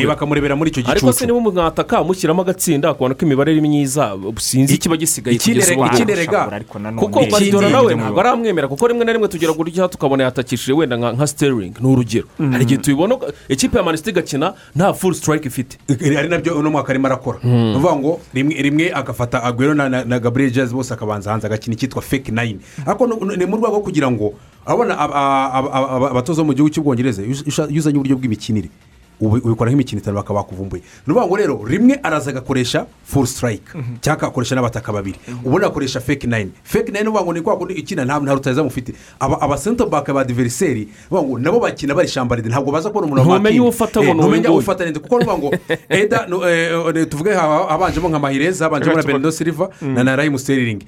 bakamurebera 0.08 0.56
muri 0.56 0.70
icyo 0.72 0.84
ariko 0.88 1.12
se 1.14 1.26
gicucu. 1.26 1.40
niba 1.40 1.50
umwataka 1.50 2.04
mushyiramo 2.04 2.42
agatsinda 2.42 2.90
akabona 2.90 3.14
ko 3.16 3.22
imibare 3.26 3.52
ari 3.52 3.62
myiza 3.62 4.16
sinzi 4.40 4.76
ikiba 4.76 4.96
gisigaye 4.98 5.38
kugeza 5.38 5.74
ubu. 5.74 5.84
kuko 7.00 7.20
Guardiola 7.30 7.70
nawe 7.70 7.96
ntabwo 7.96 8.20
aramwemera 8.20 8.68
kuko 8.68 8.84
rimwe 8.88 9.06
na 9.06 9.12
rimwe 9.14 9.28
tugera 9.28 9.54
gutya 9.54 9.88
tukabona 9.88 10.24
yatakishije 10.24 10.74
wenda 10.74 10.96
nka 10.98 11.28
sterling. 11.28 11.74
Ni 11.82 11.88
urugero. 11.88 12.28
Mhm. 12.40 12.52
hari 12.52 12.64
igihe 12.64 12.80
tubibona 12.82 13.16
ikipe 13.50 13.78
ya 13.78 13.84
manisiti 13.84 14.10
igakina 14.10 14.54
nta 14.76 14.94
full 14.94 15.14
strike 15.14 15.48
ifite. 15.48 15.78
Ari 16.18 16.30
na 16.30 16.38
byo 16.38 16.58
uno 16.60 16.70
mwaka 16.70 16.90
arimo 16.90 17.08
arakora. 17.08 17.40
Ni 17.44 17.72
ukuvuga 17.76 17.96
ngo 17.96 18.20
rimwe 18.34 18.92
agafata 18.94 19.44
agwero 19.44 19.74
na, 19.74 19.90
na, 19.90 20.04
na 20.06 20.20
gabriel 20.20 20.52
jazz 20.52 20.74
bose 20.78 20.94
akabanza 20.94 21.32
hanze 21.34 21.48
agakina 21.48 21.74
icyitwa 21.74 22.02
fake 22.02 22.32
nine. 22.32 22.60
Ariko 22.86 23.08
ni 23.38 23.46
mu 23.46 23.58
rwego 23.58 23.74
rwo 23.74 23.82
kugira 23.82 24.08
ngo 24.12 24.34
abona 24.66 24.94
ab- 24.98 25.14
ab- 25.14 25.72
ab- 25.74 25.90
ab- 25.92 26.10
abatoza 26.14 26.44
mu 26.46 26.54
gihugu 26.54 26.70
cy'ubwongereza 26.70 27.26
iyo 27.26 27.36
usha- 27.50 27.68
iyo 27.70 27.80
uzanye 27.82 27.98
uburyo 27.98 28.16
bw'imikinire. 28.18 28.70
Ubu- 29.22 29.42
ubikora 29.46 29.72
nk'imikino 29.72 30.02
itanu 30.02 30.16
bakaba 30.18 30.40
bakuvumbuye. 30.44 30.82
Ni 31.08 31.14
ukuvuga 31.14 31.28
ngo 31.28 31.36
rero 31.38 31.56
rimwe 31.68 32.00
araza 32.04 32.30
agakoresha 32.32 32.86
full 33.06 33.26
strike. 33.26 33.64
Cyangwa 34.02 34.24
agakoresha 34.28 34.56
n'abataka 34.56 34.94
babiri. 34.94 35.18
Ubundi 35.46 35.66
agakoresha 35.66 36.00
fake 36.00 36.28
nine. 36.28 36.50
Fake 36.64 36.92
nine 36.92 37.10
uvuga 37.10 37.24
ngo 37.24 37.34
ni 37.34 37.42
kwa 37.42 37.58
kundi 37.58 37.74
ikina 37.74 38.06
nta 38.06 38.20
nta 38.20 38.34
rutayizamu 38.34 38.68
ufite 38.68 38.94
aba 39.20 39.58
center 39.58 39.88
back 39.88 40.12
ba 40.14 40.24
diveriseri 40.24 40.88
nabo 41.40 41.60
bakina 41.60 41.96
bari 41.96 42.08
shambaride 42.08 42.50
ntabwo 42.50 42.72
baza 42.72 42.90
kubona 42.90 43.08
umuntu 43.08 43.30
wamakini. 43.30 43.60
uwo 43.60 43.70
ufata 43.70 44.02
Eh, 44.02 44.16
ntumenya 44.16 44.50
uwo 44.50 44.60
ufata 44.60 44.86
ninde 44.86 45.00
kuko 45.00 45.20
nuvuga 45.20 45.38
ngo 45.38 45.52
eda 45.90 46.28
eh, 46.50 46.72
eh, 46.96 47.08
tuvuge 47.10 47.34
haba- 47.34 47.68
habanjemo 47.68 48.10
nka 48.10 48.20
mahireza 48.20 48.66
habanjemo 48.66 48.96
na 48.96 49.04
bernardo 49.04 49.32
silva 49.32 49.70
na 49.82 50.04
na 50.04 50.16
rayimu 50.16 50.40
steriringi 50.40 50.86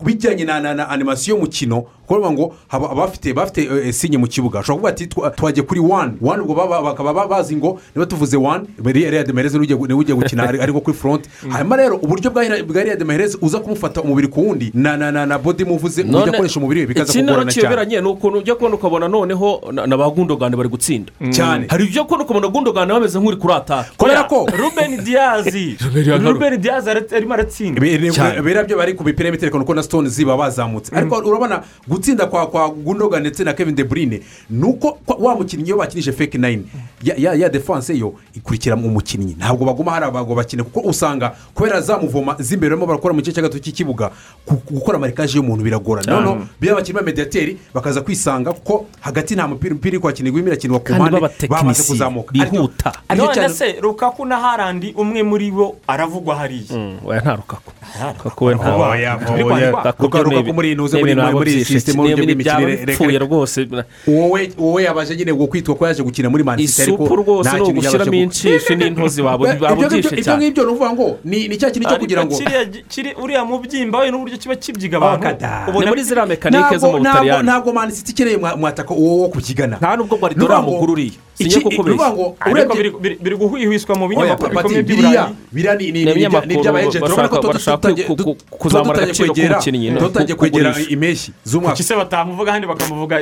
no 0.00 0.06
bijyanye 0.06 0.44
na 0.44 0.60
na 0.60 0.74
na 0.74 0.88
animasiyo 0.88 1.36
y'umukino 1.36 1.84
kuko 2.06 2.32
ngo 2.32 2.54
haba 2.68 2.94
bafite 2.94 3.32
bafite 3.34 3.58
eh, 3.64 3.92
sinye 3.94 4.18
mu 4.18 4.26
kibuga 4.26 4.60
ushobora 4.60 4.76
kuvuga 4.76 4.88
ati 4.90 5.06
twa- 5.06 5.30
twagiye 5.30 5.66
kuri 5.66 5.80
wani 5.80 6.12
wani 6.20 6.42
ubwo 6.42 6.54
bakaba 6.54 7.12
ba- 7.14 7.26
bazi 7.26 7.56
ngo 7.56 7.80
niba 7.94 8.06
tuvuze 8.06 8.36
wani 8.36 8.66
ririya 8.84 9.24
demereze 9.24 9.58
ni 9.58 9.74
we 9.74 9.94
ugiye 9.94 10.14
gukina 10.16 10.42
ari- 10.48 10.60
ariko 10.60 10.80
kuri 10.80 10.96
foronti 10.96 11.28
hanyuma 11.50 11.76
rero 11.76 11.96
uburyo 11.96 12.30
bwa 12.30 12.42
ririya 12.44 12.96
demereze 12.96 13.38
uza 13.42 13.58
kumufata 13.58 14.02
umubiri 14.02 14.28
ku 14.28 14.40
wundi 14.40 14.70
na 14.74 14.96
na 14.96 15.10
na 15.12 15.26
na 15.26 15.38
bodi 15.38 15.64
muvuze 15.64 16.02
uburyo 16.02 16.32
akoresha 16.32 16.60
umubiri 16.60 16.80
we 16.80 16.86
bikaza 16.86 17.12
kugorana 17.12 17.50
cyane 17.50 17.52
kiyoberanye 17.52 18.00
ni 18.00 18.06
ukuntu 18.08 18.38
ujya 18.38 18.54
kubona 18.54 18.74
ukabona 18.74 19.08
noneho 19.08 19.72
na 19.72 19.96
ba 19.96 20.10
gundogani 20.10 20.56
bari 20.56 20.68
gutsinda 20.68 21.10
Cyane. 21.30 21.66
hari 21.68 21.84
ibyo 21.84 22.04
kubona 22.04 22.24
ukabona 22.24 22.48
gundogani 22.48 22.92
bameze 22.92 23.18
nk'uri 23.18 23.36
kuri 23.36 23.54
ataka 23.54 23.90
kubera 23.96 24.24
ko 24.30 24.46
ruben 24.58 25.02
diyazi 25.04 25.76
ruben 26.22 26.60
diyazi 26.60 26.90
arimo 26.90 27.34
aratsinda 27.34 27.80
biriya 27.80 28.64
byo 28.64 28.76
bari 28.78 28.94
ku 28.94 29.02
mipira 29.04 29.26
y'imiterekano 29.28 29.64
uko 29.64 29.74
na 29.74 29.82
stone 29.86 30.08
ziba 30.08 30.36
bazamutse. 30.36 30.90
Ariko 30.96 31.16
urabona 31.16 31.62
gutsinda 31.88 32.26
kwa 32.26 32.46
kwa 32.46 32.68
gundoga 32.70 33.20
ndetse 33.20 33.44
na 33.44 33.52
kevin 33.54 33.74
de 33.74 33.84
bruyne 33.84 34.20
ni 34.50 34.64
uko 34.66 34.98
kwa- 35.06 35.16
wa 35.16 35.34
mukinnyi 35.34 35.64
iyo 35.66 35.76
bakinije 35.76 36.12
fake 36.12 36.38
nine 36.38 36.62
ya- 37.02 37.48
defanse 37.48 37.94
yo 37.98 38.14
ikurikira 38.34 38.76
mu 38.76 38.88
mukinnyi 38.90 39.34
ntabwo 39.38 39.64
baguma 39.66 39.92
hari 39.92 40.04
abago 40.06 40.34
bakine 40.34 40.62
kuko 40.62 40.80
usanga 40.88 41.32
kubera 41.54 41.80
za 41.80 41.98
muvoma 41.98 42.36
z'imbere 42.38 42.70
barimo 42.76 42.86
barakora 42.86 43.14
mu 43.14 43.20
gice 43.20 43.32
cya 43.32 43.42
gatatu 43.42 43.62
cy'ikibuga 43.62 44.10
gukora 44.70 44.98
marikaje 44.98 45.38
y'umuntu 45.38 45.62
biragorana 45.64 46.12
noneho 46.12 46.46
biba 46.60 46.72
abakinnyi 46.72 46.96
ba 46.98 47.02
mediyateri 47.02 47.58
bakaza 47.74 48.00
kwisanga 48.02 48.52
kuko 48.52 48.86
hagati 49.00 49.34
nta 49.34 49.48
mupira 49.48 49.72
umupira 49.74 49.92
iri 49.94 49.98
kwakinirwa 50.00 50.38
irimo 50.38 50.48
irakinwa 50.52 50.78
ku 50.80 50.92
mpande 50.92 51.20
bamaze 51.48 51.82
kuzamuka. 51.92 52.32
Bihuta. 52.32 52.92
None 53.16 53.48
se 53.54 53.80
rukaku 53.80 54.24
na 54.26 54.36
harandi 54.40 54.92
umwe 54.96 55.22
muri 55.22 55.50
bo 55.50 55.76
aravugwa 55.86 56.36
hariya. 56.36 56.98
Oya 57.06 57.20
nta 57.20 57.36
rukaku 57.36 57.72
rukaku 58.18 58.44
we 58.44 58.54
nta 58.54 58.76
Byo 60.96 61.06
ni- 61.16 61.16
muri 61.96 62.08
bw'imikinire, 62.26 62.72
reka- 62.76 62.86
bipfuye 62.86 63.18
rwose 63.18 63.68
wowe 64.58 64.82
yabaje 64.82 65.16
nyine 65.16 65.32
ngo 65.34 65.46
kwitwa 65.46 65.74
ko 65.74 65.86
yaje 65.86 66.02
gukina 66.02 66.30
muri 66.30 66.44
manisiti 66.44 66.82
ariko 66.82 67.04
isupu 67.04 67.16
rwose 67.16 67.48
nta 67.48 67.58
ni 67.58 67.64
kintu 67.64 67.70
ugushyiramo 67.80 68.14
yabasha 68.14 68.48
inshishi 68.48 68.72
n'intozi 68.76 69.22
ngibyo- 69.22 69.68
ubyishe 69.86 70.08
ibyo 70.08 70.24
cyane 70.24 70.44
ngibyo 70.46 70.62
ni 70.64 70.70
ukuvuga 70.70 70.92
ngo 70.92 71.18
ni 71.48 71.56
cya 71.56 71.70
kintu 71.70 71.88
cyo 71.88 71.98
kugira 71.98 72.22
ngo 72.26 72.34
uriya 73.22 73.44
mubyimba 73.44 73.98
we 73.98 74.10
n'uburyo 74.10 74.36
kiba 74.38 74.54
kibyiga 74.56 74.96
abantu 74.96 75.24
ni 75.80 75.86
muri 75.88 76.02
ziriya 76.04 76.26
mekanike 76.26 76.76
zo 76.78 76.86
mu 76.86 76.98
butaliyani 76.98 77.42
ntabwo 77.48 77.72
manisiti 77.72 78.10
ikeneye 78.12 78.36
mwa- 78.36 78.56
mwataka 78.56 78.94
uwo 78.94 79.12
wo 79.22 79.28
kukigana 79.28 79.76
nta 79.76 79.96
nubwo 79.96 80.16
guardiola 80.18 80.54
yamugura 80.54 80.92
bivuga 81.38 82.12
ngo 82.12 82.36
ariko 82.40 82.72
urebye 82.72 83.16
biri- 83.22 83.36
guhwihwiswa 83.36 83.94
mu 83.94 84.08
binyamakuru 84.08 84.50
bikomeye 84.50 84.82
by'i 84.82 84.96
biriya 85.52 85.74
ni 85.74 86.02
iby'abayejenti 86.02 87.04
urabona 87.04 87.28
ko 87.28 87.36
tuba 87.36 88.34
kuzamura 88.50 89.02
agaciro 89.02 89.34
k'umukinnyi 89.34 89.88
tuba 89.92 90.08
dutangiye 90.08 90.36
kwegera 90.36 90.74
impeshyi 90.88 91.30
z'umwaka 91.44 91.76
kuki 91.76 91.82
se 91.82 91.94
batamuvuga 91.96 92.50
ahandi 92.50 92.66
bakamuvuga 92.66 93.16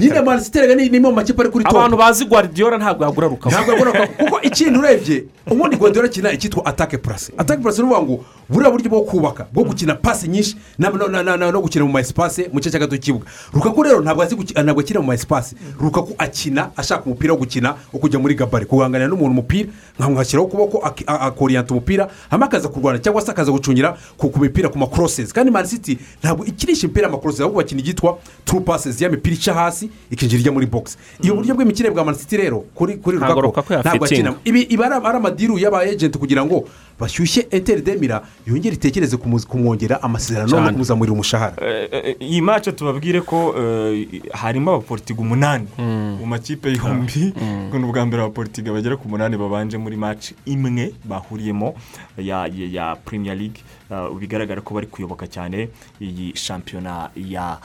nyine 0.00 0.20
manisiti 0.24 0.58
rega 0.60 0.74
ni 0.74 1.00
mu 1.00 1.12
makipe 1.12 1.40
ari 1.42 1.50
kuri 1.50 1.64
abantu 1.68 1.96
topu 1.96 2.02
bazi 2.02 2.24
guardiola 2.24 2.76
ntabwo 2.78 3.04
yagura 3.04 3.28
rukaku 3.28 3.54
ntabwo 3.54 3.72
abona 3.72 3.90
ko 3.92 4.02
kuko 4.24 4.36
ikintu 4.42 4.78
urebye 4.80 5.24
ubundi 5.50 5.76
guardiola 5.76 6.08
akina 6.08 6.32
icyitwa 6.32 6.66
atake 6.66 6.98
purasi 6.98 7.32
atake 7.36 7.62
purasi 7.62 7.82
ni 7.82 7.88
ukuvuga 7.88 8.02
ngo 8.02 8.24
buriya 8.48 8.70
buryo 8.70 8.88
bwo 8.90 9.00
kubaka 9.00 9.46
bwo 9.52 9.64
gukina 9.64 9.94
pasi 9.94 10.28
nyinshi 10.28 10.56
no 10.78 11.60
gukina 11.60 11.84
mu 11.84 11.92
ma 11.92 12.00
esipase 12.00 12.48
mu 12.52 12.60
gice 12.60 12.70
cya 12.70 12.78
gato 12.78 12.96
cy'ikibuga 12.96 13.26
rukaku 13.52 13.82
rero 13.82 14.00
ntabwo 14.00 14.22
akina 14.22 15.00
mu 15.00 15.06
ma 15.06 15.14
esipase 15.14 15.56
rukaku 15.80 16.14
akina 16.18 16.70
ashaka 16.76 17.01
umupira 17.06 17.32
wo 17.32 17.38
gukina 17.38 17.74
wo 17.92 17.98
kujya 17.98 18.18
muri 18.18 18.34
gabari. 18.34 18.66
Guhanganira 18.66 19.08
n'umuntu 19.08 19.30
umupira 19.32 19.68
nkamushyiraho 19.98 20.46
ukuboko 20.46 20.78
akoriyanta 21.06 21.74
umupira 21.74 22.08
hanyuma 22.30 22.46
akaza 22.46 22.68
kurwana 22.68 22.98
cyangwa 22.98 23.22
se 23.22 23.30
akaza 23.30 23.52
gucungira 23.52 23.96
ku 24.16 24.32
mipira 24.40 24.68
ku 24.68 24.78
makorosezi 24.78 25.32
kandi 25.34 25.50
manisiti 25.50 25.98
ntabwo 26.22 26.44
ikinisha 26.44 26.86
imipira 26.86 27.06
y'amakorosezi 27.06 27.42
ahubwo 27.42 27.58
bakina 27.60 27.80
ibyitwa 27.80 28.18
turu 28.44 28.60
pasezi 28.60 29.04
ya 29.04 29.10
mipira 29.10 29.34
ica 29.36 29.52
hasi 29.54 29.90
ikinjira 30.10 30.40
ijya 30.40 30.52
muri 30.52 30.66
bogisi 30.66 30.96
iyo 31.22 31.34
buryo 31.34 31.54
bw'imikire 31.54 31.90
bwa 31.90 32.04
manisiti 32.04 32.36
rero 32.36 32.64
kuri 32.74 32.96
kuri 32.96 33.16
Lukaku 33.16 33.72
ntabwo 33.80 34.04
akina. 34.04 34.34
ibi 34.44 34.60
iba 34.62 34.86
ari 34.86 35.16
amadiru 35.16 35.58
y'aba 35.58 35.84
ejenti 35.84 36.18
kugira 36.18 36.44
ngo 36.44 36.64
bashyushye 37.00 37.46
enteri 37.50 37.82
demira 37.82 38.22
yongere 38.46 38.74
itekereze 38.74 39.16
kumwongera 39.16 40.02
amasezerano 40.02 40.60
no 40.60 40.72
kumuzamurira 40.72 41.12
umushahara 41.12 41.54
Eh, 41.62 41.88
eh, 41.92 42.16
iyi 42.20 42.40
mace 42.42 42.72
tubabwire 42.72 43.20
ko 43.20 43.54
eh, 43.58 44.06
harimo 44.32 44.70
abapolitiga 44.74 45.20
umunani 45.20 45.66
mu 45.78 46.26
makipe 46.26 46.68
yombi. 46.72 47.32
Ngo 47.68 47.78
ni 47.78 47.84
ubwa 47.84 48.06
mbere 48.06 48.22
abapolitiga 48.22 48.72
bagera 48.72 48.96
ku 48.96 49.08
munani 49.08 49.36
babanje 49.36 49.78
muri 49.78 49.96
mace 49.96 50.34
imwe 50.46 50.92
bahuriyemo 51.04 51.74
ya 52.18 52.46
ya, 52.46 52.66
ya 52.70 52.96
premier 53.04 53.36
league. 53.36 53.60
eh, 53.60 53.81
bigaragara 54.20 54.60
ko 54.60 54.74
bari 54.74 54.86
kuyoboka 54.86 55.26
cyane 55.26 55.68
iyi 56.00 56.32
shampiyona 56.36 57.10
ya 57.16 57.58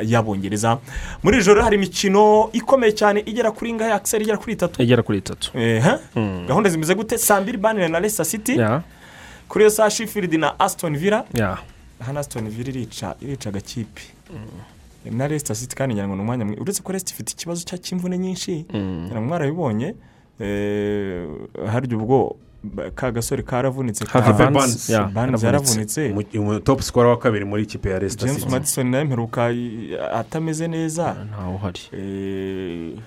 y'abongereza 0.00 0.78
muri 1.22 1.36
iri 1.36 1.44
joro 1.44 1.62
hari 1.62 1.76
imikino 1.76 2.50
ikomeye 2.52 2.92
cyane 2.92 3.20
igera 3.26 3.50
kuri 3.50 3.72
ngaya 3.72 3.94
akiseri 3.94 4.24
igera 4.24 4.38
kuri 4.38 4.52
itatu? 4.52 4.82
Igera 4.82 5.02
kuri 5.02 5.18
itatu. 5.18 5.58
Ehe. 5.58 5.92
Mm. 6.16 6.46
gahunda 6.46 6.70
zimeze 6.70 6.94
gute? 6.94 7.18
Saa 7.18 7.40
mbiri 7.40 7.58
banire 7.58 7.88
na 7.88 8.00
city. 8.08 8.56
Ya. 8.58 8.82
kuri 9.48 9.64
iyo 9.64 9.70
saa 9.70 9.90
shifiridi 9.90 10.38
na 10.38 10.60
aston 10.60 10.96
villa. 10.96 11.24
Ya. 11.34 11.58
hano 12.06 12.20
aston 12.20 12.48
villa 12.50 12.70
irica 12.70 13.14
irica 13.20 13.46
agakipe. 13.48 14.02
Na 15.10 15.28
leicester 15.28 15.56
city 15.56 15.76
kandi 15.76 15.94
ngira 15.94 16.08
ngo 16.08 16.16
ni 16.16 16.22
umwanya 16.22 16.44
mwiza 16.44 16.62
uretse 16.62 16.82
ko 16.82 16.92
leicester 16.92 17.14
ifite 17.14 17.32
ikibazo 17.32 17.64
cy'imvune 17.64 18.18
nyinshi. 18.18 18.64
Ngira 18.74 19.20
ngo 19.20 19.28
mwarabibonye 19.28 19.94
eh, 20.40 21.28
harya 21.72 21.96
ubwo 21.96 22.36
ka 22.94 23.10
gasore 23.10 23.42
karavunitse. 23.42 24.04
Barnes 25.14 25.42
yaravunitse. 25.42 26.60
Topu 26.64 26.82
sikoro 26.82 27.10
wa 27.10 27.16
kabiri 27.18 27.44
muri 27.44 27.62
ikipe 27.62 27.90
ya 27.90 27.98
resita 27.98 28.26
james 28.26 28.46
madison 28.50 28.86
nawe 28.90 29.04
mperuka 29.04 29.50
atameze 30.14 30.68
neza. 30.68 31.16
Ntawe 31.28 31.54
uhari. 31.54 31.80
Eh, 31.92 32.98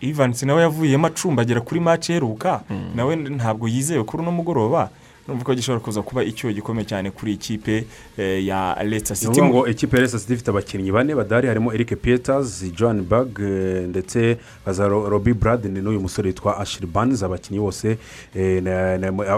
Evans 0.00 0.42
nawe 0.42 0.62
yavuyemo 0.62 1.06
acumbagira 1.06 1.60
kuri 1.60 1.80
match 1.80 2.08
iheruka 2.08 2.60
nawe 2.94 3.16
ntabwo 3.16 3.68
yizewe 3.68 4.04
kuri 4.04 4.22
uno 4.22 4.32
mugoroba. 4.32 4.90
Numva 5.28 5.44
ko 5.44 5.54
gishobora 5.54 5.80
kuza 5.84 6.02
kuba 6.02 6.22
icyuho 6.24 6.52
gikomeye 6.52 6.84
cyane 6.86 7.10
kuri 7.10 7.32
iyi 7.32 7.38
kipe 7.38 7.84
eh, 8.18 8.46
ya 8.46 8.76
city. 9.00 9.26
Ukuvuga 9.26 9.46
ngo 9.46 9.66
ikipe 9.68 9.96
ya 9.96 10.00
resita 10.02 10.18
siti 10.18 10.32
ifite 10.32 10.50
abakinnyi 10.50 10.92
bane 10.92 11.14
badahari 11.14 11.48
harimo 11.48 11.72
eric 11.72 11.96
peters 12.02 12.64
john 12.76 13.02
bag 13.02 13.28
eh, 13.40 13.88
ndetse 13.88 14.36
Ro- 14.66 15.08
robi 15.08 15.32
buradeni 15.34 15.80
n'uyu 15.80 16.00
musore 16.00 16.28
witwa 16.28 16.58
ashiri 16.60 16.86
banizi 16.86 17.24
abakinnyi 17.24 17.60
bose 17.60 17.96
eh, 18.34 18.62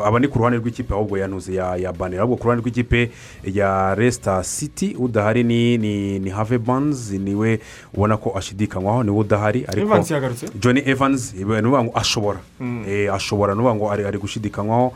aba 0.04 0.18
ni 0.20 0.28
ku 0.28 0.38
ruhande 0.38 0.58
rw'ikipe 0.58 0.94
ahubwo 0.94 1.18
yanuze 1.18 1.54
ya 1.54 1.76
ya 1.76 1.92
banira 1.92 2.22
ahubwo 2.22 2.36
ku 2.36 2.44
ruhande 2.44 2.62
rw'ikipe 2.62 3.10
ya 3.44 3.94
resita 3.94 4.42
siti 4.44 4.96
udahari 4.98 5.44
ni 5.44 5.78
ni 5.78 6.18
ni 6.18 6.30
have 6.30 6.58
banizi 6.58 7.18
ni 7.18 7.34
we 7.34 7.60
ubona 7.94 8.16
ko 8.16 8.32
ashidikanywaho 8.38 9.02
ni 9.02 9.10
we 9.10 9.18
udahari 9.18 9.64
ariko 9.68 10.02
john 10.60 10.78
evans 10.78 11.34
ni 11.34 11.44
ukuvuga 11.44 11.82
ngo 11.84 11.92
ashobora. 11.94 12.40
Mm. 12.60 12.84
Eh, 12.88 13.14
ashobora 13.14 13.54
ni 13.54 13.60
ukuvuga 13.60 13.74
ngo 13.74 13.92
ari 13.92 14.18
gushidikanywaho 14.18 14.92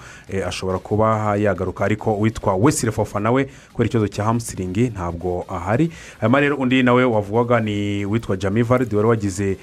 ashobora 0.47 0.80
kuba 0.81 1.37
yagaruka. 1.37 1.85
Ariko 1.85 2.15
uwitwa 2.15 2.55
wesire 2.57 2.93
fofa 2.93 3.21
nawe 3.21 3.45
kubera 3.73 3.87
ikibazo 3.89 4.09
cya 4.09 4.25
hamusiringi 4.25 4.89
ntabwo 4.89 5.45
ahari. 5.49 5.91
Hanyuma 6.21 6.41
rero 6.41 6.57
undi 6.57 6.83
nawe 6.83 7.05
wavugwaga 7.05 7.61
ni 7.61 8.05
uwitwa 8.05 8.37
jami 8.37 8.63
varidi 8.63 8.97
wari 8.97 9.09
wagize 9.09 9.57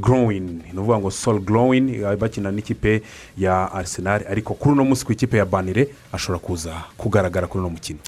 gorowini 0.00 0.50
ni 0.72 0.72
ukuvuga 0.72 0.98
ngo 0.98 1.10
sol 1.10 1.40
gorowini 1.40 1.98
bakina 2.18 2.50
n'ikipe 2.50 3.02
ya 3.38 3.72
arisenali 3.72 4.24
ariko 4.30 4.54
kuri 4.54 4.72
uno 4.72 4.84
munsi 4.84 5.04
ku 5.06 5.12
ikipe 5.12 5.36
ya 5.36 5.44
banire 5.44 5.88
ashobora 6.12 6.38
kuza 6.38 6.72
kugaragara 6.96 7.46
kuri 7.46 7.60
uno 7.64 7.70
mukino. 7.70 7.98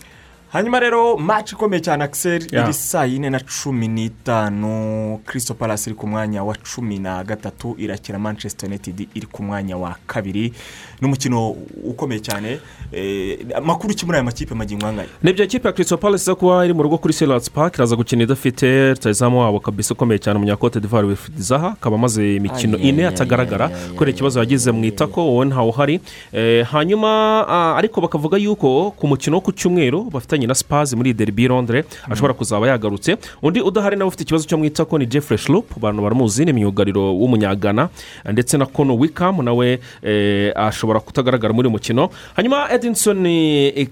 Hanyuma 0.54 0.80
rero 0.80 1.16
maci 1.16 1.54
ikomeye 1.54 1.82
cyane 1.82 2.04
akiseri 2.04 2.46
iri 2.46 2.72
saa 2.72 3.04
yine 3.04 3.30
na 3.30 3.40
cumi 3.40 3.88
n'itanu. 3.88 5.18
Kirisito 5.26 5.54
palasi 5.54 5.90
iri 5.90 5.98
ku 5.98 6.06
mwanya 6.06 6.44
wa 6.44 6.54
cumi 6.54 6.98
na 6.98 7.24
gatatu. 7.24 7.74
Irakira 7.78 8.18
manchester 8.18 8.68
united 8.68 9.08
iri 9.14 9.26
ku 9.26 9.42
mwanya 9.42 9.76
wa 9.76 9.96
kabiri. 10.06 10.52
Ni 11.00 11.06
umukino 11.06 11.50
ukomeye 11.84 12.20
cyane. 12.20 12.60
Eh, 12.92 13.38
amakuru 13.56 13.94
ki 13.94 14.06
muri 14.06 14.16
aya 14.16 14.24
makipe 14.24 14.54
magingo 14.54 14.86
angaya 14.86 15.08
ni 15.22 15.32
byo 15.32 15.44
ikipe 15.44 15.68
ya 15.68 15.72
kirisito 15.72 15.96
palasi 15.96 16.22
iza 16.22 16.34
kuba 16.34 16.64
iri 16.64 16.74
mu 16.74 16.82
rugo 16.82 16.98
kuri 16.98 17.14
serasi 17.14 17.50
paki 17.50 17.76
iraza 17.76 17.96
gukina 17.96 18.22
idafite 18.22 18.90
rutayizamu 18.90 19.40
wabo 19.40 19.60
kabisa 19.60 19.94
ukomeye 19.94 20.18
cyane 20.18 20.36
umunyakote 20.36 20.80
divari 20.80 21.06
wifudizaha 21.06 21.68
akaba 21.68 21.96
amaze 21.96 22.36
imikino 22.36 22.78
ine 22.78 23.06
atagaragara 23.06 23.68
kubera 23.68 24.10
ikibazo 24.10 24.40
yagize 24.40 24.70
mu 24.72 24.84
itako 24.84 25.26
wowe 25.26 25.46
ntawe 25.46 25.68
uhari. 25.68 26.00
Eh, 26.32 26.66
hanyuma 26.66 27.08
ah, 27.48 27.76
ariko 27.76 28.00
bakavuga 28.00 28.36
yuko 28.38 28.90
ku 28.90 29.08
mukino 29.08 29.36
wo 29.36 29.40
ku 29.40 29.52
cyumweru 29.52 30.04
bafitanye 30.10 30.43
na 30.46 30.54
sipazi 30.54 30.96
muri 30.96 31.12
deribi 31.14 31.48
rondire 31.48 31.84
ashobora 32.10 32.34
kuzaba 32.34 32.68
yagarutse. 32.68 33.16
Undi 33.42 33.60
udahari 33.60 33.96
nawe 33.96 34.08
ufite 34.08 34.22
ikibazo 34.22 34.44
cyo 34.48 34.58
mu 34.58 34.64
itako 34.64 34.98
ni 34.98 35.06
jeffrey 35.06 35.38
shlup 35.38 35.76
abantu 35.76 36.02
baramuzi 36.02 36.44
ni 36.44 36.52
myugariro 36.52 37.14
w'umunyagana. 37.16 37.88
Ndetse 38.32 38.58
na 38.58 38.66
kono 38.66 38.96
wikamu 38.96 39.42
nawe 39.42 39.78
eh, 40.02 40.52
ashobora 40.56 41.00
kutagaragara 41.00 41.52
muri 41.54 41.68
uyu 41.68 41.72
mukino. 41.72 42.10
Hanyuma 42.36 42.70
edinson 42.72 43.24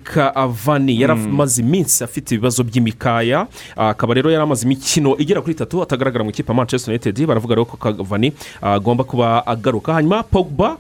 kavani 0.05 1.01
yari 1.01 1.13
amaze 1.13 1.63
iminsi 1.63 2.05
afite 2.05 2.35
ibibazo 2.35 2.65
by'imikaya. 2.65 3.47
Akaba 3.77 4.15
rero 4.15 4.31
yari 4.31 4.43
amaze 4.43 4.67
imikino 4.67 5.17
igera 5.19 5.41
kuri 5.41 5.53
itatu 5.55 5.83
atagaragara 5.83 6.25
mu 6.25 6.31
ikipe 6.31 6.53
ya 6.53 6.57
manchester 6.57 6.93
united. 6.93 7.27
Baravuga 7.27 7.55
rero 7.55 7.65
ko 7.65 7.77
kavani 7.77 8.33
ah, 8.63 8.75
agomba 8.75 9.05
kuba 9.05 9.47
agaruka. 9.47 9.93
Hanyuma 9.95 10.23
pogba 10.23 10.77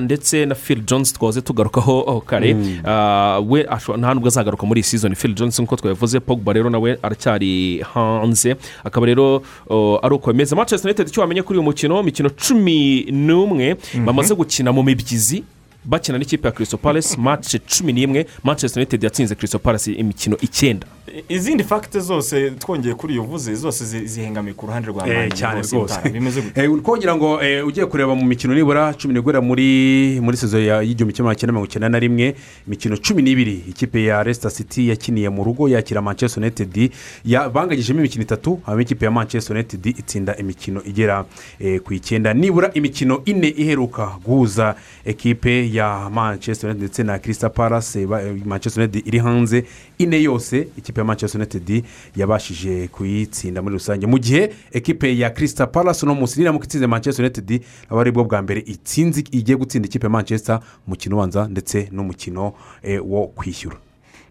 ndetse 0.00 0.46
na 0.46 0.54
phil 0.54 0.80
jones 0.86 1.12
twaze 1.12 1.40
tugarukaho 1.40 2.04
oh, 2.06 2.20
kare. 2.20 2.54
Mm. 2.54 2.78
Ah, 2.84 3.40
we 3.48 3.66
nta 3.98 4.14
nubwo 4.14 4.28
azagaruka 4.28 4.66
muri 4.66 4.80
iyi 4.80 4.84
season. 4.84 5.14
Phil 5.14 5.34
jones 5.34 5.58
nk'uko 5.60 5.76
twabivuze 5.76 6.20
pogba 6.20 6.52
rero 6.52 6.70
nawe 6.70 6.98
aracyari 7.02 7.78
hanze. 7.94 8.56
Akaba 8.84 9.06
rero 9.06 9.42
oh, 9.68 9.98
ari 10.02 10.14
uko 10.14 10.32
bimeze. 10.32 10.56
Manchester 10.56 10.88
united 10.88 11.08
icyo 11.08 11.20
wamenya 11.20 11.42
kuri 11.42 11.58
uyu 11.58 11.64
mukino 11.64 12.00
imikino 12.00 12.30
cumi 12.30 13.06
n'umwe 13.10 13.76
bamaze 14.04 14.34
gukina 14.34 14.72
mu 14.72 14.82
mibyizi. 14.82 15.44
Bakina 15.84 16.18
n'ikipe 16.18 16.48
ya 16.48 16.52
kirisito 16.52 16.76
palesi 16.76 17.20
mace 17.20 17.58
cumi 17.58 17.92
n'imwe 17.92 18.26
manchester 18.44 18.80
united 18.80 19.02
yatsinze 19.04 19.34
kirisito 19.34 19.58
palesi 19.58 19.92
imikino 19.92 20.36
icyenda. 20.40 20.86
Izindi 21.28 21.64
fagite 21.64 22.00
zose 22.00 22.50
twongeye 22.50 22.94
kuri 22.94 23.14
iyo 23.14 23.22
vuze 23.22 23.54
zose 23.54 23.84
zi- 23.84 24.06
zihengamiye 24.06 24.54
ku 24.54 24.66
ruhande 24.66 24.88
rwa 24.88 25.08
Eh, 25.08 25.16
mani 25.16 25.32
cyane 25.32 25.62
rwose. 25.62 26.00
Bimeze 26.12 26.40
gutya 26.40 26.64
Eh, 26.64 26.70
kugira 26.82 27.16
ngo 27.16 27.42
eh, 27.42 27.66
ugiye 27.66 27.86
kureba 27.86 28.14
mu 28.14 28.24
mikino 28.24 28.54
nibura 28.54 28.94
cumi 28.94 29.14
n'igura 29.14 29.40
muri 29.40 30.20
muri 30.22 30.36
sezo 30.36 30.58
ya- 30.60 30.82
y'igihumbi 30.82 31.12
kimwe 31.14 31.26
magana 31.26 31.38
cyenda 31.38 31.52
mirongo 31.52 31.66
icyenda 31.66 31.88
na 31.88 31.98
rimwe 31.98 32.34
imikino 32.66 32.96
cumi 32.96 33.22
n'ibiri 33.22 33.64
ikipe 33.68 34.04
ya 34.04 34.22
resita 34.22 34.50
siti 34.50 34.88
yakiniye 34.88 35.28
mu 35.28 35.44
rugo 35.44 35.68
yakira 35.68 36.02
manchester 36.02 36.42
united 36.42 36.90
ya- 37.24 37.48
banganyijemo 37.48 37.98
imikino 38.00 38.22
itatu 38.22 38.60
hanyuma 38.66 38.82
ikipe 38.82 39.04
ya 39.04 39.10
manchester 39.10 39.56
united 39.56 39.86
itsinda 39.86 40.36
imikino 40.36 40.82
igera 40.84 41.24
eh, 41.58 41.80
ku 41.80 41.94
icyenda. 41.94 42.34
Nibura 42.34 42.70
imikino 42.74 43.22
ine 43.24 43.48
iheruka 43.48 44.06
guhuza 44.24 44.74
ekipe 45.04 45.69
ya 45.76 46.10
manchester 46.10 46.70
united 46.70 46.82
ndetse 46.84 47.02
na 47.02 47.18
kirisita 47.18 47.48
palase 47.50 48.02
eh, 48.02 48.08
manchester 48.44 48.82
united 48.82 49.06
iri 49.06 49.18
hanze 49.18 49.64
ine 49.98 50.22
yose 50.22 50.68
ikipe 50.76 51.00
ya 51.00 51.04
manchester 51.04 51.40
united 51.40 51.84
yabashije 52.16 52.88
kuyitsinda 52.88 53.62
muri 53.62 53.72
rusange. 53.74 54.06
Mu 54.06 54.18
gihe 54.18 54.52
ekipe 54.72 55.18
ya 55.18 55.30
kirisita 55.30 55.66
palase 55.66 56.06
uno 56.06 56.14
munsi 56.14 56.38
niramuka 56.38 56.64
itsinze 56.64 56.86
manchester 56.86 57.24
united 57.24 57.62
aba 57.90 58.00
ari 58.00 58.10
bwo 58.12 58.24
bwa 58.24 58.42
mbere 58.42 58.60
itsinze 58.60 59.20
igiye 59.30 59.56
gutsinda 59.58 59.86
ikipe 59.88 60.06
ya 60.06 60.10
manchester 60.10 60.60
umukino 60.86 61.16
ubanza 61.16 61.48
ndetse 61.48 61.88
n'umukino 61.92 62.52
eh, 62.82 63.00
wo 63.06 63.26
kwishyura. 63.26 63.76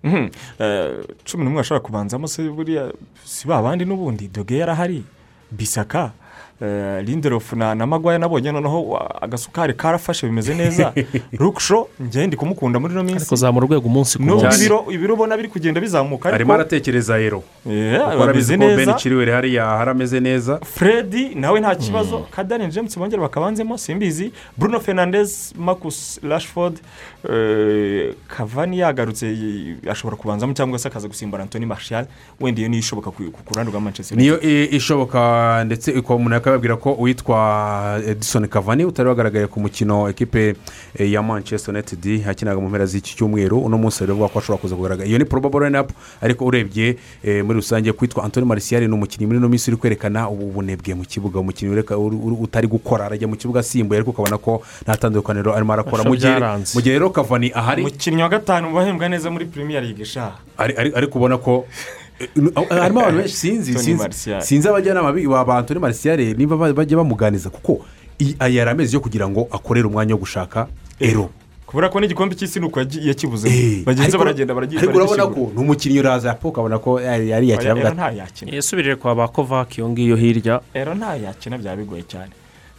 Mhm. 0.03 0.29
Eh, 0.59 1.03
cumi 1.31 1.43
n'umwe 1.43 1.57
bashobora 1.59 1.79
kubanzamo 1.85 2.27
se 2.27 2.49
buriya 2.49 2.91
si 3.25 3.47
ba 3.47 3.61
bandi 3.61 3.85
n'ubundi? 3.85 4.27
Doge 4.27 4.57
yarahari 4.57 5.03
bisaka? 5.51 6.11
Eh, 6.61 7.03
lindelof 7.05 7.53
na 7.53 7.75
na 7.75 7.85
magwaya 7.85 8.19
nabonye 8.19 8.51
noneho 8.51 8.99
agasukari 9.21 9.73
karafashe 9.73 10.27
bimeze 10.27 10.55
neza. 10.55 10.93
Rukusho 11.39 11.87
njye 11.99 12.27
ndi 12.27 12.35
kumukunda 12.37 12.79
muri 12.79 12.93
ino 12.93 13.03
minsi. 13.03 13.17
Ariko 13.21 13.35
zamura 13.35 13.65
urwego 13.65 13.87
umunsi 13.87 14.17
ku 14.17 14.23
munsi. 14.23 14.61
Ibiro 14.61 14.85
ibiro 14.91 15.13
ubona 15.13 15.37
biri 15.37 15.49
kugenda 15.49 15.81
bizamuka 15.81 16.33
arimo 16.33 16.53
aratekereza 16.53 17.17
kuko 18.11 18.23
arabizi 18.23 18.57
bameze 18.57 18.75
neza. 18.85 18.93
chilwell 18.93 19.31
hariya 19.31 19.65
harameze 19.65 20.19
neza. 20.19 20.59
Fredi 20.63 21.35
nawe 21.35 21.59
nta 21.59 21.75
kibazo. 21.75 22.25
Kadani 22.31 22.67
james 22.67 22.97
bongera 22.97 23.21
bakabanzemo 23.21 23.77
simbizi. 23.77 24.31
Bruno 24.57 24.79
fernandez 24.79 25.53
marcus 25.57 26.19
rashford 26.23 26.79
eh, 27.29 28.13
kavani 28.27 28.79
yagarutse 28.79 29.27
y- 29.27 29.91
ashobora 29.91 30.15
kubanzamo 30.17 30.53
cyangwa 30.53 30.79
se 30.79 30.87
akaza 30.87 31.07
gusimbura 31.07 31.43
antoni 31.43 31.65
marshal 31.65 32.05
wenda 32.39 32.59
iyo 32.61 32.69
niyo 32.69 32.79
ishoboka 32.79 33.11
ku 33.11 33.23
ruhande 33.53 33.71
rwa 33.71 33.81
manchester 33.81 34.17
niyo 34.17 34.41
ishoboka 34.71 35.63
ndetse 35.65 35.91
ikaba 35.91 36.15
umuntu 36.15 36.35
yakababwira 36.49 36.75
ko 36.77 36.93
uwitwa 36.93 38.01
edison 38.07 38.47
kavani 38.47 38.85
utari 38.85 39.09
wagaragaye 39.09 39.47
ku 39.47 39.59
mukino 39.59 40.09
ekipe 40.09 40.55
eh, 40.97 41.11
ya 41.11 41.21
manchester 41.21 41.73
united 41.73 42.05
yakinaga 42.05 42.59
mu 42.59 42.69
mpera 42.69 42.85
z'iki 42.85 43.15
cyumweru. 43.15 43.59
Uno 43.61 43.77
munsi 43.77 44.01
rero 44.01 44.15
bavuga 44.15 44.33
ko 44.33 44.39
ashobora 44.39 44.61
kuza 44.61 44.75
kugaragara 44.75 45.07
iyo 45.09 45.17
ni 45.17 45.25
probable 45.25 45.59
line-up 45.69 45.91
ariko 46.21 46.45
urebye 46.45 46.97
eh, 47.23 47.43
muri 47.45 47.55
rusange 47.61 47.93
kwitwa 47.93 48.23
antoni 48.23 48.45
marisiyari 48.47 48.87
ni 48.87 48.93
umukinnyi 48.93 49.25
muri 49.27 49.37
ino 49.39 49.49
minsi 49.49 49.71
uri 49.71 49.77
kwerekana 49.77 50.29
ubu 50.29 50.45
bunebwe 50.51 50.93
mu 50.93 51.03
kibuga. 51.05 51.39
Umukinnyi 51.39 51.83
utari 52.41 52.67
gukora 52.67 53.05
arajya 53.05 53.27
mu 53.27 53.35
kibuga 53.35 53.59
asimbuye 53.59 53.97
ariko 53.99 54.11
ukabona 54.11 54.37
ko 54.37 54.61
nta 54.83 54.97
tandukaniro 54.97 55.53
arimo 55.55 55.73
arakora. 55.73 56.03
Mu 56.03 56.15
gihe 56.81 56.93
rero 56.97 57.09
kavani 57.09 57.51
ahari 57.53 57.81
umukinnyi 57.81 58.21
wa 58.21 58.29
gatanu 58.29 58.73
bahembwa 58.73 59.09
neza 59.09 59.29
muri 59.29 59.45
premier 59.45 59.83
league 59.83 60.05
ari- 60.57 60.93
ariko 60.95 61.17
ubona 61.19 61.37
ko 61.37 61.65
harimo 62.69 62.99
abantu 62.99 63.17
benshi. 63.17 63.35
Sinzi 63.35 63.73
sinzi. 64.41 64.67
Abajyanama 64.67 65.13
ba 65.45 65.57
antoni 65.57 65.79
marisiyare 65.79 66.33
niba 66.33 66.57
ba- 66.57 66.73
bajya 66.73 66.97
bamuganiza 66.97 67.49
kuko 67.49 67.85
aya 68.39 68.53
yari 68.63 68.69
amezi 68.71 68.95
yo 68.95 69.01
kugira 69.01 69.29
ngo 69.29 69.47
akorere 69.51 69.87
umwanya 69.87 70.13
wo 70.15 70.19
gushaka 70.19 70.67
ero. 70.99 71.29
kubera 71.69 71.89
ko 71.93 71.99
n'igikombe 72.01 72.33
cy'isi 72.35 72.59
ni 72.59 72.65
uko 72.65 72.79
yagi- 72.81 73.07
yakibuze. 73.07 73.45
Bagenzi 73.85 74.09
Ariko- 74.09 74.17
baragenda 74.17 74.53
baragiye 74.57 74.81
ariko 74.81 74.97
urabona 74.97 75.27
ko 75.29 75.51
ni 75.53 75.61
umukinnyi 75.61 75.99
uraza 76.01 76.33
ukabona 76.43 76.79
ko 76.81 76.97
yari 76.99 77.29
ati 77.53 77.93
ntayakina 77.93 78.51
yasubirire 78.51 78.95
kwa 78.97 79.15
ba 79.15 79.27
kovaki 79.29 79.77
iyo 79.81 79.89
ngiyo 79.89 80.15
hirya. 80.17 80.61
Ero 80.73 80.95
ntayakina 80.97 81.57
byaba 81.61 81.77
bigoye 81.77 82.03
cyane. 82.09 82.33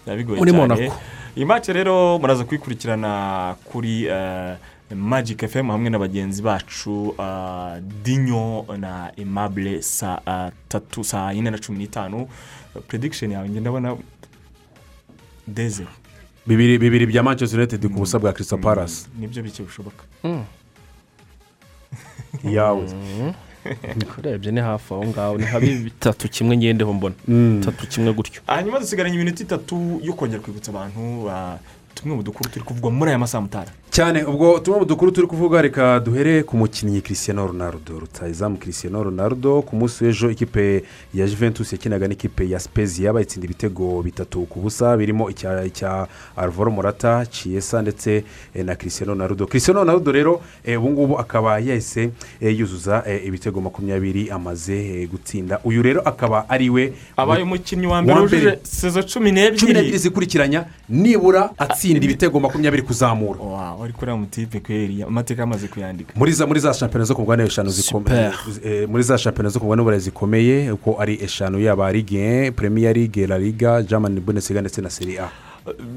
Byaba 0.05 0.17
bigoye 0.19 0.41
cyane. 0.43 0.91
Iyi 1.39 1.47
mace 1.47 1.73
rero 1.73 2.19
muraza 2.19 2.43
kuyikurikirana 2.45 3.55
kuri 3.65 4.11
eh, 4.11 4.59
magic 4.97 5.47
fm 5.49 5.69
hamwe 5.71 5.91
na 5.91 5.99
bagenzi 5.99 6.43
bacu 6.43 7.15
eh, 7.19 7.83
dinyo 8.05 8.65
na 8.79 9.12
emabure 9.17 9.83
saa 9.83 10.51
tatu 10.69 11.05
saa 11.05 11.33
yine 11.33 11.51
na 11.51 11.59
cumi 11.59 11.79
n'itanu. 11.79 12.29
Prediction 12.89 13.31
yawe 13.31 13.49
njye 13.49 13.61
ndabona 13.61 13.97
deze 15.47 15.87
bibiri 16.47 16.79
bibiri 16.79 17.07
bya 17.07 17.23
manchester 17.23 17.59
united 17.61 17.83
ku 17.83 17.99
busa 17.99 18.19
bwa 18.19 18.33
kirisita 18.33 18.57
palasi 18.57 19.09
ni 19.19 19.27
byo 19.27 19.43
bike 19.43 19.62
bishoboka 19.62 20.05
yawe. 22.45 22.87
Urebye 24.19 24.53
ni 24.53 24.61
hafi 24.61 24.95
aho 24.95 25.05
ngaho. 25.07 25.39
Ni 25.39 25.45
habi 25.47 25.75
bitatu 25.75 26.29
kimwe 26.29 26.57
ngendeho 26.57 26.93
mbona. 26.93 27.15
Bitatu 27.29 27.87
kimwe 27.87 28.12
gutyo. 28.12 28.43
Hanyuma 28.47 28.79
dusigaranye 28.81 29.15
iminota 29.17 29.43
itatu 29.43 30.01
yo 30.03 30.12
kongera 30.12 30.41
kwibutsa 30.41 30.71
abantu 30.71 31.25
ba- 31.25 31.59
tumwe 31.95 32.17
mu 32.17 32.23
dukuru 32.23 32.51
turi 32.51 32.65
kuvugwa 32.65 32.91
muri 32.91 33.09
aya 33.11 33.19
masaha 33.19 33.43
mutara. 33.43 33.73
Cyane 33.91 34.25
ubwo 34.25 34.59
tumwe 34.59 34.79
mu 34.81 34.87
dukuru 34.87 35.11
turi 35.12 35.27
kuvuga 35.27 35.62
reka 35.62 36.01
duhere 36.01 36.43
ku 36.43 36.57
mukinnyi 36.57 37.01
christian 37.03 37.37
ronaldo. 37.37 37.99
Rutayizamu 38.01 38.57
christian 38.57 38.93
ronaldo 38.95 39.62
ku 39.62 39.77
munsi 39.77 40.05
w'ejo 40.05 40.31
ikipe 40.31 40.85
ya 41.15 41.27
juventus 41.27 41.73
yakinaga 41.73 42.09
n'ikipe 42.09 42.49
ya 42.49 42.61
spezia 42.61 43.12
bayitsinda 43.12 43.45
ibitego 43.45 44.03
bitatu 44.03 44.47
ku 44.47 44.61
busa 44.61 44.97
birimo 44.97 45.31
icya 45.31 45.65
icya 45.67 46.07
alvaro 46.37 46.71
morata 46.71 47.27
chiesa 47.27 47.83
ndetse 47.83 48.25
eh, 48.55 48.65
na 48.65 48.77
christian 48.77 49.09
ronaldo. 49.09 49.47
Christian 49.47 49.77
ronaldo 49.77 50.12
rero 50.12 50.41
eh, 50.65 50.79
ubu 50.79 50.91
ngubu 50.91 51.19
akaba 51.19 51.59
yahise 51.59 52.11
eh, 52.41 52.59
yuzuza 52.61 53.03
ibitego 53.27 53.61
makumyabiri 53.61 54.31
amaze 54.31 55.07
gutsinda. 55.11 55.61
Uyu 55.65 55.83
rero 55.83 56.01
akaba 56.01 56.49
ari 56.49 56.71
we 56.71 56.93
abaye 57.17 57.43
umukinnyi 57.43 57.87
wa 57.87 58.03
mbere 58.03 58.21
wujuje 58.21 58.59
sezo 58.62 59.03
cumi 59.03 59.33
n'ebyiri. 59.33 59.59
Cumi 59.59 59.73
n'ebyiri 59.73 59.99
zikurikiranya 59.99 60.65
nibura 60.89 61.51
atsinda 61.59 62.05
ibitego 62.05 62.41
makumyabiri 62.41 62.83
kuzamura. 62.83 63.41
Wari 63.81 63.93
kuriya 63.93 64.16
mutipe 64.16 64.61
kweri 64.61 65.02
amateka 65.02 65.43
amaze 65.43 65.69
kuyandika. 65.69 66.12
Muri 66.16 66.32
za 66.32 66.47
muri 66.47 66.61
za 66.61 66.74
shampiyona 66.74 67.05
zo 67.05 67.15
ku 67.15 67.20
mugabane 67.20 67.48
eshanu 67.48 67.70
zikomeye 67.70 68.32
eh, 68.65 68.89
muri 68.89 69.02
za 69.02 69.19
shampiyona 69.19 69.48
zo 69.48 69.59
ku 69.59 69.65
mugabane 69.65 69.81
w'uburayi 69.81 70.01
zikomeye 70.02 70.70
uko 70.73 70.97
ari 71.01 71.19
eshanu 71.23 71.59
yaba 71.61 71.93
ligue 71.93 72.51
premier 72.52 72.94
ligue 72.97 73.27
la 73.27 73.39
liga 73.39 73.82
german 73.82 74.20
bundesliga 74.20 74.61
ndetse 74.61 74.81
na 74.82 74.90
serie 74.90 75.20
a. 75.20 75.28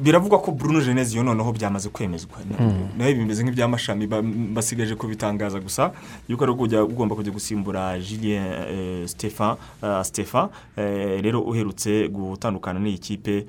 biravugwa 0.03 0.39
ko 0.41 0.51
Bruno 0.51 0.81
Genesio 0.81 1.23
noneho 1.23 1.51
byamaze 1.53 1.89
kwemezwa. 1.89 2.37
Mm. 2.59 2.87
nawe 2.97 3.13
bimeze 3.13 3.43
nk'iby'amashami 3.43 4.07
ba- 4.07 4.21
basigaje 4.53 4.95
kubitangaza 4.95 5.59
gusa. 5.59 5.91
Yuko 6.29 6.43
ari 6.43 6.53
ugomba 6.83 7.15
kujya 7.15 7.31
gusimbura 7.31 7.99
Julien 7.99 8.43
eh, 8.43 9.07
Stefan 9.07 9.55
eh, 9.83 10.03
Stefan 10.03 10.49
eh, 10.77 11.21
rero 11.23 11.41
uherutse 11.41 12.07
gutandukana 12.09 12.79
n'iyi 12.79 12.97
kipe 12.97 13.45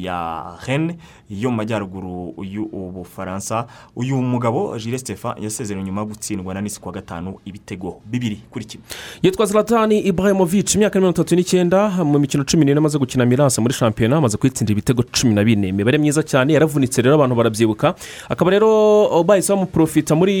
ya 0.00 0.56
Rennes 0.66 0.96
yo 1.30 1.50
mu 1.50 1.56
majyaruguru 1.56 2.34
y'ubufaransa 2.42 3.66
uyu 3.96 4.16
mugabo 4.22 4.78
Julien 4.78 4.98
Stefan 4.98 5.34
yasezeranye 5.42 5.86
nyuma 5.86 6.00
yo 6.00 6.06
gutsindwa 6.06 6.54
na 6.54 6.60
Nice 6.60 6.80
kuwa 6.80 6.94
gatanu 6.94 7.34
ibitego 7.44 8.00
bibiri. 8.06 8.40
Kuri 8.50 8.64
kimwe 8.64 8.86
yitwa 9.22 9.46
zlatani 9.46 10.00
ibrahimovic 10.00 10.74
imyaka 10.74 10.98
mirongo 10.98 11.14
itatu 11.14 11.36
n'icyenda 11.36 11.88
mu 12.04 12.18
mikino 12.18 12.44
cumi 12.44 12.64
n'ine 12.64 12.78
amaze 12.78 12.98
gukina 12.98 13.26
miranse 13.26 13.60
muri 13.60 13.74
shampiyona 13.74 14.16
amaze 14.16 14.36
kwitsindira 14.36 14.72
ibitego 14.78 15.02
cumi 15.02 15.34
na 15.34 15.41
bine. 15.44 15.68
Imibare 15.68 15.98
myiza 15.98 16.22
cyane 16.22 16.52
yaravunitse 16.52 17.02
rero 17.02 17.14
abantu 17.14 17.34
barabyibuka. 17.34 17.94
Akaba 18.28 18.50
rero 18.50 19.22
bahise 19.24 19.52
bamuprofita 19.52 20.14
muri 20.14 20.34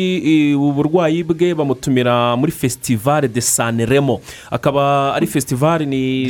eh, 0.52 0.56
ubu 0.60 0.72
burwayi 0.72 1.22
bwe 1.24 1.54
bamutumira 1.54 2.36
muri 2.36 2.52
fesitivale 2.52 3.28
de 3.28 3.40
sanremo. 3.40 4.20
Akaba 4.50 5.14
ari 5.14 5.26
fesitivale 5.26 5.86
ni 5.86 6.26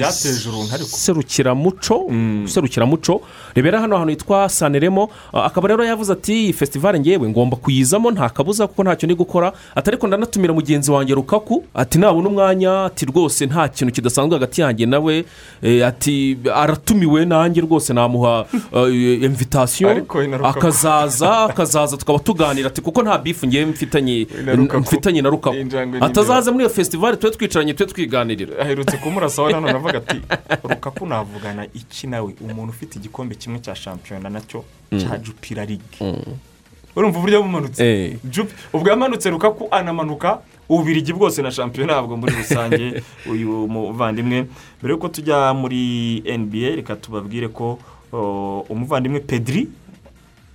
uruntu 0.49 0.75
ariko. 0.75 0.89
serukiramuco 0.97 2.11
serukiramuco. 2.47 3.23
Rebera 3.55 3.81
hano 3.81 3.97
hantu 3.99 4.11
hitwa 4.11 4.49
sanremo. 4.49 5.11
Akaba 5.33 5.69
rero 5.69 5.85
yavuze 5.85 6.13
ati 6.13 6.33
iyi 6.45 6.53
fesitivale 6.53 7.01
ngewe 7.01 7.29
ngomba 7.29 7.57
kuyizamo 7.57 8.11
nta 8.11 8.29
kabuza 8.29 8.67
kuko 8.67 8.83
ntacyo 8.83 9.07
ndi 9.07 9.15
gukora. 9.15 9.53
Ati 9.75 9.91
ariko 9.91 10.07
ndanatumira 10.07 10.55
mugenzi 10.55 10.91
wanjye 10.91 11.15
rukaku 11.15 11.65
ati 11.75 11.99
nabona 11.99 12.29
umwanya 12.29 12.85
ati 12.85 13.07
rwose 13.07 13.47
nta 13.47 13.69
kintu 13.69 13.93
kidasanzwe 13.95 14.35
hagati 14.39 14.61
yanjye 14.61 14.87
nawe. 14.87 15.25
Eh, 15.63 15.87
ati 15.87 16.37
aratumiwe 16.55 17.25
nanjye 17.25 17.61
rwose 17.61 17.93
namuha 17.93 18.45
eh, 18.73 19.23
we 20.15 20.27
Lukaku. 20.39 20.59
akazaza 20.59 21.39
akazaza 21.45 21.97
tukaba 21.97 22.19
tuganira 22.19 22.67
ati 22.69 22.81
kuko 22.81 23.03
nta 23.03 23.19
bifu 23.19 23.47
ngewe 23.47 23.67
mfitanye 23.67 24.27
na 24.45 24.55
n'imbeba. 25.53 26.07
atazaza 26.07 26.53
muri 26.53 26.65
iyo 26.65 26.71
fesitivale 26.75 27.17
tube 27.17 27.37
twicaranye 27.37 27.75
tube 27.75 27.93
twiganirira. 27.93 28.59
Aherutse 28.59 28.97
kumurasaho 28.97 29.51
nanone 29.51 29.75
avuga 29.77 29.99
ati 29.99 30.21
rukaku 30.69 31.07
navugana 31.07 31.67
iki 31.75 32.07
nawe? 32.07 32.35
Umuntu 32.41 32.71
ufite 32.71 32.99
igikombe 32.99 33.35
kimwe 33.35 33.59
cya 33.61 33.75
shampiyona 33.75 34.31
na 34.31 34.41
cyo 34.41 34.65
cya 34.99 35.19
jupira 35.19 35.65
ligue 35.65 36.15
urumva 36.97 37.19
uburyo 37.19 37.43
bumanutse? 37.43 38.17
Jup- 38.31 38.53
ubwo 38.73 38.89
yamanutse 38.91 39.31
rukaku 39.31 39.69
anamanuka 39.71 40.39
ububirigi 40.69 41.13
bwose 41.13 41.43
na 41.43 41.51
shampiyona 41.51 41.93
ntabwo 41.93 42.17
muri 42.17 42.35
rusange. 42.35 43.03
Uyu 43.33 43.69
muvandimwe 43.69 44.47
mbere 44.79 44.93
yuko 44.95 45.09
tujya 45.09 45.55
muri 45.55 46.23
nba 46.39 46.77
reka 46.77 46.97
tubabwire 46.97 47.49
ko 47.49 47.79
umuvandimwe 48.13 49.21
pedri 49.21 49.69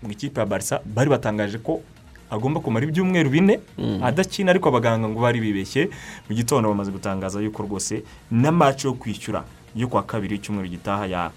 mu 0.03 0.11
ikipe 0.11 0.39
ya 0.39 0.45
barisa 0.45 0.79
bari 0.85 1.09
batangaje 1.09 1.57
ko 1.57 1.81
agomba 2.29 2.59
kumara 2.59 2.85
ibyumweru 2.85 3.29
bine 3.29 3.59
adakina 4.03 4.51
ariko 4.51 4.69
abaganga 4.69 5.07
ngo 5.09 5.19
bari 5.21 5.39
bibeshye. 5.39 5.89
Mu 6.29 6.35
gitondo 6.35 6.69
bamaze 6.69 6.91
gutangaza 6.91 7.39
yuko 7.41 7.63
rwose 7.63 8.03
na 8.31 8.51
match 8.51 8.85
yo 8.85 8.93
kwishyura 8.93 9.43
yo 9.75 9.87
kuwa 9.87 10.03
kabiri 10.03 10.35
y'icyumweru 10.35 10.67
gitaha 10.69 11.05
ya 11.05 11.31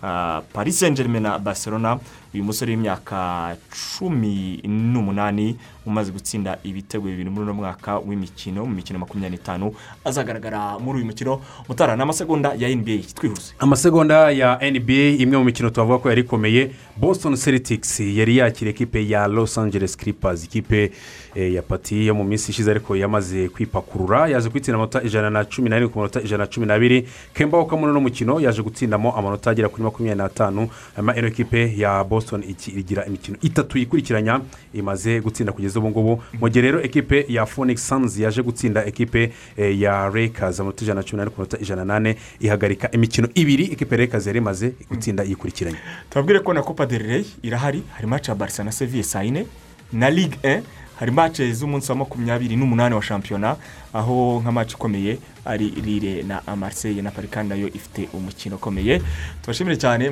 paris 0.53 0.79
saint 0.81 0.97
germain 0.97 1.23
na 1.23 1.39
barcelona 1.39 1.99
uyu 2.35 2.45
musore 2.45 2.71
w'imyaka 2.73 3.57
cumi 3.71 4.61
n'umunani 4.65 5.57
umaze 5.87 6.13
gutsinda 6.13 6.59
ibitego 6.65 7.05
bibiri 7.09 7.31
muri 7.31 7.43
uno 7.43 7.55
mwaka 7.55 7.99
w'imikino 7.99 8.67
mu 8.67 8.75
mikino 8.75 8.99
makumyabiri 8.99 9.37
n'itanu 9.37 9.73
azagaragara 10.05 10.79
muri 10.79 10.99
uyu 10.99 11.07
mukino 11.07 11.41
mutara. 11.69 11.97
Ni 11.97 12.03
amasegonda 12.03 12.55
ya 12.59 12.69
nba 12.69 12.93
twihuse. 13.15 13.55
Amasegonda 13.59 14.31
ya 14.31 14.59
nba 14.71 14.93
imwe 15.19 15.39
mu 15.39 15.45
mikino 15.45 15.71
tuvuga 15.71 15.99
ko 15.99 16.09
yari 16.09 16.21
ikomeye 16.21 16.71
boston 16.97 17.37
celtics 17.37 18.01
yari 18.01 18.37
yakira 18.37 18.71
ekipe 18.71 19.09
ya 19.09 19.27
los 19.29 19.59
angeles 19.59 19.97
clippers. 19.97 20.45
Ikipe 20.45 20.93
eh, 21.35 21.55
ya 21.55 21.63
pati 21.63 22.07
yo 22.07 22.15
mu 22.15 22.25
minsi 22.25 22.51
ishize 22.51 22.71
ariko 22.71 22.97
yamaze 22.97 23.49
kwipakurura 23.49 24.29
yaje 24.29 24.49
kwitsinda 24.49 24.77
amanota 24.77 25.03
ijana 25.03 25.31
na 25.31 25.45
cumi 25.45 25.69
n'arindwi 25.69 25.93
ku 25.93 25.99
manota 25.99 26.21
ijana 26.21 26.45
na 26.45 26.51
cumi 26.51 26.67
n'abiri 26.67 27.09
kemba 27.35 27.59
wakamuno 27.59 27.93
n'umukino 27.93 28.41
yaje 28.41 28.63
gutsindamo 28.63 29.17
amanota 29.17 29.51
agera 29.51 29.69
kuri 29.69 29.83
makumyabiri 29.83 30.19
n'atanu. 30.23 30.69
Hanyuma 30.97 31.17
ino 31.17 31.27
ekipe 31.29 31.75
ya 31.77 32.05
boston 32.05 32.20
iki- 32.49 32.71
igira 32.71 33.07
imikino 33.07 33.37
itatu 33.43 33.79
yikurikiranya 33.79 34.41
imaze 34.75 35.21
gutsinda 35.21 35.53
kugeza 35.53 35.79
ubu 35.79 35.89
ngubu. 35.91 36.23
Mu 36.41 36.49
gihe 36.49 36.63
rero 36.63 36.83
ekipe 36.83 37.25
ya 37.29 37.47
phoenix 37.47 37.89
suns 37.89 38.19
yaje 38.19 38.43
gutsinda 38.43 38.85
ekipe 38.87 39.33
eh, 39.57 39.81
ya 39.81 40.11
lakers 40.15 40.61
amanota 40.61 40.85
ijana 40.85 41.01
na 41.01 41.07
cumi 41.07 41.19
n'ane 41.19 41.31
ku 41.31 41.41
manota 41.41 41.59
ijana 41.59 41.85
n'ane 41.85 42.17
ihagarika 42.41 42.91
imikino 42.93 43.29
ibiri 43.35 43.65
ekipe 43.73 43.97
lakers 43.97 44.27
yari 44.27 44.39
imaze 44.39 44.73
gutsinda 44.91 45.23
yikurikiranye 45.25 45.79
tubabwire 46.11 46.41
ko 46.41 46.53
na 46.53 46.63
copa 46.63 46.87
del 46.87 47.03
rey 47.03 47.25
irahari 47.43 47.83
hari 47.95 48.07
match 48.07 48.29
ya 48.29 48.35
barisa 48.35 48.65
na 48.65 48.73
seviye 48.73 49.03
saa 49.03 49.23
yine 49.23 49.47
na 49.93 50.11
ligue 50.11 50.39
1 50.43 50.63
hari 50.99 51.13
match 51.13 51.41
z'umunsi 51.43 51.91
wa 51.93 51.97
makumyabiri 51.97 52.57
n'umunani 52.57 52.95
wa 52.95 53.03
shampiyona 53.03 53.57
aho 53.93 54.41
nka 54.43 54.53
match 54.53 54.73
ikomeye 54.73 55.19
ari 55.45 55.69
rire 55.85 56.23
na 56.23 56.43
marseille 56.57 57.03
na 57.03 57.11
parikani 57.11 57.49
na 57.49 57.55
yo 57.55 57.69
ifite 57.69 58.09
umukino 58.13 58.57
ukomeye. 58.57 59.03
Tubashimire 59.43 59.77
cyane. 59.77 60.09